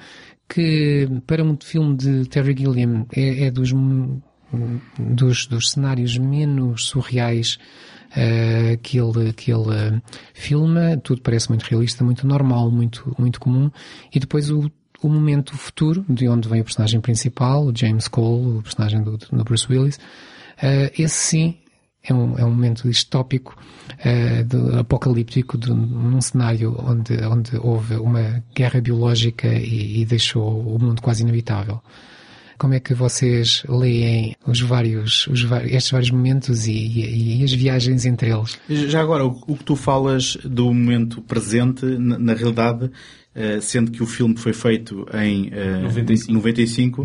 que 0.48 1.08
para 1.26 1.42
um 1.42 1.56
filme 1.60 1.96
de 1.96 2.24
Terry 2.26 2.54
Gilliam 2.56 3.04
é, 3.12 3.46
é 3.46 3.50
dos, 3.50 3.72
dos, 4.96 5.46
dos 5.46 5.70
cenários 5.70 6.16
menos 6.16 6.86
surreais 6.86 7.58
eh, 8.16 8.78
que 8.82 8.98
ele, 8.98 9.32
que 9.32 9.52
ele 9.52 9.74
eh, 9.74 10.00
filma, 10.32 10.96
tudo 11.02 11.20
parece 11.20 11.48
muito 11.50 11.64
realista, 11.64 12.04
muito 12.04 12.26
normal, 12.26 12.70
muito, 12.70 13.14
muito 13.18 13.38
comum, 13.38 13.70
e 14.14 14.18
depois 14.18 14.50
o, 14.50 14.70
o 15.02 15.08
momento 15.08 15.56
futuro, 15.56 16.04
de 16.08 16.28
onde 16.28 16.48
vem 16.48 16.60
o 16.60 16.64
personagem 16.64 17.00
principal, 17.00 17.64
o 17.66 17.72
James 17.76 18.08
Cole, 18.08 18.58
o 18.58 18.62
personagem 18.62 19.02
do, 19.02 19.16
do 19.16 19.44
Bruce 19.44 19.66
Willis, 19.70 19.98
eh, 20.62 20.92
esse 20.98 21.14
sim 21.14 21.54
é 22.02 22.14
um, 22.14 22.38
é 22.38 22.44
um 22.44 22.50
momento 22.50 22.88
distópico, 22.88 23.56
de- 24.44 24.78
apocalíptico, 24.78 25.58
de, 25.58 25.70
num 25.70 26.20
cenário 26.20 26.74
onde, 26.78 27.14
onde 27.24 27.56
houve 27.58 27.96
uma 27.96 28.42
guerra 28.54 28.80
biológica 28.80 29.48
e, 29.48 30.00
e 30.00 30.04
deixou 30.06 30.60
o 30.60 30.78
mundo 30.78 31.02
quase 31.02 31.22
inabitável. 31.22 31.80
Como 32.56 32.74
é 32.74 32.80
que 32.80 32.92
vocês 32.92 33.62
leem 33.68 34.34
os 34.46 34.60
vários, 34.60 35.26
os, 35.28 35.44
estes 35.66 35.90
vários 35.92 36.10
momentos 36.10 36.66
e, 36.66 36.72
e- 36.72 37.40
e 37.40 37.44
as 37.44 37.52
viagens 37.52 38.04
entre 38.04 38.30
eles? 38.30 38.58
Já 38.68 39.00
agora, 39.00 39.24
o, 39.26 39.40
o 39.46 39.56
que 39.56 39.62
tu 39.64 39.76
falas 39.76 40.36
do 40.44 40.64
momento 40.66 41.20
presente, 41.22 41.84
na, 41.84 42.18
na 42.18 42.34
realidade, 42.34 42.90
sendo 43.60 43.90
que 43.90 44.02
o 44.02 44.06
filme 44.06 44.36
foi 44.36 44.52
feito 44.52 45.06
em 45.14 45.50
eh, 45.52 45.82
95. 45.82 46.32
95, 46.32 47.04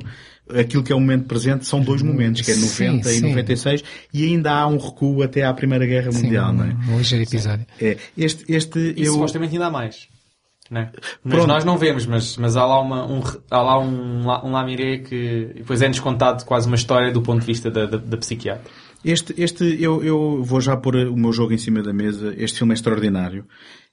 aquilo 0.49 0.83
que 0.83 0.91
é 0.91 0.95
o 0.95 0.99
momento 0.99 1.25
presente 1.25 1.65
são 1.65 1.81
dois 1.81 2.01
momentos, 2.01 2.41
que 2.41 2.51
é 2.51 2.53
Sim, 2.55 2.87
90 2.87 3.11
e 3.11 3.13
sim. 3.15 3.29
96, 3.29 3.83
e 4.13 4.25
ainda 4.25 4.51
há 4.51 4.67
um 4.67 4.77
recuo 4.77 5.23
até 5.23 5.43
à 5.43 5.53
Primeira 5.53 5.85
Guerra 5.85 6.11
Mundial, 6.11 6.51
Sim, 6.51 6.57
não 6.57 6.65
é? 6.65 6.75
um, 6.89 6.97
ligeiro 6.97 7.23
episódio. 7.23 7.65
É, 7.79 7.97
este, 8.17 8.51
este 8.51 8.93
E 8.97 9.05
eu, 9.05 9.13
supostamente 9.13 9.53
ainda 9.53 9.67
há 9.67 9.71
mais. 9.71 10.07
Né? 10.71 10.89
Mas 11.23 11.35
Pronto. 11.35 11.47
nós 11.47 11.65
não 11.65 11.77
vemos, 11.77 12.05
mas, 12.05 12.37
mas 12.37 12.55
há 12.55 12.65
lá, 12.65 12.81
uma, 12.81 13.05
um, 13.05 13.21
há 13.51 13.61
lá 13.61 13.79
um, 13.79 14.27
um 14.27 14.51
lamiré 14.51 14.99
que 14.99 15.51
depois 15.55 15.81
é-nos 15.81 15.99
contado 15.99 16.45
quase 16.45 16.67
uma 16.67 16.75
história 16.75 17.11
do 17.11 17.21
ponto 17.21 17.41
de 17.41 17.45
vista 17.45 17.69
da, 17.69 17.85
da, 17.85 17.97
da 17.97 18.17
psiquiatra. 18.17 18.71
Este, 19.03 19.33
este 19.37 19.77
eu, 19.81 20.01
eu 20.03 20.43
vou 20.43 20.61
já 20.61 20.77
pôr 20.77 20.95
o 20.95 21.17
meu 21.17 21.33
jogo 21.33 21.53
em 21.53 21.57
cima 21.57 21.83
da 21.83 21.91
mesa. 21.91 22.33
Este 22.37 22.59
filme 22.59 22.73
é 22.73 22.75
extraordinário. 22.75 23.45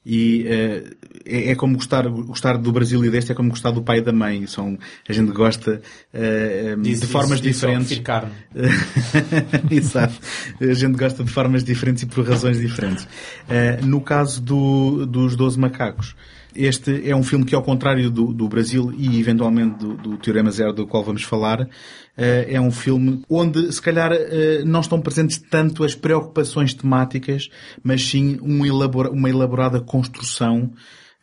E 0.05 0.47
eh, 0.49 0.85
é, 1.27 1.51
é 1.51 1.55
como 1.55 1.75
gostar, 1.77 2.09
gostar 2.09 2.57
do 2.57 2.73
Brasil 2.73 3.05
e 3.05 3.11
deste 3.11 3.33
é 3.33 3.35
como 3.35 3.51
gostar 3.51 3.71
do 3.71 3.83
pai 3.83 3.99
e 3.99 4.01
da 4.01 4.13
mãe. 4.13 4.47
São, 4.47 4.79
a 5.09 5.13
gente 5.13 5.31
gosta 5.33 5.83
eh, 6.15 6.75
Diz- 6.81 7.01
de 7.01 7.07
diz- 7.07 7.11
formas 7.13 7.41
diz 7.41 7.57
só 7.57 7.67
diferentes. 7.67 7.99
carne. 7.99 8.33
Exato. 9.71 10.15
A 10.61 10.73
gente 10.75 10.97
gosta 10.97 11.23
de 11.25 11.31
formas 11.31 11.63
diferentes 11.65 12.03
e 12.03 12.07
por 12.07 12.27
razões 12.27 12.59
diferentes. 12.59 13.07
Eh, 13.49 13.79
no 13.83 14.01
caso 14.01 14.41
do, 14.41 15.05
dos 15.07 15.37
Doze 15.37 15.59
Macacos, 15.59 16.15
este 16.55 17.09
é 17.09 17.15
um 17.15 17.23
filme 17.23 17.45
que, 17.45 17.55
ao 17.55 17.63
contrário 17.63 18.11
do, 18.11 18.33
do 18.33 18.49
Brasil 18.49 18.93
e 18.97 19.19
eventualmente 19.19 19.79
do, 19.79 19.95
do 19.97 20.17
Teorema 20.17 20.51
Zero, 20.51 20.73
do 20.73 20.87
qual 20.87 21.05
vamos 21.05 21.23
falar, 21.23 21.69
eh, 22.17 22.47
é 22.51 22.61
um 22.61 22.71
filme 22.71 23.23
onde, 23.29 23.73
se 23.73 23.81
calhar, 23.81 24.13
eh, 24.13 24.63
não 24.65 24.81
estão 24.81 25.01
presentes 25.01 25.39
tanto 25.39 25.85
as 25.85 25.95
preocupações 25.95 26.75
temáticas, 26.75 27.49
mas 27.83 28.03
sim 28.03 28.39
elabora- 28.67 29.11
uma 29.11 29.31
elaborada 29.31 29.81
construção 29.81 30.73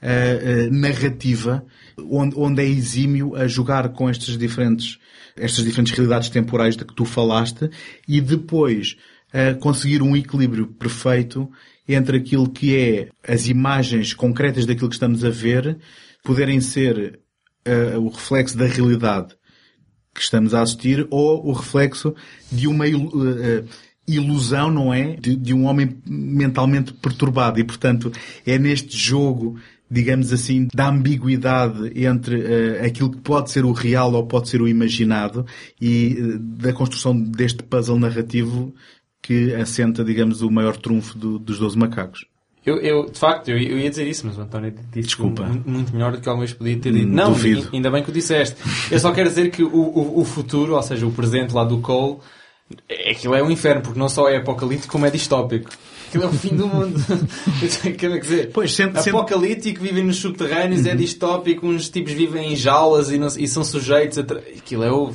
eh, 0.02 0.40
eh, 0.44 0.70
narrativa, 0.70 1.66
onde, 1.98 2.36
onde 2.38 2.62
é 2.62 2.66
exímio 2.66 3.36
a 3.36 3.48
jogar 3.48 3.90
com 3.90 4.08
diferentes, 4.38 5.00
estas 5.36 5.66
diferentes 5.66 5.92
realidades 5.94 6.30
temporais 6.30 6.78
de 6.78 6.86
que 6.86 6.94
tu 6.94 7.04
falaste 7.04 7.70
e 8.08 8.22
depois 8.22 8.96
eh, 9.34 9.56
conseguir 9.56 10.04
um 10.04 10.16
equilíbrio 10.16 10.68
perfeito 10.68 11.50
entre 11.88 12.18
aquilo 12.18 12.50
que 12.50 12.76
é 12.76 13.10
as 13.28 13.48
imagens 13.48 14.14
concretas 14.14 14.66
daquilo 14.66 14.90
que 14.90 14.96
estamos 14.96 15.24
a 15.24 15.30
ver 15.30 15.78
poderem 16.24 16.60
ser 16.60 17.20
eh, 17.64 17.98
o 17.98 18.10
reflexo 18.10 18.58
da 18.58 18.66
realidade 18.66 19.36
que 20.14 20.22
estamos 20.22 20.54
a 20.54 20.62
assistir 20.62 21.08
ou 21.12 21.48
o 21.48 21.54
reflexo 21.54 22.14
de 22.52 22.68
uma 22.68 22.88
ilu- 22.88 23.12
eh, 23.28 23.60
eh, 23.60 23.64
ilusão, 24.08 24.72
não 24.72 24.94
é? 24.94 25.16
De, 25.16 25.36
de 25.36 25.54
um 25.54 25.66
homem 25.66 25.98
mentalmente 26.08 26.94
perturbado. 26.94 27.60
E, 27.60 27.64
portanto, 27.64 28.12
é 28.46 28.58
neste 28.58 28.98
jogo, 28.98 29.60
digamos 29.92 30.34
assim, 30.34 30.68
da 30.74 30.90
ambiguidade 30.90 31.92
entre 32.04 32.42
eh, 32.42 32.86
aquilo 32.86 33.12
que 33.12 33.20
pode 33.20 33.52
ser 33.52 33.64
o 33.64 33.72
real 33.72 34.14
ou 34.14 34.26
pode 34.26 34.50
ser 34.50 34.62
o 34.62 34.68
imaginado 34.68 35.46
e 35.80 36.18
da 36.40 36.74
construção 36.74 37.18
deste 37.18 37.62
puzzle 37.64 38.00
narrativo 38.00 38.74
que 39.28 39.54
assenta, 39.56 40.04
digamos, 40.06 40.42
o 40.42 40.50
maior 40.50 40.78
trunfo 40.78 41.18
do- 41.18 41.38
dos 41.38 41.60
Doze 41.60 41.78
Macacos. 41.78 42.26
Eu, 42.66 42.78
eu, 42.78 43.06
de 43.10 43.20
facto, 43.20 43.50
eu, 43.50 43.58
eu 43.58 43.78
ia 43.78 43.90
dizer 43.90 44.08
isso, 44.08 44.26
mas 44.26 44.38
o 44.38 44.42
António 44.42 44.72
disse 44.92 45.08
Desculpa. 45.08 45.44
Muito, 45.46 45.70
muito 45.70 45.94
melhor 45.94 46.14
do 46.14 46.20
que 46.22 46.28
alguma 46.30 46.46
vez 46.46 46.58
podia 46.58 46.78
ter 46.78 46.92
dito. 46.94 47.08
Não, 47.08 47.32
duvido. 47.32 47.70
ainda 47.74 47.92
bem 47.92 48.04
que 48.04 48.10
o 48.10 48.14
disseste. 48.14 48.56
Eu 48.90 49.00
só 49.00 49.12
quero 49.12 49.30
dizer 49.30 49.52
que 49.52 49.64
o, 49.64 49.70
o, 49.74 50.22
o 50.22 50.26
futuro, 50.26 50.76
ou 50.76 50.82
seja, 50.82 51.06
o 51.06 51.12
presente 51.12 51.54
lá 51.54 51.64
do 51.64 51.80
Cole, 51.80 52.18
é- 52.90 53.12
aquilo 53.12 53.36
é 53.36 53.44
um 53.44 53.52
inferno, 53.52 53.82
porque 53.82 54.00
não 54.00 54.10
só 54.10 54.28
é 54.30 54.38
apocalíptico, 54.38 54.92
como 54.92 55.06
é 55.06 55.10
distópico. 55.12 55.70
Aquilo 56.10 56.24
é 56.24 56.28
o 56.28 56.32
fim 56.32 56.56
do 56.56 56.68
mundo. 56.68 56.98
Quer 57.98 58.20
dizer, 58.20 58.52
Pois, 58.54 58.74
sendo- 58.74 58.98
apocalíptico, 58.98 59.82
vivem 59.82 60.04
nos 60.06 60.18
subterrâneos, 60.18 60.86
é 60.86 60.96
distópico, 60.96 61.68
uns 61.68 61.90
tipos 61.90 62.14
vivem 62.14 62.54
em 62.54 62.56
jaulas 62.56 63.12
e, 63.12 63.18
não- 63.18 63.28
e 63.28 63.48
são 63.48 63.64
sujeitos 63.64 64.18
a... 64.18 64.22
Aquilo 64.22 64.84
é 64.84 64.92
o... 64.92 65.12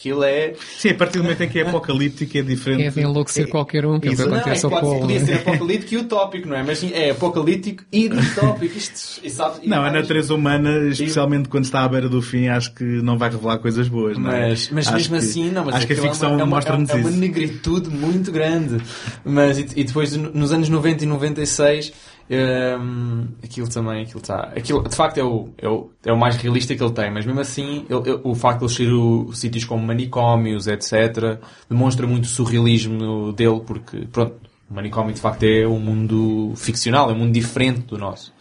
Aquilo 0.00 0.24
é... 0.24 0.54
Sim, 0.78 0.88
a 0.88 0.94
partir 0.94 1.18
do 1.18 1.24
momento 1.24 1.42
em 1.42 1.48
que 1.50 1.58
é 1.58 1.62
apocalíptico 1.68 2.38
é 2.38 2.40
diferente. 2.40 2.84
É 2.84 2.90
de 2.90 3.00
enlouquecer 3.02 3.46
qualquer 3.50 3.84
um, 3.84 4.00
que 4.00 4.08
é 4.08 4.12
o 4.12 4.14
que 4.16 4.22
Exato. 4.22 4.30
Não, 4.30 4.36
é 4.38 4.40
acontece 4.40 4.64
ao 4.64 4.70
Paulo. 4.70 5.00
podia 5.00 5.20
né? 5.20 5.26
ser 5.26 5.34
apocalíptico 5.34 5.94
e 5.94 5.96
utópico, 5.98 6.48
não 6.48 6.56
é? 6.56 6.62
Mas 6.62 6.78
sim, 6.78 6.90
é 6.94 7.10
apocalíptico 7.10 7.84
e 7.92 8.08
distópico. 8.08 8.78
Isto, 8.78 9.20
e 9.22 9.28
sabe, 9.28 9.68
Não, 9.68 9.84
a 9.84 9.92
natureza 9.92 10.34
humana, 10.34 10.88
especialmente 10.88 11.50
quando 11.50 11.64
está 11.64 11.84
à 11.84 11.88
beira 11.88 12.08
do 12.08 12.22
fim, 12.22 12.48
acho 12.48 12.72
que 12.74 12.82
não 12.82 13.18
vai 13.18 13.28
revelar 13.28 13.58
coisas 13.58 13.88
boas, 13.88 14.16
não 14.16 14.32
é? 14.32 14.48
Mas, 14.48 14.70
mas 14.70 14.86
Acho 14.88 14.96
mesmo 14.96 15.18
que- 15.18 15.22
assim, 15.22 15.50
não, 15.50 15.66
mas 15.66 15.74
acho 15.74 15.86
que 15.86 15.92
a 15.92 15.96
aquilo 15.96 16.08
ficção 16.12 16.30
é 16.30 16.32
uma, 16.32 16.40
é 16.40 16.44
uma, 16.44 16.56
mostra-nos 16.56 16.88
é 16.88 16.94
uma 16.94 17.10
isso. 17.10 17.18
negritude 17.18 17.90
muito 17.90 18.32
grande. 18.32 18.82
Mas, 19.22 19.58
e, 19.58 19.66
e 19.76 19.84
depois, 19.84 20.16
nos 20.16 20.50
anos 20.50 20.70
90 20.70 21.04
e 21.04 21.06
96, 21.06 21.92
hum, 22.30 23.26
aquilo 23.42 23.68
também, 23.68 24.02
aquilo 24.02 24.20
está... 24.20 24.40
Aquilo, 24.56 24.88
de 24.88 24.94
facto, 24.94 25.18
é 25.18 25.24
o, 25.24 25.48
é, 25.58 25.68
o, 25.68 25.90
é 26.04 26.12
o 26.12 26.18
mais 26.18 26.36
realista 26.36 26.74
que 26.74 26.82
ele 26.82 26.92
tem, 26.92 27.10
mas 27.12 27.26
mesmo 27.26 27.40
assim, 27.40 27.84
ele- 27.88 28.08
ele- 28.10 28.20
o 28.22 28.34
facto 28.34 28.60
de 28.60 28.64
ele 28.66 28.72
ser 28.74 28.92
o, 28.92 29.32
sítios 29.32 29.64
como 29.64 29.84
manicômios, 29.86 30.66
etc., 30.66 31.38
demonstra 31.68 32.06
muito 32.06 32.24
o 32.24 32.28
surrealismo 32.28 33.32
dele, 33.32 33.60
porque, 33.66 34.06
pronto, 34.12 34.34
o 34.70 34.74
manicômio, 34.74 35.12
de 35.12 35.20
facto, 35.20 35.42
é 35.42 35.66
um 35.66 35.80
mundo 35.80 36.52
ficcional, 36.56 37.10
é 37.10 37.12
um 37.12 37.18
mundo 37.18 37.32
diferente 37.32 37.80
do 37.80 37.98
nosso. 37.98 38.32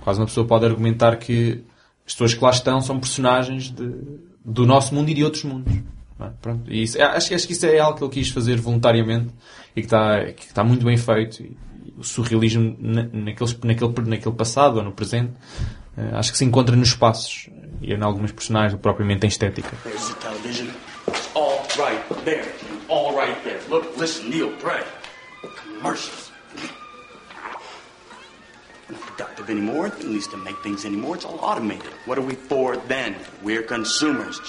Quase 0.00 0.18
uma 0.20 0.26
pessoa 0.26 0.46
pode 0.46 0.64
argumentar 0.64 1.16
que 1.16 1.62
as 2.06 2.12
pessoas 2.14 2.32
que 2.34 2.42
lá 2.42 2.50
estão 2.50 2.80
são 2.80 2.98
personagens 2.98 3.70
de, 3.70 3.92
do 4.44 4.64
nosso 4.64 4.94
mundo 4.94 5.10
e 5.10 5.14
de 5.14 5.24
outros 5.24 5.44
mundos. 5.44 5.72
é? 6.20 6.30
Pronto. 6.40 6.72
E 6.72 6.82
isso, 6.84 7.02
acho, 7.02 7.28
que- 7.28 7.34
acho 7.34 7.46
que 7.46 7.52
isso 7.52 7.66
é 7.66 7.78
algo 7.80 7.98
que 7.98 8.04
ele 8.04 8.12
quis 8.12 8.30
fazer 8.30 8.56
voluntariamente 8.60 9.28
e 9.74 9.80
que 9.80 9.86
está, 9.86 10.24
que 10.32 10.44
está 10.46 10.64
muito 10.64 10.84
bem 10.86 10.96
feito. 10.96 11.42
E 11.42 11.56
o 11.96 12.04
surrealismo 12.04 12.76
na, 12.78 13.02
naquele, 13.04 13.50
naquele 14.06 14.34
passado 14.34 14.76
ou 14.78 14.82
no 14.82 14.92
presente 14.92 15.32
eh, 15.96 16.10
acho 16.14 16.32
que 16.32 16.38
se 16.38 16.44
encontra 16.44 16.76
nos 16.76 16.88
espaços 16.88 17.48
e 17.80 17.92
em 17.92 18.02
algumas 18.02 18.32
personagens, 18.32 18.78
propriamente 18.80 19.26
em 19.26 19.28
estética. 19.28 19.70
Commercials. 25.78 26.32
Not 28.88 29.00
productive 29.00 29.50
anymore, 29.50 29.86
at 29.86 30.04
least 30.04 30.30
to 30.30 30.36
make 30.36 30.56
things 30.62 30.84
anymore. 30.84 31.16
It's 31.16 31.24
all 31.24 31.38
automated. 31.40 31.90
What 32.06 32.18
are 32.18 32.24
we 32.24 32.34
for 32.34 32.76
then? 32.88 33.14
We're 33.42 33.62
consumers. 33.62 34.40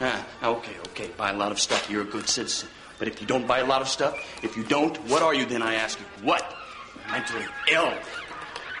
Ah, 0.00 0.24
okay, 0.42 0.74
okay. 0.90 1.10
Buy 1.16 1.30
a 1.30 1.36
lot 1.36 1.52
of 1.52 1.60
stuff, 1.60 1.90
you're 1.90 2.02
a 2.02 2.10
good 2.10 2.28
citizen. 2.28 2.68
But 2.98 3.08
if 3.08 3.20
you 3.20 3.26
don't 3.26 3.46
buy 3.46 3.58
a 3.58 3.66
lot 3.66 3.82
of 3.82 3.88
stuff, 3.88 4.14
if 4.42 4.56
you 4.56 4.64
don't, 4.64 4.96
what 5.08 5.22
are 5.22 5.34
you 5.34 5.44
then, 5.44 5.62
I 5.62 5.74
ask 5.74 5.98
you? 5.98 6.06
What? 6.22 6.42
Mentally 7.10 7.44
ill. 7.70 7.92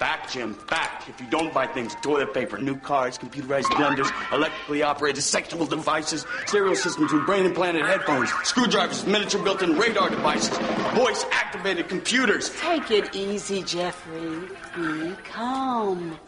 Back, 0.00 0.30
Jim, 0.30 0.58
back. 0.68 1.08
If 1.08 1.20
you 1.20 1.26
don't 1.28 1.54
buy 1.54 1.66
things, 1.68 1.94
toilet 2.02 2.34
paper, 2.34 2.58
new 2.58 2.76
cars, 2.76 3.16
computerized 3.16 3.64
blenders, 3.66 4.10
electrically 4.32 4.82
operated 4.82 5.22
sexual 5.22 5.66
devices, 5.66 6.26
stereo 6.46 6.74
systems 6.74 7.12
with 7.12 7.24
brain 7.26 7.46
implanted 7.46 7.86
headphones, 7.86 8.30
screwdrivers, 8.42 9.06
miniature 9.06 9.42
built 9.42 9.62
in 9.62 9.78
radar 9.78 10.10
devices, 10.10 10.56
voice 10.94 11.24
activated 11.30 11.88
computers. 11.88 12.50
Take 12.60 12.90
it 12.90 13.14
easy, 13.14 13.62
Jeffrey. 13.62 14.40
Be 14.76 15.14
calm. 15.32 16.18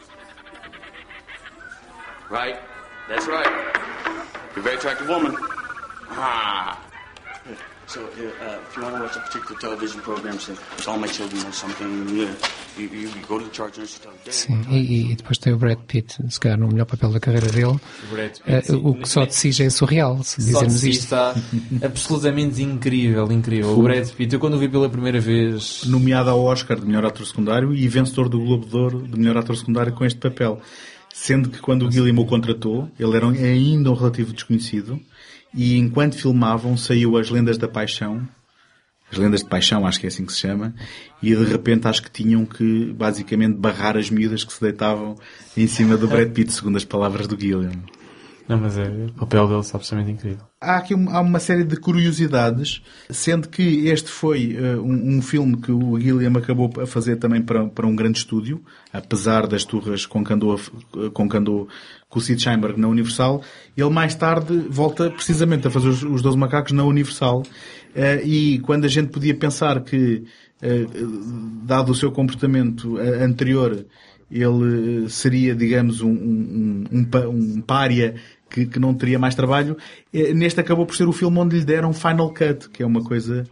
Right? 2.30 2.60
That's 3.08 3.26
right. 3.26 3.46
You're 4.54 4.60
a 4.60 4.62
very 4.62 4.76
attractive 4.76 5.08
woman. 5.08 5.36
Ah. 6.10 6.82
So, 7.88 8.00
uh, 8.00 8.04
if 8.68 8.76
you 8.76 8.82
want 8.82 8.96
to 8.96 9.02
watch 9.02 9.16
a 9.16 9.20
particular 9.20 9.60
television 9.60 10.00
program, 10.00 10.40
say, 10.40 10.54
it's 10.76 10.88
all 10.88 10.98
my 10.98 11.06
children 11.06 11.40
or 11.46 11.52
something, 11.52 12.08
you, 12.08 12.28
you, 12.76 12.88
you 12.88 13.08
go 13.28 13.38
to 13.38 13.44
the 13.44 13.50
charge 13.52 13.78
nurse 13.78 13.94
and 13.94 14.02
tell 14.02 14.12
them, 14.12 14.20
"Dad, 14.24 14.34
Sim, 14.34 14.60
e, 14.68 15.12
e 15.12 15.14
depois 15.14 15.38
tem 15.38 15.52
o 15.52 15.56
Brad 15.56 15.78
Pitt, 15.86 16.16
se 16.28 16.40
calhar 16.40 16.58
no 16.58 16.66
melhor 16.66 16.86
papel 16.86 17.12
da 17.12 17.20
carreira 17.20 17.46
dele, 17.46 17.78
Brad 18.10 18.38
Pitt, 18.40 18.66
sim. 18.66 18.80
o 18.84 18.94
que 18.94 19.08
só 19.08 19.24
de 19.24 19.34
si 19.36 19.52
já 19.52 19.64
é 19.66 19.70
surreal, 19.70 20.20
se 20.24 20.42
Só 20.42 20.62
de 20.62 20.66
dizermos 20.66 20.80
si 20.80 20.90
isto. 20.90 21.04
está 21.04 21.34
absolutamente 21.80 22.60
incrível, 22.60 23.30
incrível. 23.30 23.78
O 23.78 23.82
Brad 23.84 24.08
Pitt, 24.10 24.34
eu 24.34 24.40
quando 24.40 24.54
o 24.54 24.58
vi 24.58 24.68
pela 24.68 24.88
primeira 24.90 25.20
vez, 25.20 25.84
nomeado 25.86 26.30
ao 26.30 26.42
Oscar 26.42 26.80
de 26.80 26.86
melhor 26.86 27.04
ator 27.06 27.24
secundário 27.24 27.72
e 27.72 27.86
vencedor 27.88 28.28
do 28.28 28.40
Globo 28.40 28.66
de 28.66 28.76
Ouro 28.76 29.06
de 29.06 29.16
melhor 29.16 29.36
ator 29.38 29.56
secundário 29.56 29.92
com 29.92 30.04
este 30.04 30.18
papel. 30.18 30.60
Sendo 31.14 31.48
que 31.48 31.60
quando 31.60 31.86
o 31.86 31.88
Guilherme 31.88 32.20
o 32.20 32.26
contratou, 32.26 32.90
ele 32.98 33.16
era 33.16 33.26
ainda 33.26 33.90
um 33.90 33.94
relativo 33.94 34.32
desconhecido 34.34 35.00
e 35.54 35.76
enquanto 35.76 36.16
filmavam 36.16 36.76
saiu 36.76 37.16
As 37.16 37.30
Lendas 37.30 37.58
da 37.58 37.68
Paixão, 37.68 38.26
As 39.10 39.18
Lendas 39.18 39.40
de 39.40 39.48
Paixão, 39.48 39.86
acho 39.86 40.00
que 40.00 40.06
é 40.06 40.08
assim 40.08 40.24
que 40.24 40.32
se 40.32 40.40
chama, 40.40 40.74
e 41.22 41.34
de 41.34 41.44
repente 41.44 41.86
acho 41.86 42.02
que 42.02 42.10
tinham 42.10 42.44
que 42.44 42.92
basicamente 42.92 43.56
barrar 43.56 43.96
as 43.96 44.10
miúdas 44.10 44.44
que 44.44 44.52
se 44.52 44.60
deitavam 44.60 45.16
em 45.56 45.66
cima 45.66 45.96
do 45.96 46.08
Brad 46.08 46.30
Pitt, 46.32 46.52
segundo 46.52 46.76
as 46.76 46.84
palavras 46.84 47.26
do 47.26 47.36
Guilherme. 47.36 47.82
Não, 48.48 48.58
mas 48.58 48.78
é, 48.78 48.88
o 49.08 49.12
papel 49.12 49.48
dele 49.48 49.60
está 49.60 49.76
absolutamente 49.76 50.12
incrível. 50.16 50.44
Há 50.60 50.76
aqui 50.76 50.94
um- 50.94 51.10
há 51.10 51.20
uma 51.20 51.38
série 51.38 51.64
de 51.64 51.76
curiosidades, 51.76 52.82
sendo 53.10 53.48
que 53.48 53.86
este 53.88 54.08
foi 54.10 54.56
eh, 54.58 54.76
um, 54.76 55.16
um 55.18 55.22
filme 55.22 55.56
que 55.56 55.70
o 55.72 55.96
Guilherme 55.96 56.38
acabou 56.38 56.70
a 56.80 56.86
fazer 56.86 57.16
também 57.16 57.42
para, 57.42 57.66
para 57.66 57.86
um 57.86 57.94
grande 57.94 58.18
estúdio, 58.18 58.62
apesar 58.92 59.46
das 59.46 59.64
turras 59.64 60.06
com 60.06 60.24
que 60.24 60.32
andou, 60.32 60.56
f- 60.56 60.70
com 61.12 61.28
que 61.28 61.36
andou 61.36 61.68
com 62.08 62.18
o 62.18 62.22
Sid 62.22 62.40
Sheinberg 62.42 62.80
na 62.80 62.88
Universal. 62.88 63.42
Ele 63.76 63.90
mais 63.90 64.14
tarde 64.14 64.56
volta 64.70 65.10
precisamente 65.10 65.66
a 65.66 65.70
fazer 65.70 65.88
os, 65.88 66.02
os 66.02 66.22
12 66.22 66.38
macacos 66.38 66.72
na 66.72 66.84
Universal. 66.84 67.42
Eh, 67.94 68.22
e 68.24 68.58
quando 68.60 68.84
a 68.84 68.88
gente 68.88 69.08
podia 69.10 69.34
pensar 69.34 69.80
que, 69.82 70.24
eh, 70.62 70.86
dado 71.64 71.90
o 71.92 71.94
seu 71.94 72.10
comportamento 72.12 72.98
eh, 72.98 73.24
anterior, 73.24 73.84
ele 74.30 75.04
eh, 75.04 75.08
seria, 75.08 75.54
digamos, 75.54 76.00
um, 76.00 76.10
um, 76.10 76.84
um, 76.92 77.28
um 77.30 77.60
pária 77.60 78.16
que, 78.50 78.66
que 78.66 78.78
não 78.78 78.94
teria 78.94 79.18
mais 79.18 79.34
trabalho. 79.34 79.76
Eh, 80.12 80.32
Neste 80.34 80.60
acabou 80.60 80.86
por 80.86 80.94
ser 80.96 81.06
o 81.08 81.12
filme 81.12 81.38
onde 81.38 81.58
lhe 81.58 81.64
deram 81.64 81.92
Final 81.92 82.32
Cut, 82.32 82.68
que 82.70 82.82
é 82.82 82.86
uma 82.86 83.02
coisa 83.02 83.44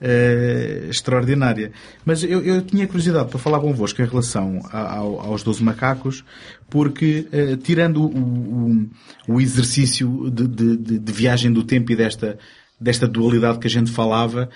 eh, 0.00 0.86
extraordinária. 0.88 1.72
Mas 2.04 2.22
eu, 2.22 2.40
eu 2.42 2.62
tinha 2.62 2.86
curiosidade 2.86 3.28
para 3.28 3.38
falar 3.38 3.60
convosco 3.60 4.00
em 4.00 4.06
relação 4.06 4.60
ao- 4.72 5.20
aos 5.20 5.42
12 5.42 5.62
macacos, 5.62 6.24
porque 6.70 7.26
eh, 7.32 7.56
tirando 7.56 8.02
o, 8.04 8.08
o- 8.08 8.88
o 9.34 9.40
exercício 9.40 10.30
de, 10.30 10.46
de- 10.46 10.98
de- 10.98 11.12
viagem 11.12 11.52
do 11.52 11.62
tempo 11.64 11.90
e 11.92 11.96
desta, 11.96 12.38
desta 12.80 13.08
dualidade 13.08 13.58
que 13.58 13.66
a 13.66 13.70
gente 13.70 13.90
falava, 13.90 14.48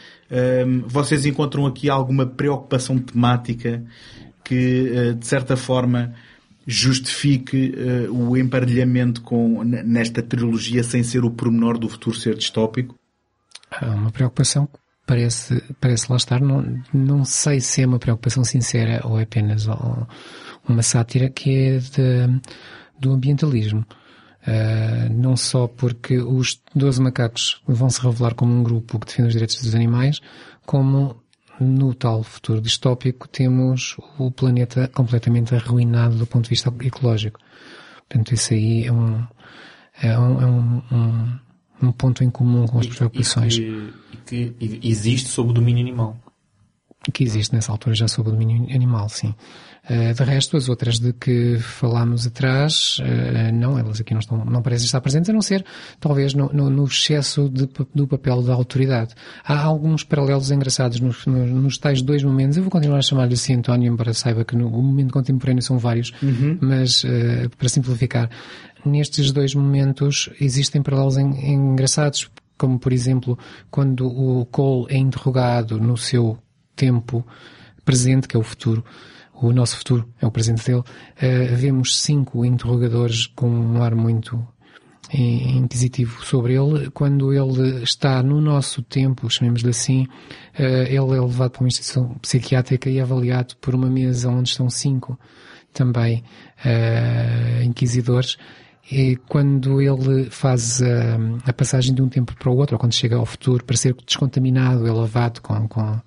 vocês 0.87 1.27
encontram 1.27 1.67
aqui 1.67 1.91
alguma 1.91 2.25
preocupação 2.25 2.97
temática 2.99 3.83
que, 4.45 5.15
de 5.19 5.27
certa 5.27 5.57
forma, 5.57 6.15
justifique 6.67 7.75
eh, 7.77 8.09
o 8.11 8.37
emparelhamento 8.37 9.23
com, 9.23 9.63
nesta 9.65 10.23
trilogia 10.23 10.83
sem 10.83 11.03
ser 11.03 11.25
o 11.25 11.31
pormenor 11.31 11.79
do 11.79 11.89
futuro 11.89 12.17
ser 12.17 12.37
distópico? 12.37 12.95
Há 13.71 13.91
uma 13.91 14.11
preocupação 14.11 14.67
que 14.67 14.79
parece, 15.07 15.63
parece 15.81 16.11
lá 16.11 16.17
estar, 16.17 16.41
não, 16.41 16.83
não 16.93 17.25
sei 17.25 17.61
se 17.61 17.83
é 17.83 17.87
uma 17.87 17.99
preocupação 17.99 18.45
sincera 18.45 19.01
ou 19.05 19.19
é 19.19 19.23
apenas 19.23 19.67
uma 20.69 20.83
sátira 20.83 21.29
que 21.29 21.51
é 21.51 21.79
de, 21.79 22.41
do 23.01 23.13
ambientalismo. 23.13 23.85
Ah, 24.45 25.09
não 25.11 25.37
só 25.37 25.69
porque 25.69 26.19
os 26.19 26.61
12 26.75 27.01
macacos 27.01 27.63
vão 27.67 27.89
se 27.89 28.01
revelar 28.01 28.35
como 28.35 28.53
um 28.53 28.63
grupo 28.63 28.99
que 28.99 29.07
defende 29.07 29.29
os 29.29 29.33
direitos 29.35 29.63
dos 29.63 29.75
animais, 29.75 30.21
como 30.67 31.22
no 31.63 31.95
tal 31.95 32.23
futuro 32.23 32.61
distópico 32.61 33.29
temos 33.29 33.97
o 34.19 34.31
planeta 34.31 34.89
completamente 34.89 35.55
arruinado 35.55 36.17
do 36.17 36.27
ponto 36.27 36.45
de 36.45 36.51
vista 36.51 36.73
ecológico. 36.83 37.39
Portanto, 38.09 38.35
isso 38.35 38.53
aí 38.53 38.85
é 38.87 38.93
um, 38.93 39.27
é 40.03 40.19
um, 40.19 40.41
é 40.41 40.47
um, 40.47 40.83
um, 40.93 41.39
um 41.89 41.93
ponto 41.93 42.23
em 42.23 42.31
comum 42.31 42.67
com 42.67 42.79
as 42.79 42.87
preocupações 42.87 43.57
E 43.57 43.93
que, 44.27 44.55
e 44.61 44.69
que 44.69 44.89
existe 44.89 45.29
sob 45.29 45.51
o 45.51 45.53
domínio 45.53 45.81
animal. 45.83 46.17
que 47.13 47.25
existe 47.25 47.55
nessa 47.55 47.73
altura 47.73 47.95
já 47.95 48.07
sob 48.07 48.29
o 48.29 48.33
domínio 48.33 48.73
animal, 48.75 49.09
sim. 49.09 49.35
Uh, 49.91 50.15
de 50.15 50.23
resto, 50.23 50.57
as 50.57 50.69
outras 50.69 51.01
de 51.01 51.13
que 51.13 51.59
falámos 51.59 52.25
atrás, 52.25 52.99
uh, 53.01 53.53
não, 53.53 53.77
elas 53.77 54.01
aqui 54.01 54.15
não 54.15 54.21
estão, 54.21 54.45
não 54.45 54.63
parecem 54.63 54.87
estar 54.87 55.01
presentes, 55.01 55.29
a 55.29 55.33
não 55.33 55.43
ser, 55.43 55.65
talvez, 55.99 56.35
no, 56.35 56.53
no, 56.53 56.85
excesso 56.85 57.49
de, 57.49 57.69
do 57.93 58.07
papel 58.07 58.43
da 58.43 58.55
autoridade. 58.55 59.13
Há 59.45 59.61
alguns 59.61 60.05
paralelos 60.05 60.53
engraçados 60.53 61.01
nos, 61.01 61.27
nos, 61.27 61.51
nos 61.51 61.79
tais 61.79 62.01
dois 62.01 62.23
momentos. 62.23 62.57
Eu 62.57 62.63
vou 62.63 62.71
continuar 62.71 62.99
a 62.99 63.03
chamar-lhe 63.03 63.35
assim, 63.35 63.55
António, 63.55 63.93
embora 63.93 64.15
saiba 64.15 64.45
que 64.45 64.55
no 64.55 64.71
momento 64.71 65.13
contemporâneo 65.13 65.63
são 65.63 65.79
vários, 65.79 66.13
mas, 66.61 67.03
uh, 67.03 67.51
para 67.59 67.69
simplificar, 67.69 68.31
nestes 68.87 69.33
dois 69.33 69.53
momentos 69.53 70.31
existem 70.41 70.81
paralelos 70.81 71.17
en, 71.17 71.33
engraçados, 71.53 72.31
como, 72.57 72.79
por 72.79 72.93
exemplo, 72.93 73.37
quando 73.69 74.07
o 74.07 74.47
Cole 74.47 74.87
é 74.91 74.97
interrogado 74.97 75.81
no 75.81 75.97
seu 75.97 76.39
tempo 76.77 77.27
presente, 77.85 78.29
que 78.29 78.37
é 78.37 78.39
o 78.39 78.45
futuro, 78.45 78.85
o 79.47 79.53
nosso 79.53 79.77
futuro 79.77 80.09
é 80.21 80.27
o 80.27 80.31
presente 80.31 80.65
dele, 80.65 80.81
uh, 80.81 81.57
vemos 81.57 82.01
cinco 82.01 82.45
interrogadores 82.45 83.27
com 83.27 83.49
um 83.49 83.83
ar 83.83 83.95
muito 83.95 84.47
inquisitivo 85.15 86.25
sobre 86.25 86.55
ele. 86.55 86.91
Quando 86.91 87.33
ele 87.33 87.83
está 87.83 88.23
no 88.23 88.41
nosso 88.41 88.83
tempo, 88.83 89.29
chamemos-lhe 89.29 89.71
assim, 89.71 90.05
uh, 90.59 90.63
ele 90.87 90.97
é 90.97 91.03
levado 91.03 91.51
para 91.51 91.61
uma 91.61 91.69
instituição 91.69 92.15
psiquiátrica 92.23 92.89
e 92.89 93.01
avaliado 93.01 93.55
por 93.61 93.75
uma 93.75 93.91
mesa 93.91 94.31
onde 94.31 94.49
estão 94.49 94.71
cinco 94.71 95.19
também 95.73 96.23
uh, 96.65 97.63
inquisidores. 97.63 98.37
E 98.91 99.17
quando 99.29 99.81
ele 99.81 100.29
faz 100.31 100.83
a, 100.83 101.51
a, 101.51 101.53
passagem 101.53 101.95
de 101.95 102.03
um 102.03 102.09
tempo 102.09 102.35
para 102.37 102.51
o 102.51 102.57
outro, 102.57 102.75
ou 102.75 102.81
quando 102.81 102.93
chega 102.93 103.17
ao 103.17 103.25
futuro, 103.25 103.65
para 103.65 103.77
ser 103.77 103.95
descontaminado, 104.05 104.83
lavado 104.93 105.41
com, 105.41 105.69
com 105.69 106.01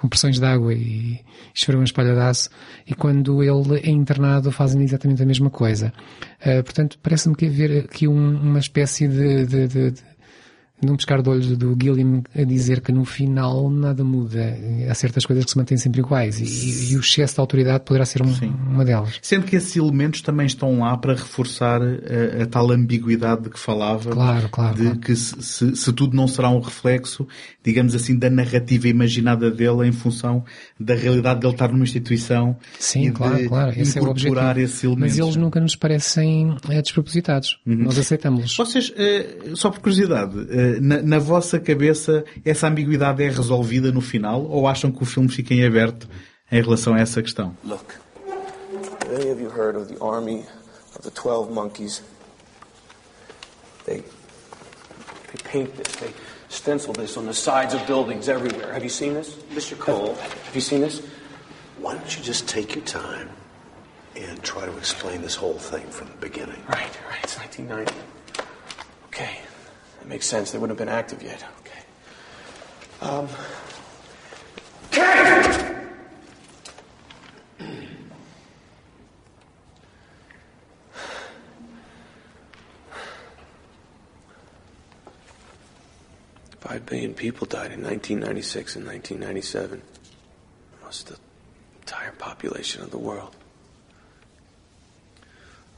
com 0.00 0.08
pressões 0.08 0.38
de 0.38 0.44
água 0.44 0.72
e 0.72 1.20
esfregam 1.54 1.82
um 1.82 1.84
espalhadaço, 1.84 2.48
e 2.86 2.94
quando 2.94 3.42
ele 3.42 3.80
é 3.80 3.90
internado 3.90 4.50
fazem 4.50 4.82
exatamente 4.82 5.22
a 5.22 5.26
mesma 5.26 5.50
coisa. 5.50 5.92
Uh, 6.40 6.64
portanto, 6.64 6.98
parece-me 7.02 7.36
que 7.36 7.46
haver 7.46 7.84
aqui 7.84 8.08
um, 8.08 8.40
uma 8.40 8.58
espécie 8.58 9.06
de, 9.06 9.44
de, 9.44 9.68
de, 9.68 9.90
de 9.90 10.02
num 10.82 10.96
pescar 10.96 11.22
de 11.22 11.28
olhos 11.28 11.56
do 11.56 11.76
Gilliam 11.80 12.22
a 12.34 12.42
dizer 12.44 12.80
que 12.80 12.92
no 12.92 13.04
final 13.04 13.70
nada 13.70 14.02
muda. 14.04 14.56
Há 14.88 14.94
certas 14.94 15.26
coisas 15.26 15.44
que 15.44 15.50
se 15.50 15.58
mantêm 15.58 15.76
sempre 15.76 16.00
iguais 16.00 16.40
e, 16.40 16.92
e 16.92 16.96
o 16.96 17.00
excesso 17.00 17.34
de 17.34 17.40
autoridade 17.40 17.84
poderá 17.84 18.04
ser 18.04 18.22
um, 18.22 18.32
uma 18.68 18.84
delas. 18.84 19.18
Sendo 19.22 19.46
que 19.46 19.56
esses 19.56 19.76
elementos 19.76 20.22
também 20.22 20.46
estão 20.46 20.80
lá 20.80 20.96
para 20.96 21.14
reforçar 21.14 21.80
a, 21.82 22.42
a 22.42 22.46
tal 22.46 22.70
ambiguidade 22.70 23.42
de 23.42 23.50
que 23.50 23.58
falava. 23.58 24.10
Claro, 24.10 24.48
claro. 24.48 24.74
De 24.74 24.82
claro. 24.82 24.98
que 24.98 25.16
se, 25.16 25.42
se, 25.42 25.76
se, 25.76 25.92
tudo 25.92 26.16
não 26.16 26.26
será 26.26 26.48
um 26.50 26.60
reflexo, 26.60 27.26
digamos 27.62 27.94
assim, 27.94 28.18
da 28.18 28.30
narrativa 28.30 28.88
imaginada 28.88 29.50
dele 29.50 29.86
em 29.86 29.92
função 29.92 30.44
da 30.78 30.94
realidade 30.94 31.40
dele 31.40 31.52
estar 31.52 31.70
numa 31.70 31.84
instituição. 31.84 32.56
Sim, 32.78 33.12
claro, 33.12 33.48
claro. 33.48 33.78
Esse 33.78 33.98
é 33.98 34.02
o 34.02 34.08
objetivo. 34.08 34.30
Esses 34.60 34.84
elementos. 34.84 35.16
Mas 35.16 35.18
eles 35.18 35.36
nunca 35.36 35.60
nos 35.60 35.76
parecem 35.76 36.56
é, 36.68 36.80
despropositados. 36.80 37.58
Uhum. 37.66 37.84
Nós 37.84 37.98
aceitamos-los. 37.98 38.56
Vocês, 38.56 38.92
só 39.54 39.70
por 39.70 39.80
curiosidade, 39.80 40.34
na, 40.80 41.02
na, 41.02 41.18
vossa 41.18 41.58
cabeça 41.58 42.24
essa 42.44 42.68
ambiguidade 42.68 43.22
é 43.22 43.28
resolvida 43.28 43.90
no 43.90 44.00
final 44.00 44.44
ou 44.44 44.68
acham 44.68 44.92
que 44.92 45.02
o 45.02 45.06
filme 45.06 45.28
fica 45.28 45.54
em 45.54 45.64
aberto 45.64 46.08
em 46.52 46.62
relação 46.62 46.94
a 46.94 47.00
essa 47.00 47.22
questão? 47.22 47.56
Look, 47.64 47.94
have 49.00 49.14
any 49.14 49.30
of 49.30 49.40
you 49.40 49.48
heard 49.48 49.76
of 49.76 49.92
the 49.92 50.02
army 50.04 50.44
of 50.96 51.02
the 51.02 51.10
12 51.10 51.52
monkeys? 51.52 52.02
They, 53.86 54.02
they 55.32 55.42
paint 55.50 55.74
this, 55.76 55.96
they 55.96 56.12
stencil 56.48 56.92
this 56.92 57.16
on 57.16 57.26
the 57.26 57.34
sides 57.34 57.74
of 57.74 57.86
buildings 57.86 58.28
everywhere. 58.28 58.72
Have 58.72 58.82
you 58.82 58.90
seen 58.90 59.14
this? 59.14 59.36
Mr. 59.54 59.78
Cole, 59.78 60.14
have, 60.14 60.32
have 60.32 60.54
you 60.54 60.60
seen 60.60 60.80
this? 60.80 61.02
Why 61.78 61.94
don't 61.94 62.16
you 62.16 62.22
just 62.22 62.46
take 62.46 62.74
your 62.74 62.84
time 62.84 63.30
and 64.14 64.42
try 64.42 64.66
to 64.66 64.76
explain 64.76 65.22
this 65.22 65.34
whole 65.34 65.58
thing 65.58 65.86
from 65.88 66.08
the 66.08 66.16
beginning? 66.16 66.60
Right, 66.68 66.92
right. 67.08 67.24
It's 67.24 67.38
1990. 67.38 67.94
Okay. 69.06 69.38
That 70.00 70.08
makes 70.08 70.26
sense. 70.26 70.50
They 70.50 70.58
wouldn't 70.58 70.78
have 70.78 70.86
been 70.86 70.94
active 70.94 71.22
yet. 71.22 71.44
Okay. 71.60 71.80
Um. 73.00 73.28
Five 86.60 86.86
billion 86.86 87.14
people 87.14 87.46
died 87.46 87.72
in 87.72 87.82
1996 87.82 88.76
and 88.76 88.86
1997. 88.86 89.82
Most 90.82 91.10
of 91.10 91.16
the 91.16 91.22
entire 91.80 92.12
population 92.12 92.82
of 92.82 92.90
the 92.90 92.98
world. 92.98 93.34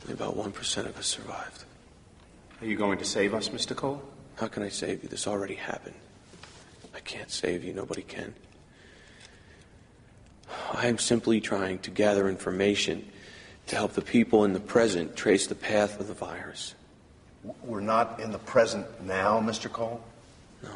Only 0.03 0.15
about 0.15 0.37
1% 0.37 0.87
of 0.87 0.99
us 0.99 1.07
survived. 1.07 1.65
Are 2.61 2.67
you 2.67 2.77
going 2.77 2.99
to 2.99 3.05
save 3.05 3.33
us, 3.33 3.49
Mr. 3.49 3.75
Cole? 3.75 4.03
How 4.37 4.49
can 4.49 4.63
I 4.63 4.69
save 4.69 5.03
you? 5.03 5.09
This 5.09 5.27
already 5.27 5.55
happened. 5.55 5.97
I 6.95 7.01
can't 7.01 7.31
save 7.31 7.65
you. 7.65 7.73
Nobody 7.73 8.03
can. 8.03 8.35
I 10.73 10.87
am 10.87 10.99
simply 10.99 11.41
trying 11.41 11.79
to 11.81 11.91
gather 11.91 12.29
information 12.29 13.09
to 13.67 13.77
help 13.77 13.93
the 13.93 14.03
people 14.03 14.45
in 14.45 14.53
the 14.53 14.61
present 14.61 15.17
trace 15.17 15.47
the 15.47 15.55
path 15.55 16.01
of 16.01 16.09
the 16.09 16.15
virus. 16.15 16.75
We're 17.65 17.81
not 17.81 18.21
in 18.21 18.33
the 18.33 18.39
present 18.39 18.87
now, 19.05 19.41
Mr. 19.41 19.71
Cole? 19.71 20.03
No. 20.63 20.71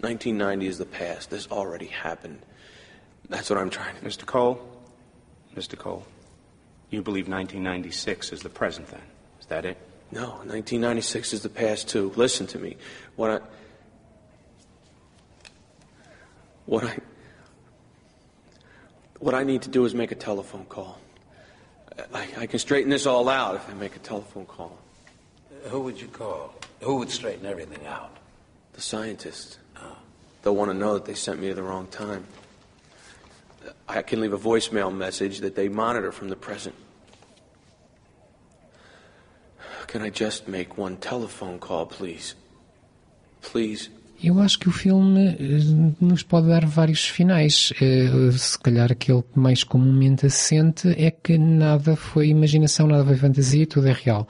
1990 0.00 0.66
is 0.66 0.78
the 0.78 0.86
past. 0.86 1.30
This 1.30 1.48
already 1.50 1.86
happened. 1.86 2.40
That's 3.28 3.50
what 3.50 3.58
I'm 3.58 3.70
trying 3.70 3.96
to. 3.96 4.02
Mr. 4.02 4.24
Cole? 4.24 4.60
Mr. 5.54 5.76
Cole, 5.76 6.06
you 6.90 7.02
believe 7.02 7.28
1996 7.28 8.32
is 8.32 8.42
the 8.42 8.48
present 8.48 8.88
then? 8.88 9.00
Is 9.40 9.46
that 9.46 9.64
it? 9.64 9.78
No, 10.10 10.28
1996 10.44 11.32
is 11.32 11.42
the 11.42 11.48
past 11.48 11.88
too. 11.88 12.12
Listen 12.16 12.46
to 12.48 12.58
me. 12.58 12.76
What 13.16 13.30
I. 13.30 13.40
What 16.66 16.84
I. 16.84 16.98
What 19.18 19.34
I 19.34 19.42
need 19.44 19.62
to 19.62 19.68
do 19.68 19.84
is 19.84 19.94
make 19.94 20.12
a 20.12 20.16
telephone 20.16 20.66
call. 20.66 20.98
I, 22.12 22.28
I 22.38 22.46
can 22.46 22.58
straighten 22.58 22.90
this 22.90 23.06
all 23.06 23.28
out 23.28 23.54
if 23.54 23.68
I 23.68 23.72
make 23.74 23.96
a 23.96 24.00
telephone 24.00 24.44
call. 24.46 24.78
Who 25.64 25.80
would 25.80 26.00
you 26.00 26.08
call? 26.08 26.54
Who 26.82 26.96
would 26.96 27.10
straighten 27.10 27.46
everything 27.46 27.86
out? 27.86 28.16
The 28.74 28.80
scientists. 28.82 29.58
Oh. 29.76 29.96
They'll 30.42 30.54
want 30.54 30.70
to 30.70 30.76
know 30.76 30.94
that 30.94 31.06
they 31.06 31.14
sent 31.14 31.40
me 31.40 31.48
at 31.48 31.56
the 31.56 31.62
wrong 31.62 31.86
time. 31.88 32.26
I 33.88 34.02
can 34.02 34.20
leave 34.20 34.32
a 34.32 34.38
voicemail 34.38 34.94
message 34.94 35.40
that 35.40 35.56
they 35.56 35.68
monitor 35.68 36.12
from 36.12 36.28
the 36.28 36.36
present. 36.36 36.74
Can 39.88 40.04
I 40.04 40.10
just 40.12 40.48
make 40.48 40.78
one 40.80 40.96
telephone 40.96 41.58
call, 41.58 41.86
please? 41.86 42.34
Please. 43.40 43.90
Eu 44.22 44.40
acho 44.40 44.58
que 44.58 44.68
o 44.68 44.72
filme 44.72 45.36
eh, 45.38 45.94
nos 46.00 46.22
pode 46.22 46.48
dar 46.48 46.64
vários 46.66 47.06
finais. 47.06 47.72
Eh, 47.80 48.30
Se 48.32 48.58
calhar 48.58 48.90
aquele 48.90 49.22
que 49.22 49.38
mais 49.38 49.62
comumente 49.62 50.26
assente 50.26 50.88
é 50.96 51.10
que 51.10 51.36
nada 51.38 51.96
foi 51.96 52.28
imaginação, 52.28 52.86
nada 52.86 53.04
foi 53.04 53.16
fantasia, 53.16 53.66
tudo 53.66 53.88
é 53.88 53.92
real. 53.92 54.26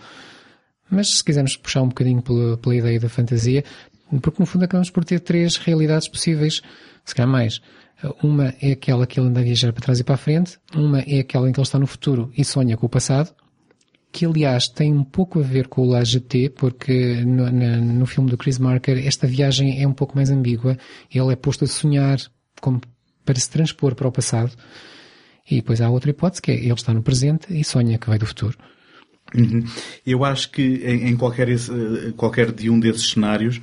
Mas 0.90 1.18
se 1.18 1.24
quisermos 1.24 1.56
puxar 1.56 1.82
um 1.82 1.88
bocadinho 1.88 2.20
pela, 2.20 2.56
pela 2.58 2.74
ideia 2.76 3.00
da 3.00 3.08
fantasia, 3.08 3.64
porque 4.20 4.40
no 4.40 4.46
fundo 4.46 4.64
acabamos 4.64 4.90
por 4.90 5.04
ter 5.04 5.20
três 5.20 5.56
realidades 5.56 6.08
possíveis, 6.08 6.62
se 7.04 7.14
calhar 7.14 7.30
mais. 7.30 7.60
Uma 8.22 8.54
é 8.60 8.72
aquela 8.72 9.06
que 9.06 9.18
ele 9.18 9.28
anda 9.28 9.40
a 9.40 9.42
viajar 9.42 9.72
para 9.72 9.82
trás 9.82 9.98
e 10.00 10.04
para 10.04 10.16
a 10.16 10.18
frente, 10.18 10.58
uma 10.74 11.00
é 11.00 11.20
aquela 11.20 11.48
em 11.48 11.52
que 11.52 11.58
ele 11.58 11.64
está 11.64 11.78
no 11.78 11.86
futuro 11.86 12.30
e 12.36 12.44
sonha 12.44 12.76
com 12.76 12.86
o 12.86 12.90
passado, 12.90 13.34
que 14.16 14.24
aliás 14.24 14.66
tem 14.66 14.94
um 14.94 15.04
pouco 15.04 15.40
a 15.40 15.42
ver 15.42 15.68
com 15.68 15.82
o 15.82 15.90
La 15.90 16.02
GT, 16.02 16.48
porque 16.56 17.16
no, 17.24 17.50
na- 17.52 17.76
no 17.76 18.06
filme 18.06 18.30
do 18.30 18.38
Chris 18.38 18.58
Marker 18.58 18.96
esta 19.06 19.26
viagem 19.26 19.82
é 19.82 19.86
um 19.86 19.92
pouco 19.92 20.16
mais 20.16 20.30
ambígua. 20.30 20.78
Ele 21.14 21.32
é 21.32 21.36
posto 21.36 21.64
a 21.64 21.66
sonhar 21.68 22.18
como 22.62 22.80
para 23.26 23.38
se 23.38 23.50
transpor 23.50 23.94
para 23.94 24.08
o 24.08 24.12
passado. 24.12 24.52
E 25.50 25.56
depois 25.56 25.82
há 25.82 25.90
outra 25.90 26.10
hipótese 26.10 26.40
que 26.40 26.50
é 26.50 26.54
ele 26.54 26.72
está 26.72 26.94
no 26.94 27.02
presente 27.02 27.46
e 27.50 27.62
sonha 27.62 27.98
que 27.98 28.08
vai 28.08 28.18
do 28.18 28.24
futuro. 28.24 28.56
Uhum. 29.34 29.62
Eu 30.06 30.24
acho 30.24 30.50
que 30.50 30.62
em, 30.62 31.08
em 31.10 31.16
qualquer, 31.16 31.48
eh, 31.50 31.56
qualquer 32.16 32.52
de 32.52 32.70
um 32.70 32.80
desses 32.80 33.10
cenários, 33.10 33.60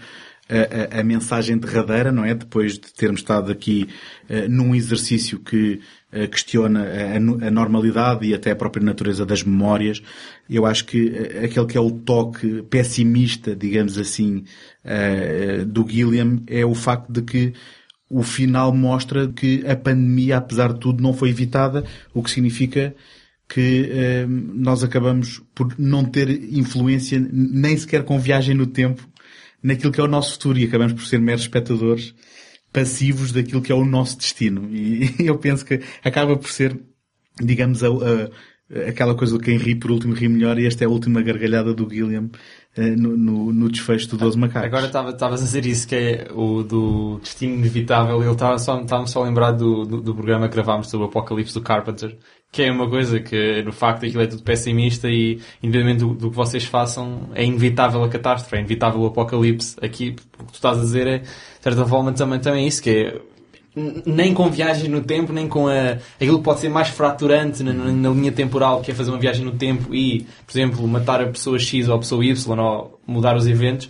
a, 0.50 0.98
a- 0.98 1.00
a 1.00 1.04
mensagem 1.04 1.58
derradeira, 1.58 2.12
não 2.12 2.24
é? 2.26 2.36
Depois 2.36 2.74
de 2.74 2.94
termos 2.94 3.22
estado 3.22 3.52
aqui 3.52 3.88
eh, 4.30 4.48
num 4.48 4.76
exercício 4.76 5.40
que 5.40 5.80
questiona 6.27 6.81
a, 6.84 7.15
a 7.18 7.19
no- 7.19 7.44
a 7.45 7.52
normalidade 7.52 8.26
e 8.26 8.34
até 8.34 8.52
a 8.52 8.56
própria 8.56 8.84
natureza 8.84 9.26
das 9.26 9.44
memórias, 9.44 10.02
eu 10.49 10.65
acho 10.65 10.85
que 10.85 11.10
eh, 11.10 11.45
aquele 11.45 11.65
que 11.65 11.77
é 11.77 11.81
o 11.81 11.91
toque 11.91 12.61
pessimista, 12.69 13.56
digamos 13.56 13.98
assim, 13.98 14.44
eh, 14.84 15.64
do 15.65 15.88
Gilliam 15.88 16.41
é 16.48 16.65
o 16.65 16.73
facto 16.76 17.11
de 17.11 17.22
que 17.22 17.53
o 18.10 18.22
final 18.23 18.73
mostra 18.73 19.27
que 19.27 19.64
a 19.68 19.76
pandemia, 19.76 20.38
apesar 20.38 20.73
de 20.73 20.80
tudo, 20.80 21.02
não 21.02 21.14
foi 21.14 21.30
evitada, 21.30 21.84
o 22.14 22.22
que 22.22 22.30
significa 22.31 22.95
que 23.49 23.90
eh, 23.91 24.26
nós 24.27 24.84
acabamos 24.84 25.41
por 25.53 25.73
não 25.77 26.06
ter 26.06 26.30
influência 26.53 27.19
nem 27.31 27.76
sequer 27.77 28.03
com 28.03 28.19
viagem 28.19 28.56
no 28.56 28.65
tempo 28.68 29.07
naquilo 29.61 29.91
que 29.91 29.99
é 29.99 30.03
o 30.03 30.07
nosso 30.07 30.34
futuro 30.34 30.60
e 30.60 30.65
acabamos 30.65 30.94
por 30.94 31.06
ser 31.06 31.19
meros 31.19 31.44
espectadores 31.44 32.14
passivos 32.74 33.32
daquilo 33.32 33.62
que 33.62 33.72
é 33.72 33.76
o 33.76 33.86
nosso 33.86 34.18
destino. 34.18 34.68
E 34.72 35.14
eu 35.26 35.38
penso 35.38 35.64
que 35.66 35.80
acaba 36.04 36.36
por 36.36 36.50
ser, 36.50 36.78
digamos, 37.41 37.84
a, 37.84 37.88
a- 37.88 38.30
aquela 38.90 39.14
coisa 39.14 39.38
de 39.38 39.44
quem 39.44 39.58
ri 39.58 39.76
por 39.76 39.91
último 39.91 40.14
ri 40.16 40.28
melhor 40.28 40.58
e 40.58 40.66
esta 40.66 40.84
é 40.84 40.88
a 40.88 40.90
última 40.90 41.22
gargalhada 41.22 41.74
do 41.76 41.88
Gilliam 41.88 42.30
eh, 42.76 42.95
no, 42.95 43.16
no, 43.16 43.54
no 43.54 43.70
desfecho 43.70 44.10
do 44.10 44.18
12 44.18 44.38
Macacos. 44.40 44.66
Agora 44.68 44.88
estava- 44.88 45.10
estavas 45.12 45.41
a 45.41 45.44
dizer 45.44 45.66
isso, 45.66 45.88
que 45.88 45.95
é 45.95 46.28
o 46.34 46.64
do 46.64 47.20
destino 47.20 47.54
inevitável. 47.56 48.22
Ele 48.24 48.32
estava 48.32 48.58
só, 48.58 48.84
só 49.06 49.22
a 49.22 49.26
lembrar 49.26 49.52
do, 49.52 49.86
do, 49.86 50.02
do 50.02 50.16
programa 50.16 50.48
que 50.50 50.56
gravámos 50.56 50.90
sobre 50.90 51.06
o 51.06 51.10
Apocalipse 51.10 51.54
do 51.54 51.62
Carpenter, 51.62 52.18
que 52.54 52.62
é 52.62 52.72
uma 52.72 52.88
coisa 52.88 53.20
que, 53.20 53.64
no 53.64 53.74
facto, 53.74 54.06
aquilo 54.06 54.22
é 54.22 54.28
tudo 54.28 54.44
pessimista 54.44 55.10
e, 55.10 55.40
independentemente 55.62 56.00
do, 56.06 56.14
do 56.14 56.30
que 56.30 56.36
vocês 56.36 56.64
façam, 56.64 57.30
é 57.34 57.44
inevitável 57.44 58.04
a 58.04 58.08
catástrofe, 58.08 58.56
é 58.56 58.60
inevitável 58.60 59.02
o 59.02 59.08
Apocalipse. 59.08 59.76
Aqui, 59.82 60.16
o 60.40 60.46
que 60.46 60.52
tu 60.52 60.54
estás 60.54 60.78
a 60.78 60.82
dizer 60.82 61.08
é, 61.08 61.18
de 61.18 61.28
certa 61.60 61.84
forma, 61.84 62.14
também, 62.14 62.40
também 62.40 62.64
é 62.64 62.68
isso, 62.68 62.82
que 62.84 62.90
é 62.92 63.22
nem 64.06 64.36
com 64.36 64.52
viagens 64.52 64.88
no 64.88 65.02
tempo, 65.02 65.34
nem 65.34 65.48
com 65.48 65.68
a, 65.68 65.98
aquilo 66.22 66.38
que 66.38 66.44
pode 66.44 66.60
ser 66.60 66.70
mais 66.70 66.90
fraturante 66.90 67.64
na- 67.64 67.74
na 67.74 68.10
linha 68.12 68.32
temporal, 68.32 68.82
que 68.82 68.92
é 68.92 68.94
fazer 68.94 69.10
uma 69.10 69.18
viagem 69.20 69.44
no 69.44 69.54
tempo 69.54 69.96
e, 69.96 70.28
por 70.46 70.52
exemplo, 70.52 70.88
matar 70.88 71.22
a 71.22 71.26
pessoa 71.28 71.58
X 71.58 71.90
ou 71.90 71.96
a 71.96 72.00
pessoa 72.00 72.24
Y 72.24 72.60
ou 72.60 73.00
mudar 73.08 73.36
os 73.36 73.48
eventos, 73.48 73.90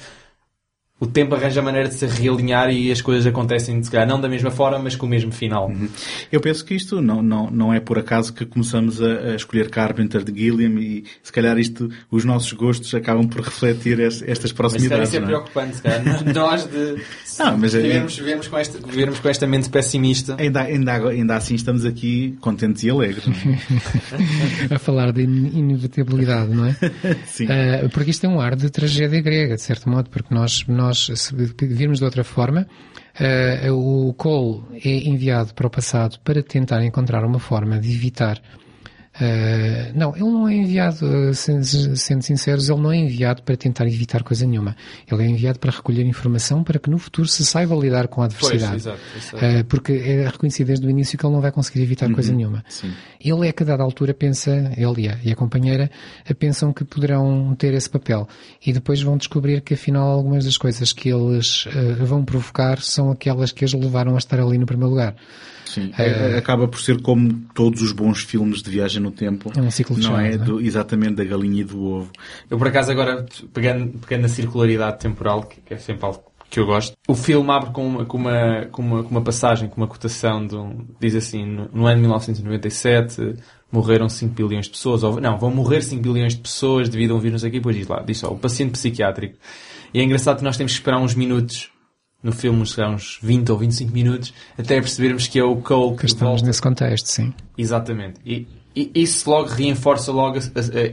o 0.99 1.05
tempo 1.07 1.35
arranja 1.35 1.59
a 1.59 1.63
maneira 1.63 1.89
de 1.89 1.95
se 1.95 2.05
realinhar 2.05 2.69
e 2.71 2.89
as 2.89 3.01
coisas 3.01 3.25
acontecem, 3.27 3.81
se 3.83 3.91
calhar, 3.91 4.07
não 4.07 4.21
da 4.21 4.29
mesma 4.29 4.49
forma, 4.51 4.79
mas 4.79 4.95
com 4.95 5.05
o 5.05 5.09
mesmo 5.09 5.33
final. 5.33 5.69
Eu 6.31 6.39
penso 6.39 6.63
que 6.63 6.73
isto 6.75 7.01
não, 7.01 7.21
não, 7.21 7.51
não 7.51 7.73
é 7.73 7.79
por 7.81 7.99
acaso 7.99 8.31
que 8.33 8.45
começamos 8.45 9.01
a, 9.01 9.31
a 9.31 9.35
escolher 9.35 9.69
Carpenter 9.69 10.23
de 10.23 10.33
Gilliam 10.39 10.79
e 10.79 11.03
se 11.21 11.31
calhar 11.33 11.57
isto, 11.57 11.89
os 12.09 12.23
nossos 12.23 12.53
gostos 12.53 12.93
acabam 12.95 13.27
por 13.27 13.41
refletir 13.41 13.99
es- 13.99 14.21
estas 14.25 14.53
Mas 14.53 14.71
se 14.71 14.87
calhar 14.87 15.01
proximidades. 15.01 15.09
isso 15.09 15.17
é 15.17 15.19
não 15.19 15.25
é? 15.25 15.29
preocupante, 15.31 15.75
se 15.75 15.81
calhar. 15.81 16.33
Nós 16.33 16.63
de 16.69 16.95
Não, 17.39 17.57
mas 17.57 17.75
é- 17.75 17.81
vivermos, 17.81 18.15
vivermos, 18.17 18.47
com 18.47 18.57
esta, 18.57 18.77
vivermos 18.87 19.19
com 19.19 19.27
esta 19.27 19.47
mente 19.47 19.69
pessimista. 19.69 20.37
Ainda, 20.39 20.61
ainda, 20.61 21.09
ainda 21.09 21.35
assim 21.35 21.55
estamos 21.55 21.83
aqui 21.83 22.37
contentes 22.39 22.81
e 22.83 22.89
alegres. 22.89 23.25
é? 23.27 23.33
a 24.75 24.79
falar 24.79 25.11
de 25.11 25.23
in- 25.23 25.51
inevitabilidade, 25.59 26.53
não 26.53 26.65
é? 26.67 26.75
Sim. 27.25 27.47
Ah, 27.49 27.89
porque 27.91 28.11
isto 28.11 28.25
é 28.25 28.29
um 28.29 28.39
ar 28.39 28.55
de 28.55 28.69
tragédia 28.69 29.19
grega, 29.21 29.55
de 29.55 29.61
certo 29.61 29.89
modo, 29.89 30.09
porque 30.09 30.33
nós, 30.33 30.63
nós 30.67 30.92
se 30.93 31.35
virmos 31.35 31.99
de 31.99 32.05
outra 32.05 32.23
forma, 32.23 32.67
ah, 33.19 33.71
o 33.71 34.13
Cole 34.13 34.63
é 34.83 35.07
enviado 35.07 35.53
para 35.53 35.67
o 35.67 35.69
passado 35.69 36.19
para 36.23 36.41
tentar 36.41 36.83
encontrar 36.83 37.23
uma 37.25 37.39
forma 37.39 37.79
de 37.79 37.91
evitar 37.91 38.41
Uh, 39.15 39.91
não, 39.97 40.15
ele 40.15 40.25
não 40.25 40.47
é 40.47 40.55
enviado, 40.55 41.33
sendo, 41.35 41.63
sendo 41.63 42.21
sinceros, 42.23 42.69
ele 42.69 42.81
não 42.81 42.91
é 42.91 42.97
enviado 42.97 43.43
para 43.43 43.55
tentar 43.55 43.85
evitar 43.85 44.23
coisa 44.23 44.45
nenhuma. 44.45 44.75
Ele 45.11 45.23
é 45.23 45.27
enviado 45.27 45.59
para 45.59 45.71
recolher 45.71 46.03
informação 46.05 46.63
para 46.63 46.79
que 46.79 46.89
no 46.89 46.97
futuro 46.97 47.27
se 47.27 47.45
saiba 47.45 47.75
lidar 47.75 48.07
com 48.07 48.21
a 48.21 48.25
adversidade. 48.25 48.71
Pois, 48.71 48.85
exato, 48.85 48.99
exato. 49.15 49.45
Uh, 49.45 49.65
porque 49.65 49.91
é 49.93 50.27
reconhecido 50.27 50.67
desde 50.67 50.85
o 50.87 50.89
início 50.89 51.17
que 51.17 51.25
ele 51.25 51.33
não 51.33 51.41
vai 51.41 51.51
conseguir 51.51 51.81
evitar 51.81 52.07
Uhum. 52.07 52.13
coisa 52.15 52.33
nenhuma. 52.33 52.63
Sim. 52.67 52.91
Ele 53.19 53.47
é 53.47 53.51
que 53.51 53.63
a 53.63 53.65
dada 53.65 53.83
altura 53.83 54.13
pensa, 54.13 54.51
ele 54.75 55.09
e 55.23 55.29
a, 55.29 55.33
a 55.33 55.35
companheira, 55.35 55.89
eh, 56.27 56.33
pensam 56.33 56.73
que 56.73 56.83
poderão 56.83 57.55
ter 57.55 57.73
esse 57.73 57.89
papel. 57.89 58.27
E 58.65 58.73
depois 58.73 59.01
vão 59.01 59.15
descobrir 59.17 59.61
que 59.61 59.73
afinal 59.73 60.09
algumas 60.09 60.45
das 60.45 60.57
coisas 60.57 60.91
que 60.91 61.09
eles 61.09 61.65
uh, 61.67 62.05
vão 62.05 62.25
provocar 62.25 62.79
são 62.81 63.11
aquelas 63.11 63.51
que 63.51 63.63
os 63.63 63.73
levaram 63.73 64.15
a 64.15 64.17
estar 64.17 64.39
ali 64.39 64.57
no 64.57 64.65
primeiro 64.65 64.89
lugar. 64.89 65.15
Sim. 65.65 65.91
Eh, 65.97 66.33
É- 66.33 66.37
acaba 66.37 66.67
por 66.67 66.79
ser 66.81 67.01
como 67.01 67.33
todos 67.53 67.81
os 67.81 67.91
bons 67.91 68.21
filmes 68.23 68.61
de 68.61 68.69
viagem 68.69 69.01
no 69.01 69.11
tempo. 69.11 69.51
É 69.57 69.61
um 69.61 69.71
ciclo 69.71 69.95
Não 69.95 70.03
fechado, 70.03 70.19
é? 70.21 70.29
não 70.29 70.33
é? 70.35 70.37
Do- 70.37 70.61
exatamente 70.61 71.15
da 71.15 71.23
galinha 71.23 71.61
e 71.61 71.63
do 71.63 71.81
ovo. 71.83 72.11
Eu, 72.49 72.57
por 72.57 72.67
acaso, 72.67 72.91
agora, 72.91 73.25
pegando, 73.53 73.97
pegando 73.99 74.23
na 74.23 74.29
circularidade 74.29 74.99
temporal, 74.99 75.43
que, 75.43 75.61
que 75.61 75.73
é 75.73 75.77
sempre 75.77 76.05
algo 76.05 76.23
que 76.49 76.59
eu 76.59 76.65
gosto, 76.67 76.93
o 77.07 77.15
filme 77.15 77.49
abre 77.49 77.71
com 77.71 77.83
uma, 77.87 78.05
com 78.05 78.17
uma, 78.17 78.65
com 78.71 78.81
uma, 78.83 79.03
com 79.03 79.09
uma 79.09 79.21
passagem, 79.23 79.67
com 79.67 79.77
uma 79.77 79.87
cotação 79.87 80.45
de 80.45 80.55
um, 80.55 80.85
diz 80.99 81.15
assim, 81.15 81.43
no, 81.45 81.67
no 81.73 81.85
ano 81.87 81.95
de 81.95 82.01
1997 82.01 83.35
morreram 83.71 84.07
5 84.07 84.35
bilhões 84.35 84.65
de 84.65 84.71
pessoas, 84.71 85.01
ou 85.03 85.19
não, 85.19 85.37
vão 85.39 85.49
morrer 85.49 85.81
5 85.81 86.01
bilhões 86.03 86.35
de 86.35 86.41
pessoas 86.41 86.87
devido 86.89 87.11
a 87.13 87.17
um 87.17 87.19
vírus 87.19 87.43
aqui, 87.43 87.57
depois 87.57 87.75
diz 87.75 87.87
lá, 87.87 88.03
diz 88.05 88.19
só, 88.19 88.31
o 88.31 88.37
paciente 88.37 88.71
psiquiátrico. 88.73 89.35
E 89.91 89.99
é 89.99 90.03
engraçado 90.03 90.37
que 90.37 90.43
nós 90.43 90.55
temos 90.55 90.73
que 90.73 90.77
esperar 90.77 90.99
uns 90.99 91.15
minutos 91.15 91.71
no 92.23 92.31
filme, 92.31 92.61
uns, 92.61 92.77
uns 92.77 93.19
20 93.21 93.51
ou 93.51 93.57
25 93.57 93.91
minutos, 93.91 94.33
até 94.57 94.79
percebermos 94.79 95.27
que 95.27 95.37
é 95.37 95.43
o 95.43 95.57
Cole 95.57 95.91
que, 95.95 95.99
que 96.01 96.05
estamos 96.05 96.35
volta. 96.35 96.47
nesse 96.47 96.61
contexto, 96.61 97.07
sim. 97.07 97.33
Exatamente. 97.57 98.21
E, 98.25 98.47
e 98.75 98.91
isso 98.95 99.29
logo 99.29 99.49
reforça 99.49 100.11
logo 100.11 100.39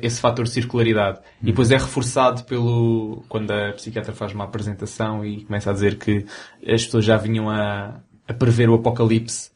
esse 0.03 0.21
fator 0.21 0.45
de 0.45 0.51
circularidade. 0.51 1.19
Uhum. 1.19 1.25
E 1.43 1.47
depois 1.47 1.71
é 1.71 1.77
reforçado 1.77 2.45
pelo 2.45 3.25
quando 3.29 3.51
a 3.53 3.73
psiquiatra 3.73 4.13
faz 4.13 4.33
uma 4.33 4.45
apresentação 4.45 5.25
e 5.25 5.45
começa 5.45 5.71
a 5.71 5.73
dizer 5.73 5.97
que 5.97 6.27
as 6.67 6.85
pessoas 6.85 7.05
já 7.05 7.17
vinham 7.17 7.49
a, 7.49 8.01
a 8.29 8.35
prever 8.35 8.69
o 8.69 8.75
apocalipse 8.75 9.51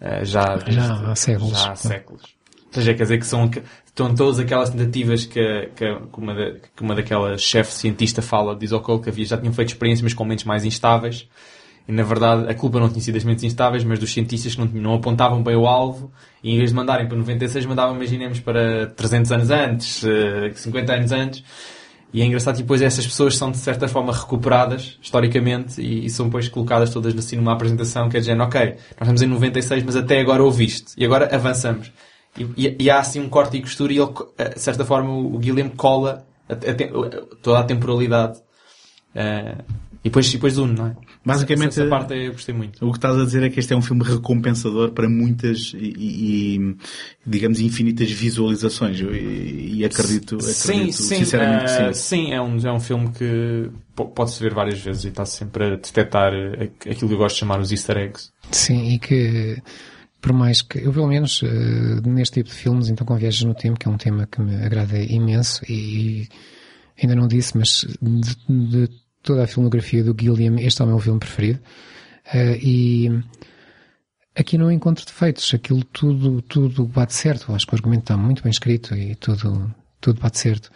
uh, 0.00 0.24
já, 0.24 0.58
já 0.68 1.10
há 1.10 1.16
séculos. 1.16 1.58
Já 1.58 1.72
há 1.72 1.76
séculos. 1.76 2.22
Ou 2.66 2.72
seja, 2.74 2.94
quer 2.94 3.04
dizer 3.04 3.18
que 3.18 3.26
são, 3.26 3.50
estão 3.94 4.12
todas 4.12 4.40
aquelas 4.40 4.70
tentativas 4.70 5.24
que, 5.24 5.70
que, 5.76 5.94
que 5.94 6.18
uma, 6.18 6.34
da, 6.34 6.50
que 6.74 6.82
uma 6.82 6.96
daquelas 6.96 7.40
chefe 7.40 7.72
cientista 7.72 8.20
fala, 8.20 8.56
diz 8.56 8.72
ao 8.72 8.80
Cole 8.80 9.00
que 9.00 9.08
havia, 9.08 9.24
já 9.24 9.38
tinham 9.38 9.52
feito 9.52 9.68
experiências 9.68 10.02
mas 10.02 10.12
com 10.12 10.24
mentes 10.24 10.44
mais 10.44 10.64
instáveis. 10.64 11.28
E 11.86 11.92
na 11.92 12.02
verdade 12.02 12.50
a 12.50 12.54
culpa 12.54 12.80
não 12.80 12.88
tinha 12.88 13.00
sido 13.00 13.14
das 13.14 13.24
mentes 13.24 13.44
instáveis, 13.44 13.84
mas 13.84 13.98
dos 13.98 14.12
cientistas 14.12 14.54
que 14.54 14.60
não, 14.60 14.66
não 14.66 14.94
apontavam 14.94 15.42
bem 15.42 15.54
o 15.54 15.66
alvo 15.66 16.10
e 16.42 16.52
em 16.52 16.56
vez 16.56 16.70
de 16.70 16.76
mandarem 16.76 17.06
para 17.06 17.16
96 17.16 17.66
mandavam, 17.66 17.94
imaginemos, 17.94 18.40
para 18.40 18.88
300 18.88 19.32
anos 19.32 19.50
antes, 19.50 20.04
50 20.54 20.92
eh, 20.92 20.96
anos 20.96 21.12
antes. 21.12 21.44
E 22.12 22.20
é 22.22 22.24
engraçado 22.24 22.56
que 22.56 22.62
depois 22.62 22.82
essas 22.82 23.06
pessoas 23.06 23.36
são 23.36 23.50
de 23.50 23.58
certa 23.58 23.86
forma 23.86 24.12
recuperadas 24.12 24.98
historicamente 25.00 25.80
e, 25.80 26.06
e 26.06 26.10
são 26.10 26.26
depois 26.26 26.48
colocadas 26.48 26.90
todas 26.90 27.16
assim 27.16 27.36
numa 27.36 27.52
apresentação 27.52 28.08
que 28.08 28.16
é 28.16 28.20
dizendo, 28.20 28.42
ok, 28.42 28.60
nós 28.70 29.00
estamos 29.00 29.22
em 29.22 29.26
96 29.26 29.84
mas 29.84 29.96
até 29.96 30.20
agora 30.20 30.42
ouviste 30.42 30.92
e 30.96 31.04
agora 31.04 31.32
avançamos. 31.34 31.92
E, 32.38 32.66
e, 32.66 32.76
e 32.80 32.90
há 32.90 32.98
assim 32.98 33.20
um 33.20 33.28
corte 33.28 33.56
e 33.56 33.60
costura 33.60 33.92
e 33.92 33.98
ele, 33.98 34.12
de 34.54 34.60
certa 34.60 34.84
forma 34.84 35.10
o, 35.10 35.36
o 35.36 35.38
Guilherme 35.38 35.70
cola 35.70 36.26
a, 36.48 36.52
a, 36.52 36.56
a, 36.56 37.36
toda 37.42 37.60
a 37.60 37.64
temporalidade 37.64 38.38
uh, 39.14 39.64
e 40.04 40.10
depois, 40.10 40.28
e 40.28 40.32
depois 40.32 40.58
une, 40.58 40.74
não 40.74 40.88
é? 40.88 40.96
Basicamente, 41.24 41.68
essa, 41.68 41.80
essa 41.80 41.90
parte 41.90 42.12
eu 42.12 42.32
gostei 42.32 42.54
muito. 42.54 42.86
O 42.86 42.92
que 42.92 42.98
estás 42.98 43.18
a 43.18 43.24
dizer 43.24 43.42
é 43.42 43.48
que 43.48 43.58
este 43.58 43.72
é 43.72 43.76
um 43.76 43.80
filme 43.80 44.04
recompensador 44.04 44.90
para 44.90 45.08
muitas 45.08 45.72
e, 45.74 45.94
e 46.56 46.76
digamos, 47.26 47.58
infinitas 47.58 48.10
visualizações. 48.10 49.00
E, 49.00 49.76
e 49.76 49.84
acredito, 49.84 50.34
acredito 50.34 50.52
sim, 50.52 50.92
sim, 50.92 51.16
sinceramente 51.16 51.72
uh, 51.72 51.88
que 51.88 51.94
sim. 51.94 52.26
Sim, 52.26 52.32
é 52.32 52.42
um, 52.42 52.58
é 52.58 52.70
um 52.70 52.80
filme 52.80 53.10
que 53.12 53.70
pode-se 53.94 54.42
ver 54.42 54.52
várias 54.52 54.78
vezes 54.78 55.04
e 55.04 55.08
está 55.08 55.24
sempre 55.24 55.64
a 55.64 55.70
detectar 55.70 56.34
aquilo 56.82 57.08
que 57.08 57.14
eu 57.14 57.18
gosto 57.18 57.36
de 57.36 57.40
chamar 57.40 57.58
os 57.60 57.72
easter 57.72 57.96
eggs. 57.96 58.30
Sim, 58.50 58.90
e 58.90 58.98
que 58.98 59.56
por 60.24 60.32
mais 60.32 60.62
que 60.62 60.78
eu 60.78 60.90
pelo 60.90 61.06
menos 61.06 61.42
uh, 61.42 61.46
neste 62.08 62.40
tipo 62.40 62.48
de 62.48 62.54
filmes, 62.54 62.88
então 62.88 63.06
com 63.06 63.14
viagens 63.14 63.44
no 63.44 63.54
tempo, 63.54 63.78
que 63.78 63.86
é 63.86 63.90
um 63.90 63.98
tema 63.98 64.26
que 64.26 64.40
me 64.40 64.56
agrada 64.64 64.98
imenso 64.98 65.60
e, 65.70 66.26
ainda 66.98 67.14
não 67.14 67.28
disse, 67.28 67.54
mas 67.58 67.86
de, 68.00 68.34
de 68.48 68.88
toda 69.22 69.44
a 69.44 69.46
filmografia 69.46 70.02
do 70.02 70.16
Gilliam, 70.18 70.56
este 70.58 70.80
é 70.80 70.84
o 70.86 70.88
meu 70.88 70.98
filme 70.98 71.20
preferido. 71.20 71.60
Uh, 72.32 72.56
e 72.58 73.22
aqui 74.34 74.56
não 74.56 74.72
encontro 74.72 75.04
defeitos, 75.04 75.52
aquilo 75.52 75.84
tudo, 75.84 76.40
tudo 76.40 76.86
bate 76.86 77.12
certo. 77.12 77.52
Acho 77.52 77.66
que 77.66 77.74
o 77.74 77.76
argumento 77.76 78.04
está 78.04 78.16
muito 78.16 78.42
bem 78.42 78.50
escrito 78.50 78.94
e 78.94 79.14
tudo, 79.16 79.74
tudo 80.00 80.22
bate 80.22 80.38
certo. 80.38 80.70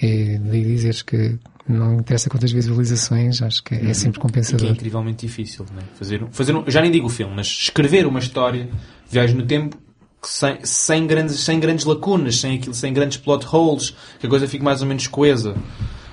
E 0.00 0.38
de 0.38 0.64
dizeres 0.64 1.02
que 1.02 1.36
não 1.66 1.94
interessa 1.94 2.28
quantas 2.28 2.52
visualizações, 2.52 3.40
acho 3.40 3.62
que 3.62 3.74
é 3.74 3.94
sempre 3.94 4.20
compensador. 4.20 4.66
E 4.66 4.68
é 4.68 4.72
incrivelmente 4.72 5.26
difícil, 5.26 5.64
né? 5.74 5.82
fazer, 5.94 6.22
fazer 6.30 6.54
um, 6.54 6.64
já 6.68 6.80
nem 6.80 6.90
digo 6.90 7.06
o 7.06 7.10
filme, 7.10 7.34
mas 7.34 7.46
escrever 7.46 8.06
uma 8.06 8.18
história, 8.18 8.68
viagem 9.10 9.36
no 9.36 9.46
tempo, 9.46 9.78
sem, 10.22 10.58
sem, 10.62 11.06
grandes, 11.06 11.40
sem 11.40 11.58
grandes 11.58 11.84
lacunas, 11.84 12.40
sem, 12.40 12.56
aquilo, 12.56 12.74
sem 12.74 12.92
grandes 12.92 13.16
plot 13.16 13.46
holes, 13.50 13.94
que 14.18 14.26
a 14.26 14.28
coisa 14.28 14.46
fique 14.46 14.64
mais 14.64 14.82
ou 14.82 14.88
menos 14.88 15.06
coesa. 15.06 15.54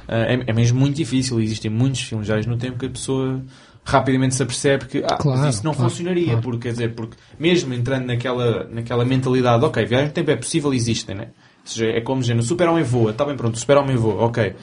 É, 0.07 0.43
é 0.47 0.53
mesmo 0.53 0.79
muito 0.79 0.97
difícil. 0.97 1.39
Existem 1.39 1.71
muitos 1.71 2.01
filmes 2.01 2.27
já 2.27 2.35
no 2.41 2.57
tempo 2.57 2.77
que 2.77 2.85
a 2.85 2.89
pessoa 2.89 3.41
rapidamente 3.83 4.35
se 4.35 4.43
apercebe 4.43 4.85
que 4.85 4.99
ah, 4.99 5.17
claro, 5.17 5.49
isso 5.49 5.63
não 5.63 5.73
claro, 5.73 5.89
funcionaria, 5.89 6.25
claro. 6.25 6.41
porque, 6.41 6.59
quer 6.59 6.71
dizer, 6.71 6.93
porque 6.93 7.17
mesmo 7.39 7.73
entrando 7.73 8.05
naquela, 8.05 8.65
naquela 8.65 9.03
mentalidade, 9.03 9.63
ok, 9.63 9.85
viagem 9.85 10.07
no 10.07 10.13
tempo 10.13 10.31
é 10.31 10.35
possível, 10.35 10.73
existem, 10.73 11.15
né? 11.15 11.27
Ou 11.61 11.67
seja, 11.67 11.85
é 11.87 12.01
como 12.01 12.21
dizer, 12.21 12.37
o 12.37 12.43
super-homem 12.43 12.83
voa, 12.83 13.11
está 13.11 13.25
bem 13.25 13.35
pronto, 13.35 13.55
o 13.55 13.59
super-homem 13.59 13.95
voa, 13.95 14.25
ok. 14.25 14.53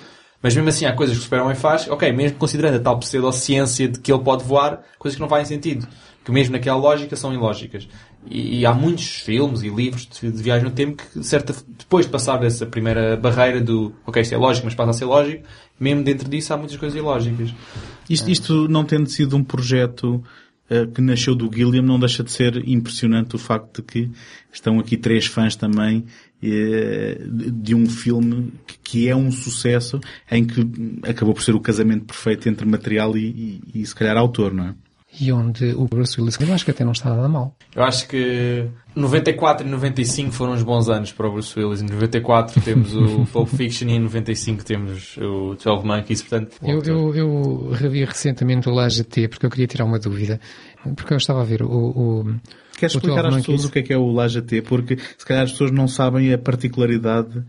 Mas 0.43 0.55
mesmo 0.55 0.69
assim 0.69 0.87
há 0.87 0.93
coisas 0.93 1.17
que 1.17 1.21
o 1.21 1.25
super-homem 1.25 1.57
faz, 1.57 1.89
ok, 1.89 2.13
mesmo 2.13 2.39
considerando 2.39 2.77
a 2.77 2.81
tal 2.81 2.99
pseudociência 2.99 3.89
de 3.89 3.99
que 3.99 4.13
ele 4.13 4.23
pode 4.23 4.45
voar, 4.45 4.83
coisas 4.99 5.17
que 5.17 5.21
não 5.21 5.29
fazem 5.29 5.47
sentido. 5.47 5.87
Que 6.25 6.31
mesmo 6.31 6.53
naquela 6.53 6.77
lógica 6.79 7.17
são 7.17 7.33
ilógicas. 7.33 7.89
E, 8.27 8.61
e, 8.61 8.67
há 8.67 8.73
muitos 8.73 9.09
filmes 9.09 9.63
e 9.63 9.69
livros 9.69 10.07
de, 10.07 10.31
de, 10.31 10.43
viagem 10.43 10.65
no 10.65 10.71
tempo 10.71 11.03
que, 11.03 11.25
certa, 11.25 11.55
depois 11.79 12.07
de 12.07 12.13
passar 12.13 12.37
dessa 12.37 12.67
primeira 12.67 13.17
barreira 13.17 13.61
do, 13.61 13.95
ok, 14.07 14.21
isto 14.21 14.35
é 14.35 14.39
lógico, 14.39 14.67
mas 14.67 14.75
passa 14.75 14.91
a 14.91 14.93
ser 14.93 15.07
lógico, 15.07 15.45
mesmo 15.81 16.03
dentro 16.03 16.29
disso 16.29 16.53
há 16.53 16.57
muitas 16.57 16.77
coisas 16.77 16.97
ilógicas. 16.97 17.55
Isto, 18.09 18.31
isto 18.31 18.69
não 18.69 18.85
tendo 18.85 19.09
sido 19.09 19.37
um 19.37 19.43
projeto 19.43 20.23
uh, 20.71 20.87
que 20.89 21.01
nasceu 21.01 21.35
do 21.35 21.51
Gilliam, 21.53 21.83
não 21.83 21.99
deixa 21.99 22.23
de 22.23 22.31
ser 22.31 22.69
impressionante 22.69 23.35
o 23.35 23.39
facto 23.39 23.81
de 23.81 23.83
que 23.83 24.11
estão 24.53 24.79
aqui 24.79 24.97
três 24.97 25.27
fãs 25.27 25.57
também 25.57 26.05
de 26.41 27.75
um 27.75 27.89
filme 27.89 28.53
que, 28.85 29.09
é 29.09 29.17
um 29.17 29.31
sucesso 29.31 30.01
em 30.31 30.45
que 30.45 30.61
acabou 31.09 31.35
por 31.35 31.43
ser 31.43 31.55
o 31.55 31.61
casamento 31.61 32.05
perfeito 32.05 32.49
entre 32.49 32.67
material 32.67 33.17
e, 33.17 33.61
e, 33.75 33.81
e 33.81 33.87
se 33.87 33.95
calhar 33.95 34.17
autor, 34.17 34.55
não 34.55 34.69
é? 34.69 34.75
e 35.21 35.33
onde 35.33 35.73
o 35.73 35.87
Bruce 35.87 36.21
Willis, 36.21 36.39
eu 36.39 36.53
acho 36.53 36.65
que 36.65 36.71
até 36.71 36.85
não 36.85 36.93
está 36.93 37.11
nada 37.11 37.29
mal. 37.29 37.57
Eu 37.75 37.83
acho 37.83 38.07
que 38.07 38.67
94 38.95 39.67
e 39.67 39.71
95 39.71 40.33
foram 40.33 40.53
uns 40.53 40.63
bons 40.63 40.89
anos 40.89 41.13
para 41.13 41.27
o 41.27 41.33
Bruce 41.33 41.59
Willis. 41.59 41.83
Em 41.83 41.87
94 41.87 42.61
temos 42.61 42.95
o 42.95 43.25
Pulp 43.33 43.49
Fiction 43.49 43.89
e 43.89 43.93
em 43.93 44.01
95 44.01 44.65
temos 44.65 45.17
o 45.17 45.57
12 45.63 45.87
Monkeys, 45.87 46.23
portanto... 46.23 46.57
Eu, 46.63 46.83
eu, 46.83 47.17
eu 47.17 47.71
revi 47.73 48.05
recentemente 48.05 48.69
o 48.69 48.73
Laje 48.73 49.03
T 49.03 49.29
porque 49.29 49.47
eu 49.47 49.51
queria 49.51 49.67
tirar 49.67 49.85
uma 49.87 49.99
dúvida. 49.99 50.41
Porque 50.95 51.13
eu 51.13 51.19
estava 51.19 51.41
a 51.41 51.45
ver 51.45 51.63
o... 51.63 51.69
o 51.69 52.35
Queres 52.79 52.95
explicar 52.95 53.27
às 53.27 53.37
pessoas 53.37 53.65
o 53.65 53.71
que 53.71 53.79
é 53.81 53.83
que 53.83 53.93
é 53.93 53.99
o 53.99 54.11
Laje 54.13 54.41
T? 54.41 54.63
Porque 54.63 54.97
se 54.97 55.27
calhar 55.27 55.45
as 55.45 55.53
pessoas 55.53 55.71
não 55.71 55.89
sabem 55.89 56.33
a 56.33 56.39
particularidade 56.39 57.45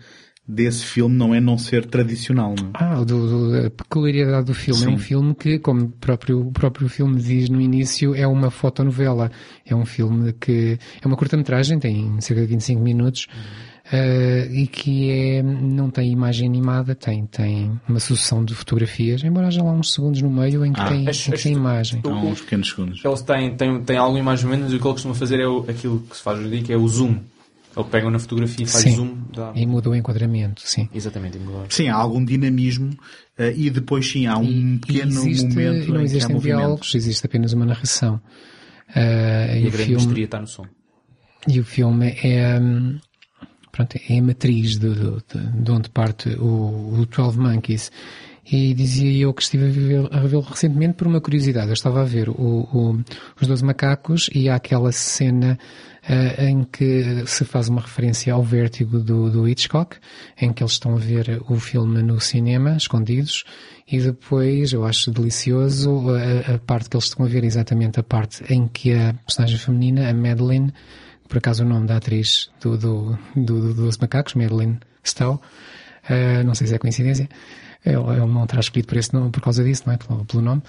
desse 0.50 0.84
filme 0.84 1.16
não 1.16 1.36
é 1.36 1.40
não 1.40 1.60
ser 1.60 1.86
tradicional, 1.86 2.56
não 2.60 2.70
é? 2.70 2.72
Ah, 2.74 3.04
do, 3.04 3.52
do, 3.52 3.68
a 3.68 3.70
peculiaridade 3.70 4.48
do 4.48 4.54
filme. 4.56 4.80
Sim. 4.80 4.88
É 4.88 4.90
um 4.90 4.98
filme 4.98 5.36
que, 5.36 5.60
como 5.60 5.84
o 5.84 5.90
próprio, 5.90 6.40
o 6.40 6.52
próprio 6.52 6.90
filme 6.90 7.22
diz 7.22 7.50
no 7.50 7.62
início, 7.62 8.16
é 8.16 8.26
uma 8.26 8.50
fotonovela. 8.50 9.32
É 9.64 9.76
um 9.76 9.86
filme 9.86 10.34
que 10.34 10.80
é 11.00 11.08
uma 11.08 11.16
curta-metragem, 11.16 11.78
tem 11.78 12.20
cerca 12.20 12.42
de 12.42 12.48
25 12.48 12.82
minutos, 12.82 13.28
uh, 13.92 14.54
e 14.54 14.68
que 14.68 15.10
é, 15.12 15.44
não 15.44 15.90
tem 15.90 16.12
imagem 16.12 16.48
animada, 16.48 16.94
tem, 16.96 17.26
tem 17.26 17.80
uma 17.88 18.00
sucessão 18.00 18.44
de 18.44 18.54
fotografias, 18.56 19.24
embora 19.24 19.48
haja 19.48 19.64
lá 19.64 19.72
uns 19.72 19.94
segundos 19.94 20.22
no 20.22 20.30
meio 20.30 20.66
em 20.66 20.74
que, 20.74 20.80
Ah. 20.82 20.88
tem, 20.90 21.08
As- 21.08 21.20
em 21.28 21.30
que 21.30 21.36
as- 21.36 21.44
tem 21.44 21.54
imagem. 21.54 22.02
Há 22.04 22.10
uns 22.10 22.42
pequenos 22.42 22.70
segundos. 22.70 23.02
Eles 23.04 23.22
têm, 23.22 23.56
têm, 23.56 23.82
têm 23.84 23.98
algo 23.98 24.22
mais 24.24 24.44
ou 24.44 24.50
menos 24.50 24.72
e 24.72 24.76
o 24.76 24.80
que 24.80 24.86
ele 24.86 24.94
costuma 24.94 25.14
fazer 25.16 25.40
é 25.40 25.48
o, 25.48 25.66
aquilo 25.70 26.00
que 26.02 26.16
se 26.18 26.24
faz 26.24 26.38
hoje 26.40 26.48
em 26.48 26.52
dia, 26.52 26.62
que 26.64 26.74
é 26.74 26.78
o 26.78 26.88
zoom. 26.88 27.18
Ele 27.78 27.88
pega 27.90 28.10
na 28.10 28.18
fotografia 28.20 28.66
e 28.66 28.68
faz 28.68 28.84
Sim. 28.84 28.96
zoom. 28.96 29.18
Dá... 29.34 29.54
E 29.56 29.66
muda 29.66 29.90
o 29.92 29.96
enquadramento, 29.96 30.62
sim. 30.66 30.90
Exatamente, 30.94 31.38
e 31.38 31.40
muda. 31.40 31.66
Sim, 31.70 31.88
há 31.88 31.96
algum 31.96 32.26
dinamismo 32.26 32.90
uh, 32.90 33.44
e 33.56 33.70
depois 33.70 34.10
sim, 34.10 34.26
há 34.26 34.38
um 34.38 34.78
pequeno 34.80 35.12
existe, 35.12 35.48
momento 35.48 35.60
e 35.60 35.64
não 35.64 35.78
em 35.78 35.84
que 35.84 35.98
há 35.98 36.04
existem 36.04 36.36
movimento. 36.36 36.58
diálogos, 36.58 36.96
existe 36.96 37.26
apenas 37.26 37.54
uma 37.54 37.66
narração. 37.66 38.16
Uh, 38.90 39.56
E 39.56 39.62
e, 39.62 39.66
a 39.66 39.68
o 39.68 39.72
grande 39.72 39.86
filme, 39.86 40.22
está 40.24 40.42
no 40.42 40.48
som. 40.48 40.66
e 41.48 41.60
o 41.60 41.64
filme 41.64 42.18
é, 42.24 42.60
hum, 42.60 42.98
pronto, 43.72 43.98
é 44.10 44.18
a 44.18 44.22
matriz 44.22 44.78
de, 44.78 44.90
de, 44.90 45.12
de- 45.34 45.64
de 45.64 45.72
onde 45.72 45.90
parte 45.90 46.30
o, 46.40 47.00
o 47.02 47.06
12 47.06 47.38
Monkeys. 47.40 47.92
E 48.52 48.74
dizia 48.74 49.12
eu 49.26 49.32
que 49.34 49.44
estive 49.44 49.68
a 49.68 49.70
ver- 49.70 50.10
a 50.12 50.22
revê-lo 50.22 50.42
recentemente 50.42 50.96
por 50.96 51.06
uma 51.06 51.22
curiosidade. 51.22 51.68
Eu 51.68 51.74
estava 51.74 52.02
a 52.02 52.06
ver 52.06 52.30
o, 52.30 52.34
o- 52.34 53.00
os 53.40 53.48
12 53.48 53.64
macacos 53.64 54.28
e 54.34 54.50
há 54.50 54.56
aquela 54.56 54.92
cena 54.92 55.60
eh, 56.08 56.48
em 56.50 56.64
que 56.64 57.24
se 57.28 57.46
faz 57.46 57.70
uma 57.70 57.82
referência 57.82 58.34
ao 58.34 58.42
vértigo 58.42 58.98
do, 59.00 59.30
do 59.30 59.48
Hitchcock, 59.48 59.98
em 60.42 60.52
que 60.52 60.64
eles 60.64 60.72
estão 60.74 60.96
a 60.96 60.98
ver 60.98 61.40
o 61.48 61.60
filme 61.60 62.02
no 62.02 62.20
cinema, 62.20 62.76
escondidos, 62.76 63.44
e 63.88 64.00
depois 64.00 64.74
eu 64.74 64.84
acho 64.84 65.12
delicioso 65.12 66.06
a, 66.10 66.56
a 66.56 66.58
parte 66.58 66.90
que 66.90 66.96
eles 66.96 67.06
estão 67.06 67.26
a 67.26 67.30
ver, 67.30 67.44
exatamente 67.44 68.00
a 68.00 68.04
parte 68.04 68.44
em 68.52 68.68
que 68.68 68.94
a 68.94 69.14
personagem 69.26 69.58
feminina, 69.60 70.10
a 70.10 70.14
Madeline, 70.14 70.74
por 71.30 71.38
acaso 71.38 71.64
o 71.64 71.68
nome 71.68 71.88
da 71.88 71.98
atriz 71.98 72.50
do, 72.60 72.78
do, 72.78 73.18
do, 73.36 73.62
do 73.62 73.74
dos 73.76 73.98
macacos, 73.98 74.34
Madeline 74.34 74.80
Stowe, 75.06 75.40
eh, 76.10 76.44
não 76.44 76.56
sei 76.56 76.68
se 76.68 76.76
é 76.76 76.78
coincidência, 76.78 77.30
ele, 77.86 77.96
ele 77.96 78.26
não 78.26 78.46
terá 78.46 78.60
escolhido 78.60 78.88
por, 78.88 78.98
esse 78.98 79.14
nome, 79.14 79.30
por 79.30 79.42
causa 79.42 79.64
disso, 79.64 79.84
não 79.86 79.94
é? 79.94 79.98
Pelo, 79.98 80.26
pelo 80.26 80.42
nome. 80.42 80.64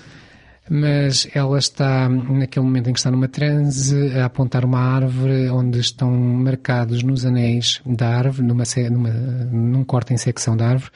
Mas 0.68 1.26
ela 1.34 1.58
está, 1.58 2.08
naquele 2.08 2.64
momento 2.64 2.90
em 2.90 2.92
que 2.92 2.98
está 3.00 3.10
numa 3.10 3.26
transe, 3.26 4.16
a 4.16 4.26
apontar 4.26 4.64
uma 4.64 4.78
árvore 4.78 5.48
onde 5.48 5.80
estão 5.80 6.10
marcados 6.12 7.02
nos 7.02 7.24
anéis 7.24 7.80
da 7.84 8.08
árvore, 8.08 8.46
numa, 8.46 8.62
numa, 8.90 9.10
num 9.10 9.82
corte 9.82 10.14
em 10.14 10.16
secção 10.16 10.56
da 10.56 10.68
árvore, 10.68 10.92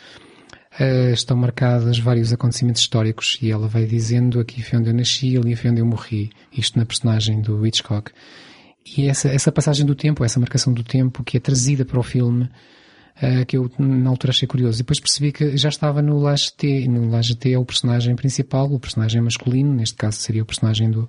eh, 0.79 1.13
estão 1.13 1.37
marcados 1.37 1.99
vários 1.99 2.33
acontecimentos 2.33 2.83
históricos 2.83 3.39
e 3.41 3.51
ela 3.51 3.67
vai 3.67 3.87
dizendo 3.87 4.39
aqui 4.39 4.63
foi 4.63 4.79
onde 4.79 4.91
eu 4.91 4.95
nasci, 4.95 5.37
ali 5.37 5.57
foi 5.57 5.71
onde 5.71 5.81
eu 5.81 5.87
morri. 5.87 6.31
Isto 6.53 6.79
na 6.79 6.85
personagem 6.85 7.41
do 7.41 7.67
Hitchcock. 7.67 8.13
E 8.85 9.07
essa, 9.09 9.29
essa 9.29 9.51
passagem 9.51 9.87
do 9.87 9.95
tempo, 9.95 10.25
essa 10.25 10.39
marcação 10.39 10.73
do 10.73 10.85
tempo 10.85 11.25
que 11.25 11.37
é 11.37 11.41
trazida 11.41 11.85
para 11.85 11.99
o 11.99 12.03
filme, 12.03 12.45
uh, 13.17 13.47
que 13.47 13.57
eu 13.57 13.71
na 13.79 14.11
altura 14.11 14.31
achei 14.31 14.47
curioso. 14.47 14.79
E 14.79 14.83
depois 14.83 15.01
percebi 15.01 15.33
que 15.33 15.57
já 15.57 15.69
estava 15.69 16.03
no 16.03 16.19
Laje 16.19 16.53
T. 16.53 16.87
No 16.89 17.11
Laje 17.11 17.35
T 17.35 17.53
é 17.53 17.59
o 17.59 17.65
personagem 17.65 18.15
principal, 18.15 18.71
o 18.73 18.79
personagem 18.79 19.21
masculino, 19.23 19.73
neste 19.73 19.97
caso 19.97 20.19
seria 20.19 20.43
o 20.43 20.47
personagem 20.47 20.91
do, 20.91 21.09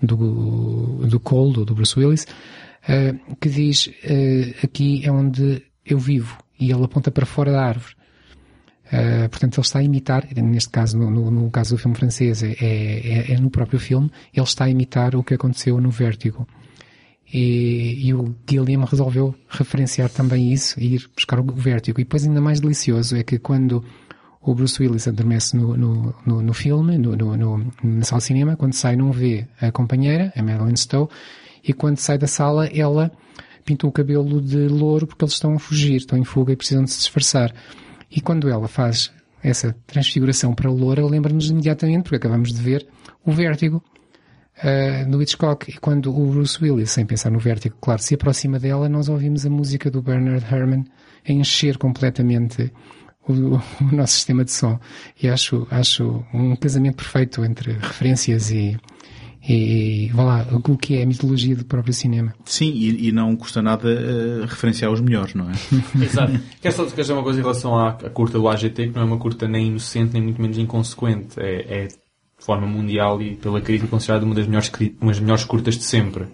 do, 0.00 1.06
do 1.06 1.20
Cole, 1.20 1.52
do, 1.52 1.64
do 1.64 1.74
Bruce 1.74 1.98
Willis, 1.98 2.24
uh, 2.24 3.36
que 3.36 3.48
diz, 3.48 3.86
uh, 3.86 4.64
aqui 4.64 5.04
é 5.04 5.10
onde 5.10 5.62
eu 5.84 5.98
vivo. 5.98 6.38
E 6.58 6.70
ele 6.70 6.84
aponta 6.84 7.10
para 7.10 7.26
fora 7.26 7.50
da 7.50 7.62
árvore. 7.62 7.94
Uh, 8.86 9.28
portanto, 9.28 9.56
ele 9.56 9.66
está 9.66 9.78
a 9.78 9.82
imitar, 9.82 10.26
neste 10.34 10.70
caso, 10.70 10.98
no, 10.98 11.10
no, 11.10 11.30
no 11.30 11.50
caso 11.50 11.74
do 11.74 11.78
filme 11.78 11.96
francês, 11.96 12.42
é, 12.42 12.56
é, 12.60 13.32
é, 13.32 13.38
no 13.38 13.48
próprio 13.48 13.78
filme, 13.78 14.10
ele 14.34 14.44
está 14.44 14.64
a 14.64 14.70
imitar 14.70 15.14
o 15.14 15.22
que 15.22 15.34
aconteceu 15.34 15.80
no 15.80 15.90
Vértigo. 15.90 16.46
E, 17.32 18.08
e, 18.08 18.12
o 18.12 18.34
Gilliam 18.48 18.84
resolveu 18.84 19.34
referenciar 19.48 20.10
também 20.10 20.52
isso 20.52 20.80
e 20.80 20.96
ir 20.96 21.08
buscar 21.14 21.38
o 21.38 21.44
Vértigo. 21.44 22.00
E 22.00 22.04
depois 22.04 22.26
ainda 22.26 22.40
mais 22.40 22.60
delicioso 22.60 23.16
é 23.16 23.22
que 23.22 23.38
quando 23.38 23.84
o 24.42 24.54
Bruce 24.54 24.82
Willis 24.82 25.06
adormece 25.06 25.56
no, 25.56 25.76
no, 25.76 26.14
no, 26.26 26.42
no 26.42 26.54
filme, 26.54 26.98
no, 26.98 27.14
no, 27.14 27.36
no, 27.36 27.72
na 27.84 28.04
sala 28.04 28.18
de 28.18 28.26
cinema, 28.26 28.56
quando 28.56 28.72
sai 28.72 28.96
não 28.96 29.12
vê 29.12 29.46
a 29.60 29.70
companheira, 29.70 30.32
a 30.34 30.42
Madeline 30.42 30.76
Stowe, 30.76 31.08
e 31.62 31.72
quando 31.72 31.98
sai 31.98 32.18
da 32.18 32.26
sala 32.26 32.66
ela 32.66 33.12
pinta 33.64 33.86
o 33.86 33.92
cabelo 33.92 34.40
de 34.40 34.66
louro 34.66 35.06
porque 35.06 35.24
eles 35.24 35.34
estão 35.34 35.54
a 35.54 35.58
fugir, 35.58 35.96
estão 35.96 36.18
em 36.18 36.24
fuga 36.24 36.52
e 36.52 36.56
precisam 36.56 36.82
de 36.82 36.90
se 36.90 36.98
disfarçar. 36.98 37.54
E 38.10 38.20
quando 38.20 38.48
ela 38.48 38.66
faz 38.66 39.12
essa 39.42 39.74
transfiguração 39.86 40.54
para 40.54 40.70
loura, 40.70 41.04
lembra-nos 41.06 41.50
imediatamente, 41.50 42.04
porque 42.04 42.16
acabamos 42.16 42.52
de 42.52 42.60
ver, 42.60 42.86
o 43.24 43.32
vértigo 43.32 43.82
uh, 44.62 45.10
do 45.10 45.22
Hitchcock. 45.22 45.70
E 45.70 45.78
quando 45.78 46.14
o 46.14 46.26
Bruce 46.26 46.58
Willis, 46.62 46.90
sem 46.90 47.04
pensar 47.06 47.30
no 47.30 47.38
vértigo, 47.38 47.76
claro, 47.80 48.02
se 48.02 48.14
aproxima 48.14 48.58
dela, 48.58 48.88
nós 48.88 49.08
ouvimos 49.08 49.44
a 49.46 49.50
música 49.50 49.90
do 49.90 50.02
Bernard 50.02 50.44
Herrmann 50.44 50.84
a 51.28 51.32
encher 51.32 51.76
completamente 51.78 52.72
o, 53.26 53.32
o, 53.32 53.62
nosso 53.92 54.14
sistema 54.14 54.44
de 54.44 54.52
som. 54.52 54.78
E 55.22 55.28
acho, 55.28 55.66
acho 55.70 56.24
um 56.32 56.56
casamento 56.56 56.96
perfeito 56.96 57.44
entre 57.44 57.72
referências 57.72 58.50
e, 58.50 58.76
e 59.48 60.10
vá 60.12 60.22
lá, 60.22 60.46
o 60.52 60.76
que 60.76 60.98
é 60.98 61.02
a 61.02 61.06
mitologia 61.06 61.56
do 61.56 61.64
próprio 61.64 61.92
cinema. 61.92 62.34
Sim, 62.44 62.70
e, 62.70 63.08
e 63.08 63.12
não 63.12 63.34
custa 63.36 63.62
nada 63.62 63.88
uh, 63.88 64.46
referenciar 64.46 64.90
os 64.90 65.00
melhores, 65.00 65.34
não 65.34 65.50
é? 65.50 65.54
Exato. 66.02 66.38
Quero 66.60 66.74
só 66.74 66.84
dizer 66.84 67.12
uma 67.12 67.22
coisa 67.22 67.38
em 67.38 67.42
relação 67.42 67.76
à, 67.76 67.90
à, 67.90 68.10
curta 68.10 68.38
do 68.38 68.48
AGT, 68.48 68.88
que 68.88 68.94
não 68.94 69.02
é 69.02 69.04
uma 69.04 69.18
curta 69.18 69.48
nem 69.48 69.68
inocente, 69.68 70.12
nem 70.12 70.22
muito 70.22 70.40
menos 70.40 70.58
inconsequente. 70.58 71.38
É, 71.38 71.84
é 71.84 71.88
forma 72.50 72.66
mundial 72.66 73.22
e 73.22 73.36
pela 73.36 73.60
crítica 73.60 73.88
considerada 73.88 74.26
uma 74.26 74.34
das 74.34 74.46
melhores, 74.46 74.72
uma 75.00 75.12
das 75.12 75.20
melhores 75.20 75.44
curtas 75.44 75.76
de 75.76 75.84
sempre. 75.84 76.26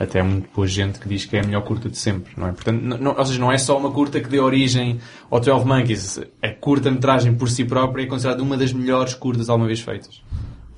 Até 0.00 0.20
há 0.20 0.24
muito 0.24 0.48
boa 0.54 0.66
gente 0.66 0.98
que 0.98 1.06
diz 1.06 1.26
que 1.26 1.36
é 1.36 1.40
a 1.40 1.44
melhor 1.44 1.62
curta 1.62 1.90
de 1.90 1.98
sempre, 1.98 2.32
não 2.36 2.48
é? 2.48 2.52
Portanto, 2.52 2.80
não, 2.80 3.14
ou 3.16 3.24
seja, 3.26 3.38
não 3.38 3.52
é 3.52 3.58
só 3.58 3.76
uma 3.76 3.90
curta 3.90 4.18
que 4.18 4.28
dê 4.28 4.40
origem 4.40 4.98
ao 5.30 5.38
12 5.38 5.66
Monkeys. 5.66 6.20
A 6.42 6.48
curta-metragem 6.48 7.34
por 7.34 7.50
si 7.50 7.64
própria 7.66 8.04
é 8.04 8.06
considerada 8.06 8.42
uma 8.42 8.56
das 8.56 8.72
melhores 8.72 9.12
curtas 9.14 9.50
alguma 9.50 9.66
vez 9.66 9.80
feitas 9.80 10.22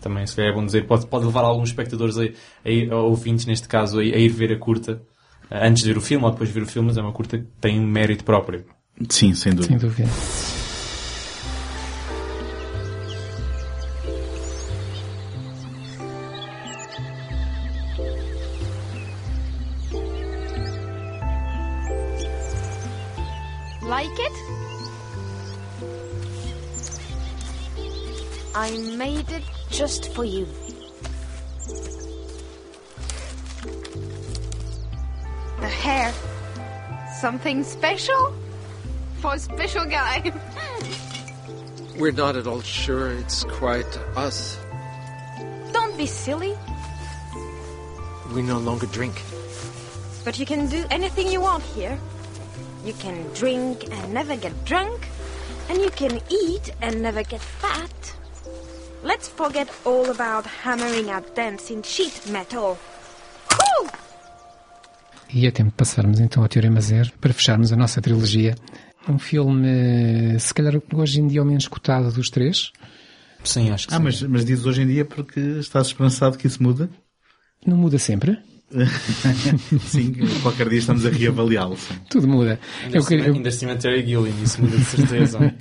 também 0.00 0.26
se 0.26 0.38
é 0.42 0.52
bom 0.52 0.66
dizer, 0.66 0.86
pode, 0.86 1.06
pode 1.06 1.24
levar 1.24 1.44
alguns 1.44 1.70
espectadores, 1.70 2.18
a, 2.18 2.24
a, 2.24 2.94
a 2.94 3.00
ouvintes 3.00 3.46
neste 3.46 3.66
caso, 3.66 3.98
a, 3.98 4.02
a, 4.02 4.04
ir 4.04 4.28
ver 4.28 4.52
a 4.52 4.58
curta 4.58 5.00
eh, 5.50 5.66
antes 5.66 5.82
de 5.82 5.88
ver 5.88 5.96
o 5.96 6.00
filme 6.02 6.26
ou 6.26 6.30
depois 6.30 6.50
de 6.50 6.54
ver 6.54 6.62
o 6.62 6.66
filme, 6.66 6.88
mas 6.88 6.98
é 6.98 7.00
uma 7.00 7.12
curta 7.12 7.38
que 7.38 7.46
tem 7.58 7.80
um 7.80 7.86
mérito 7.86 8.22
próprio. 8.22 8.66
Sim, 9.08 9.32
sem 9.34 9.54
dúvida. 9.54 9.78
Sem 9.78 9.78
dúvida. 9.78 10.08
I 29.26 29.30
made 29.32 29.42
it 29.42 29.44
just 29.70 30.12
for 30.12 30.24
you. 30.24 30.46
The 35.60 35.68
hair. 35.68 36.12
Something 37.20 37.64
special? 37.64 38.34
For 39.20 39.34
a 39.34 39.38
special 39.38 39.84
guy. 39.84 40.32
We're 41.98 42.12
not 42.12 42.36
at 42.36 42.46
all 42.46 42.60
sure 42.60 43.12
it's 43.12 43.44
quite 43.44 43.98
us. 44.16 44.58
Don't 45.72 45.96
be 45.96 46.06
silly. 46.06 46.54
We 48.34 48.42
no 48.42 48.58
longer 48.58 48.86
drink. 48.86 49.22
But 50.24 50.38
you 50.38 50.46
can 50.46 50.66
do 50.66 50.84
anything 50.90 51.28
you 51.28 51.40
want 51.40 51.62
here. 51.62 51.98
You 52.84 52.94
can 52.94 53.26
drink 53.34 53.84
and 53.90 54.12
never 54.12 54.36
get 54.36 54.64
drunk. 54.64 55.08
And 55.68 55.78
you 55.78 55.90
can 55.90 56.20
eat 56.28 56.70
and 56.82 57.00
never 57.00 57.22
get 57.22 57.40
fat. 57.40 58.14
Let's 59.04 59.28
forget 59.28 59.68
all 59.84 60.08
about 60.08 60.48
hammering 60.64 61.10
out 61.10 61.34
dents 61.34 61.70
in 61.70 61.82
sheet 61.82 62.26
metal. 62.30 62.78
Woo! 63.50 63.90
E 65.30 65.46
é 65.46 65.50
tempo 65.50 65.68
de 65.68 65.76
passarmos 65.76 66.20
então 66.20 66.42
ao 66.42 66.48
Teorema 66.48 66.80
Zero 66.80 67.12
para 67.20 67.34
fecharmos 67.34 67.70
a 67.70 67.76
nossa 67.76 68.00
trilogia. 68.00 68.54
Um 69.06 69.18
filme, 69.18 70.40
se 70.40 70.54
calhar 70.54 70.80
hoje 70.94 71.20
em 71.20 71.26
dia 71.26 71.42
o 71.42 71.44
menos 71.44 71.68
cotado 71.68 72.10
dos 72.10 72.30
três. 72.30 72.72
Sim, 73.44 73.70
acho 73.70 73.88
que 73.88 73.92
ah, 73.92 73.98
sim. 73.98 74.04
Mas, 74.04 74.22
mas 74.22 74.42
dizes 74.42 74.64
hoje 74.64 74.80
em 74.80 74.86
dia 74.86 75.04
porque 75.04 75.38
estás 75.38 75.88
esperançado 75.88 76.38
que 76.38 76.46
isso 76.46 76.62
muda? 76.62 76.88
Não 77.66 77.76
muda 77.76 77.98
sempre? 77.98 78.38
sim, 79.84 80.14
qualquer 80.40 80.66
dia 80.70 80.78
estamos 80.78 81.04
a 81.04 81.10
reavaliá-lo. 81.10 81.76
Tudo 82.08 82.26
muda. 82.26 82.58
Ainda, 82.82 82.96
eu, 82.96 83.18
eu... 83.18 83.34
ainda 83.34 83.76
Terry 83.76 84.06
Gilliam, 84.06 84.34
isso 84.42 84.62
muda 84.62 84.78
de 84.78 84.84
certeza. 84.84 85.38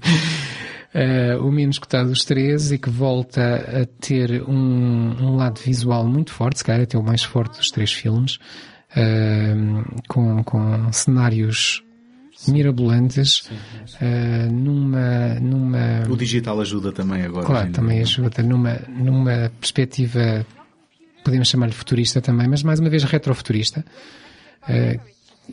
uh, 0.94 1.46
o 1.46 1.52
menos 1.52 1.80
cotado 1.80 2.10
dos 2.10 2.24
três 2.24 2.72
e 2.72 2.78
que 2.78 2.90
volta 2.90 3.82
a 3.82 3.86
ter 4.00 4.44
um, 4.44 5.16
um, 5.22 5.36
lado 5.36 5.60
visual 5.60 6.08
muito 6.08 6.32
forte, 6.32 6.60
se 6.60 6.64
calhar 6.64 6.84
até 6.84 6.98
o 6.98 7.04
mais 7.04 7.24
forte 7.24 7.58
dos 7.58 7.70
três 7.70 7.92
filmes, 7.92 8.36
uh, 8.36 10.02
com, 10.08 10.44
com 10.44 10.92
cenários 10.92 11.84
mirabolantes 12.48 13.50
uh, 14.02 14.52
numa 14.52 15.40
numa 15.40 16.04
o 16.10 16.18
digital 16.18 16.60
ajuda 16.60 16.92
também 16.92 17.22
agora 17.22 17.46
claro 17.46 17.72
também 17.72 18.02
ajuda 18.02 18.44
numa 18.44 18.82
numa 18.90 19.52
perspectiva 19.62 20.46
podemos 21.24 21.48
chamar-lhe 21.48 21.72
futurista 21.72 22.20
também 22.20 22.48
mas 22.48 22.64
mais 22.64 22.82
uma 22.82 22.90
vez 22.90 23.04
retrofuturista 23.04 23.86
uh, 24.64 25.00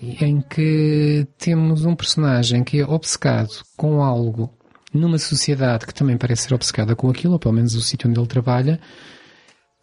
em 0.02 0.40
que 0.40 1.26
temos 1.38 1.84
um 1.84 1.94
personagem 1.94 2.64
que 2.64 2.80
é 2.80 2.84
obcecado 2.84 3.50
com 3.76 4.02
algo 4.02 4.50
numa 4.92 5.18
sociedade 5.18 5.86
que 5.86 5.94
também 5.94 6.16
parece 6.16 6.42
ser 6.42 6.54
obcecada 6.54 6.96
com 6.96 7.08
aquilo, 7.08 7.34
ou 7.34 7.38
pelo 7.38 7.54
menos 7.54 7.74
o 7.74 7.80
sítio 7.80 8.08
onde 8.08 8.18
ele 8.18 8.26
trabalha, 8.26 8.80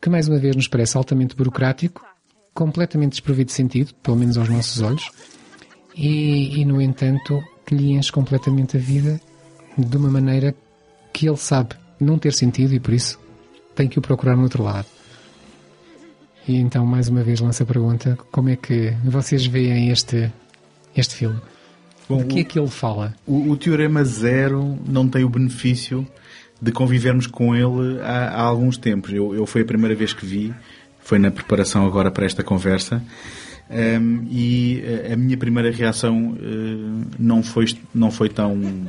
que 0.02 0.10
mais 0.10 0.28
uma 0.28 0.38
vez 0.38 0.56
nos 0.56 0.68
parece 0.68 0.98
altamente 0.98 1.36
burocrático, 1.36 2.06
completamente 2.54 3.12
desprovido 3.12 3.48
de 3.48 3.54
sentido, 3.54 3.94
pelo 3.96 4.18
menos 4.18 4.38
aos 4.38 4.50
nossos 4.50 4.82
olhos, 4.82 5.12
e, 5.96 6.60
e 6.60 6.66
no 6.66 6.82
entanto 6.82 7.42
que 7.66 7.76
lhe 7.76 7.92
enche 7.92 8.12
completamente 8.12 8.78
a 8.78 8.80
vida 8.80 9.20
de 9.78 9.98
uma 9.98 10.10
maneira 10.10 10.56
que 11.14 11.28
ele 11.28 11.38
sabe 11.38 11.76
não 12.00 12.18
ter 12.18 12.34
sentido 12.34 12.74
e 12.74 12.80
por 12.80 12.94
isso 12.94 13.20
tem 13.76 13.88
que 13.88 14.00
o 14.00 14.02
procurar 14.02 14.36
no 14.36 14.44
outro 14.44 14.64
lado. 14.64 14.88
E 16.48 16.56
então, 16.56 16.86
mais 16.86 17.10
uma 17.10 17.24
vez, 17.24 17.40
lança 17.40 17.64
a 17.64 17.66
pergunta: 17.66 18.18
como 18.32 18.50
é 18.50 18.56
que 18.56 18.92
vocês 19.04 19.46
veem 19.46 19.90
este, 19.90 20.32
este 20.96 21.16
filme? 21.16 21.42
Bom, 22.08 22.20
de 22.20 22.26
que 22.26 22.40
é 22.40 22.44
que 22.44 22.60
ele 22.60 22.70
fala? 22.70 23.14
O, 23.26 23.52
o, 23.52 23.58
Teorema 23.58 24.04
Zero 24.04 24.78
não 24.88 25.08
tem 25.08 25.24
o 25.24 25.30
benefício 25.30 26.08
de 26.62 26.72
convivermos 26.72 27.28
com 27.28 27.56
ele 27.56 28.00
há, 28.02 28.30
há 28.30 28.42
alguns 28.42 28.78
tempos. 28.78 29.14
Eu, 29.14 29.36
eu, 29.36 29.46
foi 29.46 29.62
a 29.62 29.66
primeira 29.66 29.96
vez 29.96 30.14
que 30.14 30.26
vi, 30.26 30.54
foi 31.00 31.20
na 31.20 31.30
preparação 31.30 31.86
agora 31.86 32.10
para 32.10 32.26
esta 32.26 32.44
conversa, 32.44 33.04
um, 33.70 34.26
e 34.30 34.82
a 35.12 35.16
minha 35.18 35.38
primeira 35.38 35.70
reação 35.70 36.32
uh, 36.32 37.08
não, 37.20 37.44
foi, 37.44 37.66
não 37.94 38.10
foi 38.10 38.30
tão 38.30 38.88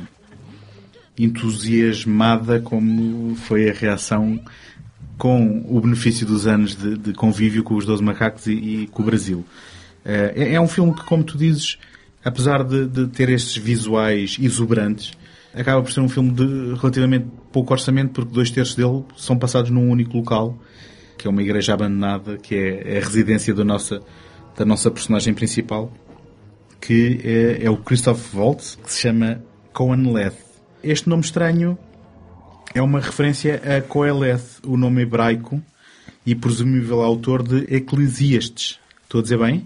entusiasmada 1.17 2.61
como 2.61 3.35
foi 3.35 3.69
a 3.69 3.73
reação 3.73 4.39
com 5.17 5.65
o 5.67 5.81
benefício 5.81 6.25
dos 6.25 6.47
anos 6.47 6.77
de, 6.77 6.97
de 6.97 7.13
convívio 7.13 7.61
com 7.61 7.75
os 7.75 7.85
Doze 7.85 8.01
Macacos 8.01 8.47
e, 8.47 8.53
e 8.53 8.87
com 8.87 9.03
o 9.03 9.05
Brasil. 9.05 9.39
Uh, 10.05 10.31
é, 10.33 10.53
é 10.53 10.61
um 10.61 10.67
filme 10.67 10.93
que, 10.93 11.03
como 11.03 11.25
tu 11.25 11.37
dizes, 11.37 11.77
apesar 12.23 12.63
de, 12.63 12.85
de, 12.85 13.07
ter 13.07 13.29
estes 13.29 13.55
visuais 13.57 14.37
exuberantes, 14.39 15.13
acaba 15.53 15.81
por 15.81 15.91
ser 15.91 16.01
um 16.01 16.09
filme 16.09 16.31
de 16.31 16.75
relativamente 16.75 17.27
pouco 17.51 17.73
orçamento, 17.73 18.11
porque 18.13 18.33
dois 18.33 18.51
terços 18.51 18.75
dele 18.75 19.03
são 19.17 19.37
passados 19.37 19.71
num 19.71 19.89
único 19.89 20.17
local, 20.17 20.57
que 21.17 21.27
é 21.27 21.29
uma 21.29 21.41
igreja 21.41 21.73
abandonada, 21.73 22.37
que 22.37 22.55
é, 22.55 22.97
a 22.97 23.01
residência 23.01 23.53
da 23.53 23.63
nossa, 23.63 24.01
da 24.57 24.65
nossa 24.65 24.89
personagem 24.91 25.33
principal, 25.33 25.91
que 26.79 27.19
é, 27.23 27.65
é 27.65 27.69
o 27.69 27.77
Christoph 27.77 28.33
Waltz, 28.33 28.75
que 28.75 28.91
se 28.91 29.01
chama 29.01 29.41
Coanleth. 29.73 30.35
Este 30.83 31.09
nome 31.09 31.23
estranho 31.23 31.77
é 32.73 32.81
uma 32.81 32.99
referência 32.99 33.61
a 33.65 33.81
Coeleth, 33.81 34.61
o 34.65 34.77
nome 34.77 35.01
hebraico 35.01 35.61
e 36.25 36.35
presumível 36.35 37.01
autor 37.01 37.43
de 37.43 37.73
Eclesiastes. 37.73 38.79
Estou 39.03 39.19
a 39.19 39.23
dizer 39.23 39.39
bem? 39.39 39.65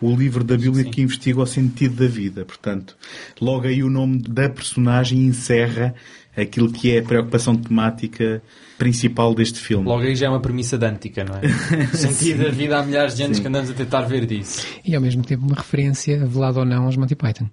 O 0.00 0.14
livro 0.14 0.42
da 0.42 0.56
Bíblia 0.56 0.84
que 0.84 1.02
investiga 1.02 1.40
o 1.40 1.46
sentido 1.46 1.96
da 1.96 2.08
vida. 2.08 2.44
Portanto, 2.44 2.96
logo 3.40 3.66
aí 3.66 3.82
o 3.82 3.90
nome 3.90 4.22
da 4.22 4.48
personagem 4.48 5.24
encerra 5.24 5.94
aquilo 6.36 6.72
que 6.72 6.94
é 6.94 7.00
a 7.00 7.02
preocupação 7.02 7.56
temática 7.56 8.42
principal 8.78 9.34
deste 9.34 9.58
filme. 9.58 9.84
Logo 9.84 10.02
aí 10.02 10.16
já 10.16 10.26
é 10.26 10.28
uma 10.28 10.40
premissa 10.40 10.78
dântica, 10.78 11.24
não 11.24 11.34
é? 11.36 11.86
O 11.92 11.96
sentido 11.96 12.44
da 12.44 12.50
vida 12.50 12.78
há 12.78 12.82
milhares 12.82 13.14
de 13.14 13.22
anos 13.22 13.36
Sim. 13.36 13.42
que 13.42 13.48
andamos 13.48 13.70
a 13.70 13.74
tentar 13.74 14.02
ver 14.02 14.24
disso. 14.24 14.66
E 14.84 14.94
ao 14.94 15.02
mesmo 15.02 15.22
tempo 15.22 15.44
uma 15.44 15.56
referência, 15.56 16.24
velada 16.26 16.60
ou 16.60 16.64
não, 16.64 16.84
aos 16.84 16.96
Monty 16.96 17.14
Python. 17.14 17.48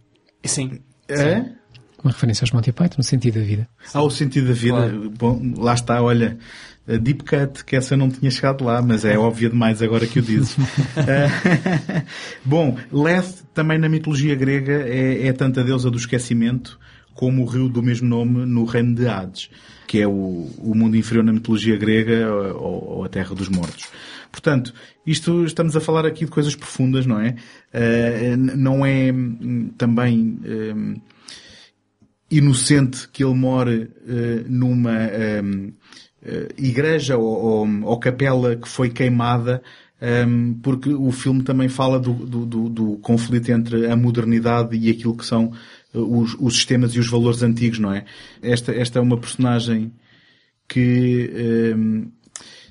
Sim. 0.46 0.80
É? 1.10 1.46
Uma 2.02 2.12
referência 2.12 2.44
aos 2.44 2.52
Monty 2.52 2.72
Python, 2.72 2.96
no 3.00 3.04
sentido 3.04 3.40
da 3.40 3.46
vida. 3.46 3.68
Há 3.94 4.02
o 4.02 4.10
sentido 4.10 4.48
da 4.48 4.54
vida. 4.54 4.78
Claro. 4.78 5.10
Bom, 5.18 5.54
lá 5.58 5.74
está, 5.74 6.02
olha, 6.02 6.38
Deep 6.96 7.24
Cut, 7.24 7.66
que 7.66 7.76
essa 7.76 7.96
eu 7.96 7.98
não 7.98 8.10
tinha 8.10 8.32
chegado 8.32 8.64
lá, 8.64 8.82
mas 8.82 9.04
é 9.04 9.18
óbvio 9.18 9.50
demais 9.50 9.82
agora 9.82 10.08
que 10.08 10.20
o 10.20 10.22
dizes. 10.22 10.56
Eh, 10.96 12.06
Bom, 12.46 12.78
Leth, 12.92 13.44
também 13.54 13.78
na 13.78 13.90
mitologia 13.90 14.36
grega, 14.36 14.84
é, 14.88 15.28
é 15.28 15.34
tanto 15.34 15.60
a 15.60 15.64
deusa 15.64 15.92
do 15.92 15.98
esquecimento 15.98 16.80
como 17.14 17.42
o 17.42 17.46
rio 17.46 17.68
do 17.68 17.82
mesmo 17.82 18.08
nome 18.08 18.46
no 18.46 18.64
reino 18.64 18.94
de 18.96 19.08
Hades, 19.08 19.50
que 19.88 20.00
é 20.00 20.08
o, 20.08 20.50
o 20.60 20.74
mundo 20.76 20.96
inferior 20.96 21.24
na 21.26 21.34
mitologia 21.34 21.76
grega 21.76 22.32
ou, 22.54 22.98
ou 22.98 23.04
a 23.04 23.10
terra 23.10 23.34
dos 23.34 23.50
mortos. 23.50 23.88
Portanto, 24.32 24.72
isto 25.06 25.44
estamos 25.44 25.76
a 25.76 25.82
falar 25.82 26.06
aqui 26.06 26.26
de 26.26 26.32
coisas 26.32 26.56
profundas, 26.56 27.06
não 27.08 27.20
é? 27.20 27.36
Eh, 27.74 28.34
n- 28.38 28.56
não 28.56 28.86
é 28.86 29.12
hum, 29.12 29.72
também 29.78 30.38
hum, 30.46 30.96
inocente 32.30 33.08
que 33.12 33.24
ele 33.24 33.34
more 33.34 33.90
eh, 34.08 34.44
numa 34.48 34.94
eh, 35.06 35.42
igreja 36.58 37.18
ou, 37.18 37.26
ou- 37.26 37.84
ou 37.84 38.00
capela 38.00 38.56
que 38.56 38.68
foi 38.68 38.90
queimada, 38.90 39.62
hum, 40.28 40.60
porque 40.62 40.90
o 40.94 41.12
filme 41.12 41.44
também 41.44 41.70
fala 41.70 42.00
do, 42.00 42.14
do- 42.14 42.46
do- 42.46 42.70
do 42.70 42.98
conflito 42.98 43.50
entre 43.52 43.88
a 43.88 43.96
modernidade 43.96 44.76
e 44.78 44.90
aquilo 44.90 45.16
que 45.18 45.26
são 45.26 45.52
eh, 45.94 45.98
os, 45.98 46.36
os 46.40 46.56
sistemas 46.56 46.92
e 46.94 47.00
os 47.00 47.10
valores 47.10 47.42
antigos, 47.44 47.80
não 47.80 47.92
é? 47.94 48.06
Esta, 48.42 48.72
esta 48.74 49.00
é 49.00 49.02
uma 49.02 49.18
personagem 49.18 49.92
que 50.68 51.74
hum, 51.76 52.08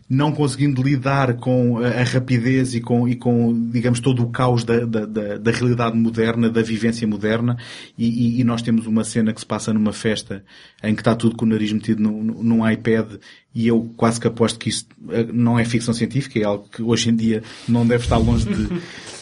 não 0.09 0.31
conseguindo 0.31 0.81
lidar 0.83 1.35
com 1.35 1.79
a, 1.79 2.03
rapidez 2.05 2.75
e 2.75 2.81
com, 2.81 3.09
e 3.09 3.17
com, 3.17 3.69
digamos, 3.71 3.99
todo 3.99 4.23
o 4.23 4.31
caos 4.31 4.63
da, 4.63 4.85
da, 4.87 5.05
da, 5.05 5.37
da 5.39 5.51
realidade 5.51 5.97
moderna, 5.97 6.49
da 6.49 6.63
vivência 6.63 7.07
moderna, 7.09 7.57
e, 7.99 8.07
e- 8.07 8.41
e 8.41 8.45
nós 8.45 8.63
temos 8.63 8.87
uma 8.87 9.03
cena 9.03 9.33
que 9.33 9.41
se 9.41 9.47
passa 9.47 9.73
numa 9.73 9.93
festa 9.93 10.45
em 10.83 10.95
que 10.95 11.01
está 11.01 11.15
tudo 11.17 11.37
com 11.37 11.45
o 11.45 11.49
nariz 11.49 11.73
metido 11.73 12.01
num, 12.03 12.23
num 12.23 12.71
iPad, 12.71 13.15
e 13.55 13.67
eu 13.67 13.91
quase 13.97 14.21
que 14.21 14.29
aposto 14.29 14.59
que 14.59 14.69
isso 14.69 14.87
eh, 15.11 15.27
não 15.33 15.59
é 15.59 15.65
ficção 15.65 15.93
científica, 15.93 16.39
é 16.39 16.45
algo 16.45 16.69
que 16.69 16.83
hoje 16.83 17.11
em 17.11 17.17
dia 17.17 17.43
não 17.69 17.85
deve 17.87 18.05
estar 18.05 18.19
longe 18.19 18.45
de, 18.47 18.69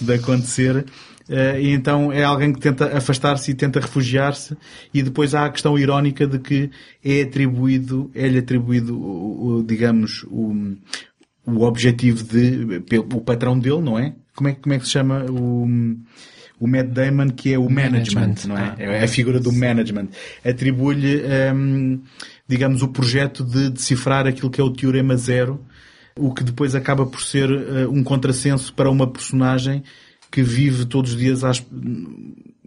de 0.05 0.12
acontecer. 0.12 0.85
Eh, 1.29 1.61
e 1.63 1.71
então 1.71 2.13
é 2.13 2.23
alguém 2.23 2.53
que 2.53 2.61
tenta 2.61 2.97
afastar-se 2.97 3.51
e 3.51 3.55
tenta 3.55 3.81
refugiar-se 3.81 4.55
e 4.93 5.03
depois 5.03 5.35
há 5.35 5.47
a 5.47 5.51
questão 5.51 5.79
irónica 5.79 6.27
de 6.27 6.39
que 6.39 6.71
é 7.03 7.23
atribuído, 7.23 8.11
é-lhe 8.15 8.39
atribuído, 8.39 8.95
o, 8.99 9.47
o, 9.59 9.63
digamos, 9.63 10.23
o, 10.25 10.77
o 11.47 11.63
objetivo 11.63 12.23
de, 12.25 12.83
o 12.99 13.21
patrão 13.23 13.59
dele, 13.59 13.81
não 13.81 13.99
é? 13.99 14.15
Como 14.37 14.49
é, 14.49 14.53
que- 14.53 14.61
como 14.61 14.75
é 14.75 14.79
que 14.79 14.85
se 14.85 14.91
chama 14.91 15.25
o, 15.31 15.67
o 16.61 16.67
Matt 16.67 16.89
Damon, 16.89 17.31
que 17.31 17.53
é 17.55 17.59
o 17.59 17.71
management, 17.71 18.21
Management. 18.21 18.49
não 18.49 18.59
é? 18.59 18.75
Ah, 18.79 18.83
é 18.97 19.05
a 19.05 19.09
figura 19.09 19.41
do 19.41 19.51
management. 19.53 20.09
Atribui-lhe, 20.45 21.23
hum, 21.55 22.01
digamos, 22.47 22.83
o 22.83 22.89
projeto 22.89 23.43
de 23.45 23.71
decifrar 23.71 24.27
aquilo 24.27 24.51
que 24.51 24.61
é 24.61 24.65
o 24.65 24.71
Teorema 24.71 25.17
Zero, 25.17 25.61
o 26.19 26.33
que 26.35 26.45
depois 26.45 26.75
acaba 26.75 27.07
por 27.07 27.23
ser 27.23 27.51
eh, 27.51 27.87
um 27.89 28.05
contrassenso 28.05 28.73
para 28.75 28.91
uma 28.91 29.07
personagem 29.11 29.83
que 30.35 30.43
vive 30.43 30.85
todos 30.85 31.12
os 31.12 31.16
dias 31.16 31.44
às- 31.44 31.65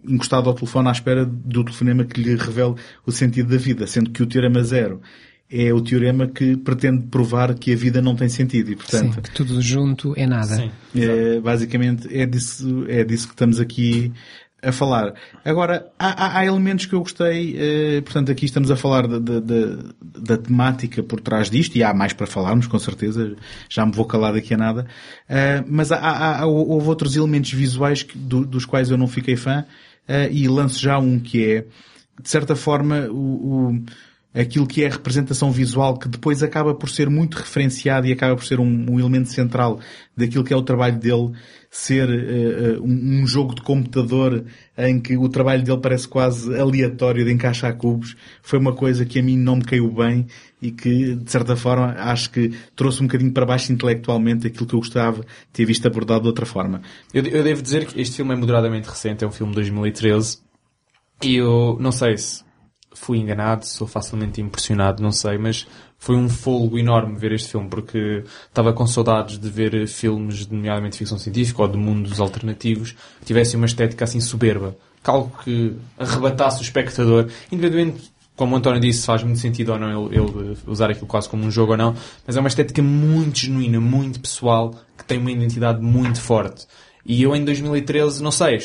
encostado 0.08 0.48
ao 0.48 0.54
telefone 0.54 0.88
à 0.88 0.92
espera 0.92 1.26
do 1.26 1.62
telefonema 1.62 2.02
que 2.02 2.18
lhe 2.22 2.34
revele 2.34 2.76
o 3.04 3.12
sentido 3.12 3.50
da 3.50 3.58
vida, 3.58 3.86
sendo 3.86 4.08
que 4.10 4.22
o 4.22 4.26
Teorema 4.26 4.62
Zero 4.62 5.02
é 5.50 5.72
o 5.72 5.80
teorema 5.82 6.26
que 6.26 6.56
pretende 6.56 7.04
provar 7.06 7.54
que 7.54 7.72
a 7.72 7.76
vida 7.76 8.00
não 8.00 8.14
tem 8.16 8.28
sentido 8.28 8.70
e, 8.70 8.76
portanto, 8.76 9.14
Sim, 9.16 9.20
que 9.22 9.30
tudo 9.34 9.60
junto 9.60 10.14
é 10.16 10.26
nada. 10.26 10.56
é, 10.94 11.40
basicamente 11.40 12.08
é 12.10 12.24
disso, 12.26 12.84
é 12.88 13.04
disso 13.04 13.26
que 13.28 13.34
estamos 13.34 13.60
aqui 13.60 14.12
a 14.60 14.72
falar. 14.72 15.14
Agora, 15.44 15.86
há, 15.98 16.24
há- 16.26 16.38
há 16.38 16.44
elementos 16.46 16.84
que 16.86 16.92
eu 16.94 17.00
gostei, 17.00 17.54
eh, 17.56 18.00
portanto 18.00 18.32
aqui 18.32 18.44
estamos 18.44 18.70
a 18.70 18.76
falar 18.76 19.06
da, 19.06 19.18
da- 19.18 19.40
da- 19.40 19.82
da 20.20 20.36
temática 20.36 21.00
por 21.02 21.20
trás 21.20 21.48
disto, 21.48 21.76
e 21.76 21.82
há 21.84 21.94
mais 21.94 22.12
para 22.12 22.26
falarmos, 22.26 22.66
com 22.66 22.78
certeza, 22.78 23.36
já 23.68 23.86
me 23.86 23.92
vou 23.92 24.04
calar 24.04 24.32
daqui 24.32 24.54
a 24.54 24.56
nada, 24.56 24.86
Eh, 25.28 25.62
mas 25.66 25.92
há, 25.92 25.98
há- 26.40 26.46
houve 26.46 26.88
outros 26.88 27.14
elementos 27.14 27.52
visuais 27.52 28.02
que- 28.02 28.18
do- 28.18 28.44
dos 28.46 28.64
quais 28.64 28.90
eu 28.90 28.96
não 28.98 29.06
fiquei 29.06 29.36
fã, 29.36 29.64
eh, 30.08 30.28
e 30.32 30.48
lanço 30.48 30.80
já 30.80 30.98
um 30.98 31.20
que 31.20 31.44
é, 31.44 31.64
de 32.20 32.28
certa 32.28 32.56
forma, 32.56 33.06
o, 33.10 33.14
o- 33.74 33.82
aquilo 34.38 34.66
que 34.66 34.84
é 34.84 34.86
a 34.86 34.90
representação 34.90 35.50
visual, 35.50 35.98
que 35.98 36.08
depois 36.08 36.42
acaba 36.44 36.72
por 36.72 36.88
ser 36.88 37.10
muito 37.10 37.36
referenciado 37.36 38.06
e 38.06 38.12
acaba 38.12 38.36
por 38.36 38.44
ser 38.44 38.60
um, 38.60 38.86
um 38.88 39.00
elemento 39.00 39.30
central 39.30 39.80
daquilo 40.16 40.44
que 40.44 40.52
é 40.52 40.56
o 40.56 40.62
trabalho 40.62 40.96
dele, 40.96 41.32
ser 41.68 42.08
um, 42.80 43.22
um 43.22 43.26
jogo 43.26 43.54
de 43.54 43.62
computador 43.62 44.44
em 44.76 45.00
que 45.00 45.16
o 45.16 45.28
trabalho 45.28 45.64
dele 45.64 45.80
parece 45.80 46.06
quase 46.06 46.56
aleatório 46.56 47.24
de 47.24 47.32
encaixar 47.32 47.76
cubos, 47.76 48.16
foi 48.40 48.60
uma 48.60 48.72
coisa 48.72 49.04
que 49.04 49.18
a 49.18 49.22
mim 49.22 49.36
não 49.36 49.56
me 49.56 49.64
caiu 49.64 49.90
bem 49.90 50.26
e 50.62 50.70
que, 50.70 51.16
de 51.16 51.30
certa 51.30 51.56
forma, 51.56 51.94
acho 51.98 52.30
que 52.30 52.52
trouxe 52.76 53.02
um 53.02 53.06
bocadinho 53.06 53.32
para 53.32 53.44
baixo 53.44 53.72
intelectualmente 53.72 54.46
aquilo 54.46 54.66
que 54.66 54.74
eu 54.74 54.80
gostava 54.80 55.20
de 55.22 55.26
ter 55.52 55.64
visto 55.64 55.86
abordado 55.86 56.22
de 56.22 56.28
outra 56.28 56.46
forma. 56.46 56.80
Eu, 57.12 57.24
eu 57.24 57.42
devo 57.42 57.60
dizer 57.60 57.86
que 57.86 58.00
este 58.00 58.16
filme 58.16 58.34
é 58.34 58.36
moderadamente 58.36 58.88
recente, 58.88 59.24
é 59.24 59.26
um 59.26 59.32
filme 59.32 59.50
de 59.50 59.56
2013. 59.56 60.38
E 61.24 61.36
eu 61.36 61.76
não 61.80 61.90
sei 61.90 62.16
se 62.16 62.47
fui 62.98 63.18
enganado, 63.18 63.64
sou 63.64 63.86
facilmente 63.86 64.40
impressionado, 64.40 65.02
não 65.02 65.12
sei, 65.12 65.38
mas 65.38 65.66
foi 65.98 66.16
um 66.16 66.28
folgo 66.28 66.78
enorme 66.78 67.16
ver 67.16 67.32
este 67.32 67.50
filme, 67.50 67.68
porque 67.68 68.24
estava 68.46 68.72
com 68.72 68.86
saudades 68.86 69.38
de 69.38 69.48
ver 69.48 69.86
filmes, 69.86 70.46
nomeadamente 70.46 70.92
de 70.92 70.98
ficção 70.98 71.18
científica 71.18 71.62
ou 71.62 71.68
de 71.68 71.76
mundos 71.76 72.20
alternativos, 72.20 72.92
que 73.20 73.26
tivessem 73.26 73.56
uma 73.56 73.66
estética 73.66 74.04
assim 74.04 74.20
soberba. 74.20 74.76
Algo 75.04 75.32
que 75.42 75.74
arrebatasse 75.98 76.60
o 76.60 76.62
espectador, 76.62 77.28
independentemente, 77.50 78.12
como 78.36 78.54
o 78.54 78.58
António 78.58 78.80
disse, 78.80 79.00
se 79.00 79.06
faz 79.06 79.22
muito 79.22 79.38
sentido 79.38 79.72
ou 79.72 79.78
não 79.78 80.08
ele, 80.08 80.18
ele 80.18 80.56
usar 80.66 80.90
aquilo 80.90 81.06
quase 81.06 81.28
como 81.28 81.44
um 81.44 81.50
jogo 81.50 81.72
ou 81.72 81.78
não, 81.78 81.96
mas 82.26 82.36
é 82.36 82.40
uma 82.40 82.48
estética 82.48 82.82
muito 82.82 83.38
genuína, 83.38 83.80
muito 83.80 84.20
pessoal, 84.20 84.74
que 84.96 85.04
tem 85.04 85.18
uma 85.18 85.32
identidade 85.32 85.80
muito 85.80 86.20
forte. 86.20 86.66
E 87.06 87.22
eu 87.22 87.34
em 87.34 87.44
2013, 87.44 88.22
não 88.22 88.30
sei, 88.30 88.58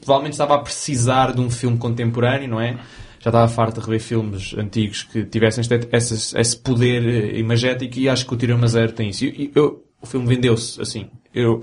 provavelmente 0.00 0.34
estava 0.34 0.54
a 0.54 0.58
precisar 0.58 1.32
de 1.32 1.40
um 1.40 1.50
filme 1.50 1.78
contemporâneo, 1.78 2.48
não 2.48 2.60
é? 2.60 2.78
Já 3.26 3.30
estava 3.30 3.48
farto 3.48 3.80
de 3.80 3.86
rever 3.86 4.00
filmes 4.00 4.54
antigos 4.56 5.02
que 5.02 5.24
tivessem 5.24 5.60
este, 5.60 5.88
esse, 5.92 6.38
esse 6.38 6.56
poder 6.56 7.04
eh, 7.04 7.40
imagético 7.40 7.98
e 7.98 8.08
acho 8.08 8.24
que 8.24 8.32
o 8.32 8.36
Tirama 8.36 8.68
Zero 8.68 8.92
tem 8.92 9.08
isso. 9.08 9.24
E, 9.24 9.50
eu, 9.52 9.84
o 10.00 10.06
filme 10.06 10.28
vendeu-se 10.28 10.80
assim. 10.80 11.10
Eu, 11.34 11.60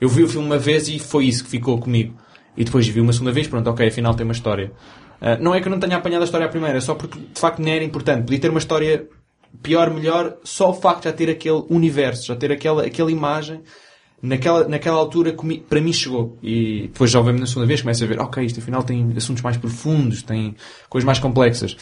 eu 0.00 0.08
vi 0.08 0.24
o 0.24 0.28
filme 0.28 0.44
uma 0.44 0.58
vez 0.58 0.88
e 0.88 0.98
foi 0.98 1.26
isso 1.26 1.44
que 1.44 1.50
ficou 1.50 1.78
comigo. 1.78 2.16
E 2.56 2.64
depois 2.64 2.88
vi 2.88 3.00
uma 3.00 3.12
segunda 3.12 3.30
vez, 3.30 3.46
pronto, 3.46 3.70
ok, 3.70 3.86
afinal 3.86 4.12
tem 4.16 4.24
uma 4.24 4.32
história. 4.32 4.72
Ah, 5.20 5.36
não 5.36 5.54
é 5.54 5.60
que 5.60 5.68
eu 5.68 5.70
não 5.70 5.78
tenha 5.78 5.96
apanhado 5.96 6.22
a 6.22 6.24
história 6.24 6.48
à 6.48 6.50
primeira, 6.50 6.78
é 6.78 6.80
só 6.80 6.96
porque 6.96 7.16
de 7.16 7.40
facto 7.40 7.62
não 7.62 7.70
era 7.70 7.84
importante. 7.84 8.24
Podia 8.24 8.40
ter 8.40 8.50
uma 8.50 8.58
história 8.58 9.08
pior, 9.62 9.94
melhor, 9.94 10.38
só 10.42 10.70
o 10.70 10.74
facto 10.74 11.02
de 11.02 11.10
já 11.10 11.12
ter 11.12 11.30
aquele 11.30 11.62
universo, 11.70 12.26
já 12.26 12.34
ter 12.34 12.50
aquela, 12.50 12.84
aquela 12.84 13.12
imagem, 13.12 13.62
naquela, 14.22 14.66
naquela 14.68 14.96
altura 14.96 15.32
comi- 15.32 15.58
para 15.68 15.80
mim 15.80 15.92
chegou. 15.92 16.38
E 16.42 16.82
depois 16.92 17.10
já 17.10 17.18
obviamente 17.18 17.40
na 17.42 17.46
segunda 17.46 17.66
vez 17.66 17.80
começo 17.82 18.04
a 18.04 18.06
ver, 18.06 18.20
ok, 18.20 18.44
isto 18.44 18.60
afinal 18.60 18.82
tem 18.82 19.12
assuntos 19.16 19.42
mais 19.42 19.56
profundos, 19.56 20.22
tem 20.22 20.54
coisas 20.88 21.04
mais 21.06 21.18
complexas. 21.18 21.76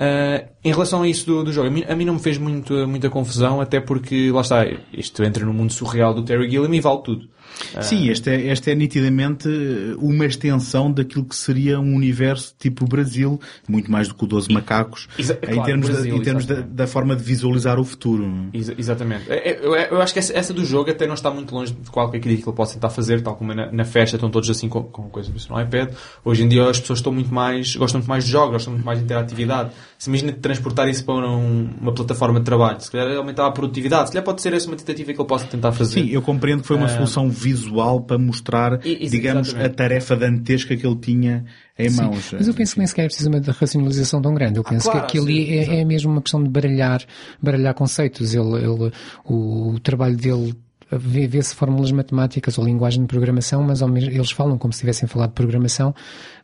Ah, 0.00 0.44
em 0.64 0.70
relação 0.70 1.02
a 1.02 1.08
isso 1.08 1.26
do, 1.26 1.42
do 1.44 1.52
jogo, 1.52 1.66
a 1.66 1.70
mim, 1.70 1.84
a 1.88 1.94
mim 1.96 2.04
não 2.04 2.14
me 2.14 2.20
fez 2.20 2.38
muito, 2.38 2.72
muita 2.86 3.10
confusão, 3.10 3.60
até 3.60 3.80
porque, 3.80 4.30
lá 4.30 4.42
está, 4.42 4.64
isto 4.92 5.24
entra 5.24 5.44
no 5.44 5.52
mundo 5.52 5.72
surreal 5.72 6.14
do 6.14 6.22
Terry 6.22 6.48
Gilliam 6.48 6.72
e 6.72 6.80
vale 6.80 7.02
tudo. 7.02 7.28
Ah, 7.74 7.82
Sim, 7.82 8.08
este 8.08 8.30
é, 8.30 8.46
este 8.52 8.70
é 8.70 8.74
nitidamente 8.74 9.48
eh, 9.48 9.94
uma 9.98 10.24
extensão 10.26 10.90
daquilo 10.92 11.24
que 11.24 11.34
seria 11.36 11.78
um 11.80 11.94
universo 11.94 12.54
tipo 12.58 12.86
Brasil, 12.86 13.40
muito 13.68 13.90
mais 13.90 14.08
do 14.08 14.14
que 14.14 14.24
o 14.24 14.26
12 14.26 14.52
Macacos, 14.52 15.08
Exa- 15.18 15.38
em 15.42 15.46
claro, 15.54 15.62
termos, 15.64 15.88
Brasil, 15.88 16.14
da, 16.14 16.16
em 16.18 16.22
termos 16.22 16.46
da, 16.46 16.60
da 16.60 16.86
forma 16.86 17.16
de 17.16 17.22
visualizar 17.22 17.78
o 17.78 17.84
futuro. 17.84 18.48
Exa- 18.54 18.74
exatamente. 18.78 19.30
É- 19.30 19.50
é- 19.50 19.58
Eu, 19.60 19.74
eu 19.74 20.00
acho 20.00 20.12
que 20.12 20.18
essa, 20.18 20.32
essa 20.36 20.54
do 20.54 20.64
jogo 20.64 20.90
até 20.90 21.06
não 21.06 21.14
está 21.14 21.30
muito 21.30 21.54
longe 21.54 21.72
de 21.72 21.90
qualquer 21.90 22.20
crítica 22.20 22.44
que 22.44 22.48
ele 22.50 22.56
possa 22.56 22.74
tentar 22.74 22.90
fazer, 22.90 23.20
tal 23.22 23.34
como 23.36 23.52
na, 23.54 23.70
na 23.72 23.84
festa 23.84 24.16
estão 24.16 24.30
todos 24.30 24.48
assim 24.50 24.68
com, 24.68 24.82
com 24.84 25.08
coisas 25.10 25.48
no 25.48 25.60
iPad. 25.60 25.90
Hoje 26.24 26.44
em 26.44 26.48
dia 26.48 26.68
as 26.68 26.78
pessoas 26.80 27.00
estão 27.00 27.12
muito 27.12 27.32
mais, 27.34 27.74
gostam 27.76 28.00
muito 28.00 28.08
mais 28.08 28.24
de 28.24 28.30
jogos, 28.30 28.52
gostam 28.52 28.72
muito 28.74 28.86
mais 28.86 28.98
de 28.98 29.04
interatividade. 29.04 29.70
Se 29.98 30.08
imagina 30.08 30.32
transportar 30.32 30.88
isso 30.88 31.04
para 31.04 31.28
um- 31.28 31.70
uma 31.80 31.92
plataforma 31.92 32.38
de 32.38 32.44
trabalho, 32.44 32.80
se 32.80 32.88
calhar 32.88 33.16
aumentar 33.16 33.48
a 33.48 33.50
produtividade, 33.50 34.06
se 34.06 34.12
calhar 34.12 34.24
pode 34.24 34.40
ser 34.40 34.52
essa 34.52 34.68
uma 34.68 34.76
tentativa 34.76 35.12
que 35.12 35.20
ele 35.20 35.28
possa 35.28 35.44
tentar 35.46 35.72
fazer. 35.72 36.02
Sim, 36.02 36.08
eu 36.10 36.22
compreendo 36.22 36.60
que 36.62 36.68
foi 36.68 36.76
uma 36.76 36.86
Ah. 36.86 36.88
solução 36.88 37.28
visual 37.28 38.00
para 38.02 38.16
mostrar, 38.16 38.78
e- 38.86 39.08
digamos, 39.08 39.48
exatamente. 39.48 39.72
a 39.72 39.74
tarefa 39.74 40.14
dantesca 40.16 40.76
que 40.76 40.86
ele 40.86 40.94
tinha 40.96 41.44
em 41.76 41.88
Sim, 41.90 42.02
mãos. 42.02 42.30
Mas 42.32 42.46
eu 42.46 42.54
penso 42.54 42.74
que 42.74 42.78
nem 42.78 42.86
sequer 42.86 43.02
é 43.02 43.06
preciso 43.06 43.28
uma 43.28 43.40
racionalização 43.40 44.22
tão 44.22 44.32
grande. 44.34 44.58
Eu 44.58 44.64
penso 44.64 44.84
claro, 44.88 45.00
que 45.00 45.06
aquilo 45.06 45.26
sim, 45.26 45.50
é, 45.50 45.80
é 45.80 45.84
mesmo 45.84 46.12
uma 46.12 46.22
questão 46.22 46.40
de 46.44 46.48
baralhar, 46.48 47.02
baralhar 47.42 47.74
conceitos. 47.74 48.34
Ele, 48.34 48.54
ele, 48.56 48.92
o, 49.24 49.80
trabalho 49.82 50.16
dele 50.16 50.54
vê-se 50.90 51.54
fórmulas 51.54 51.92
matemáticas 51.92 52.56
ou 52.58 52.64
linguagem 52.64 53.02
de 53.02 53.08
programação, 53.08 53.62
mas 53.62 53.82
ao 53.82 53.88
mesmo, 53.88 54.10
eles 54.10 54.30
falam 54.30 54.56
como 54.56 54.72
se 54.72 54.80
tivessem 54.80 55.08
falado 55.08 55.30
de 55.30 55.34
programação, 55.34 55.94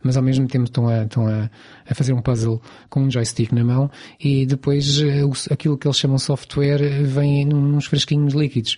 mas 0.02 0.16
ao 0.16 0.22
mesmo 0.22 0.46
tempo 0.46 0.64
estão 0.64 0.86
a, 0.88 1.04
estão 1.04 1.26
a, 1.26 1.50
a 1.88 1.94
fazer 1.94 2.12
um 2.12 2.20
puzzle 2.20 2.60
com 2.90 3.00
um 3.02 3.10
joystick 3.10 3.52
na 3.52 3.64
mão 3.64 3.90
e 4.20 4.44
depois 4.44 5.00
eh, 5.00 5.22
aquilo 5.50 5.78
que 5.78 5.86
eles 5.86 5.96
chamam 5.98 6.18
software 6.18 6.82
eh, 6.82 7.02
vem 7.02 7.44
nos 7.46 7.86
frasquinhos 7.86 8.34
líquidos. 8.34 8.76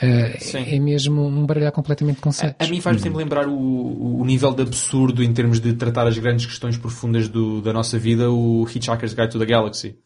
Eh, 0.00 0.36
Sim. 0.40 0.64
é 0.66 0.78
mesmo 0.78 1.26
um 1.26 1.44
baralhar 1.46 1.72
completamente 1.72 2.16
de 2.16 2.22
conceitos. 2.22 2.66
A 2.66 2.70
mim 2.70 2.80
faz-me 2.80 3.02
sempre 3.02 3.18
lembrar 3.18 3.48
o, 3.48 4.20
o 4.20 4.24
nível 4.24 4.52
de 4.54 4.62
absurdo 4.62 5.22
em 5.22 5.32
termos 5.32 5.58
de 5.60 5.72
tratar 5.72 6.06
as 6.06 6.16
grandes 6.16 6.46
questões 6.46 6.76
profundas 6.76 7.28
do- 7.28 7.60
da 7.60 7.72
nossa 7.72 7.98
vida, 7.98 8.30
o 8.30 8.64
Hitchhiker's 8.68 9.14
Guide 9.14 9.30
to 9.32 9.38
the 9.38 9.46
Galaxy. 9.46 9.96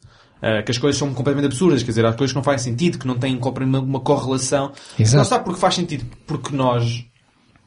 Uh, 0.43 0.65
que 0.65 0.73
as 0.73 0.79
coisas 0.79 0.99
são 0.99 1.15
completamente 1.15 1.47
absurdas, 1.47 1.85
quer 1.85 1.93
dizer, 1.93 2.05
há 2.05 2.13
coisas 2.13 2.33
que 2.33 2.37
não 2.37 2.43
fazem 2.43 2.73
sentido, 2.73 2.99
que 2.99 3.07
não 3.07 3.17
têm 3.17 3.39
uma, 3.39 3.79
uma 3.79 4.01
correlação. 4.01 4.73
Exato. 4.99 5.17
Não 5.17 5.23
está 5.23 5.39
porque 5.39 5.61
faz 5.61 5.77
sentido, 5.77 6.05
porque 6.27 6.55
nós 6.55 7.05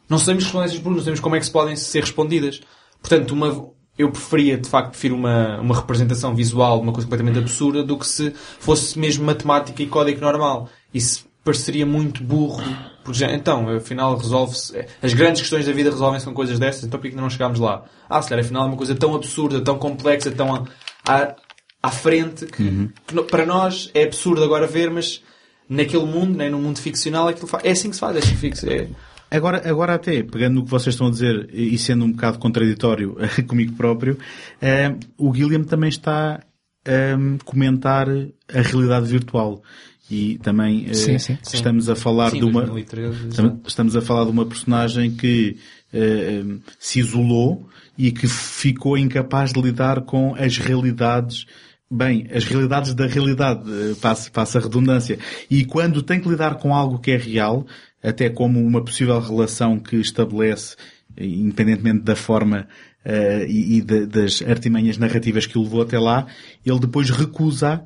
não 0.10 0.18
sabemos 0.18 0.44
responder 0.44 0.66
essas 0.66 0.78
perguntas, 0.78 0.98
não 0.98 1.04
sabemos 1.04 1.20
como 1.22 1.36
é 1.36 1.40
que 1.40 1.46
se 1.46 1.52
podem 1.52 1.76
ser 1.78 2.02
respondidas. 2.02 2.62
Portanto, 3.02 3.32
uma, 3.32 3.70
eu 3.98 4.12
preferia, 4.12 4.58
de 4.58 4.68
facto, 4.68 4.90
prefiro 4.90 5.16
uma, 5.16 5.60
uma 5.62 5.76
representação 5.76 6.36
visual 6.36 6.78
de 6.78 6.84
uma 6.84 6.92
coisa 6.92 7.08
completamente 7.08 7.40
absurda 7.40 7.82
do 7.82 7.98
que 7.98 8.06
se 8.06 8.32
fosse 8.60 9.00
mesmo 9.00 9.24
matemática 9.24 9.82
e 9.82 9.88
código 9.88 10.20
normal. 10.20 10.68
Isso 10.94 11.26
pareceria 11.46 11.86
muito 11.86 12.24
burro. 12.24 12.62
Porque 13.04 13.20
já, 13.20 13.32
então, 13.32 13.70
afinal, 13.70 14.18
resolve-se. 14.18 14.84
As 15.02 15.14
grandes 15.14 15.42
questões 15.42 15.66
da 15.66 15.72
vida 15.72 15.92
resolvem-se 15.92 16.26
com 16.26 16.34
coisas 16.34 16.58
destas, 16.58 16.86
então 16.86 17.00
por 17.00 17.10
que 17.10 17.16
não 17.16 17.30
chegámos 17.30 17.60
lá? 17.60 17.84
Ah, 18.10 18.22
se 18.22 18.28
calhar, 18.28 18.44
afinal, 18.44 18.64
é 18.64 18.68
uma 18.68 18.78
coisa 18.78 18.96
tão 18.96 19.16
absurda, 19.16 19.62
tão 19.62 19.78
complexa, 19.78 20.32
tão 20.32 20.66
à, 21.08 21.36
à, 21.82 21.92
frente, 21.92 22.46
que, 22.46 22.90
que 23.08 23.16
no- 23.16 23.24
para 23.24 23.46
nós 23.46 23.90
é 23.94 24.04
absurdo 24.04 24.44
agora 24.44 24.66
ver, 24.68 24.90
mas 24.90 25.22
naquele 25.70 26.06
mundo, 26.06 26.38
né, 26.38 26.50
no 26.50 26.60
mundo 26.60 26.80
ficcional, 26.80 27.28
aquilo 27.28 27.50
é 27.64 27.72
assim 27.72 27.90
que 27.90 27.96
se 27.96 28.00
faz. 28.00 28.16
É, 28.16 28.20
assim 28.20 28.32
que 28.32 28.38
fixa- 28.38 28.72
é, 28.72 28.88
Agora, 29.32 29.68
agora 29.70 29.96
até, 29.96 30.22
pegando 30.24 30.56
no 30.56 30.64
que 30.66 30.70
vocês 30.72 30.94
estão 30.94 31.08
a 31.08 31.10
dizer 31.10 31.50
e 31.52 31.78
sendo 31.78 32.06
um 32.06 32.12
bocado 32.12 32.38
contraditório 32.40 33.18
comigo 33.48 33.74
próprio, 33.76 34.18
eh, 34.62 34.96
o 35.18 35.32
Guilherme 35.32 35.66
também 35.66 35.90
está 35.90 36.40
a 36.86 37.44
comentar 37.44 38.08
a 38.08 38.62
realidade 38.62 39.08
virtual. 39.08 39.62
E 40.10 40.38
também 40.38 40.86
eh, 40.88 40.94
Sim, 40.94 41.18
sim. 41.18 41.38
estamos 41.52 41.90
a 41.90 41.96
falar 41.96 42.30
Sim, 42.30 42.38
de 42.40 42.46
uma 42.46 42.62
2013, 42.62 43.28
estamos, 43.30 43.34
exato. 43.34 43.62
estamos 43.68 43.96
a 43.96 44.02
falar 44.02 44.24
de 44.26 44.30
uma 44.30 44.46
personagem 44.46 45.10
que 45.16 45.58
eh, 45.94 46.44
se 46.80 47.00
isolou 47.00 47.68
e 47.98 48.12
que 48.12 48.28
ficou 48.28 48.98
incapaz 48.98 49.54
de 49.54 49.62
lidar 49.62 50.02
com 50.02 50.36
as 50.36 50.58
realidades 50.58 51.46
Bem, 51.90 52.28
as 52.34 52.44
realidades 52.46 52.96
da 52.96 53.06
realidade, 53.06 53.62
eh, 53.72 53.94
passa, 54.02 54.30
passa 54.32 54.58
a 54.58 54.62
redundância. 54.62 55.20
E 55.52 55.64
quando 55.64 56.02
tem 56.02 56.20
que 56.20 56.28
lidar 56.28 56.56
com 56.56 56.74
algo 56.74 56.98
que 56.98 57.12
é 57.12 57.16
real, 57.16 57.66
até 58.02 58.28
como 58.28 58.60
uma 58.60 58.84
possível 58.84 59.20
relação 59.20 59.78
que 59.80 59.96
estabelece, 59.98 60.76
eh, 61.16 61.24
independentemente 61.26 62.02
da 62.04 62.16
forma 62.16 62.68
eh, 63.06 63.46
e, 63.48 63.78
e 63.78 63.82
da- 63.84 64.06
das 64.06 64.42
artimanhas 64.42 64.98
narrativas 64.98 65.46
que 65.46 65.60
o 65.60 65.62
levou 65.62 65.84
até 65.84 66.00
lá, 66.00 66.26
ele 66.66 66.80
depois 66.80 67.12
recusa 67.12 67.86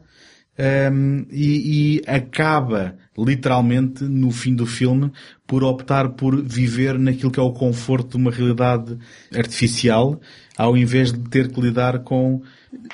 um, 0.59 1.25
e, 1.31 1.97
e 1.97 2.01
acaba, 2.05 2.95
literalmente, 3.17 4.03
no 4.03 4.29
fim 4.29 4.53
do 4.53 4.65
filme, 4.65 5.11
por 5.47 5.63
optar 5.63 6.09
por 6.09 6.41
viver 6.43 6.99
naquilo 6.99 7.31
que 7.31 7.39
é 7.39 7.43
o 7.43 7.53
conforto 7.53 8.11
de 8.11 8.17
uma 8.17 8.29
realidade 8.29 8.97
artificial, 9.33 10.19
ao 10.57 10.75
invés 10.75 11.13
de 11.13 11.19
ter 11.29 11.49
que 11.49 11.61
lidar 11.61 11.99
com 11.99 12.41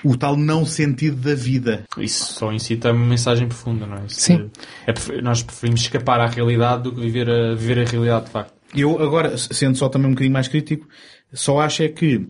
o 0.04 0.16
tal 0.16 0.38
não 0.38 0.64
sentido 0.66 1.18
da 1.18 1.34
vida. 1.34 1.84
Isso 1.98 2.34
só 2.34 2.54
incita 2.54 2.92
uma 2.92 3.06
mensagem 3.06 3.48
profunda, 3.48 3.88
não 3.88 3.98
é? 3.98 4.06
Isso 4.06 4.22
Sim. 4.22 4.52
é 4.86 4.94
prefer- 4.94 5.24
nós 5.24 5.42
preferimos 5.42 5.82
escapar 5.82 6.20
à 6.20 6.28
realidade 6.28 6.84
do 6.84 6.94
que 6.94 7.02
viver 7.02 7.30
a, 7.30 7.56
viver 7.56 7.80
a 7.80 7.90
realidade 7.90 8.26
de 8.26 8.32
facto. 8.32 8.54
Eu 8.76 9.02
agora, 9.02 9.38
sendo 9.38 9.78
só 9.78 9.90
também 9.90 10.08
um 10.08 10.12
bocadinho 10.12 10.34
mais 10.34 10.48
crítico, 10.48 10.88
só 11.34 11.60
acho 11.60 11.82
é 11.82 11.88
que 11.90 12.28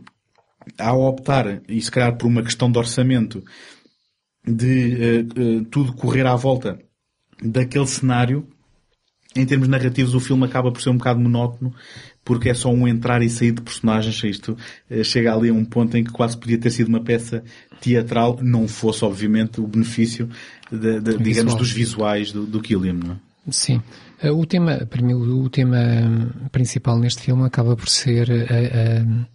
ao 0.80 1.02
optar, 1.02 1.62
e 1.68 1.80
se 1.82 1.92
calhar 1.92 2.16
por 2.18 2.28
uma 2.28 2.42
questão 2.42 2.72
de 2.72 2.78
orçamento, 2.80 3.44
de 4.48 4.94
eh, 4.94 5.20
eh, 5.20 5.66
tudo 5.72 5.94
correr 5.94 6.26
à 6.26 6.36
volta 6.36 6.80
daquele 7.42 7.88
cenário, 7.88 8.48
em 9.36 9.46
termos 9.46 9.68
narrativos 9.68 10.14
o 10.14 10.20
filme 10.20 10.46
acaba 10.46 10.72
por 10.72 10.82
ser 10.82 10.90
um 10.90 10.98
bocado 10.98 11.20
monótono, 11.20 11.74
porque 12.24 12.50
é 12.50 12.54
só 12.54 12.72
um 12.72 12.88
entrar 12.88 13.22
e 13.22 13.30
sair 13.30 13.52
de 13.52 13.62
personagens. 13.62 14.24
Isto 14.24 14.58
eh, 14.90 15.04
chega 15.04 15.34
ali 15.34 15.50
a 15.50 15.54
um 15.54 15.66
ponto 15.66 15.98
em 15.98 16.04
que 16.04 16.12
quase 16.12 16.38
podia 16.38 16.58
ter 16.58 16.72
sido 16.72 16.88
uma 16.88 17.02
peça 17.02 17.44
teatral, 17.82 18.40
não 18.42 18.68
fosse, 18.68 19.04
obviamente, 19.04 19.60
o 19.60 19.68
benefício, 19.68 20.30
de, 20.72 21.00
de, 21.00 21.18
digamos, 21.18 21.54
Visual. 21.54 21.58
dos 21.58 21.72
visuais 21.72 22.32
do, 22.32 22.46
do 22.46 22.62
Killiam, 22.62 22.94
não 22.94 23.12
é? 23.14 23.18
Sim. 23.52 23.82
Eh, 24.22 24.32
O 24.32 24.46
tema, 24.46 24.86
para 24.90 25.02
mim, 25.02 25.14
o 25.14 25.50
tema 25.50 25.78
hum, 25.78 26.30
principal 26.52 26.98
neste 26.98 27.22
filme 27.22 27.44
acaba 27.44 27.76
por 27.76 27.90
ser 27.90 28.32
a, 28.32 28.36
a, 28.36 29.35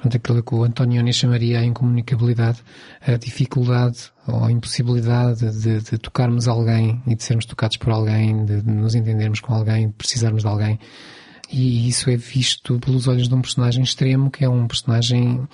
pronto, 0.00 0.16
aquilo 0.16 0.42
que 0.42 0.54
o 0.54 0.64
Antonioni 0.64 1.12
chamaria 1.12 1.60
a 1.60 1.64
incomunicabilidade, 1.64 2.58
a 3.00 3.16
dificuldade 3.16 4.10
ou 4.26 4.44
a 4.44 4.50
impossibilidade 4.52 5.50
de, 5.60 5.80
de 5.80 5.98
tocarmos 5.98 6.48
alguém 6.48 7.02
e 7.06 7.14
de 7.14 7.22
sermos 7.22 7.44
tocados 7.44 7.76
por 7.76 7.92
alguém, 7.92 8.44
de, 8.44 8.62
de 8.62 8.70
nos 8.70 8.94
entendermos 8.94 9.40
com 9.40 9.52
alguém, 9.54 9.88
de 9.88 9.94
precisarmos 9.94 10.42
de 10.42 10.48
alguém. 10.48 10.78
E 11.52 11.88
isso 11.88 12.08
é 12.10 12.16
visto 12.16 12.78
pelos 12.78 13.08
olhos 13.08 13.28
de 13.28 13.34
um 13.34 13.40
personagem 13.40 13.82
extremo, 13.82 14.30
que 14.30 14.44
é 14.44 14.48
um 14.48 14.66
personagem 14.68 15.46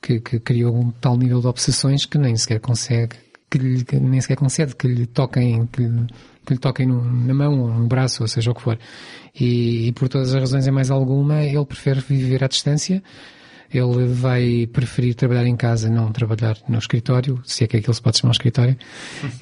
que, 0.00 0.20
que 0.20 0.38
criou 0.38 0.76
um 0.76 0.90
tal 0.90 1.16
nível 1.16 1.40
de 1.40 1.46
obsessões 1.48 2.06
que 2.06 2.18
nem 2.18 2.36
sequer 2.36 2.60
consegue, 2.60 3.16
que, 3.50 3.58
lhe, 3.58 3.84
que 3.84 3.96
nem 3.96 4.20
sequer 4.20 4.36
concede 4.36 4.76
que 4.76 4.86
lhe 4.86 5.06
toquem, 5.06 5.66
que, 5.66 5.82
lhe- 5.82 6.06
que 6.46 6.52
lhe 6.54 6.58
toquem 6.60 6.86
na 6.86 7.34
mão 7.34 7.58
ou 7.58 7.68
no 7.74 7.86
braço, 7.88 8.22
ou 8.22 8.28
seja 8.28 8.50
o 8.50 8.54
que 8.54 8.62
for. 8.62 8.78
E, 9.34 9.88
e 9.88 9.92
por 9.92 10.08
todas 10.08 10.32
as 10.32 10.40
razões, 10.40 10.66
em 10.68 10.70
mais 10.70 10.90
alguma, 10.90 11.42
ele 11.42 11.64
prefere 11.66 12.00
viver 12.00 12.44
à 12.44 12.46
distância. 12.46 13.02
Ele 13.76 14.06
vai 14.06 14.68
preferir 14.72 15.14
trabalhar 15.14 15.46
em 15.46 15.56
casa, 15.56 15.90
não 15.90 16.12
trabalhar 16.12 16.56
no 16.68 16.78
escritório, 16.78 17.40
se 17.44 17.64
é 17.64 17.66
que 17.66 17.76
aquilo 17.76 17.94
se 17.94 18.00
pode 18.00 18.18
chamar 18.18 18.30
um 18.30 18.32
escritório. 18.32 18.76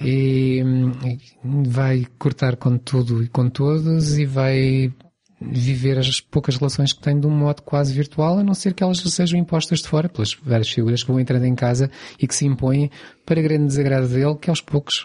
E, 0.03 0.63
hum, 0.65 0.93
e 1.05 1.69
vai 1.69 2.07
cortar 2.19 2.57
com 2.57 2.77
tudo 2.77 3.23
e 3.23 3.29
com 3.29 3.49
todos 3.49 4.19
e 4.19 4.25
vai 4.25 4.93
viver 5.41 5.99
as 5.99 6.21
poucas 6.21 6.57
relações 6.57 6.93
que 6.93 7.01
tem 7.01 7.19
de 7.19 7.27
um 7.27 7.31
modo 7.31 7.63
quase 7.63 7.93
virtual, 7.93 8.39
a 8.39 8.43
não 8.43 8.55
ser 8.55 8.75
que 8.75 8.83
elas 8.83 8.99
sejam 8.99 9.39
impostas 9.39 9.81
de 9.81 9.89
fora 9.89 10.09
pelas 10.09 10.35
várias 10.35 10.69
figuras 10.69 11.03
que 11.03 11.11
vão 11.11 11.21
entrando 11.21 11.45
em 11.45 11.55
casa 11.55 11.91
e 12.19 12.27
que 12.27 12.35
se 12.35 12.47
impõem 12.47 12.91
para 13.25 13.41
grande 13.43 13.67
desagrado 13.67 14.09
dele, 14.09 14.37
que 14.37 14.51
aos 14.51 14.61
poucos 14.61 15.05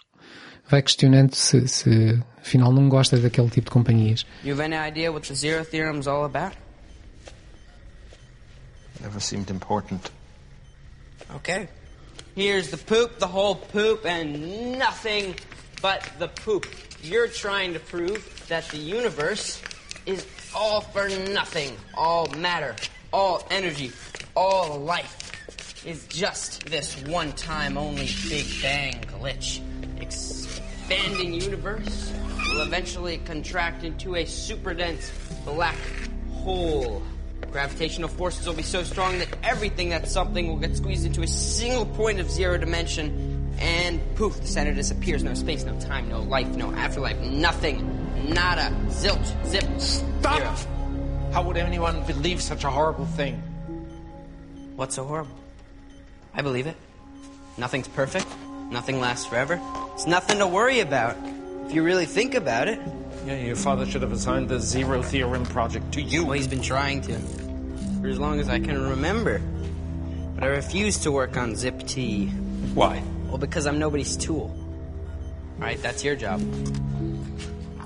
vai 0.70 0.82
questionando 0.82 1.34
se, 1.34 1.68
se 1.68 2.20
afinal 2.40 2.72
não 2.72 2.90
gosta 2.90 3.18
daquele 3.18 3.49
tipo 3.49 3.66
de 3.66 3.72
companhias. 3.72 4.26
You 4.44 4.54
have 4.54 4.62
any 4.62 4.76
idea 4.76 5.12
what 5.12 5.28
the 5.28 5.36
zero 5.36 5.66
theorem's 5.66 6.08
all 6.08 6.26
about? 6.26 6.56
Never 9.02 9.19
seemed 9.19 9.49
important. 9.49 10.11
Okay. 11.36 11.68
Here's 12.36 12.69
the 12.69 12.78
poop, 12.78 13.19
the 13.19 13.28
whole 13.28 13.56
poop, 13.56 14.06
and 14.06 14.78
nothing 14.78 15.36
but 15.82 16.07
the 16.19 16.28
poop. 16.28 16.68
You're 17.02 17.28
trying 17.28 17.74
to 17.74 17.80
prove 17.80 18.45
that 18.48 18.68
the 18.69 18.78
universe 18.78 19.61
is 20.06 20.26
all 20.56 20.82
for 20.82 21.10
nothing. 21.10 21.76
All 21.95 22.28
matter, 22.38 22.76
all 23.11 23.45
energy, 23.52 23.91
all 24.36 24.80
life 24.80 25.86
is 25.86 26.06
just 26.07 26.65
this 26.65 27.02
one 27.03 27.32
time 27.34 27.78
only 27.78 28.10
Big 28.30 28.45
Bang 28.61 29.02
glitch. 29.02 29.61
Expanding 30.02 31.34
universe 31.34 32.14
will 32.49 32.61
eventually 32.61 33.18
contract 33.19 33.84
into 33.84 34.15
a 34.15 34.26
super 34.26 34.74
dense 34.74 35.11
black 35.45 35.78
hole. 36.34 37.02
Gravitational 37.57 38.07
forces 38.07 38.45
will 38.45 38.53
be 38.53 38.61
so 38.61 38.84
strong 38.84 39.17
that 39.17 39.29
everything 39.41 39.89
that's 39.89 40.11
something 40.11 40.47
will 40.47 40.57
get 40.57 40.77
squeezed 40.77 41.07
into 41.07 41.23
a 41.23 41.27
single 41.27 41.88
point 41.88 42.19
of 42.19 42.29
zero 42.29 42.55
dimension, 42.55 43.51
and 43.57 43.99
poof, 44.13 44.39
the 44.39 44.45
center 44.45 44.75
disappears. 44.75 45.23
No 45.23 45.34
space, 45.34 45.63
no 45.63 45.75
time, 45.79 46.07
no 46.07 46.21
life, 46.21 46.47
no 46.49 46.71
afterlife, 46.71 47.19
nothing. 47.19 48.31
Nada. 48.31 48.71
Zilch. 48.89 49.47
Zip. 49.47 49.63
Stop! 49.79 50.38
Zero. 50.38 51.31
How 51.31 51.41
would 51.41 51.57
anyone 51.57 52.03
believe 52.05 52.43
such 52.43 52.63
a 52.63 52.69
horrible 52.69 53.07
thing? 53.07 53.41
What's 54.75 54.93
so 54.93 55.05
horrible? 55.05 55.35
I 56.35 56.43
believe 56.43 56.67
it. 56.67 56.77
Nothing's 57.57 57.88
perfect. 57.88 58.27
Nothing 58.69 58.99
lasts 58.99 59.25
forever. 59.25 59.59
It's 59.95 60.05
nothing 60.05 60.38
to 60.38 60.45
worry 60.45 60.81
about. 60.81 61.17
If 61.65 61.73
you 61.73 61.81
really 61.81 62.05
think 62.05 62.35
about 62.35 62.67
it. 62.67 62.79
Yeah, 63.25 63.38
your 63.38 63.55
father 63.55 63.88
should 63.88 64.03
have 64.03 64.11
assigned 64.11 64.47
the 64.47 64.59
Zero 64.59 65.01
Theorem 65.01 65.43
project 65.47 65.91
to 65.93 66.03
you. 66.03 66.23
Well, 66.23 66.34
he's 66.34 66.47
been 66.47 66.61
trying 66.61 67.01
to. 67.01 67.47
For 68.07 68.11
as 68.11 68.19
long 68.19 68.39
as 68.39 68.47
I 68.47 68.61
can 68.61 68.81
remember. 68.89 69.41
But 70.35 70.45
I 70.45 70.47
refuse 70.47 70.97
to 70.99 71.11
work 71.11 71.35
on 71.35 71.57
Zip 71.57 71.84
T. 71.85 72.27
Why? 72.73 73.03
Well, 73.27 73.38
because 73.38 73.67
I'm 73.67 73.79
nobody's 73.79 74.15
tool. 74.15 74.49
Alright, 75.59 75.81
that's 75.81 76.05
your 76.05 76.15
job. 76.15 76.39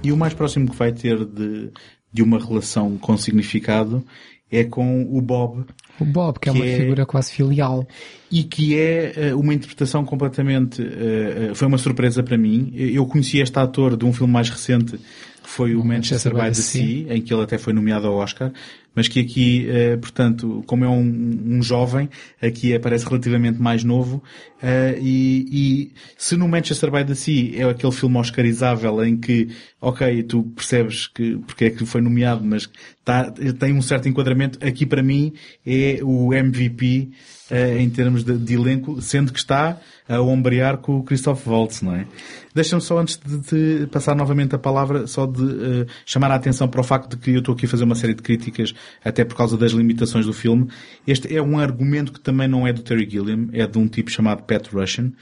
E 0.04 0.12
o 0.12 0.18
mais 0.18 0.36
próximo 0.36 0.70
que 0.70 0.76
vai 0.76 0.92
ter 0.92 1.26
de, 1.26 1.72
de 2.14 2.22
uma 2.22 2.38
relação 2.38 3.00
com 3.00 3.18
significado 3.18 4.06
é 4.52 4.64
com 4.64 5.02
o 5.12 5.20
Bob. 5.22 5.66
O 6.00 6.06
Bob, 6.06 6.40
que 6.40 6.50
é 6.50 6.52
uma 6.52 6.66
figura 6.66 7.04
quase 7.04 7.32
filial. 7.32 7.88
E 8.32 8.44
que 8.44 8.78
é 8.78 9.30
eh, 9.30 9.34
uma 9.34 9.56
interpretação 9.56 10.06
completamente... 10.06 10.84
eh, 10.84 11.50
eh, 11.50 11.56
foi 11.56 11.68
uma 11.68 11.80
surpresa 11.80 12.22
para 12.22 12.38
mim. 12.38 12.72
Eu 12.76 13.08
conheci 13.08 13.40
este 13.40 13.58
ator 13.58 13.98
de 13.98 14.06
um 14.06 14.14
filme 14.14 14.32
mais 14.32 14.52
recente 14.52 15.00
foi 15.44 15.76
o 15.76 15.84
Manchester, 15.84 16.34
by 16.34 16.48
the 16.48 16.54
sea, 16.54 17.14
em 17.14 17.22
que 17.22 17.34
ele 17.34 17.44
até 17.44 17.58
foi 17.58 17.74
nomeado 17.74 18.08
ao 18.08 18.16
Oscar, 18.16 18.52
mas 18.96 19.08
que 19.08 19.20
aqui, 19.20 19.68
eh, 19.70 19.98
portanto, 19.98 20.64
como 20.68 20.84
é 20.84 20.90
um, 20.90 21.58
um 21.58 21.64
jovem, 21.64 22.10
aqui 22.42 22.76
aparece 22.76 23.06
relativamente 23.06 23.60
mais 23.60 23.84
novo, 23.84 24.22
eh, 24.62 24.98
e, 25.02 25.48
e 25.52 25.92
se 26.18 26.36
no 26.36 26.48
Manchester 26.48 26.92
by 26.92 27.06
the 27.06 27.16
Sea 27.16 27.62
é 27.62 27.70
aquele 27.70 27.94
filme 27.94 28.18
oscarizável 28.18 29.04
em 29.04 29.18
que, 29.18 29.50
ok, 29.80 30.24
tu 30.24 30.44
percebes 30.56 31.08
que, 31.08 31.38
porque 31.38 31.66
é 31.66 31.70
que 31.70 31.86
foi 31.86 32.02
nomeado, 32.02 32.44
mas 32.44 32.70
tá, 33.04 33.32
tem 33.32 33.74
um 33.74 33.82
certo 33.82 34.10
enquadramento, 34.10 34.60
aqui 34.66 34.86
para 34.86 35.02
mim 35.02 35.34
é 35.66 36.00
o 36.04 36.34
MVP 36.34 37.12
em 37.78 37.90
termos 37.90 38.24
de, 38.24 38.38
de 38.38 38.54
elenco, 38.54 39.02
sendo 39.02 39.32
que 39.34 39.40
está 39.40 39.78
a 40.08 40.22
ombrear 40.22 40.78
com 40.78 40.98
o 40.98 41.04
Christoph 41.04 41.48
Waltz, 41.48 41.82
não 41.82 41.96
é? 41.96 42.06
Deixa-me 42.54 42.82
só, 42.82 43.00
antes 43.00 43.18
de, 43.18 43.80
de 43.80 43.88
passar 43.88 44.16
novamente 44.16 44.54
a 44.56 44.60
palavra, 44.60 45.08
só 45.08 45.26
de 45.26 45.42
uh, 45.42 45.88
chamar 46.06 46.32
a 46.32 46.36
atenção 46.36 46.68
para 46.68 46.82
o 46.82 46.84
facto 46.84 47.12
de 47.12 47.18
que 47.18 47.32
eu 47.32 47.40
estou 47.40 47.56
aqui 47.56 47.66
a 47.66 47.70
fazer 47.70 47.86
uma 47.86 47.96
série 47.96 48.14
de 48.14 48.22
críticas, 48.22 48.74
até 49.04 49.24
por 49.24 49.38
causa 49.38 49.58
das 49.58 49.72
limitações 49.72 50.26
do 50.26 50.34
filme. 50.34 50.68
Este 51.08 51.34
é 51.34 51.42
um 51.42 51.58
argumento 51.58 52.12
que 52.12 52.20
também 52.20 52.48
não 52.48 52.68
é 52.68 52.74
do 52.74 52.82
Terry 52.82 53.10
Gilliam, 53.10 53.48
é 53.54 53.66
de 53.66 53.78
um 53.78 53.88
tipo 53.88 54.12
chamado 54.12 54.44
Pat 54.44 54.68
Russian, 54.68 55.14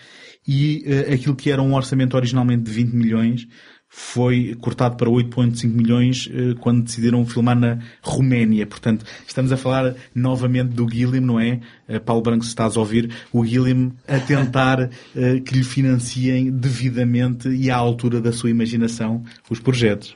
e 0.48 0.84
uh, 0.88 1.14
aquilo 1.14 1.36
que 1.36 1.52
era 1.52 1.62
um 1.62 1.76
orçamento 1.76 2.16
originalmente 2.16 2.64
de 2.64 2.72
20 2.72 2.94
milhões, 2.94 3.48
foi 3.90 4.56
cortado 4.62 4.96
para 4.96 5.10
8.5 5.10 5.68
milhões 5.68 6.30
eh, 6.32 6.54
quando 6.60 6.84
decidiram 6.84 7.26
filmar 7.26 7.60
na 7.60 7.80
Roménia. 8.04 8.68
Portanto, 8.68 9.04
estamos 9.28 9.52
a 9.52 9.58
falar 9.58 9.96
novamente 10.14 10.70
do 10.70 10.88
Gilliam, 10.88 11.22
não 11.22 11.40
é? 11.40 11.60
Eh, 11.88 11.98
Paulo 11.98 12.22
Branco, 12.22 12.44
se 12.44 12.50
estás 12.50 12.78
a 12.78 12.80
ouvir, 12.80 13.10
o 13.34 13.44
Gilliam 13.44 13.92
a 14.08 14.20
tentar 14.20 14.92
eh, 15.16 15.40
que 15.40 15.56
lhe 15.56 15.64
financiem 15.64 16.52
devidamente 16.52 17.50
e 17.50 17.72
à 17.72 17.76
altura 17.76 18.22
da 18.22 18.32
sua 18.32 18.52
imaginação 18.52 19.24
os 19.50 19.60
projetos. 19.60 20.16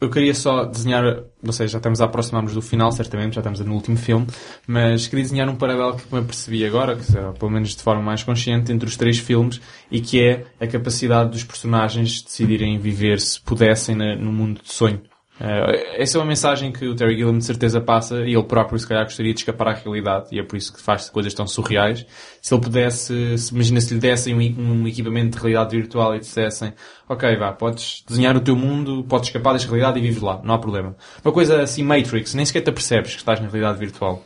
Eu 0.00 0.08
queria 0.08 0.34
só 0.34 0.64
desenhar, 0.64 1.24
não 1.42 1.52
sei, 1.52 1.68
já 1.68 1.76
estamos 1.76 2.00
a 2.00 2.06
aproximar-nos 2.06 2.54
do 2.54 2.62
final, 2.62 2.90
certamente, 2.90 3.34
já 3.34 3.40
estamos 3.42 3.60
no 3.60 3.74
último 3.74 3.98
filme, 3.98 4.26
mas 4.66 5.06
queria 5.06 5.24
desenhar 5.24 5.46
um 5.46 5.56
paralelo 5.56 5.96
que 5.96 6.14
me 6.14 6.22
percebi 6.22 6.64
agora, 6.64 6.96
que 6.96 7.04
pelo 7.38 7.50
menos 7.50 7.76
de 7.76 7.82
forma 7.82 8.00
mais 8.00 8.22
consciente, 8.22 8.72
entre 8.72 8.88
os 8.88 8.96
três 8.96 9.18
filmes, 9.18 9.60
e 9.90 10.00
que 10.00 10.22
é 10.22 10.46
a 10.58 10.66
capacidade 10.66 11.32
dos 11.32 11.44
personagens 11.44 12.22
decidirem 12.22 12.78
viver, 12.78 13.20
se 13.20 13.38
pudessem, 13.42 13.94
na, 13.94 14.16
no 14.16 14.32
mundo 14.32 14.62
de 14.62 14.72
sonho. 14.72 15.02
Uh, 15.40 15.72
essa 15.94 16.18
é 16.18 16.20
uma 16.20 16.26
mensagem 16.26 16.70
que 16.70 16.86
o 16.86 16.94
Terry 16.94 17.16
Gilliam 17.16 17.38
de 17.38 17.44
certeza 17.46 17.80
passa 17.80 18.20
e 18.26 18.34
ele 18.34 18.42
próprio 18.42 18.78
se 18.78 18.86
calhar 18.86 19.04
gostaria 19.04 19.32
de 19.32 19.40
escapar 19.40 19.68
à 19.68 19.72
realidade 19.72 20.26
e 20.32 20.38
é 20.38 20.42
por 20.42 20.54
isso 20.54 20.70
que 20.70 20.82
faz 20.82 21.08
coisas 21.08 21.32
tão 21.32 21.46
surreais. 21.46 22.04
Se 22.42 22.52
ele 22.52 22.60
pudesse, 22.60 23.38
se, 23.38 23.54
imagina 23.54 23.80
se 23.80 23.94
lhe 23.94 24.00
dessem 24.00 24.34
um, 24.34 24.82
um, 24.82 24.86
equipamento 24.86 25.38
de 25.38 25.42
realidade 25.42 25.74
virtual 25.74 26.14
e 26.14 26.18
dissessem 26.18 26.74
ok, 27.08 27.36
vá, 27.38 27.52
podes 27.52 28.04
desenhar 28.06 28.36
o 28.36 28.40
teu 28.40 28.54
mundo, 28.54 29.02
podes 29.08 29.28
escapar 29.28 29.54
desta 29.54 29.66
realidade 29.68 29.98
e 29.98 30.02
vives 30.02 30.20
lá, 30.20 30.42
não 30.44 30.54
há 30.54 30.58
problema. 30.58 30.94
Uma 31.24 31.32
coisa 31.32 31.62
assim 31.62 31.82
Matrix, 31.82 32.34
nem 32.34 32.44
sequer 32.44 32.60
te 32.60 32.68
apercebes 32.68 33.12
que 33.12 33.20
estás 33.20 33.40
na 33.40 33.48
realidade 33.48 33.78
virtual. 33.78 34.22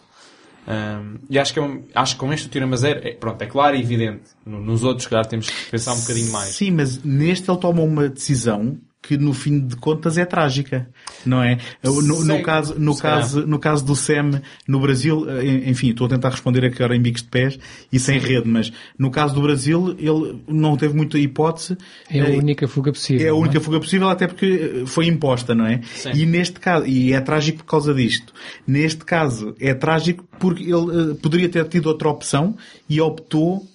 Um, 0.67 1.19
e 1.31 1.39
acho 1.39 1.55
que, 1.55 1.61
é 1.61 1.81
acho 1.95 2.15
que 2.15 2.21
com 2.21 2.33
este 2.33 2.47
o 2.49 2.51
Tira 2.51 2.77
Zero, 2.77 3.07
é, 3.07 3.13
pronto, 3.13 3.41
é 3.41 3.47
claro 3.47 3.77
e 3.77 3.81
evidente. 3.81 4.31
Nos 4.45 4.83
outros, 4.83 5.07
claro, 5.07 5.29
temos 5.29 5.49
que 5.49 5.71
pensar 5.71 5.93
um 5.93 6.01
bocadinho 6.01 6.33
mais. 6.33 6.49
Sim, 6.49 6.73
mas 6.73 7.05
neste 7.05 7.49
ele 7.49 7.59
toma 7.59 7.83
uma 7.83 8.09
decisão 8.09 8.79
que 9.07 9.19
no 9.19 9.35
fim 9.35 9.61
de 9.61 9.77
contas 9.77 10.17
é 10.17 10.25
trágica, 10.25 10.89
não 11.27 11.43
é? 11.43 11.59
No, 11.83 12.25
no 12.25 12.43
caso, 12.43 12.75
no 12.79 12.97
caso, 12.97 13.47
no 13.47 13.59
caso 13.59 13.85
do 13.85 13.95
SEM 13.95 14.41
no 14.67 14.81
Brasil, 14.81 15.27
eh, 15.29 15.69
enfim, 15.69 15.91
estou 15.91 16.07
a 16.07 16.11
tentar 16.11 16.31
responder 16.31 16.65
aqui 16.65 16.77
agora 16.77 16.97
em 16.97 17.03
bicos 17.03 17.23
de 17.23 17.29
pés 17.29 17.59
e 17.93 17.99
sem 18.01 18.19
Sim. 18.19 18.27
rede, 18.27 18.49
mas 18.49 18.73
no 18.99 19.11
caso 19.11 19.35
do 19.35 19.43
Brasil 19.43 19.95
ele 19.99 20.43
não 20.49 20.77
teve 20.77 20.95
muita 20.95 21.19
hipótese. 21.19 21.77
É 22.11 22.21
a 22.21 22.31
eh, 22.31 22.37
única 22.37 22.67
fuga 22.67 22.93
possível. 22.93 23.27
É 23.27 23.31
a 23.31 23.35
única 23.35 23.59
é? 23.59 23.61
fuga 23.61 23.79
possível 23.79 24.09
até 24.09 24.27
porque 24.27 24.83
eh, 24.83 24.87
foi 24.87 25.07
imposta, 25.07 25.55
não 25.55 25.67
é? 25.67 25.83
Sim. 25.83 26.13
E 26.15 26.25
neste 26.25 26.59
caso, 26.59 26.87
e 26.87 27.13
é 27.13 27.21
trágico 27.21 27.59
por 27.59 27.67
causa 27.67 27.93
disto. 27.93 28.33
Neste 28.67 29.05
caso 29.05 29.55
é 29.61 29.75
trágico 29.75 30.25
porque 30.39 30.65
ele 30.65 31.15
poderia 31.21 31.49
ter 31.49 31.69
tido 31.69 31.87
outra 31.87 32.09
opção 32.09 32.57
e 32.89 33.01
optou 33.03 33.67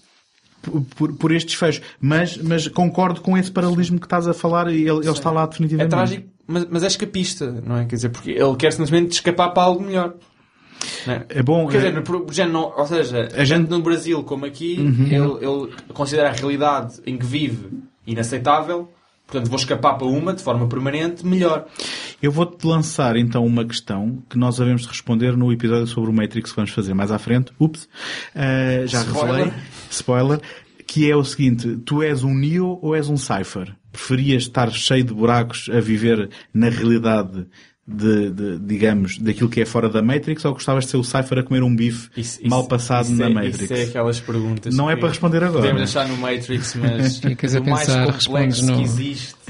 por, 0.95 1.13
por 1.13 1.31
este 1.31 1.47
desfecho. 1.47 1.81
Mas, 1.99 2.37
mas 2.37 2.67
concordo 2.67 3.21
com 3.21 3.37
esse 3.37 3.51
paralelismo 3.51 3.99
que 3.99 4.05
estás 4.05 4.27
a 4.27 4.33
falar 4.33 4.71
e 4.71 4.81
ele, 4.81 4.99
ele 4.99 5.09
está 5.09 5.31
lá 5.31 5.45
definitivamente. 5.45 5.87
É 5.87 5.89
trágico, 5.89 6.29
mas, 6.47 6.67
mas 6.69 6.83
é 6.83 6.87
escapista, 6.87 7.61
não 7.65 7.77
é? 7.77 7.85
Quer 7.85 7.95
dizer, 7.95 8.09
porque 8.09 8.31
ele 8.31 8.55
quer 8.55 8.71
simplesmente 8.71 9.11
escapar 9.13 9.49
para 9.49 9.63
algo 9.63 9.83
melhor. 9.83 10.15
É? 11.07 11.39
é? 11.39 11.43
bom. 11.43 11.67
Quer 11.67 11.85
é... 11.85 12.01
dizer, 12.01 12.47
não, 12.47 12.73
ou 12.75 12.85
seja, 12.85 13.27
a 13.33 13.43
gente 13.43 13.69
no 13.69 13.81
Brasil 13.81 14.23
como 14.23 14.45
aqui, 14.45 14.77
uhum. 14.79 15.05
ele, 15.05 15.45
ele 15.45 15.73
considera 15.93 16.29
a 16.29 16.31
realidade 16.31 16.99
em 17.05 17.17
que 17.17 17.25
vive 17.25 17.69
inaceitável, 18.05 18.89
portanto 19.29 19.47
vou 19.47 19.57
escapar 19.57 19.93
para 19.93 20.07
uma 20.07 20.33
de 20.33 20.41
forma 20.41 20.67
permanente 20.67 21.25
melhor. 21.25 21.65
Eu 22.21 22.31
vou-te 22.31 22.65
lançar 22.65 23.15
então 23.15 23.45
uma 23.45 23.63
questão 23.63 24.21
que 24.29 24.37
nós 24.37 24.59
havemos 24.59 24.81
de 24.81 24.87
responder 24.87 25.37
no 25.37 25.51
episódio 25.53 25.87
sobre 25.87 26.09
o 26.09 26.13
Matrix 26.13 26.49
que 26.49 26.55
vamos 26.55 26.71
fazer 26.71 26.93
mais 26.93 27.11
à 27.11 27.19
frente. 27.19 27.51
Ups, 27.59 27.83
uh, 27.83 28.87
já 28.87 29.01
Spoiler. 29.01 29.35
revelei. 29.35 29.53
Spoiler. 29.89 30.41
Que 30.87 31.09
é 31.09 31.15
o 31.15 31.23
seguinte, 31.23 31.77
tu 31.85 32.01
és 32.01 32.23
um 32.23 32.33
Neo 32.33 32.79
ou 32.81 32.95
és 32.95 33.07
um 33.09 33.15
Cypher? 33.15 33.75
Preferias 33.91 34.43
estar 34.43 34.71
cheio 34.71 35.03
de 35.03 35.13
buracos 35.13 35.69
a 35.71 35.79
viver 35.79 36.31
na 36.51 36.67
realidade 36.67 37.45
de, 37.89 38.29
de, 38.29 38.59
digamos, 38.59 39.17
daquilo 39.17 39.49
que 39.49 39.61
é 39.61 39.65
fora 39.65 39.89
da 39.89 40.01
Matrix 40.01 40.45
ou 40.45 40.53
gostavas 40.53 40.85
de 40.85 40.91
ser 40.91 40.97
o 40.97 41.03
Cypher 41.03 41.39
a 41.39 41.43
comer 41.43 41.63
um 41.63 41.75
bife 41.75 42.09
isso, 42.15 42.39
mal 42.45 42.67
passado 42.67 43.05
isso 43.05 43.15
na 43.15 43.25
é, 43.25 43.29
Matrix? 43.29 43.61
Isso 43.61 43.73
é 43.73 43.83
aquelas 43.83 44.19
perguntas. 44.19 44.75
Não 44.75 44.89
é 44.89 44.95
para 44.95 45.09
responder 45.09 45.43
agora. 45.43 45.61
Podemos 45.61 45.81
deixar 45.81 46.07
no 46.07 46.17
Matrix, 46.17 46.75
mas 46.75 47.17
Ficas 47.29 47.55
a 47.55 47.61
pensar, 47.61 48.07
mais 48.07 48.27
complexo 48.27 48.65
no... 48.65 48.77
que 48.77 48.83
existe. 48.83 49.35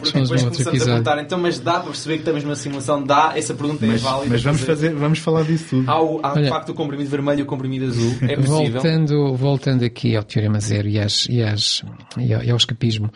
Porque 0.00 0.20
depois 0.20 0.42
começamos 0.42 0.82
a 0.82 0.84
perguntar, 0.84 1.22
então, 1.22 1.38
mas 1.38 1.60
dá 1.60 1.74
para 1.74 1.84
perceber 1.84 2.14
que 2.14 2.20
estamos 2.22 2.42
numa 2.42 2.56
simulação? 2.56 3.02
Dá? 3.04 3.32
Essa 3.36 3.54
pergunta 3.54 3.86
mas, 3.86 4.00
é 4.00 4.04
válida. 4.04 4.30
Mas 4.30 4.42
vamos, 4.42 4.60
fazer, 4.62 4.94
vamos 4.94 5.18
falar 5.20 5.44
disso 5.44 5.66
tudo. 5.70 5.90
Há, 5.90 6.02
o, 6.02 6.20
há 6.22 6.32
Olha, 6.32 6.42
de 6.42 6.48
facto 6.48 6.70
o 6.70 6.74
comprimido 6.74 7.08
vermelho 7.08 7.40
e 7.40 7.42
o 7.42 7.46
comprimido 7.46 7.86
azul. 7.86 8.16
É 8.22 8.34
possível. 8.34 8.72
Voltando, 8.72 9.34
voltando 9.36 9.84
aqui 9.84 10.16
ao 10.16 10.24
Teorema 10.24 10.58
Zero 10.58 10.88
e, 10.88 10.98
às, 10.98 11.26
e, 11.30 11.42
às, 11.42 11.84
e 12.18 12.50
ao 12.50 12.56
escapismo. 12.56 13.10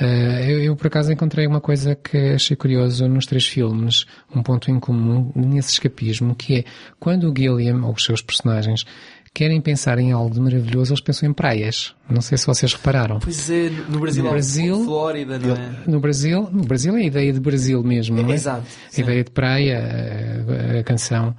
Uh, 0.00 0.40
eu, 0.48 0.62
eu, 0.62 0.76
por 0.76 0.86
acaso 0.86 1.12
encontrei 1.12 1.46
uma 1.46 1.60
coisa 1.60 1.94
que 1.94 2.16
achei 2.34 2.56
curioso 2.56 3.06
nos 3.06 3.26
três 3.26 3.46
filmes, 3.46 4.06
um 4.34 4.42
ponto 4.42 4.70
em 4.70 4.80
comum 4.80 5.30
nesse 5.34 5.72
escapismo, 5.72 6.34
que 6.34 6.60
é 6.60 6.64
quando 6.98 7.30
o 7.30 7.34
Gilliam 7.36 7.84
ou 7.84 7.92
os 7.92 8.04
seus 8.04 8.22
personagens 8.22 8.86
querem 9.32 9.60
pensar 9.60 9.98
em 9.98 10.10
algo 10.10 10.34
de 10.34 10.40
maravilhoso, 10.40 10.92
eles 10.92 11.00
pensam 11.00 11.28
em 11.28 11.32
praias. 11.32 11.94
Não 12.08 12.20
sei 12.20 12.36
se 12.36 12.46
vocês 12.46 12.72
repararam. 12.72 13.20
Pois 13.20 13.50
é, 13.50 13.70
no 13.88 14.00
Brasil, 14.00 14.24
no 14.24 14.30
Brasil 14.30 14.84
Flórida, 14.84 15.38
não 15.38 15.54
é? 15.54 15.72
No 15.86 16.00
Brasil, 16.00 16.48
no 16.50 16.64
Brasil 16.64 16.96
é 16.96 17.00
a 17.00 17.04
ideia 17.04 17.32
de 17.32 17.40
Brasil 17.40 17.82
mesmo, 17.82 18.22
não 18.22 18.30
é? 18.30 18.34
Exato. 18.34 18.66
A 18.96 19.00
ideia 19.00 19.24
de 19.24 19.30
praia, 19.30 20.44
a, 20.76 20.80
a 20.80 20.82
canção. 20.82 21.34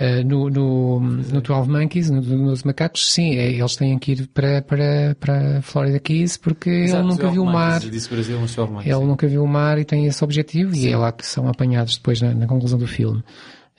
Uh, 0.00 0.24
no, 0.24 0.48
no, 0.48 1.00
no 1.00 1.40
12 1.40 1.68
Monkeys, 1.68 2.08
no, 2.08 2.20
nos 2.20 2.62
macacos, 2.62 3.12
sim, 3.12 3.34
é, 3.34 3.50
eles 3.50 3.74
têm 3.74 3.98
que 3.98 4.12
ir 4.12 4.28
para, 4.28 4.62
para, 4.62 5.16
para 5.18 5.60
Florida 5.62 5.98
Keys 5.98 6.36
porque 6.36 6.70
Exato, 6.70 7.02
ele 7.02 7.08
nunca 7.08 7.28
viu 7.28 7.42
o 7.42 7.46
mar. 7.46 7.70
Brasil, 7.72 7.90
ele 8.86 9.04
nunca 9.04 9.26
viu 9.26 9.42
o 9.42 9.48
mar 9.48 9.76
e 9.76 9.84
tem 9.84 10.06
esse 10.06 10.22
objetivo 10.22 10.72
sim. 10.72 10.86
e 10.86 10.92
é 10.92 10.96
lá 10.96 11.10
que 11.10 11.26
são 11.26 11.48
apanhados 11.48 11.96
depois 11.96 12.22
na, 12.22 12.32
na 12.32 12.46
conclusão 12.46 12.78
do 12.78 12.86
filme. 12.86 13.24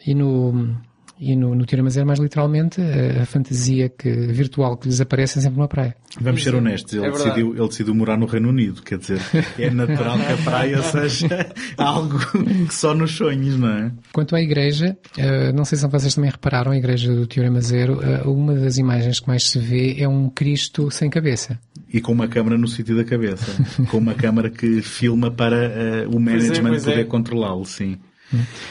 E 0.05 0.13
no, 0.13 0.75
e 1.19 1.35
no, 1.35 1.53
no 1.53 1.65
Teorema 1.65 1.89
Zero, 1.89 2.07
mais 2.07 2.17
literalmente, 2.17 2.79
a, 2.81 3.23
a, 3.23 3.25
fantasia 3.25 3.89
que, 3.89 4.09
virtual 4.09 4.77
que 4.77 4.87
lhes 4.87 5.01
aparece 5.01 5.39
é 5.39 5.41
sempre 5.41 5.59
uma 5.59 5.67
praia. 5.67 5.95
Vamos 6.19 6.43
ser 6.43 6.55
honestos, 6.55 6.93
ele, 6.93 7.05
é 7.05 7.11
decidiu, 7.11 7.55
ele 7.55 7.67
decidiu 7.67 7.93
morar 7.93 8.17
no 8.17 8.25
Reino 8.25 8.49
Unido, 8.49 8.81
quer 8.81 8.97
dizer, 8.97 9.19
é 9.57 9.69
natural 9.69 10.17
que 10.17 10.31
a 10.31 10.37
praia 10.37 10.81
seja 10.83 11.51
algo 11.77 12.19
que 12.67 12.73
só 12.73 12.93
nos 12.93 13.11
sonhos, 13.11 13.57
não 13.57 13.69
é? 13.69 13.91
Quanto 14.13 14.35
à 14.35 14.41
igreja, 14.41 14.97
uh, 15.17 15.53
não 15.53 15.65
sei 15.65 15.77
se 15.77 15.87
vocês 15.87 16.15
também 16.15 16.31
repararam, 16.31 16.71
a 16.71 16.77
igreja 16.77 17.13
do 17.13 17.27
Teorema 17.27 17.59
Zero, 17.59 17.99
uh, 17.99 18.31
uma 18.31 18.55
das 18.55 18.77
imagens 18.77 19.19
que 19.19 19.27
mais 19.27 19.49
se 19.49 19.59
vê 19.59 19.99
é 19.99 20.07
um 20.07 20.29
Cristo 20.29 20.89
sem 20.89 21.09
cabeça. 21.09 21.59
E 21.91 21.99
com 21.99 22.11
uma 22.11 22.27
câmara 22.27 22.57
no 22.57 22.67
sítio 22.67 22.95
da 22.95 23.03
cabeça. 23.03 23.45
com 23.89 23.97
uma 23.97 24.13
câmara 24.13 24.49
que 24.49 24.81
filma 24.81 25.31
para 25.31 26.05
uh, 26.07 26.15
o 26.15 26.19
management 26.19 26.75
é, 26.75 26.79
poder 26.79 26.99
é. 26.99 27.03
controlá-lo, 27.03 27.65
sim. 27.65 27.97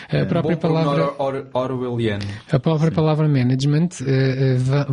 A 0.08 0.24
própria 0.26 0.56
Bom 0.56 0.60
palavra 0.60 1.14
or, 1.18 1.46
orwelliano. 1.52 2.24
A 2.50 2.58
própria 2.58 2.90
Sim. 2.90 2.94
palavra 2.94 3.28
management 3.28 3.88
uh, 4.00 4.90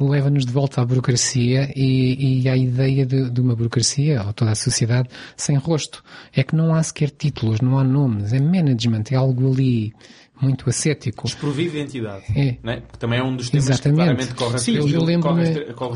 uh, 0.00 0.08
leva-nos 0.08 0.46
de 0.46 0.52
volta 0.52 0.80
à 0.80 0.84
burocracia 0.84 1.70
e, 1.74 2.42
e 2.42 2.48
à 2.48 2.56
ideia 2.56 3.04
de, 3.04 3.28
de, 3.30 3.40
uma 3.40 3.56
burocracia, 3.56 4.22
ou 4.24 4.32
toda 4.32 4.52
a 4.52 4.54
sociedade, 4.54 5.08
sem 5.36 5.56
rosto. 5.56 6.02
É 6.32 6.42
que 6.42 6.54
não 6.54 6.74
há 6.74 6.82
sequer 6.82 7.10
títulos, 7.10 7.60
não 7.60 7.78
há 7.78 7.84
nomes. 7.84 8.32
É 8.32 8.40
management, 8.40 9.04
é 9.10 9.16
algo 9.16 9.52
ali 9.52 9.92
muito 10.40 10.68
ascético. 10.68 11.24
Desprovido 11.24 11.70
de 11.70 11.78
identidade. 11.78 12.24
É. 12.36 12.56
Né? 12.62 12.82
Que 12.90 12.98
também 12.98 13.18
é 13.18 13.22
um 13.22 13.36
dos 13.36 13.50
temas 13.50 13.68
Exatamente. 13.68 13.96
que 13.96 14.04
claramente 14.04 14.34
corre 14.34 14.58
Sim, 14.58 14.76
eu, 14.76 14.88
eu 14.88 15.02
lembro-me 15.02 15.44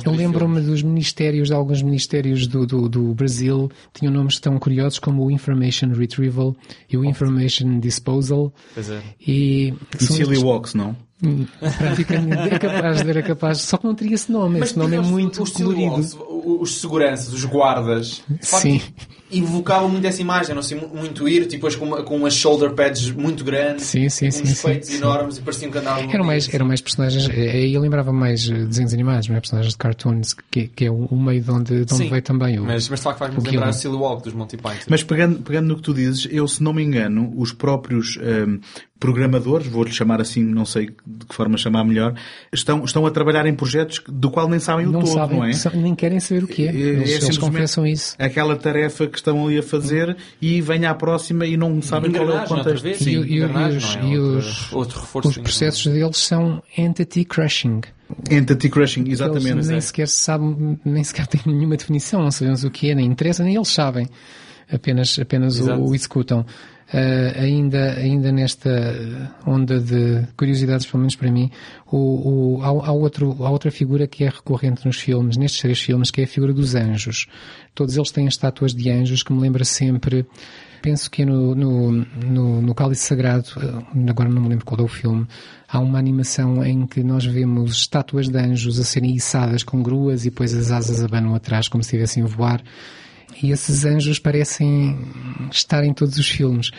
eu 0.04 0.12
lembro 0.12 0.62
dos 0.62 0.82
ministérios, 0.82 1.48
de 1.48 1.54
alguns 1.54 1.82
ministérios 1.82 2.46
do, 2.46 2.66
do, 2.66 2.88
do, 2.88 3.14
Brasil, 3.14 3.70
tinham 3.92 4.12
nomes 4.12 4.38
tão 4.38 4.58
curiosos 4.58 4.98
como 4.98 5.24
o 5.24 5.30
Information 5.30 5.88
Retrieval 5.88 6.54
e 6.88 6.96
o 6.96 7.04
Information 7.04 7.78
Disposal. 7.78 8.52
Pois 8.74 8.90
é. 8.90 9.00
E, 9.26 9.74
e 10.00 10.04
Silly 10.04 10.38
Walks, 10.38 10.74
não? 10.74 10.96
Hum, 11.24 11.46
praticamente 11.78 12.54
é 12.54 12.58
capaz 12.58 13.02
de 13.02 13.08
era 13.08 13.22
capaz, 13.22 13.58
só 13.58 13.76
que 13.76 13.84
não 13.84 13.94
teria 13.94 14.16
esse 14.16 14.32
nome, 14.32 14.58
Mas, 14.58 14.70
esse 14.70 14.78
nome 14.78 14.96
é 14.96 15.00
muito 15.00 15.44
os, 15.44 15.50
colorido. 15.50 15.94
Os, 15.94 16.16
os 16.60 16.80
seguranças, 16.80 17.32
os 17.32 17.44
guardas, 17.44 18.24
Sim. 18.40 18.80
Evocava 19.38 19.88
muito 19.88 20.06
essa 20.06 20.20
imagem, 20.20 20.54
não 20.54 20.62
sei, 20.62 20.78
mu- 20.80 20.88
muito 20.94 21.28
ir, 21.28 21.40
tipo, 21.42 21.52
depois 21.52 21.76
com, 21.76 21.84
uma- 21.86 22.02
com 22.02 22.16
umas 22.16 22.34
shoulder 22.34 22.72
pads 22.72 23.10
muito 23.10 23.44
grandes, 23.44 23.84
Sim, 23.86 24.08
sim, 24.08 24.28
uns 24.28 24.34
sim, 24.34 24.46
sim, 24.46 24.66
peitos 24.68 24.88
sim. 24.88 24.96
enormes 24.96 25.38
e 25.38 25.42
pareciam 25.42 25.70
que 25.70 25.78
andavam 25.78 26.10
Eram 26.10 26.24
mais, 26.24 26.52
eram 26.52 26.66
mais 26.66 26.80
personagens, 26.80 27.28
eh, 27.28 27.50
aí 27.50 27.74
eu 27.74 27.80
lembrava 27.80 28.12
mais 28.12 28.48
eh, 28.48 28.52
desenhos 28.64 28.92
animados, 28.92 29.28
não 29.28 29.36
é? 29.36 29.40
Personagens 29.40 29.72
de 29.74 29.78
cartoons, 29.78 30.34
que, 30.50 30.68
que 30.68 30.84
é 30.86 30.90
o, 30.90 31.06
o 31.06 31.16
meio 31.20 31.40
de 31.42 31.50
onde, 31.50 31.84
de 31.84 31.94
onde 31.94 32.04
Sim, 32.04 32.10
veio 32.10 32.22
também 32.22 32.58
o. 32.58 32.64
mas, 32.64 32.88
mas 32.88 32.98
de 33.00 33.04
facto 33.04 33.18
faz-me 33.18 33.38
o 33.38 33.42
lembrar 33.44 33.68
o 33.68 33.72
Silly 33.72 33.96
Walk 33.96 34.22
dos 34.24 34.32
Monty 34.34 34.56
Python. 34.56 34.86
Mas 34.88 35.02
pegando, 35.02 35.38
pegando 35.40 35.68
no 35.68 35.76
que 35.76 35.82
tu 35.82 35.94
dizes, 35.94 36.26
eu, 36.30 36.46
se 36.48 36.62
não 36.62 36.72
me 36.72 36.82
engano, 36.82 37.32
os 37.36 37.52
próprios 37.52 38.18
ehm, 38.20 38.58
programadores, 38.98 39.66
vou-lhe 39.66 39.90
chamar 39.90 40.20
assim, 40.20 40.44
não 40.44 40.64
sei 40.64 40.90
de 41.04 41.26
que 41.26 41.34
forma 41.34 41.56
chamar 41.56 41.84
melhor, 41.84 42.14
estão, 42.52 42.84
estão 42.84 43.04
a 43.04 43.10
trabalhar 43.10 43.46
em 43.46 43.54
projetos 43.54 44.00
do 44.06 44.30
qual 44.30 44.48
nem 44.48 44.60
sabem 44.60 44.86
o 44.86 44.92
não 44.92 45.00
todo, 45.00 45.12
sabem, 45.14 45.38
não 45.38 45.44
é? 45.44 45.52
nem 45.74 45.92
querem 45.94 46.20
saber 46.20 46.44
o 46.44 46.46
que 46.46 46.66
é. 46.66 46.70
Eles, 46.70 46.82
eles 47.00 47.10
simplesmente 47.14 47.40
confessam 47.40 47.84
isso. 47.86 48.14
Aquela 48.18 48.54
tarefa 48.54 49.06
que 49.08 49.16
estão 49.22 49.46
ali 49.46 49.58
a 49.58 49.62
fazer 49.62 50.16
e 50.40 50.60
vem 50.60 50.84
à 50.84 50.94
próxima 50.94 51.46
e 51.46 51.56
não 51.56 51.80
sabem 51.80 52.12
qual 52.12 52.30
é 52.30 52.42
o 52.42 52.46
contexto. 52.46 52.82
vez. 52.82 53.00
E, 53.06 53.16
o- 53.18 53.24
e 53.24 53.32
e 53.32 53.36
engrenagem, 53.38 53.78
os, 53.78 53.96
não 53.96 54.02
é? 54.02 54.06
e 54.12 54.18
os- 54.18 54.72
outro 54.72 55.00
os 55.24 55.38
processos 55.38 55.86
deles 55.92 56.16
são 56.18 56.62
entity 56.76 57.24
crushing. 57.24 57.80
Entity 58.30 58.68
crushing, 58.68 59.04
exatamente. 59.08 59.48
Eles 59.52 59.68
nem 59.68 59.78
É. 59.78 59.80
sequer 59.80 60.06
se 60.08 60.16
sabem, 60.18 60.78
nem 60.84 61.02
sequer 61.02 61.26
têm 61.26 61.40
nenhuma 61.46 61.76
definição, 61.76 62.22
não 62.22 62.30
sabemos 62.30 62.62
o 62.64 62.70
que 62.70 62.90
é, 62.90 62.94
nem 62.94 63.06
interessa, 63.06 63.42
nem 63.42 63.54
eles 63.54 63.68
sabem. 63.68 64.06
Apenas, 64.70 65.18
apenas 65.18 65.58
o, 65.60 65.70
o 65.74 65.94
executam. 65.94 66.46
Ah, 66.92 67.40
ainda, 67.40 67.94
ainda 67.94 68.30
nesta 68.30 69.34
onda 69.46 69.80
de 69.80 70.26
curiosidades, 70.36 70.84
pelo 70.84 70.98
menos 70.98 71.16
para 71.16 71.30
mim, 71.32 71.50
o, 71.90 72.58
o, 72.58 72.62
há, 72.62 72.66
há 72.66 72.92
outro, 72.92 73.34
há 73.40 73.50
outra 73.50 73.70
figura 73.70 74.06
que 74.06 74.24
é 74.24 74.28
recorrente 74.28 74.84
nos 74.84 74.96
filmes, 74.96 75.38
nestes 75.38 75.60
três 75.62 75.80
filmes, 75.80 76.10
que 76.10 76.20
é 76.20 76.24
a 76.24 76.26
figura 76.28 76.52
dos 76.52 76.74
anjos. 76.74 77.26
Todos 77.74 77.96
eles 77.96 78.10
têm 78.10 78.26
estátuas 78.26 78.74
de 78.74 78.90
anjos 78.90 79.22
que 79.22 79.32
me 79.32 79.40
lembra 79.40 79.64
sempre, 79.64 80.26
penso 80.82 81.10
que 81.10 81.22
é 81.22 81.24
no, 81.24 81.54
no, 81.54 81.92
no, 81.92 82.60
no 82.60 82.74
Cálice 82.74 83.06
Sagrado, 83.06 83.48
ah, 83.56 84.10
agora 84.10 84.28
não 84.28 84.42
me 84.42 84.50
lembro 84.50 84.66
qual 84.66 84.80
é 84.80 84.84
o 84.84 84.88
filme, 84.88 85.26
há 85.66 85.78
uma 85.78 85.98
animação 85.98 86.62
em 86.62 86.86
que 86.86 87.02
nós 87.02 87.24
vemos 87.24 87.72
estátuas 87.72 88.28
de 88.28 88.38
anjos 88.38 88.78
a 88.78 88.84
serem 88.84 89.14
içadas 89.14 89.62
com 89.62 89.82
gruas 89.82 90.26
e 90.26 90.30
depois 90.30 90.52
as 90.52 90.70
asas 90.70 91.02
abanam 91.02 91.34
atrás 91.34 91.68
como 91.68 91.82
se 91.82 91.88
estivessem 91.88 92.22
a 92.22 92.26
voar. 92.26 92.62
E 93.40 93.50
esses 93.50 93.84
anjos 93.84 94.18
parecem 94.18 94.98
estar 95.50 95.84
em 95.84 95.92
todos 95.94 96.18
os 96.18 96.28
filmes 96.28 96.70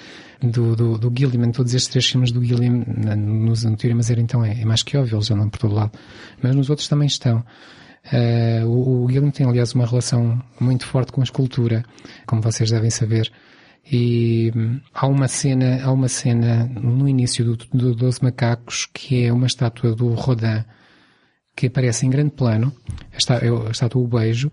do, 0.41 0.75
do, 0.75 0.97
do 0.97 1.13
Gilliam, 1.17 1.51
todos 1.51 1.73
estes 1.73 1.89
três 1.89 2.05
filmes 2.05 2.31
do 2.31 2.43
Gilliam, 2.43 2.83
nos 3.17 3.63
no 3.63 3.77
Teoria 3.77 4.01
Zero 4.01 4.19
então 4.21 4.43
é, 4.43 4.61
é 4.61 4.65
mais 4.65 4.83
que 4.83 4.97
óbvio, 4.97 5.15
eles 5.15 5.31
andam 5.31 5.49
por 5.49 5.59
todo 5.59 5.73
lado. 5.73 5.91
Mas 6.41 6.55
nos 6.55 6.69
outros 6.69 6.87
também 6.87 7.07
estão. 7.07 7.43
Eh, 8.11 8.61
o, 8.65 9.03
o 9.05 9.09
Gilliam 9.09 9.31
tem, 9.31 9.47
aliás, 9.47 9.73
uma 9.73 9.85
relação 9.85 10.41
muito 10.59 10.85
forte 10.85 11.11
com 11.11 11.21
a 11.21 11.23
escultura, 11.23 11.85
como 12.25 12.41
vocês 12.41 12.69
devem 12.69 12.89
saber. 12.89 13.31
E 13.91 14.51
hum, 14.55 14.79
há 14.93 15.07
uma 15.07 15.27
cena, 15.27 15.81
há 15.83 15.91
uma 15.91 16.07
cena 16.07 16.65
no 16.65 17.07
início 17.07 17.43
do, 17.43 17.57
do 17.73 17.93
Doze 17.95 18.19
Macacos 18.21 18.87
que 18.93 19.25
é 19.25 19.33
uma 19.33 19.47
estátua 19.47 19.93
do 19.93 20.13
Rodin 20.13 20.63
que 21.55 21.67
aparece 21.67 22.05
em 22.05 22.09
grande 22.09 22.31
plano, 22.31 22.73
a 23.13 23.17
está- 23.17 23.35
é 23.37 23.49
a 23.49 23.71
estátua 23.71 24.01
O 24.01 24.07
Beijo, 24.07 24.49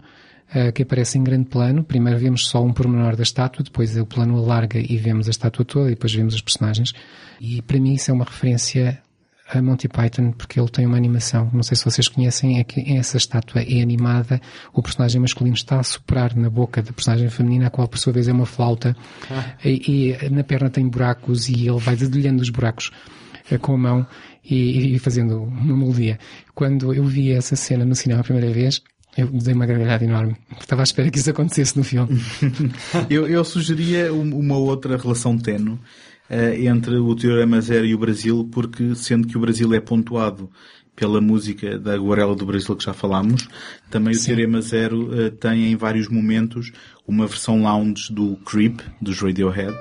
que 0.74 0.82
aparece 0.82 1.16
em 1.18 1.22
grande 1.22 1.48
plano. 1.48 1.84
Primeiro 1.84 2.18
vemos 2.18 2.46
só 2.46 2.62
um 2.62 2.72
pormenor 2.72 3.16
da 3.16 3.22
estátua, 3.22 3.64
depois 3.64 3.96
o 3.96 4.06
plano 4.06 4.36
alarga 4.36 4.78
e 4.78 4.96
vemos 4.96 5.28
a 5.28 5.30
estátua 5.30 5.64
toda, 5.64 5.88
e 5.88 5.90
depois 5.90 6.12
vemos 6.12 6.34
os 6.34 6.40
personagens. 6.40 6.92
E 7.40 7.62
para 7.62 7.78
mim 7.78 7.94
isso 7.94 8.10
é 8.10 8.14
uma 8.14 8.24
referência 8.24 9.00
a 9.52 9.60
Monty 9.60 9.88
Python, 9.88 10.32
porque 10.32 10.60
ele 10.60 10.68
tem 10.68 10.86
uma 10.86 10.96
animação, 10.96 11.50
não 11.52 11.62
sei 11.62 11.76
se 11.76 11.84
vocês 11.84 12.08
conhecem, 12.08 12.60
é 12.60 12.64
que 12.64 12.92
essa 12.96 13.16
estátua 13.16 13.62
é 13.62 13.82
animada, 13.82 14.40
o 14.72 14.82
personagem 14.82 15.20
masculino 15.20 15.56
está 15.56 15.80
a 15.80 15.82
soprar 15.82 16.36
na 16.36 16.48
boca 16.48 16.82
da 16.82 16.92
personagem 16.92 17.28
feminina, 17.28 17.66
a 17.66 17.70
qual 17.70 17.88
por 17.88 17.98
sua 17.98 18.12
vez 18.12 18.28
é 18.28 18.32
uma 18.32 18.46
flauta, 18.46 18.96
e, 19.64 20.16
e 20.22 20.30
na 20.30 20.44
perna 20.44 20.70
tem 20.70 20.88
buracos 20.88 21.48
e 21.48 21.66
ele 21.68 21.78
vai 21.78 21.96
dedilhando 21.96 22.42
os 22.42 22.50
buracos 22.50 22.90
eh, 23.50 23.58
com 23.58 23.74
a 23.74 23.78
mão 23.78 24.06
e, 24.44 24.94
e 24.94 24.98
fazendo 24.98 25.42
uma 25.42 25.76
melodia. 25.76 26.18
Quando 26.54 26.94
eu 26.94 27.04
vi 27.04 27.32
essa 27.32 27.56
cena 27.56 27.84
no 27.84 27.94
cinema 27.94 28.20
a 28.20 28.24
primeira 28.24 28.52
vez, 28.52 28.80
eu 29.16 29.26
dei 29.26 29.54
uma 29.54 29.66
gargalhada 29.66 30.04
enorme. 30.04 30.36
Estava 30.58 30.82
à 30.82 30.84
espera 30.84 31.10
que 31.10 31.18
isso 31.18 31.30
acontecesse 31.30 31.76
no 31.76 31.84
filme. 31.84 32.20
eu, 33.10 33.26
eu 33.26 33.44
sugeria 33.44 34.12
um- 34.12 34.38
uma 34.38 34.56
outra 34.56 34.96
relação 34.96 35.36
tenue 35.36 35.78
eh, 36.28 36.64
entre 36.66 36.96
o 36.96 37.14
Teorema 37.14 37.60
Zero 37.60 37.84
e 37.86 37.94
o 37.94 37.98
Brasil, 37.98 38.48
porque 38.52 38.94
sendo 38.94 39.26
que 39.26 39.36
o 39.36 39.40
Brasil 39.40 39.72
é 39.74 39.80
pontuado 39.80 40.50
pela 40.94 41.20
música 41.20 41.78
da 41.78 41.96
Guarela 41.96 42.34
do 42.36 42.44
Brasil 42.44 42.76
que 42.76 42.84
já 42.84 42.92
falámos, 42.92 43.48
também 43.90 44.14
o 44.14 44.22
Teorema 44.22 44.60
Zero 44.60 45.08
eh, 45.18 45.30
tem 45.30 45.72
em 45.72 45.76
vários 45.76 46.08
momentos 46.08 46.70
uma 47.06 47.26
versão 47.26 47.62
lounge 47.62 48.12
do 48.12 48.36
Creep, 48.44 48.80
dos 49.00 49.18
Radiohead. 49.20 49.74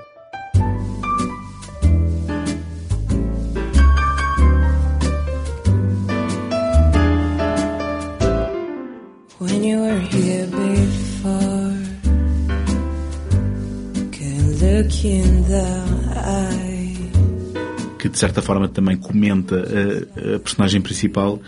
Que 17.98 18.10
de 18.10 18.18
certa 18.18 18.42
forma 18.42 18.68
também 18.68 18.98
comenta 18.98 19.56
a, 19.56 20.36
a 20.36 20.40
personagem 20.40 20.82
principal 20.82 21.40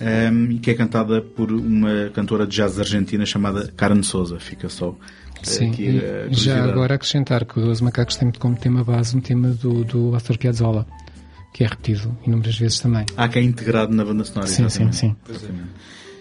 ehm, 0.00 0.52
e 0.52 0.58
que 0.58 0.70
é 0.70 0.74
cantada 0.74 1.20
por 1.20 1.50
uma 1.52 2.10
cantora 2.14 2.46
de 2.46 2.56
jazz 2.56 2.78
argentina 2.78 3.26
chamada 3.26 3.72
Karen 3.76 4.02
Souza. 4.02 4.38
Fica 4.38 4.68
só 4.68 4.96
eh, 5.36 5.44
Sim, 5.44 5.70
aqui 5.70 5.82
e 5.82 5.98
a 5.98 6.28
já 6.30 6.64
agora 6.64 6.94
acrescentar 6.94 7.44
que 7.44 7.58
o 7.58 7.62
Doze 7.62 7.82
Macacos 7.82 8.16
tem 8.16 8.30
como 8.32 8.56
tema 8.56 8.84
base 8.84 9.16
um 9.16 9.20
tema 9.20 9.48
do, 9.48 9.84
do 9.84 10.14
Astor 10.14 10.38
Piazzolla, 10.38 10.86
que 11.52 11.64
é 11.64 11.66
repetido 11.66 12.16
inúmeras 12.26 12.56
vezes 12.58 12.78
também. 12.78 13.04
Há 13.16 13.28
que 13.28 13.38
é 13.38 13.42
integrado 13.42 13.94
na 13.94 14.04
banda 14.04 14.24
sonora. 14.24 14.46
Sim, 14.46 14.56
sim, 14.56 14.64
exatamente. 14.64 14.96
sim. 14.96 15.16
Exatamente. 15.28 15.68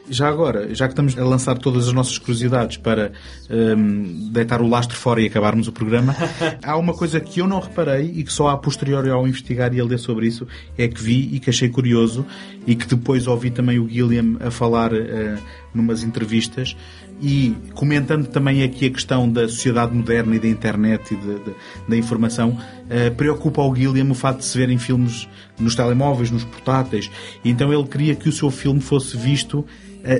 Já 0.10 0.28
agora, 0.28 0.76
já 0.76 0.86
que 0.88 0.92
estamos 0.92 1.18
a 1.18 1.24
lançar 1.24 1.58
todas 1.58 1.88
as 1.88 1.94
nossas 1.94 2.18
curiosidades 2.18 2.76
para 2.76 3.14
ehm, 3.50 4.30
deitar 4.34 4.62
o 4.62 4.68
lastro 4.68 4.98
fora 4.98 5.22
e 5.22 5.28
acabarmos 5.28 5.70
o 5.70 5.72
programa, 5.72 6.14
há 6.62 6.76
uma 6.76 6.94
coisa 6.94 7.22
que 7.22 7.40
eu 7.40 7.48
não 7.48 7.62
reparei 7.62 8.12
e 8.14 8.22
que 8.24 8.32
só 8.34 8.50
a 8.50 8.58
posteriori 8.58 9.10
ao 9.10 9.26
investigar 9.26 9.74
e 9.74 9.80
a 9.80 9.86
ler 9.86 9.98
sobre 9.98 10.28
isso 10.28 10.46
é 10.78 10.90
que 10.90 11.02
vi 11.02 11.30
e 11.34 11.40
que 11.40 11.50
achei 11.50 11.70
curioso 11.70 12.26
e 12.68 12.76
que 12.76 12.86
depois 12.86 13.28
ouvi 13.28 13.50
também 13.50 13.80
o 13.80 13.88
Gilliam 13.88 14.36
a 14.42 14.52
falar 14.52 14.94
eh, 14.94 15.38
numas 15.74 16.04
entrevistas 16.04 16.76
e 17.22 17.56
comentando 17.74 18.28
também 18.28 18.62
aqui 18.62 18.88
a 18.88 18.90
questão 18.90 19.30
da 19.32 19.48
sociedade 19.48 19.96
moderna 19.96 20.36
e 20.36 20.40
da 20.40 20.48
internet 20.50 21.14
e 21.14 21.16
de- 21.18 21.40
de- 21.46 21.56
da 21.88 21.96
informação, 21.96 22.60
eh, 22.90 23.10
preocupa 23.10 23.62
ao 23.62 23.74
Gilliam 23.74 24.12
o 24.12 24.14
facto 24.14 24.40
de 24.40 24.46
se 24.46 24.58
verem 24.58 24.78
filmes 24.78 25.30
nos 25.58 25.76
telemóveis, 25.76 26.30
nos 26.30 26.44
portáteis, 26.44 27.10
então 27.46 27.72
ele 27.72 27.88
queria 27.88 28.16
que 28.16 28.28
o 28.28 28.34
seu 28.34 28.52
filme 28.52 28.82
fosse 28.82 29.16
visto 29.16 29.66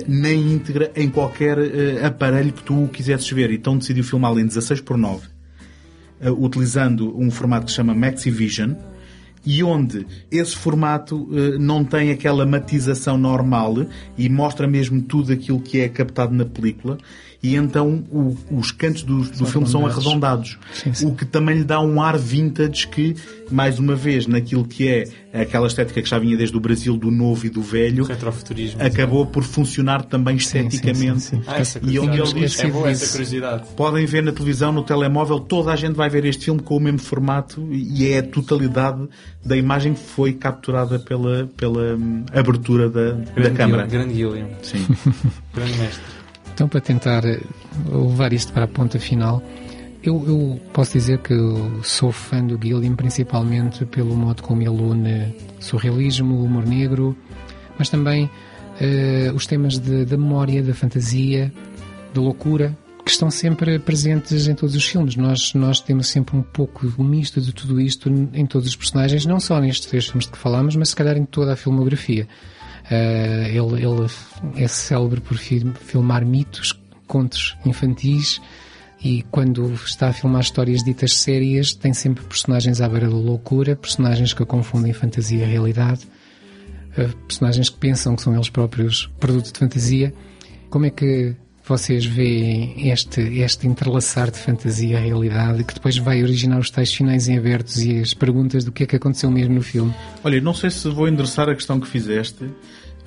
na 0.08 0.32
íntegra 0.32 0.90
em 0.96 1.10
qualquer 1.10 1.58
eh, 1.58 2.04
aparelho 2.04 2.52
que 2.52 2.62
tu 2.62 2.88
quisesses 2.88 3.30
ver. 3.30 3.50
Então 3.50 3.76
decidiu 3.76 4.02
filmá-lo 4.02 4.40
em 4.40 4.46
16 4.46 4.80
por 4.80 4.96
9 4.96 5.28
eh, 6.20 6.30
utilizando 6.30 7.16
um 7.18 7.30
formato 7.30 7.66
que 7.66 7.72
se 7.72 7.76
chama 7.76 7.94
Maxivision 7.94 8.74
e 9.46 9.62
onde 9.62 10.06
esse 10.30 10.56
formato 10.56 11.28
eh, 11.32 11.58
não 11.58 11.84
tem 11.84 12.10
aquela 12.10 12.46
matização 12.46 13.18
normal 13.18 13.86
e 14.16 14.28
mostra 14.28 14.66
mesmo 14.66 15.02
tudo 15.02 15.32
aquilo 15.32 15.60
que 15.60 15.80
é 15.80 15.88
captado 15.88 16.34
na 16.34 16.46
película 16.46 16.96
e 17.44 17.56
então 17.56 18.02
o- 18.10 18.36
os 18.50 18.72
cantos 18.72 19.02
do, 19.02 19.18
do 19.18 19.36
São 19.36 19.46
filme 19.46 19.68
são 19.68 19.86
arredondados. 19.86 20.58
arredondados. 20.72 21.02
O 21.02 21.14
que 21.14 21.24
também 21.26 21.58
lhe 21.58 21.64
dá 21.64 21.78
um 21.80 22.00
ar 22.00 22.16
vintage 22.16 22.88
que, 22.88 23.14
mais 23.50 23.78
uma 23.78 23.94
vez, 23.94 24.26
naquilo 24.26 24.64
que 24.64 24.88
é 24.88 25.04
aquela 25.42 25.66
estética 25.66 26.00
que 26.00 26.08
já 26.08 26.18
vinha 26.18 26.36
desde 26.36 26.56
o 26.56 26.60
Brasil, 26.60 26.96
do 26.96 27.10
novo 27.10 27.44
e 27.46 27.50
do 27.50 27.60
velho, 27.60 28.04
retrofuturismo, 28.04 28.82
acabou 28.82 29.26
por 29.26 29.42
funcionar 29.42 30.02
também 30.04 30.38
sim, 30.38 30.58
esteticamente. 30.66 31.20
sim, 31.20 31.36
sim. 31.36 31.42
Ah, 31.46 31.58
essa 31.58 31.78
E 31.78 31.80
curiosidade. 31.82 32.30
ele 32.30 32.40
diz 32.46 32.58
É 32.60 32.66
boa 32.68 32.90
essa 32.90 33.10
curiosidade. 33.12 33.64
Podem 33.76 34.06
ver 34.06 34.22
na 34.22 34.32
televisão, 34.32 34.72
no 34.72 34.82
telemóvel, 34.82 35.38
toda 35.40 35.70
a 35.72 35.76
gente 35.76 35.94
vai 35.96 36.08
ver 36.08 36.24
este 36.24 36.46
filme 36.46 36.62
com 36.62 36.76
o 36.76 36.80
mesmo 36.80 37.00
formato 37.00 37.68
e 37.70 38.06
é 38.08 38.18
a 38.18 38.22
totalidade 38.22 39.06
da 39.44 39.56
imagem 39.56 39.92
que 39.92 40.00
foi 40.00 40.32
capturada 40.32 40.98
pela, 40.98 41.46
pela 41.56 41.94
hum, 41.96 42.24
abertura 42.32 42.88
da, 42.88 43.10
da 43.12 43.32
Grande 43.34 43.56
câmara. 43.56 43.86
Grande 43.86 44.14
Gilliam. 44.14 44.48
Sim. 44.62 44.86
Grande 45.54 45.76
mestre. 45.78 46.23
Então, 46.54 46.68
para 46.68 46.80
tentar 46.80 47.24
eh, 47.24 47.40
levar 47.90 48.32
isto 48.32 48.52
para 48.52 48.64
a 48.64 48.68
ponta 48.68 48.98
final, 48.98 49.42
eu, 50.02 50.22
eu 50.26 50.60
posso 50.72 50.92
dizer 50.92 51.18
que 51.18 51.34
sou 51.82 52.12
fã 52.12 52.44
do 52.46 52.58
Gilliam 52.62 52.94
principalmente 52.94 53.84
pelo 53.86 54.14
modo 54.14 54.42
como 54.42 54.62
ele 54.62 54.70
une 54.82 55.34
surrealismo, 55.58 56.42
humor 56.44 56.64
negro, 56.66 57.16
mas 57.78 57.88
também 57.88 58.30
eh, 58.80 59.32
os 59.34 59.46
temas 59.46 59.78
de- 59.78 60.04
da 60.04 60.16
memória, 60.16 60.62
da 60.62 60.74
fantasia, 60.74 61.52
da 62.14 62.20
loucura, 62.20 62.76
que 63.04 63.10
estão 63.10 63.30
sempre 63.30 63.78
presentes 63.80 64.46
em 64.46 64.54
todos 64.54 64.74
os 64.76 64.84
filmes. 64.86 65.16
Nós, 65.16 65.52
nós 65.54 65.80
temos 65.80 66.06
sempre 66.06 66.36
um 66.36 66.42
pouco 66.42 66.90
um 66.98 67.04
misto 67.04 67.40
de 67.40 67.52
tudo 67.52 67.80
isto 67.80 68.08
em 68.32 68.46
todos 68.46 68.68
os 68.68 68.76
personagens, 68.76 69.26
não 69.26 69.40
só 69.40 69.60
nestes 69.60 69.86
três 69.86 70.06
filmes 70.06 70.26
de 70.26 70.32
que 70.32 70.38
falámos, 70.38 70.76
mas 70.76 70.90
se 70.90 70.96
calhar 70.96 71.16
em 71.16 71.24
toda 71.24 71.52
a 71.52 71.56
filmografia. 71.56 72.26
Eh, 72.90 73.48
ele, 73.50 73.82
ele 73.82 74.06
é 74.62 74.68
célebre 74.68 75.20
por 75.20 75.36
fi- 75.38 75.64
filmar 75.86 76.24
mitos, 76.26 76.78
contos 77.06 77.56
infantis 77.64 78.40
E 79.02 79.22
quando 79.30 79.72
está 79.74 80.08
a 80.08 80.12
filmar 80.12 80.40
histórias 80.42 80.82
ditas 80.82 81.14
sérias, 81.14 81.74
tem 81.74 81.92
sempre 81.92 82.24
personagens 82.24 82.80
à 82.80 82.88
beira 82.88 83.08
da 83.08 83.14
loucura, 83.16 83.76
personagens 83.76 84.32
que 84.32 84.44
confundem 84.46 84.92
fantasia 84.94 85.44
e 85.44 85.50
realidade, 85.50 86.06
eh, 86.96 87.08
personagens 87.28 87.68
que 87.68 87.76
pensam 87.78 88.16
que 88.16 88.22
são 88.22 88.34
eles 88.34 88.48
próprios 88.48 89.10
produto 89.20 89.52
de 89.52 89.58
fantasia. 89.58 90.12
Como 90.70 90.86
é 90.86 90.90
que 90.90 91.34
vocês 91.66 92.04
veem 92.04 92.90
este, 92.90 93.20
este 93.20 93.66
entrelaçar 93.66 94.30
de 94.30 94.38
fantasia 94.38 95.00
e 95.00 95.04
realidade 95.04 95.64
que 95.64 95.74
depois 95.74 95.96
vai 95.96 96.22
originar 96.22 96.58
os 96.58 96.70
tais 96.70 96.92
finais 96.92 97.26
em 97.26 97.38
abertos 97.38 97.82
e 97.82 98.00
as 98.00 98.12
perguntas 98.12 98.64
do 98.64 98.70
que 98.72 98.82
é 98.82 98.86
que 98.86 98.96
aconteceu 98.96 99.30
mesmo 99.30 99.54
no 99.54 99.62
filme? 99.62 99.94
Olha, 100.22 100.40
não 100.40 100.52
sei 100.52 100.70
se 100.70 100.88
vou 100.90 101.08
endereçar 101.08 101.48
a 101.48 101.54
questão 101.54 101.80
que 101.80 101.88
fizeste 101.88 102.44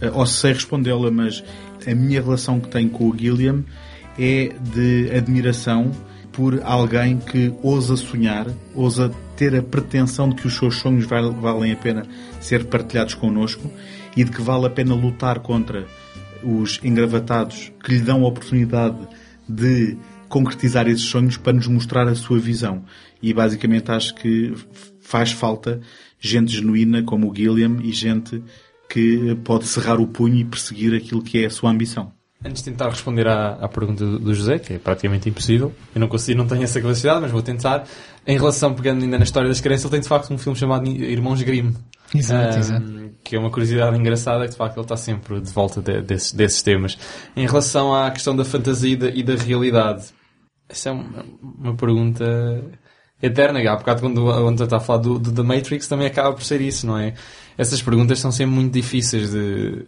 eh, 0.02 0.10
ou 0.12 0.26
se 0.26 0.40
sei 0.40 0.54
respondê-la, 0.54 1.12
mas 1.12 1.44
a 1.86 1.94
minha 1.94 2.22
relação 2.22 2.60
que 2.60 2.68
tenho 2.68 2.90
com 2.90 3.10
o 3.10 3.16
Gilliam 3.16 3.64
é 4.18 4.52
de 4.74 5.12
admiração 5.16 5.92
por 6.32 6.60
alguém 6.64 7.18
que 7.18 7.54
ousa 7.62 7.96
sonhar, 7.96 8.48
ousa 8.74 9.12
ter 9.36 9.56
a 9.56 9.62
pretensão 9.62 10.30
de 10.30 10.36
que 10.36 10.48
os 10.48 10.56
seus 10.56 10.78
sonhos 10.78 11.06
valem 11.06 11.72
a 11.72 11.76
pena 11.76 12.04
ser 12.40 12.66
partilhados 12.66 13.14
connosco 13.14 13.72
e 14.16 14.24
de 14.24 14.32
que 14.32 14.42
vale 14.42 14.66
a 14.66 14.70
pena 14.70 14.96
lutar 14.96 15.40
contra 15.40 15.86
os 16.43 16.80
engravatados 16.84 17.72
que 17.84 17.93
lhe 17.93 18.01
dão 18.01 18.23
a 18.23 18.27
oportunidade 18.27 19.07
de 19.47 19.97
concretizar 20.27 20.88
esses 20.88 21.05
sonhos 21.05 21.38
para 21.38 21.53
nos 21.53 21.68
mostrar 21.68 22.07
a 22.07 22.15
sua 22.15 22.39
visão. 22.39 22.84
E 23.22 23.34
basicamente 23.34 23.91
acho 23.91 24.14
que 24.15 24.53
faz 24.99 25.31
falta 25.31 25.80
gente 26.19 26.51
genuína 26.51 27.03
como 27.03 27.31
o 27.31 27.35
Gilliam 27.35 27.77
e 27.81 27.91
gente 27.91 28.43
que 28.89 29.35
pode 29.43 29.65
cerrar 29.65 29.99
o 29.99 30.07
punho 30.07 30.35
e 30.35 30.45
perseguir 30.45 30.93
aquilo 30.93 31.22
que 31.22 31.43
é 31.43 31.47
a 31.47 31.49
sua 31.49 31.69
ambição. 31.69 32.11
Antes 32.43 32.61
de 32.61 32.69
tentar 32.69 32.89
responder 32.89 33.27
à, 33.27 33.53
à 33.53 33.68
pergunta 33.68 34.05
do, 34.05 34.34
José, 34.34 34.59
que 34.59 34.73
é 34.73 34.77
praticamente 34.77 35.27
impossível, 35.27 35.73
eu 35.93 35.99
não 35.99 36.07
consigo, 36.07 36.38
não 36.38 36.47
tenho 36.47 36.64
essa 36.64 36.80
capacidade, 36.80 37.22
mas 37.22 37.31
vou 37.31 37.41
tentar. 37.41 37.85
Em 38.27 38.38
relação, 38.38 38.73
pegando 38.76 39.03
ainda 39.03 39.18
na 39.18 39.23
história 39.23 39.49
das 39.49 39.59
crianças, 39.59 39.85
ele 39.85 39.91
tem 39.91 40.01
de 40.01 40.07
facto 40.07 40.31
um 40.31 40.38
filme 40.38 40.57
chamado 40.57 40.88
Irmãos 40.88 41.41
Grimm. 41.41 41.73
Exato, 42.16 42.56
um, 42.56 42.60
exato. 42.60 43.12
Que 43.24 43.36
é 43.36 43.40
uma 43.40 43.52
curiosidade 43.52 43.98
engraçada, 43.98 44.46
que 44.46 44.52
de 44.52 44.58
facto 44.58 44.78
ele 44.78 44.86
está 44.86 44.98
sempre 44.98 45.42
de 45.42 45.52
volta 45.52 45.82
de, 45.82 46.02
desses, 46.02 46.32
desses 46.32 46.62
temas. 46.62 46.98
Em 47.36 47.46
relação 47.46 47.94
à 47.94 48.10
questão 48.12 48.36
da 48.36 48.46
fantasia 48.46 48.94
e 48.94 48.96
da, 48.96 49.10
e 49.10 49.24
da 49.24 49.36
realidade, 49.36 50.06
essa 50.70 50.90
é 50.90 50.92
uma, 50.92 51.26
uma 51.42 51.76
pergunta 51.76 52.64
eterna. 53.22 53.60
Há 53.70 53.76
bocado, 53.76 54.02
quando 54.02 54.30
António 54.30 54.64
está 54.64 54.78
a 54.78 54.80
falar 54.80 55.00
do, 55.00 55.20
do 55.20 55.32
The 55.32 55.44
Matrix, 55.44 55.88
também 55.88 56.08
acaba 56.08 56.34
por 56.34 56.44
ser 56.44 56.62
isso, 56.62 56.88
não 56.88 56.98
é? 56.98 57.14
Essas 57.58 57.82
perguntas 57.82 58.20
são 58.20 58.32
sempre 58.32 58.56
muito 58.56 58.74
difíceis 58.74 59.32
de. 59.32 59.86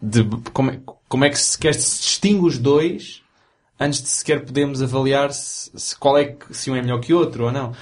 de 0.00 0.24
como, 0.52 0.70
é, 0.70 0.80
como 1.08 1.24
é 1.24 1.30
que 1.30 1.38
se 1.38 1.58
quer 1.58 1.74
se 1.74 2.00
distingue 2.00 2.44
os 2.44 2.58
dois 2.58 3.23
antes 3.78 4.02
de 4.02 4.08
sequer 4.08 4.44
podermos 4.44 4.82
avaliar 4.82 5.32
se, 5.32 5.70
se, 5.74 5.96
qual 5.96 6.16
é 6.16 6.36
se 6.50 6.70
um 6.70 6.76
é 6.76 6.82
melhor 6.82 7.00
que 7.00 7.12
o 7.12 7.18
outro 7.18 7.44
ou 7.44 7.52
não. 7.52 7.72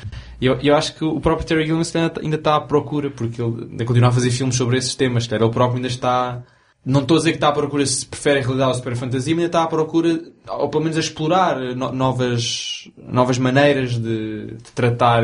E 0.41 0.47
eu, 0.47 0.59
eu 0.61 0.75
acho 0.75 0.95
que 0.95 1.05
o 1.05 1.21
próprio 1.21 1.47
Terry 1.47 1.67
Gilliam 1.67 1.83
ainda 2.21 2.37
está 2.37 2.57
à 2.57 2.61
procura, 2.61 3.11
porque 3.11 3.41
ele 3.41 3.69
ainda 3.71 3.85
continua 3.85 4.09
a 4.09 4.13
fazer 4.13 4.31
filmes 4.31 4.57
sobre 4.57 4.79
esses 4.79 4.95
temas. 4.95 5.31
Ele 5.31 5.49
próprio 5.51 5.77
ainda 5.77 5.89
está 5.89 6.43
não 6.85 7.03
estou 7.03 7.17
a 7.17 7.19
dizer 7.19 7.31
que 7.31 7.37
está 7.37 7.49
à 7.49 7.53
procura 7.53 7.87
se 7.87 8.05
prefere 8.05 8.41
a 8.41 8.43
realidade 8.43 8.83
ou 8.85 8.93
a 8.93 8.97
fantasia, 8.97 9.35
mas 9.37 9.45
está 9.45 9.63
à 9.63 9.67
procura, 9.69 10.21
ou 10.49 10.69
pelo 10.69 10.83
menos 10.83 10.97
a 10.97 11.01
explorar 11.01 11.57
no, 11.77 11.93
novas, 11.93 12.91
novas 12.97 13.39
maneiras 13.39 13.93
de, 13.93 14.47
de 14.47 14.73
tratar 14.75 15.23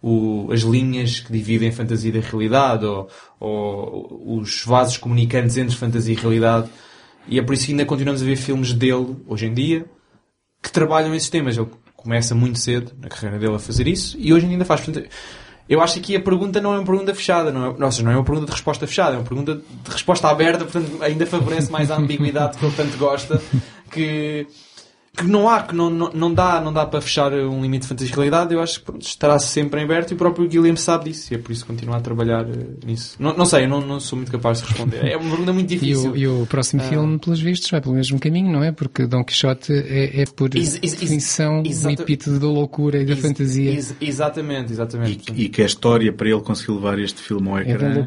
o, 0.00 0.48
as 0.52 0.60
linhas 0.60 1.18
que 1.18 1.32
dividem 1.32 1.72
fantasia 1.72 2.12
da 2.12 2.20
realidade, 2.20 2.86
ou, 2.86 3.08
ou, 3.40 4.38
os 4.38 4.64
vasos 4.64 4.98
comunicantes 4.98 5.56
entre 5.56 5.74
fantasia 5.74 6.14
e 6.14 6.16
realidade. 6.16 6.70
E 7.26 7.40
é 7.40 7.42
por 7.42 7.54
isso 7.54 7.66
que 7.66 7.72
ainda 7.72 7.84
continuamos 7.84 8.22
a 8.22 8.24
ver 8.24 8.36
filmes 8.36 8.72
dele, 8.72 9.16
hoje 9.26 9.46
em 9.46 9.54
dia, 9.54 9.86
que 10.62 10.70
trabalham 10.70 11.14
esses 11.14 11.28
temas. 11.30 11.56
Ele 11.56 11.68
começa 11.96 12.34
muito 12.34 12.58
cedo 12.58 12.92
na 13.00 13.08
carreira 13.08 13.38
dele 13.38 13.54
a 13.54 13.58
fazer 13.58 13.86
isso, 13.86 14.16
e 14.18 14.32
hoje 14.32 14.46
ainda 14.46 14.64
faz. 14.64 14.80
Portanto, 14.80 15.08
eu 15.68 15.80
acho 15.80 15.94
que 15.94 16.00
aqui 16.00 16.16
a 16.16 16.20
pergunta 16.20 16.60
não 16.60 16.74
é 16.74 16.78
uma 16.78 16.84
pergunta 16.84 17.14
fechada, 17.14 17.52
não 17.52 17.70
é, 17.70 17.78
nossa, 17.78 18.02
não 18.02 18.10
é 18.10 18.16
uma 18.16 18.24
pergunta 18.24 18.46
de 18.46 18.52
resposta 18.52 18.86
fechada, 18.86 19.14
é 19.14 19.18
uma 19.18 19.24
pergunta 19.24 19.54
de 19.54 19.90
resposta 19.90 20.28
aberta, 20.28 20.64
portanto 20.64 21.00
ainda 21.00 21.26
favorece 21.26 21.70
mais 21.70 21.90
a 21.90 21.96
ambiguidade 21.96 22.58
que 22.58 22.64
ele 22.64 22.74
tanto 22.74 22.96
gosta, 22.96 23.40
que 23.90 24.48
que 25.16 25.26
não 25.26 25.48
há, 25.48 25.62
que 25.62 25.74
não, 25.74 25.90
não, 25.90 26.10
não, 26.12 26.32
dá, 26.32 26.60
não 26.60 26.72
dá 26.72 26.86
para 26.86 27.00
fechar 27.00 27.32
um 27.32 27.60
limite 27.60 27.82
de 27.82 27.88
fantasia 27.88 28.12
e 28.12 28.14
realidade, 28.14 28.54
eu 28.54 28.60
acho 28.60 28.78
que 28.78 28.86
pronto, 28.86 29.02
estará 29.02 29.38
sempre 29.38 29.80
em 29.80 29.84
aberto 29.84 30.12
e 30.12 30.14
o 30.14 30.16
próprio 30.16 30.48
Guilherme 30.48 30.78
sabe 30.78 31.10
disso 31.10 31.32
e 31.32 31.36
é 31.36 31.38
por 31.38 31.52
isso 31.52 31.64
que 31.64 31.72
continua 31.72 31.96
a 31.96 32.00
trabalhar 32.00 32.44
uh, 32.46 32.86
nisso. 32.86 33.16
Não, 33.18 33.36
não 33.36 33.44
sei, 33.44 33.64
eu 33.64 33.68
não, 33.68 33.80
não 33.80 34.00
sou 34.00 34.16
muito 34.16 34.30
capaz 34.30 34.62
de 34.62 34.68
responder. 34.68 35.04
É 35.06 35.16
uma 35.16 35.28
pergunta 35.28 35.52
muito 35.52 35.68
difícil. 35.68 36.16
E 36.16 36.26
o, 36.26 36.38
e 36.38 36.42
o 36.42 36.46
próximo 36.46 36.82
uh, 36.82 36.86
filme, 36.86 37.18
pelos 37.18 37.40
vistos, 37.40 37.70
vai 37.70 37.80
pelo 37.80 37.94
mesmo 37.96 38.18
caminho, 38.20 38.50
não 38.50 38.62
é? 38.62 38.70
Porque 38.70 39.06
Don 39.06 39.24
Quixote 39.24 39.72
é, 39.72 40.22
é 40.22 40.24
por 40.26 40.54
is, 40.54 40.78
is, 40.82 40.94
definição 40.94 41.62
is, 41.64 41.84
um 41.84 41.90
epíteto 41.90 42.38
da 42.38 42.46
loucura 42.46 43.02
e 43.02 43.04
da 43.04 43.16
fantasia. 43.16 43.78
exatamente, 44.00 44.72
exatamente. 44.72 45.32
E, 45.34 45.44
e, 45.44 45.48
que 45.48 45.62
a 45.62 45.66
história 45.66 46.12
para 46.12 46.28
ele 46.30 46.40
conseguir 46.40 46.72
levar 46.72 46.98
este 46.98 47.20
filme 47.20 47.48
ao 47.48 47.58
ecrã 47.58 48.04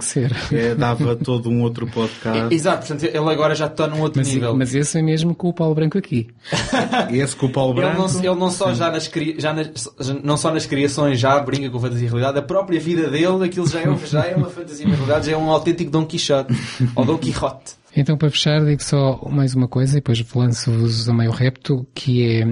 é, 0.51 0.55
é 0.55 0.75
dava 0.75 1.15
todo 1.17 1.49
um 1.49 1.61
outro 1.61 1.85
podcast. 1.85 2.53
Exato, 2.53 2.87
portanto 2.87 3.03
ele 3.03 3.29
agora 3.29 3.53
já 3.53 3.67
está 3.67 3.87
num 3.87 4.01
outro 4.01 4.19
mas, 4.19 4.33
nível. 4.33 4.55
Mas 4.55 4.73
esse 4.73 4.97
é 4.97 5.01
mesmo 5.01 5.35
com 5.35 5.49
o 5.49 5.53
Paulo 5.53 5.75
Branco 5.75 5.97
aqui. 5.97 6.27
esse 7.11 7.35
com 7.35 7.47
o 7.47 7.51
Paulo 7.51 7.81
ele 7.81 7.93
não, 7.93 8.07
ele 8.07 8.39
não 8.39 8.49
só 8.49 8.73
já 8.73 8.91
nas, 8.91 9.09
já 9.37 9.53
nas, 9.53 9.89
não 10.23 10.37
só 10.37 10.51
nas 10.51 10.65
criações 10.65 11.19
já 11.19 11.39
brinca 11.39 11.69
com 11.69 11.79
fantasia 11.79 12.07
e 12.07 12.09
realidade, 12.09 12.39
a 12.39 12.41
própria 12.41 12.79
vida 12.79 13.09
dele, 13.09 13.45
aquilo 13.45 13.67
já 13.67 13.81
é, 13.81 13.97
já 14.05 14.25
é 14.25 14.35
uma 14.35 14.49
fantasia 14.49 14.85
e 14.85 14.89
realidade, 14.89 15.27
já 15.27 15.33
é 15.33 15.37
um 15.37 15.49
autêntico 15.49 15.91
Don 15.91 16.05
Quixote. 16.05 16.53
ou 16.95 17.05
Don 17.05 17.17
Quixote. 17.17 17.75
Então, 17.95 18.17
para 18.17 18.29
fechar, 18.29 18.63
digo 18.65 18.81
só 18.81 19.21
mais 19.29 19.53
uma 19.53 19.67
coisa 19.67 19.93
e 19.93 19.95
depois 20.01 20.23
lanço-vos 20.33 21.07
a 21.07 21.13
meio 21.13 21.31
repto, 21.31 21.85
que 21.93 22.41
é, 22.41 22.45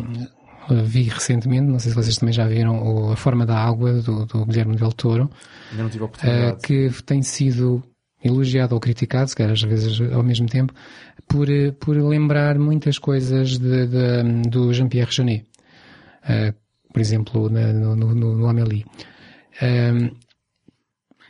vi 0.84 1.03
recentemente, 1.03 1.68
não 1.68 1.80
sei 1.80 1.91
se 1.91 1.95
vocês 1.95 2.15
também 2.15 2.34
já 2.34 2.47
viram, 2.47 3.11
A 3.11 3.15
Forma 3.15 3.45
da 3.45 3.57
Água, 3.57 3.93
do, 3.93 4.26
do 4.26 4.45
Guilherme 4.45 4.76
Del 4.76 4.91
Toro, 4.91 5.30
Ainda 5.72 5.84
não 5.84 5.89
tive 5.89 6.03
a 6.03 6.05
oportunidade. 6.05 6.53
Uh, 6.53 6.61
que 6.61 7.03
tem 7.03 7.22
sido 7.22 7.81
elogiado 8.23 8.76
ou 8.76 8.80
criticado, 8.80 9.30
se 9.30 9.35
calhar 9.35 9.53
às 9.53 9.61
vezes 9.61 9.99
ao 10.11 10.22
mesmo 10.22 10.47
tempo, 10.47 10.73
por, 11.32 11.48
por 11.80 11.95
lembrar 11.98 12.60
muitas 12.60 12.99
coisas 12.99 13.58
de, 13.58 13.88
de, 13.88 14.49
do 14.49 14.74
Jean-Pierre 14.74 15.12
Jeunet. 15.12 15.45
Uh, 16.24 16.53
por 16.91 16.99
exemplo, 16.99 17.49
na, 17.49 17.72
no, 17.72 17.95
no, 17.95 18.14
no 18.14 18.48
Amélie. 18.48 18.86
Uh, 19.62 20.14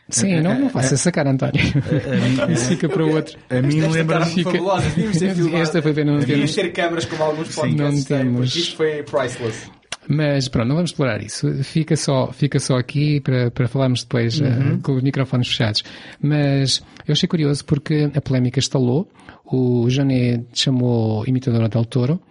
Sim, 0.10 0.41
não, 0.41 0.60
não 0.60 0.69
faça 0.69 0.95
essa 0.95 1.11
cara, 1.11 1.32
António. 1.32 1.53
Isso 2.52 2.65
fica 2.65 2.90
para 2.90 3.06
o 3.06 3.14
outro. 3.14 3.38
A 3.49 3.61
mim 3.61 3.80
lembra 3.80 4.26
fica... 4.26 4.52
Esta 5.57 5.82
foi 5.82 5.94
pena 5.94 6.18
não 6.18 6.19
temos. 6.19 6.53
ter 6.53 6.73
câmaras 6.73 7.06
como 7.06 7.23
alguns 7.23 7.56
podcasts 7.56 8.10
não 8.10 8.18
temos. 8.18 8.49
porque 8.49 8.60
isto 8.60 8.76
foi 8.76 9.03
priceless. 9.03 9.72
Mas 10.10 10.49
pronto, 10.49 10.68
não 10.68 10.76
vamos 10.76 10.91
explorar 10.91 11.23
isso. 11.23 11.64
Fica 11.64 11.95
só, 11.95 12.32
fica 12.34 12.60
só 12.60 12.76
aqui 12.76 13.22
para, 13.22 13.52
para 13.52 13.68
falarmos 13.68 14.02
depois 14.02 14.40
uhum. 14.41 14.76
uh, 14.76 14.80
com 14.82 14.95
os 14.95 15.03
microfones 15.03 15.48
fechados. 15.48 15.84
Mas 16.22 16.84
eu 17.07 17.14
achei 17.14 17.30
curioso 17.30 17.64
porque 17.64 18.10
a 18.14 18.19
polémica 18.19 18.60
estalou. 18.60 19.07
O 19.52 19.90
Janet 19.90 20.45
chamou 20.53 21.26
imitador 21.28 21.68
Del 21.68 21.86
Toro. 21.86 22.22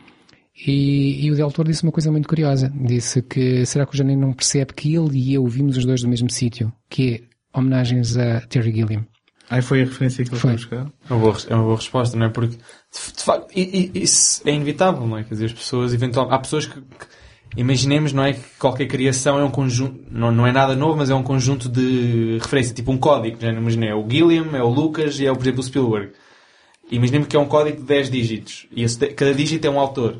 E, 0.67 1.25
e, 1.25 1.31
o 1.31 1.37
Del 1.37 1.51
Toro 1.51 1.69
disse 1.69 1.83
uma 1.83 1.93
coisa 1.93 2.11
muito 2.11 2.29
curiosa. 2.29 2.73
Disse 2.75 3.23
que 3.23 3.65
será 3.67 3.87
que 3.87 3.95
o 3.95 3.97
Janet 3.97 4.19
não 4.19 4.33
percebe 4.33 4.73
que 4.75 4.95
ele 4.95 5.19
e 5.19 5.35
eu 5.35 5.47
vimos 5.47 5.77
os 5.77 5.85
dois 5.85 6.03
do 6.03 6.09
mesmo 6.09 6.31
sítio? 6.31 6.73
Que 6.89 7.15
é 7.15 7.59
homenagens 7.59 8.17
a 8.17 8.41
Terry 8.43 8.73
Gilliam. 8.73 9.07
Aí 9.51 9.61
foi 9.61 9.83
a 9.83 9.85
referência 9.85 10.25
que 10.25 10.31
ele 10.31 10.39
foi 10.39 10.53
buscar? 10.53 10.87
É 11.09 11.13
uma 11.13 11.21
boa, 11.21 11.37
é 11.49 11.55
uma 11.55 11.65
boa 11.65 11.77
resposta, 11.77 12.17
não 12.17 12.27
é? 12.27 12.29
Porque, 12.29 12.57
de, 12.57 13.13
de 13.17 13.23
facto, 13.23 13.49
isso 13.53 14.43
é 14.49 14.53
inevitável, 14.53 15.05
não 15.05 15.19
é? 15.19 15.25
Quer 15.25 15.35
dizer, 15.35 15.47
as 15.47 15.53
pessoas, 15.53 15.93
eventualmente, 15.93 16.37
há 16.37 16.39
pessoas 16.39 16.67
que, 16.67 16.81
que 16.81 17.07
imaginemos, 17.57 18.13
não 18.13 18.23
é? 18.23 18.35
Que 18.35 18.45
qualquer 18.61 18.87
criação 18.87 19.41
é 19.41 19.45
um 19.45 19.51
conjunto, 19.51 20.05
não, 20.09 20.31
não 20.31 20.47
é 20.47 20.53
nada 20.53 20.77
novo, 20.77 20.99
mas 20.99 21.11
é 21.11 21.15
um 21.17 21.23
conjunto 21.25 21.69
de 21.69 22.39
referência, 22.41 22.73
tipo 22.73 22.93
um 22.93 22.97
código, 22.97 23.39
já 23.41 23.51
não 23.51 23.61
imaginei. 23.61 23.89
É 23.89 23.95
o 23.95 24.09
Gilliam, 24.09 24.57
é 24.57 24.63
o 24.63 24.69
Lucas 24.69 25.19
e 25.19 25.27
é, 25.27 25.33
o, 25.33 25.35
por 25.35 25.43
exemplo, 25.43 25.61
o 25.61 25.65
Spielberg. 25.65 26.13
Imaginemos 26.91 27.29
que 27.29 27.37
é 27.37 27.39
um 27.39 27.47
código 27.47 27.79
de 27.79 27.85
10 27.85 28.11
dígitos 28.11 28.67
e 28.75 28.83
esse, 28.83 28.99
cada 29.09 29.33
dígito 29.33 29.67
é 29.67 29.71
um 29.71 29.79
autor. 29.79 30.19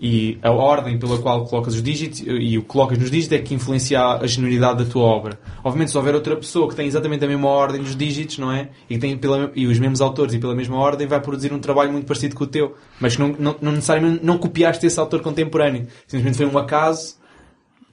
E 0.00 0.38
a 0.42 0.52
ordem 0.52 0.96
pela 0.96 1.18
qual 1.18 1.44
colocas 1.46 1.74
os 1.74 1.82
dígitos 1.82 2.22
e 2.24 2.56
o 2.56 2.62
que 2.62 2.68
colocas 2.68 2.98
nos 2.98 3.10
dígitos 3.10 3.36
é 3.36 3.42
que 3.42 3.52
influencia 3.52 4.00
a 4.00 4.26
genuinidade 4.28 4.84
da 4.84 4.88
tua 4.88 5.02
obra. 5.02 5.40
Obviamente, 5.64 5.90
se 5.90 5.96
houver 5.96 6.14
outra 6.14 6.36
pessoa 6.36 6.68
que 6.68 6.76
tem 6.76 6.86
exatamente 6.86 7.24
a 7.24 7.28
mesma 7.28 7.48
ordem 7.48 7.82
dos 7.82 7.96
dígitos, 7.96 8.38
não 8.38 8.52
é? 8.52 8.68
E, 8.88 8.96
tem 8.96 9.18
pela, 9.18 9.50
e 9.56 9.66
os 9.66 9.76
mesmos 9.80 10.00
autores 10.00 10.34
e 10.34 10.38
pela 10.38 10.54
mesma 10.54 10.76
ordem, 10.76 11.08
vai 11.08 11.20
produzir 11.20 11.52
um 11.52 11.58
trabalho 11.58 11.90
muito 11.90 12.06
parecido 12.06 12.36
com 12.36 12.44
o 12.44 12.46
teu. 12.46 12.76
Mas 13.00 13.18
não, 13.18 13.34
não, 13.36 13.56
não 13.60 13.72
necessariamente 13.72 14.24
não 14.24 14.38
copiaste 14.38 14.86
esse 14.86 15.00
autor 15.00 15.20
contemporâneo. 15.20 15.88
Simplesmente 16.06 16.36
foi 16.36 16.46
um 16.46 16.56
acaso 16.56 17.17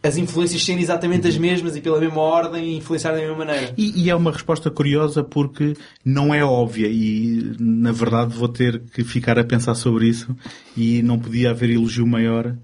as 0.06 0.18
influências 0.18 0.64
serem 0.64 0.82
exatamente 0.82 1.27
as 1.27 1.38
mesmas 1.38 1.76
e 1.76 1.82
pela 1.82 1.99
mesma 1.99 2.22
ordem 2.22 2.64
e 2.65 2.77
influenciar 2.77 3.11
da 3.11 3.18
mesma 3.18 3.36
maneira. 3.36 3.73
E, 3.77 4.03
e, 4.03 4.10
é 4.10 4.15
uma 4.15 4.32
resposta 4.32 4.69
curiosa 4.69 5.23
porque 5.23 5.73
não 6.03 6.34
é 6.34 6.44
óbvia 6.44 6.88
e 6.88 7.56
na 7.60 7.91
verdade 7.91 8.38
vou 8.38 8.48
ter 8.48 8.82
que 8.94 9.03
ficar 9.03 9.40
a 9.40 9.44
pensar 9.44 9.76
sobre 9.76 10.07
isso 10.07 10.36
e 10.77 11.02
não 11.02 11.18
podia 11.18 11.52
haver 11.52 11.72
elogio 11.72 12.06
maior 12.06 12.56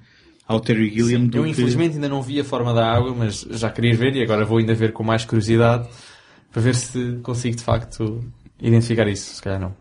ao 0.47 0.59
Terry 0.59 0.89
Gilliam 0.89 1.21
Sim, 1.21 1.27
do 1.27 1.37
eu 1.37 1.43
que... 1.43 1.49
infelizmente 1.49 1.95
ainda 1.95 2.09
não 2.09 2.21
vi 2.21 2.39
a 2.39 2.43
forma 2.43 2.73
da 2.73 2.85
água, 2.85 3.13
mas 3.15 3.45
já 3.51 3.69
queria 3.69 3.95
ver 3.95 4.15
e 4.15 4.21
agora 4.21 4.45
vou 4.45 4.57
ainda 4.57 4.73
ver 4.73 4.91
com 4.91 5.03
mais 5.03 5.25
curiosidade 5.25 5.87
para 6.51 6.61
ver 6.61 6.75
se 6.75 7.19
consigo 7.23 7.55
de 7.55 7.63
facto 7.63 8.23
identificar 8.61 9.07
isso, 9.07 9.35
se 9.35 9.41
calhar 9.41 9.59
não. 9.59 9.73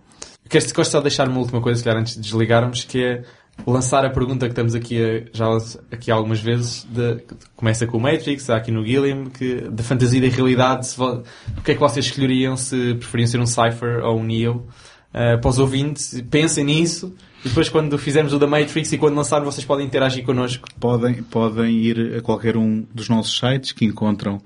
Queres, 0.48 0.72
gosto 0.72 0.90
só 0.90 0.98
de 0.98 1.04
deixar 1.04 1.28
uma 1.28 1.38
última 1.38 1.60
coisa, 1.60 1.78
se 1.78 1.84
calhar 1.84 2.00
antes 2.00 2.14
de 2.14 2.20
desligarmos, 2.22 2.84
que 2.84 3.04
é 3.04 3.22
lançar 3.66 4.04
a 4.04 4.10
pergunta 4.10 4.46
que 4.46 4.52
estamos 4.52 4.74
aqui 4.74 5.02
a, 5.02 5.24
já 5.32 5.46
aqui 5.90 6.10
algumas 6.10 6.40
vezes. 6.40 6.86
De, 6.90 7.22
começa 7.56 7.86
com 7.86 7.98
o 7.98 8.00
Matrix, 8.00 8.48
há 8.50 8.56
aqui 8.56 8.70
no 8.70 8.84
Gilliam, 8.84 9.26
que 9.26 9.62
da 9.70 9.82
fantasia 9.82 10.18
e 10.24 10.28
da 10.28 10.34
realidade, 10.34 10.86
se, 10.86 11.00
o 11.00 11.22
que 11.64 11.72
é 11.72 11.74
que 11.74 11.80
vocês 11.80 12.06
escolheriam 12.06 12.56
se 12.56 12.94
preferiam 12.94 13.26
ser 13.26 13.40
um 13.40 13.46
Cypher 13.46 14.04
ou 14.04 14.18
um 14.18 14.24
Neo? 14.24 14.66
Uh, 15.12 15.40
para 15.40 15.50
os 15.50 15.58
ouvintes, 15.58 16.22
pensem 16.30 16.64
nisso. 16.64 17.14
E 17.44 17.48
depois, 17.48 17.68
quando 17.68 17.96
fizermos 17.98 18.32
o 18.32 18.38
da 18.38 18.46
Matrix 18.46 18.92
e 18.92 18.98
quando 18.98 19.16
lançar, 19.16 19.40
vocês 19.40 19.64
podem 19.64 19.86
interagir 19.86 20.24
connosco. 20.24 20.68
Podem, 20.78 21.22
podem 21.22 21.78
ir 21.78 22.18
a 22.18 22.20
qualquer 22.20 22.56
um 22.56 22.86
dos 22.94 23.08
nossos 23.08 23.36
sites 23.36 23.72
que 23.72 23.84
encontram 23.84 24.40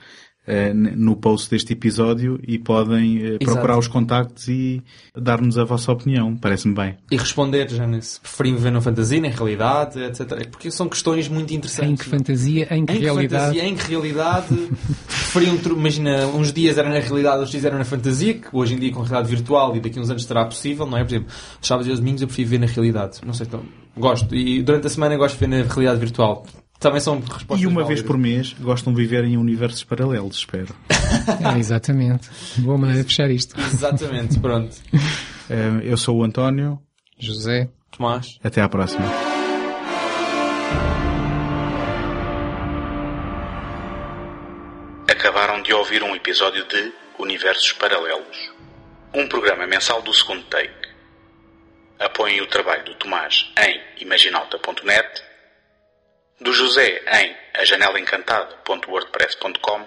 no 0.75 1.17
post 1.17 1.51
deste 1.51 1.73
episódio 1.73 2.39
e 2.47 2.59
podem 2.59 3.35
eh, 3.35 3.39
procurar 3.39 3.79
os 3.79 3.89
contactos 3.89 4.49
e 4.49 4.83
dar-nos 5.17 5.57
a 5.57 5.65
vossa 5.65 5.91
opinião. 5.91 6.37
Parece-me 6.37 6.75
bem. 6.75 6.97
E 7.11 7.17
responder, 7.17 7.69
se 8.03 8.21
preferem 8.21 8.55
viver 8.55 8.71
na 8.71 8.81
fantasia, 8.81 9.21
na 9.21 9.29
realidade, 9.29 10.03
etc. 10.03 10.47
Porque 10.51 10.71
são 10.71 10.89
questões 10.89 11.29
muito 11.29 11.55
interessantes. 11.55 11.93
Em 11.93 11.97
que 11.97 12.05
fantasia, 12.05 12.69
em 12.71 12.85
que 12.85 12.93
Em 12.93 12.97
que 12.97 13.03
realidade. 13.05 13.45
fantasia, 13.45 13.65
em 13.65 13.75
que 13.75 13.89
realidade 13.89 14.69
preferiam, 15.09 15.57
imagina, 15.77 16.27
uns 16.27 16.53
dias 16.53 16.77
era 16.77 16.89
na 16.89 16.99
realidade, 16.99 17.37
outros 17.37 17.51
dias 17.51 17.65
era 17.65 17.79
na 17.79 17.85
fantasia, 17.85 18.35
que 18.35 18.49
hoje 18.53 18.75
em 18.75 18.79
dia 18.79 18.93
com 18.93 19.01
realidade 19.01 19.29
virtual 19.29 19.75
e 19.77 19.81
daqui 19.81 19.99
a 19.99 20.03
uns 20.03 20.11
anos 20.11 20.25
será 20.25 20.45
possível, 20.45 20.87
não 20.87 20.99
é? 20.99 21.05
Por 21.05 21.11
exemplo, 21.11 21.29
os 21.61 21.67
sábados 21.67 21.89
e 21.89 21.93
os 21.93 22.01
domingos 22.01 22.21
eu 22.23 22.29
prefiro 22.29 22.51
ver 22.51 22.59
na 22.59 22.67
realidade. 22.67 23.21
Não 23.25 23.33
sei, 23.33 23.47
então, 23.47 23.63
gosto. 23.97 24.35
E 24.35 24.63
durante 24.63 24.87
a 24.87 24.91
semana 24.91 25.15
eu 25.15 25.19
gosto 25.19 25.39
de 25.39 25.47
ver 25.47 25.49
na 25.49 25.63
realidade 25.73 25.99
virtual. 26.01 26.45
Também 26.79 27.01
são 27.01 27.19
respostas 27.21 27.61
E 27.61 27.67
uma 27.67 27.85
vez 27.85 28.03
por 28.03 28.19
mês 28.19 28.53
gostam 28.61 28.93
de 28.93 29.01
viver 29.01 29.25
em 29.25 29.37
universos 29.37 29.85
paralelos, 29.85 30.37
espero. 30.37 30.75
É, 31.55 31.59
exatamente. 31.59 32.29
Boa 32.59 32.77
maneira 32.77 33.03
de 33.03 33.09
fechar 33.09 33.31
isto. 33.31 33.59
Exatamente, 33.61 34.39
pronto. 34.41 34.75
Eh, 35.51 35.81
eu 35.91 35.97
sou 35.99 36.17
o 36.17 36.25
António. 36.25 36.81
José. 37.19 37.69
Tomás. 37.91 38.39
Até 38.43 38.63
à 38.63 38.69
próxima. 38.69 39.05
Acabaram 45.11 45.63
de 45.63 45.73
ouvir 45.73 46.03
um 46.03 46.15
episódio 46.17 46.67
de 46.67 46.93
Universos 47.19 47.73
Paralelos, 47.73 48.51
um 49.13 49.29
programa 49.29 49.67
mensal 49.67 50.01
do 50.03 50.13
segundo 50.15 50.43
take. 50.45 50.89
Apoiem 51.99 52.41
o 52.41 52.47
trabalho 52.47 52.85
do 52.85 52.95
Tomás 52.95 53.53
em 53.59 53.81
imaginalta.net, 54.03 55.23
do 56.41 56.53
José 56.53 57.01
em 57.21 57.37
ajanelaencantada.wordpress.com 57.55 59.87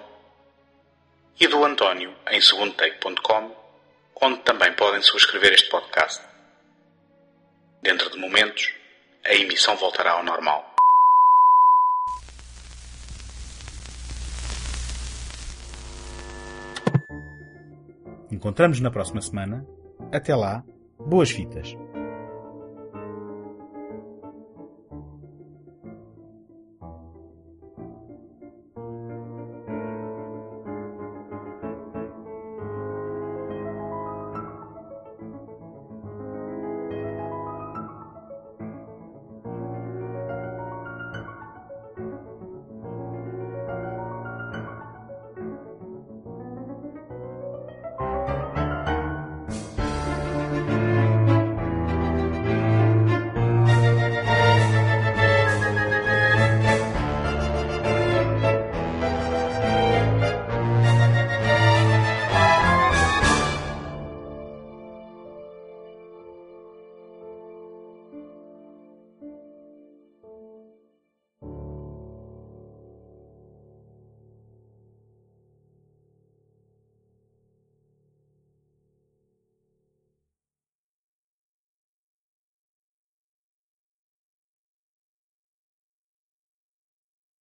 e 1.40 1.46
do 1.46 1.64
António 1.64 2.12
em 2.30 2.40
segundotake.com, 2.40 3.54
onde 4.20 4.40
também 4.40 4.72
podem 4.72 5.00
subscrever 5.02 5.52
este 5.52 5.68
podcast. 5.68 6.20
Dentro 7.82 8.10
de 8.10 8.18
momentos, 8.18 8.72
a 9.24 9.34
emissão 9.34 9.76
voltará 9.76 10.10
ao 10.12 10.24
normal. 10.24 10.74
Encontramos 18.30 18.80
na 18.80 18.90
próxima 18.90 19.20
semana. 19.20 19.66
Até 20.12 20.34
lá, 20.34 20.64
boas 20.98 21.30
fitas. 21.30 21.76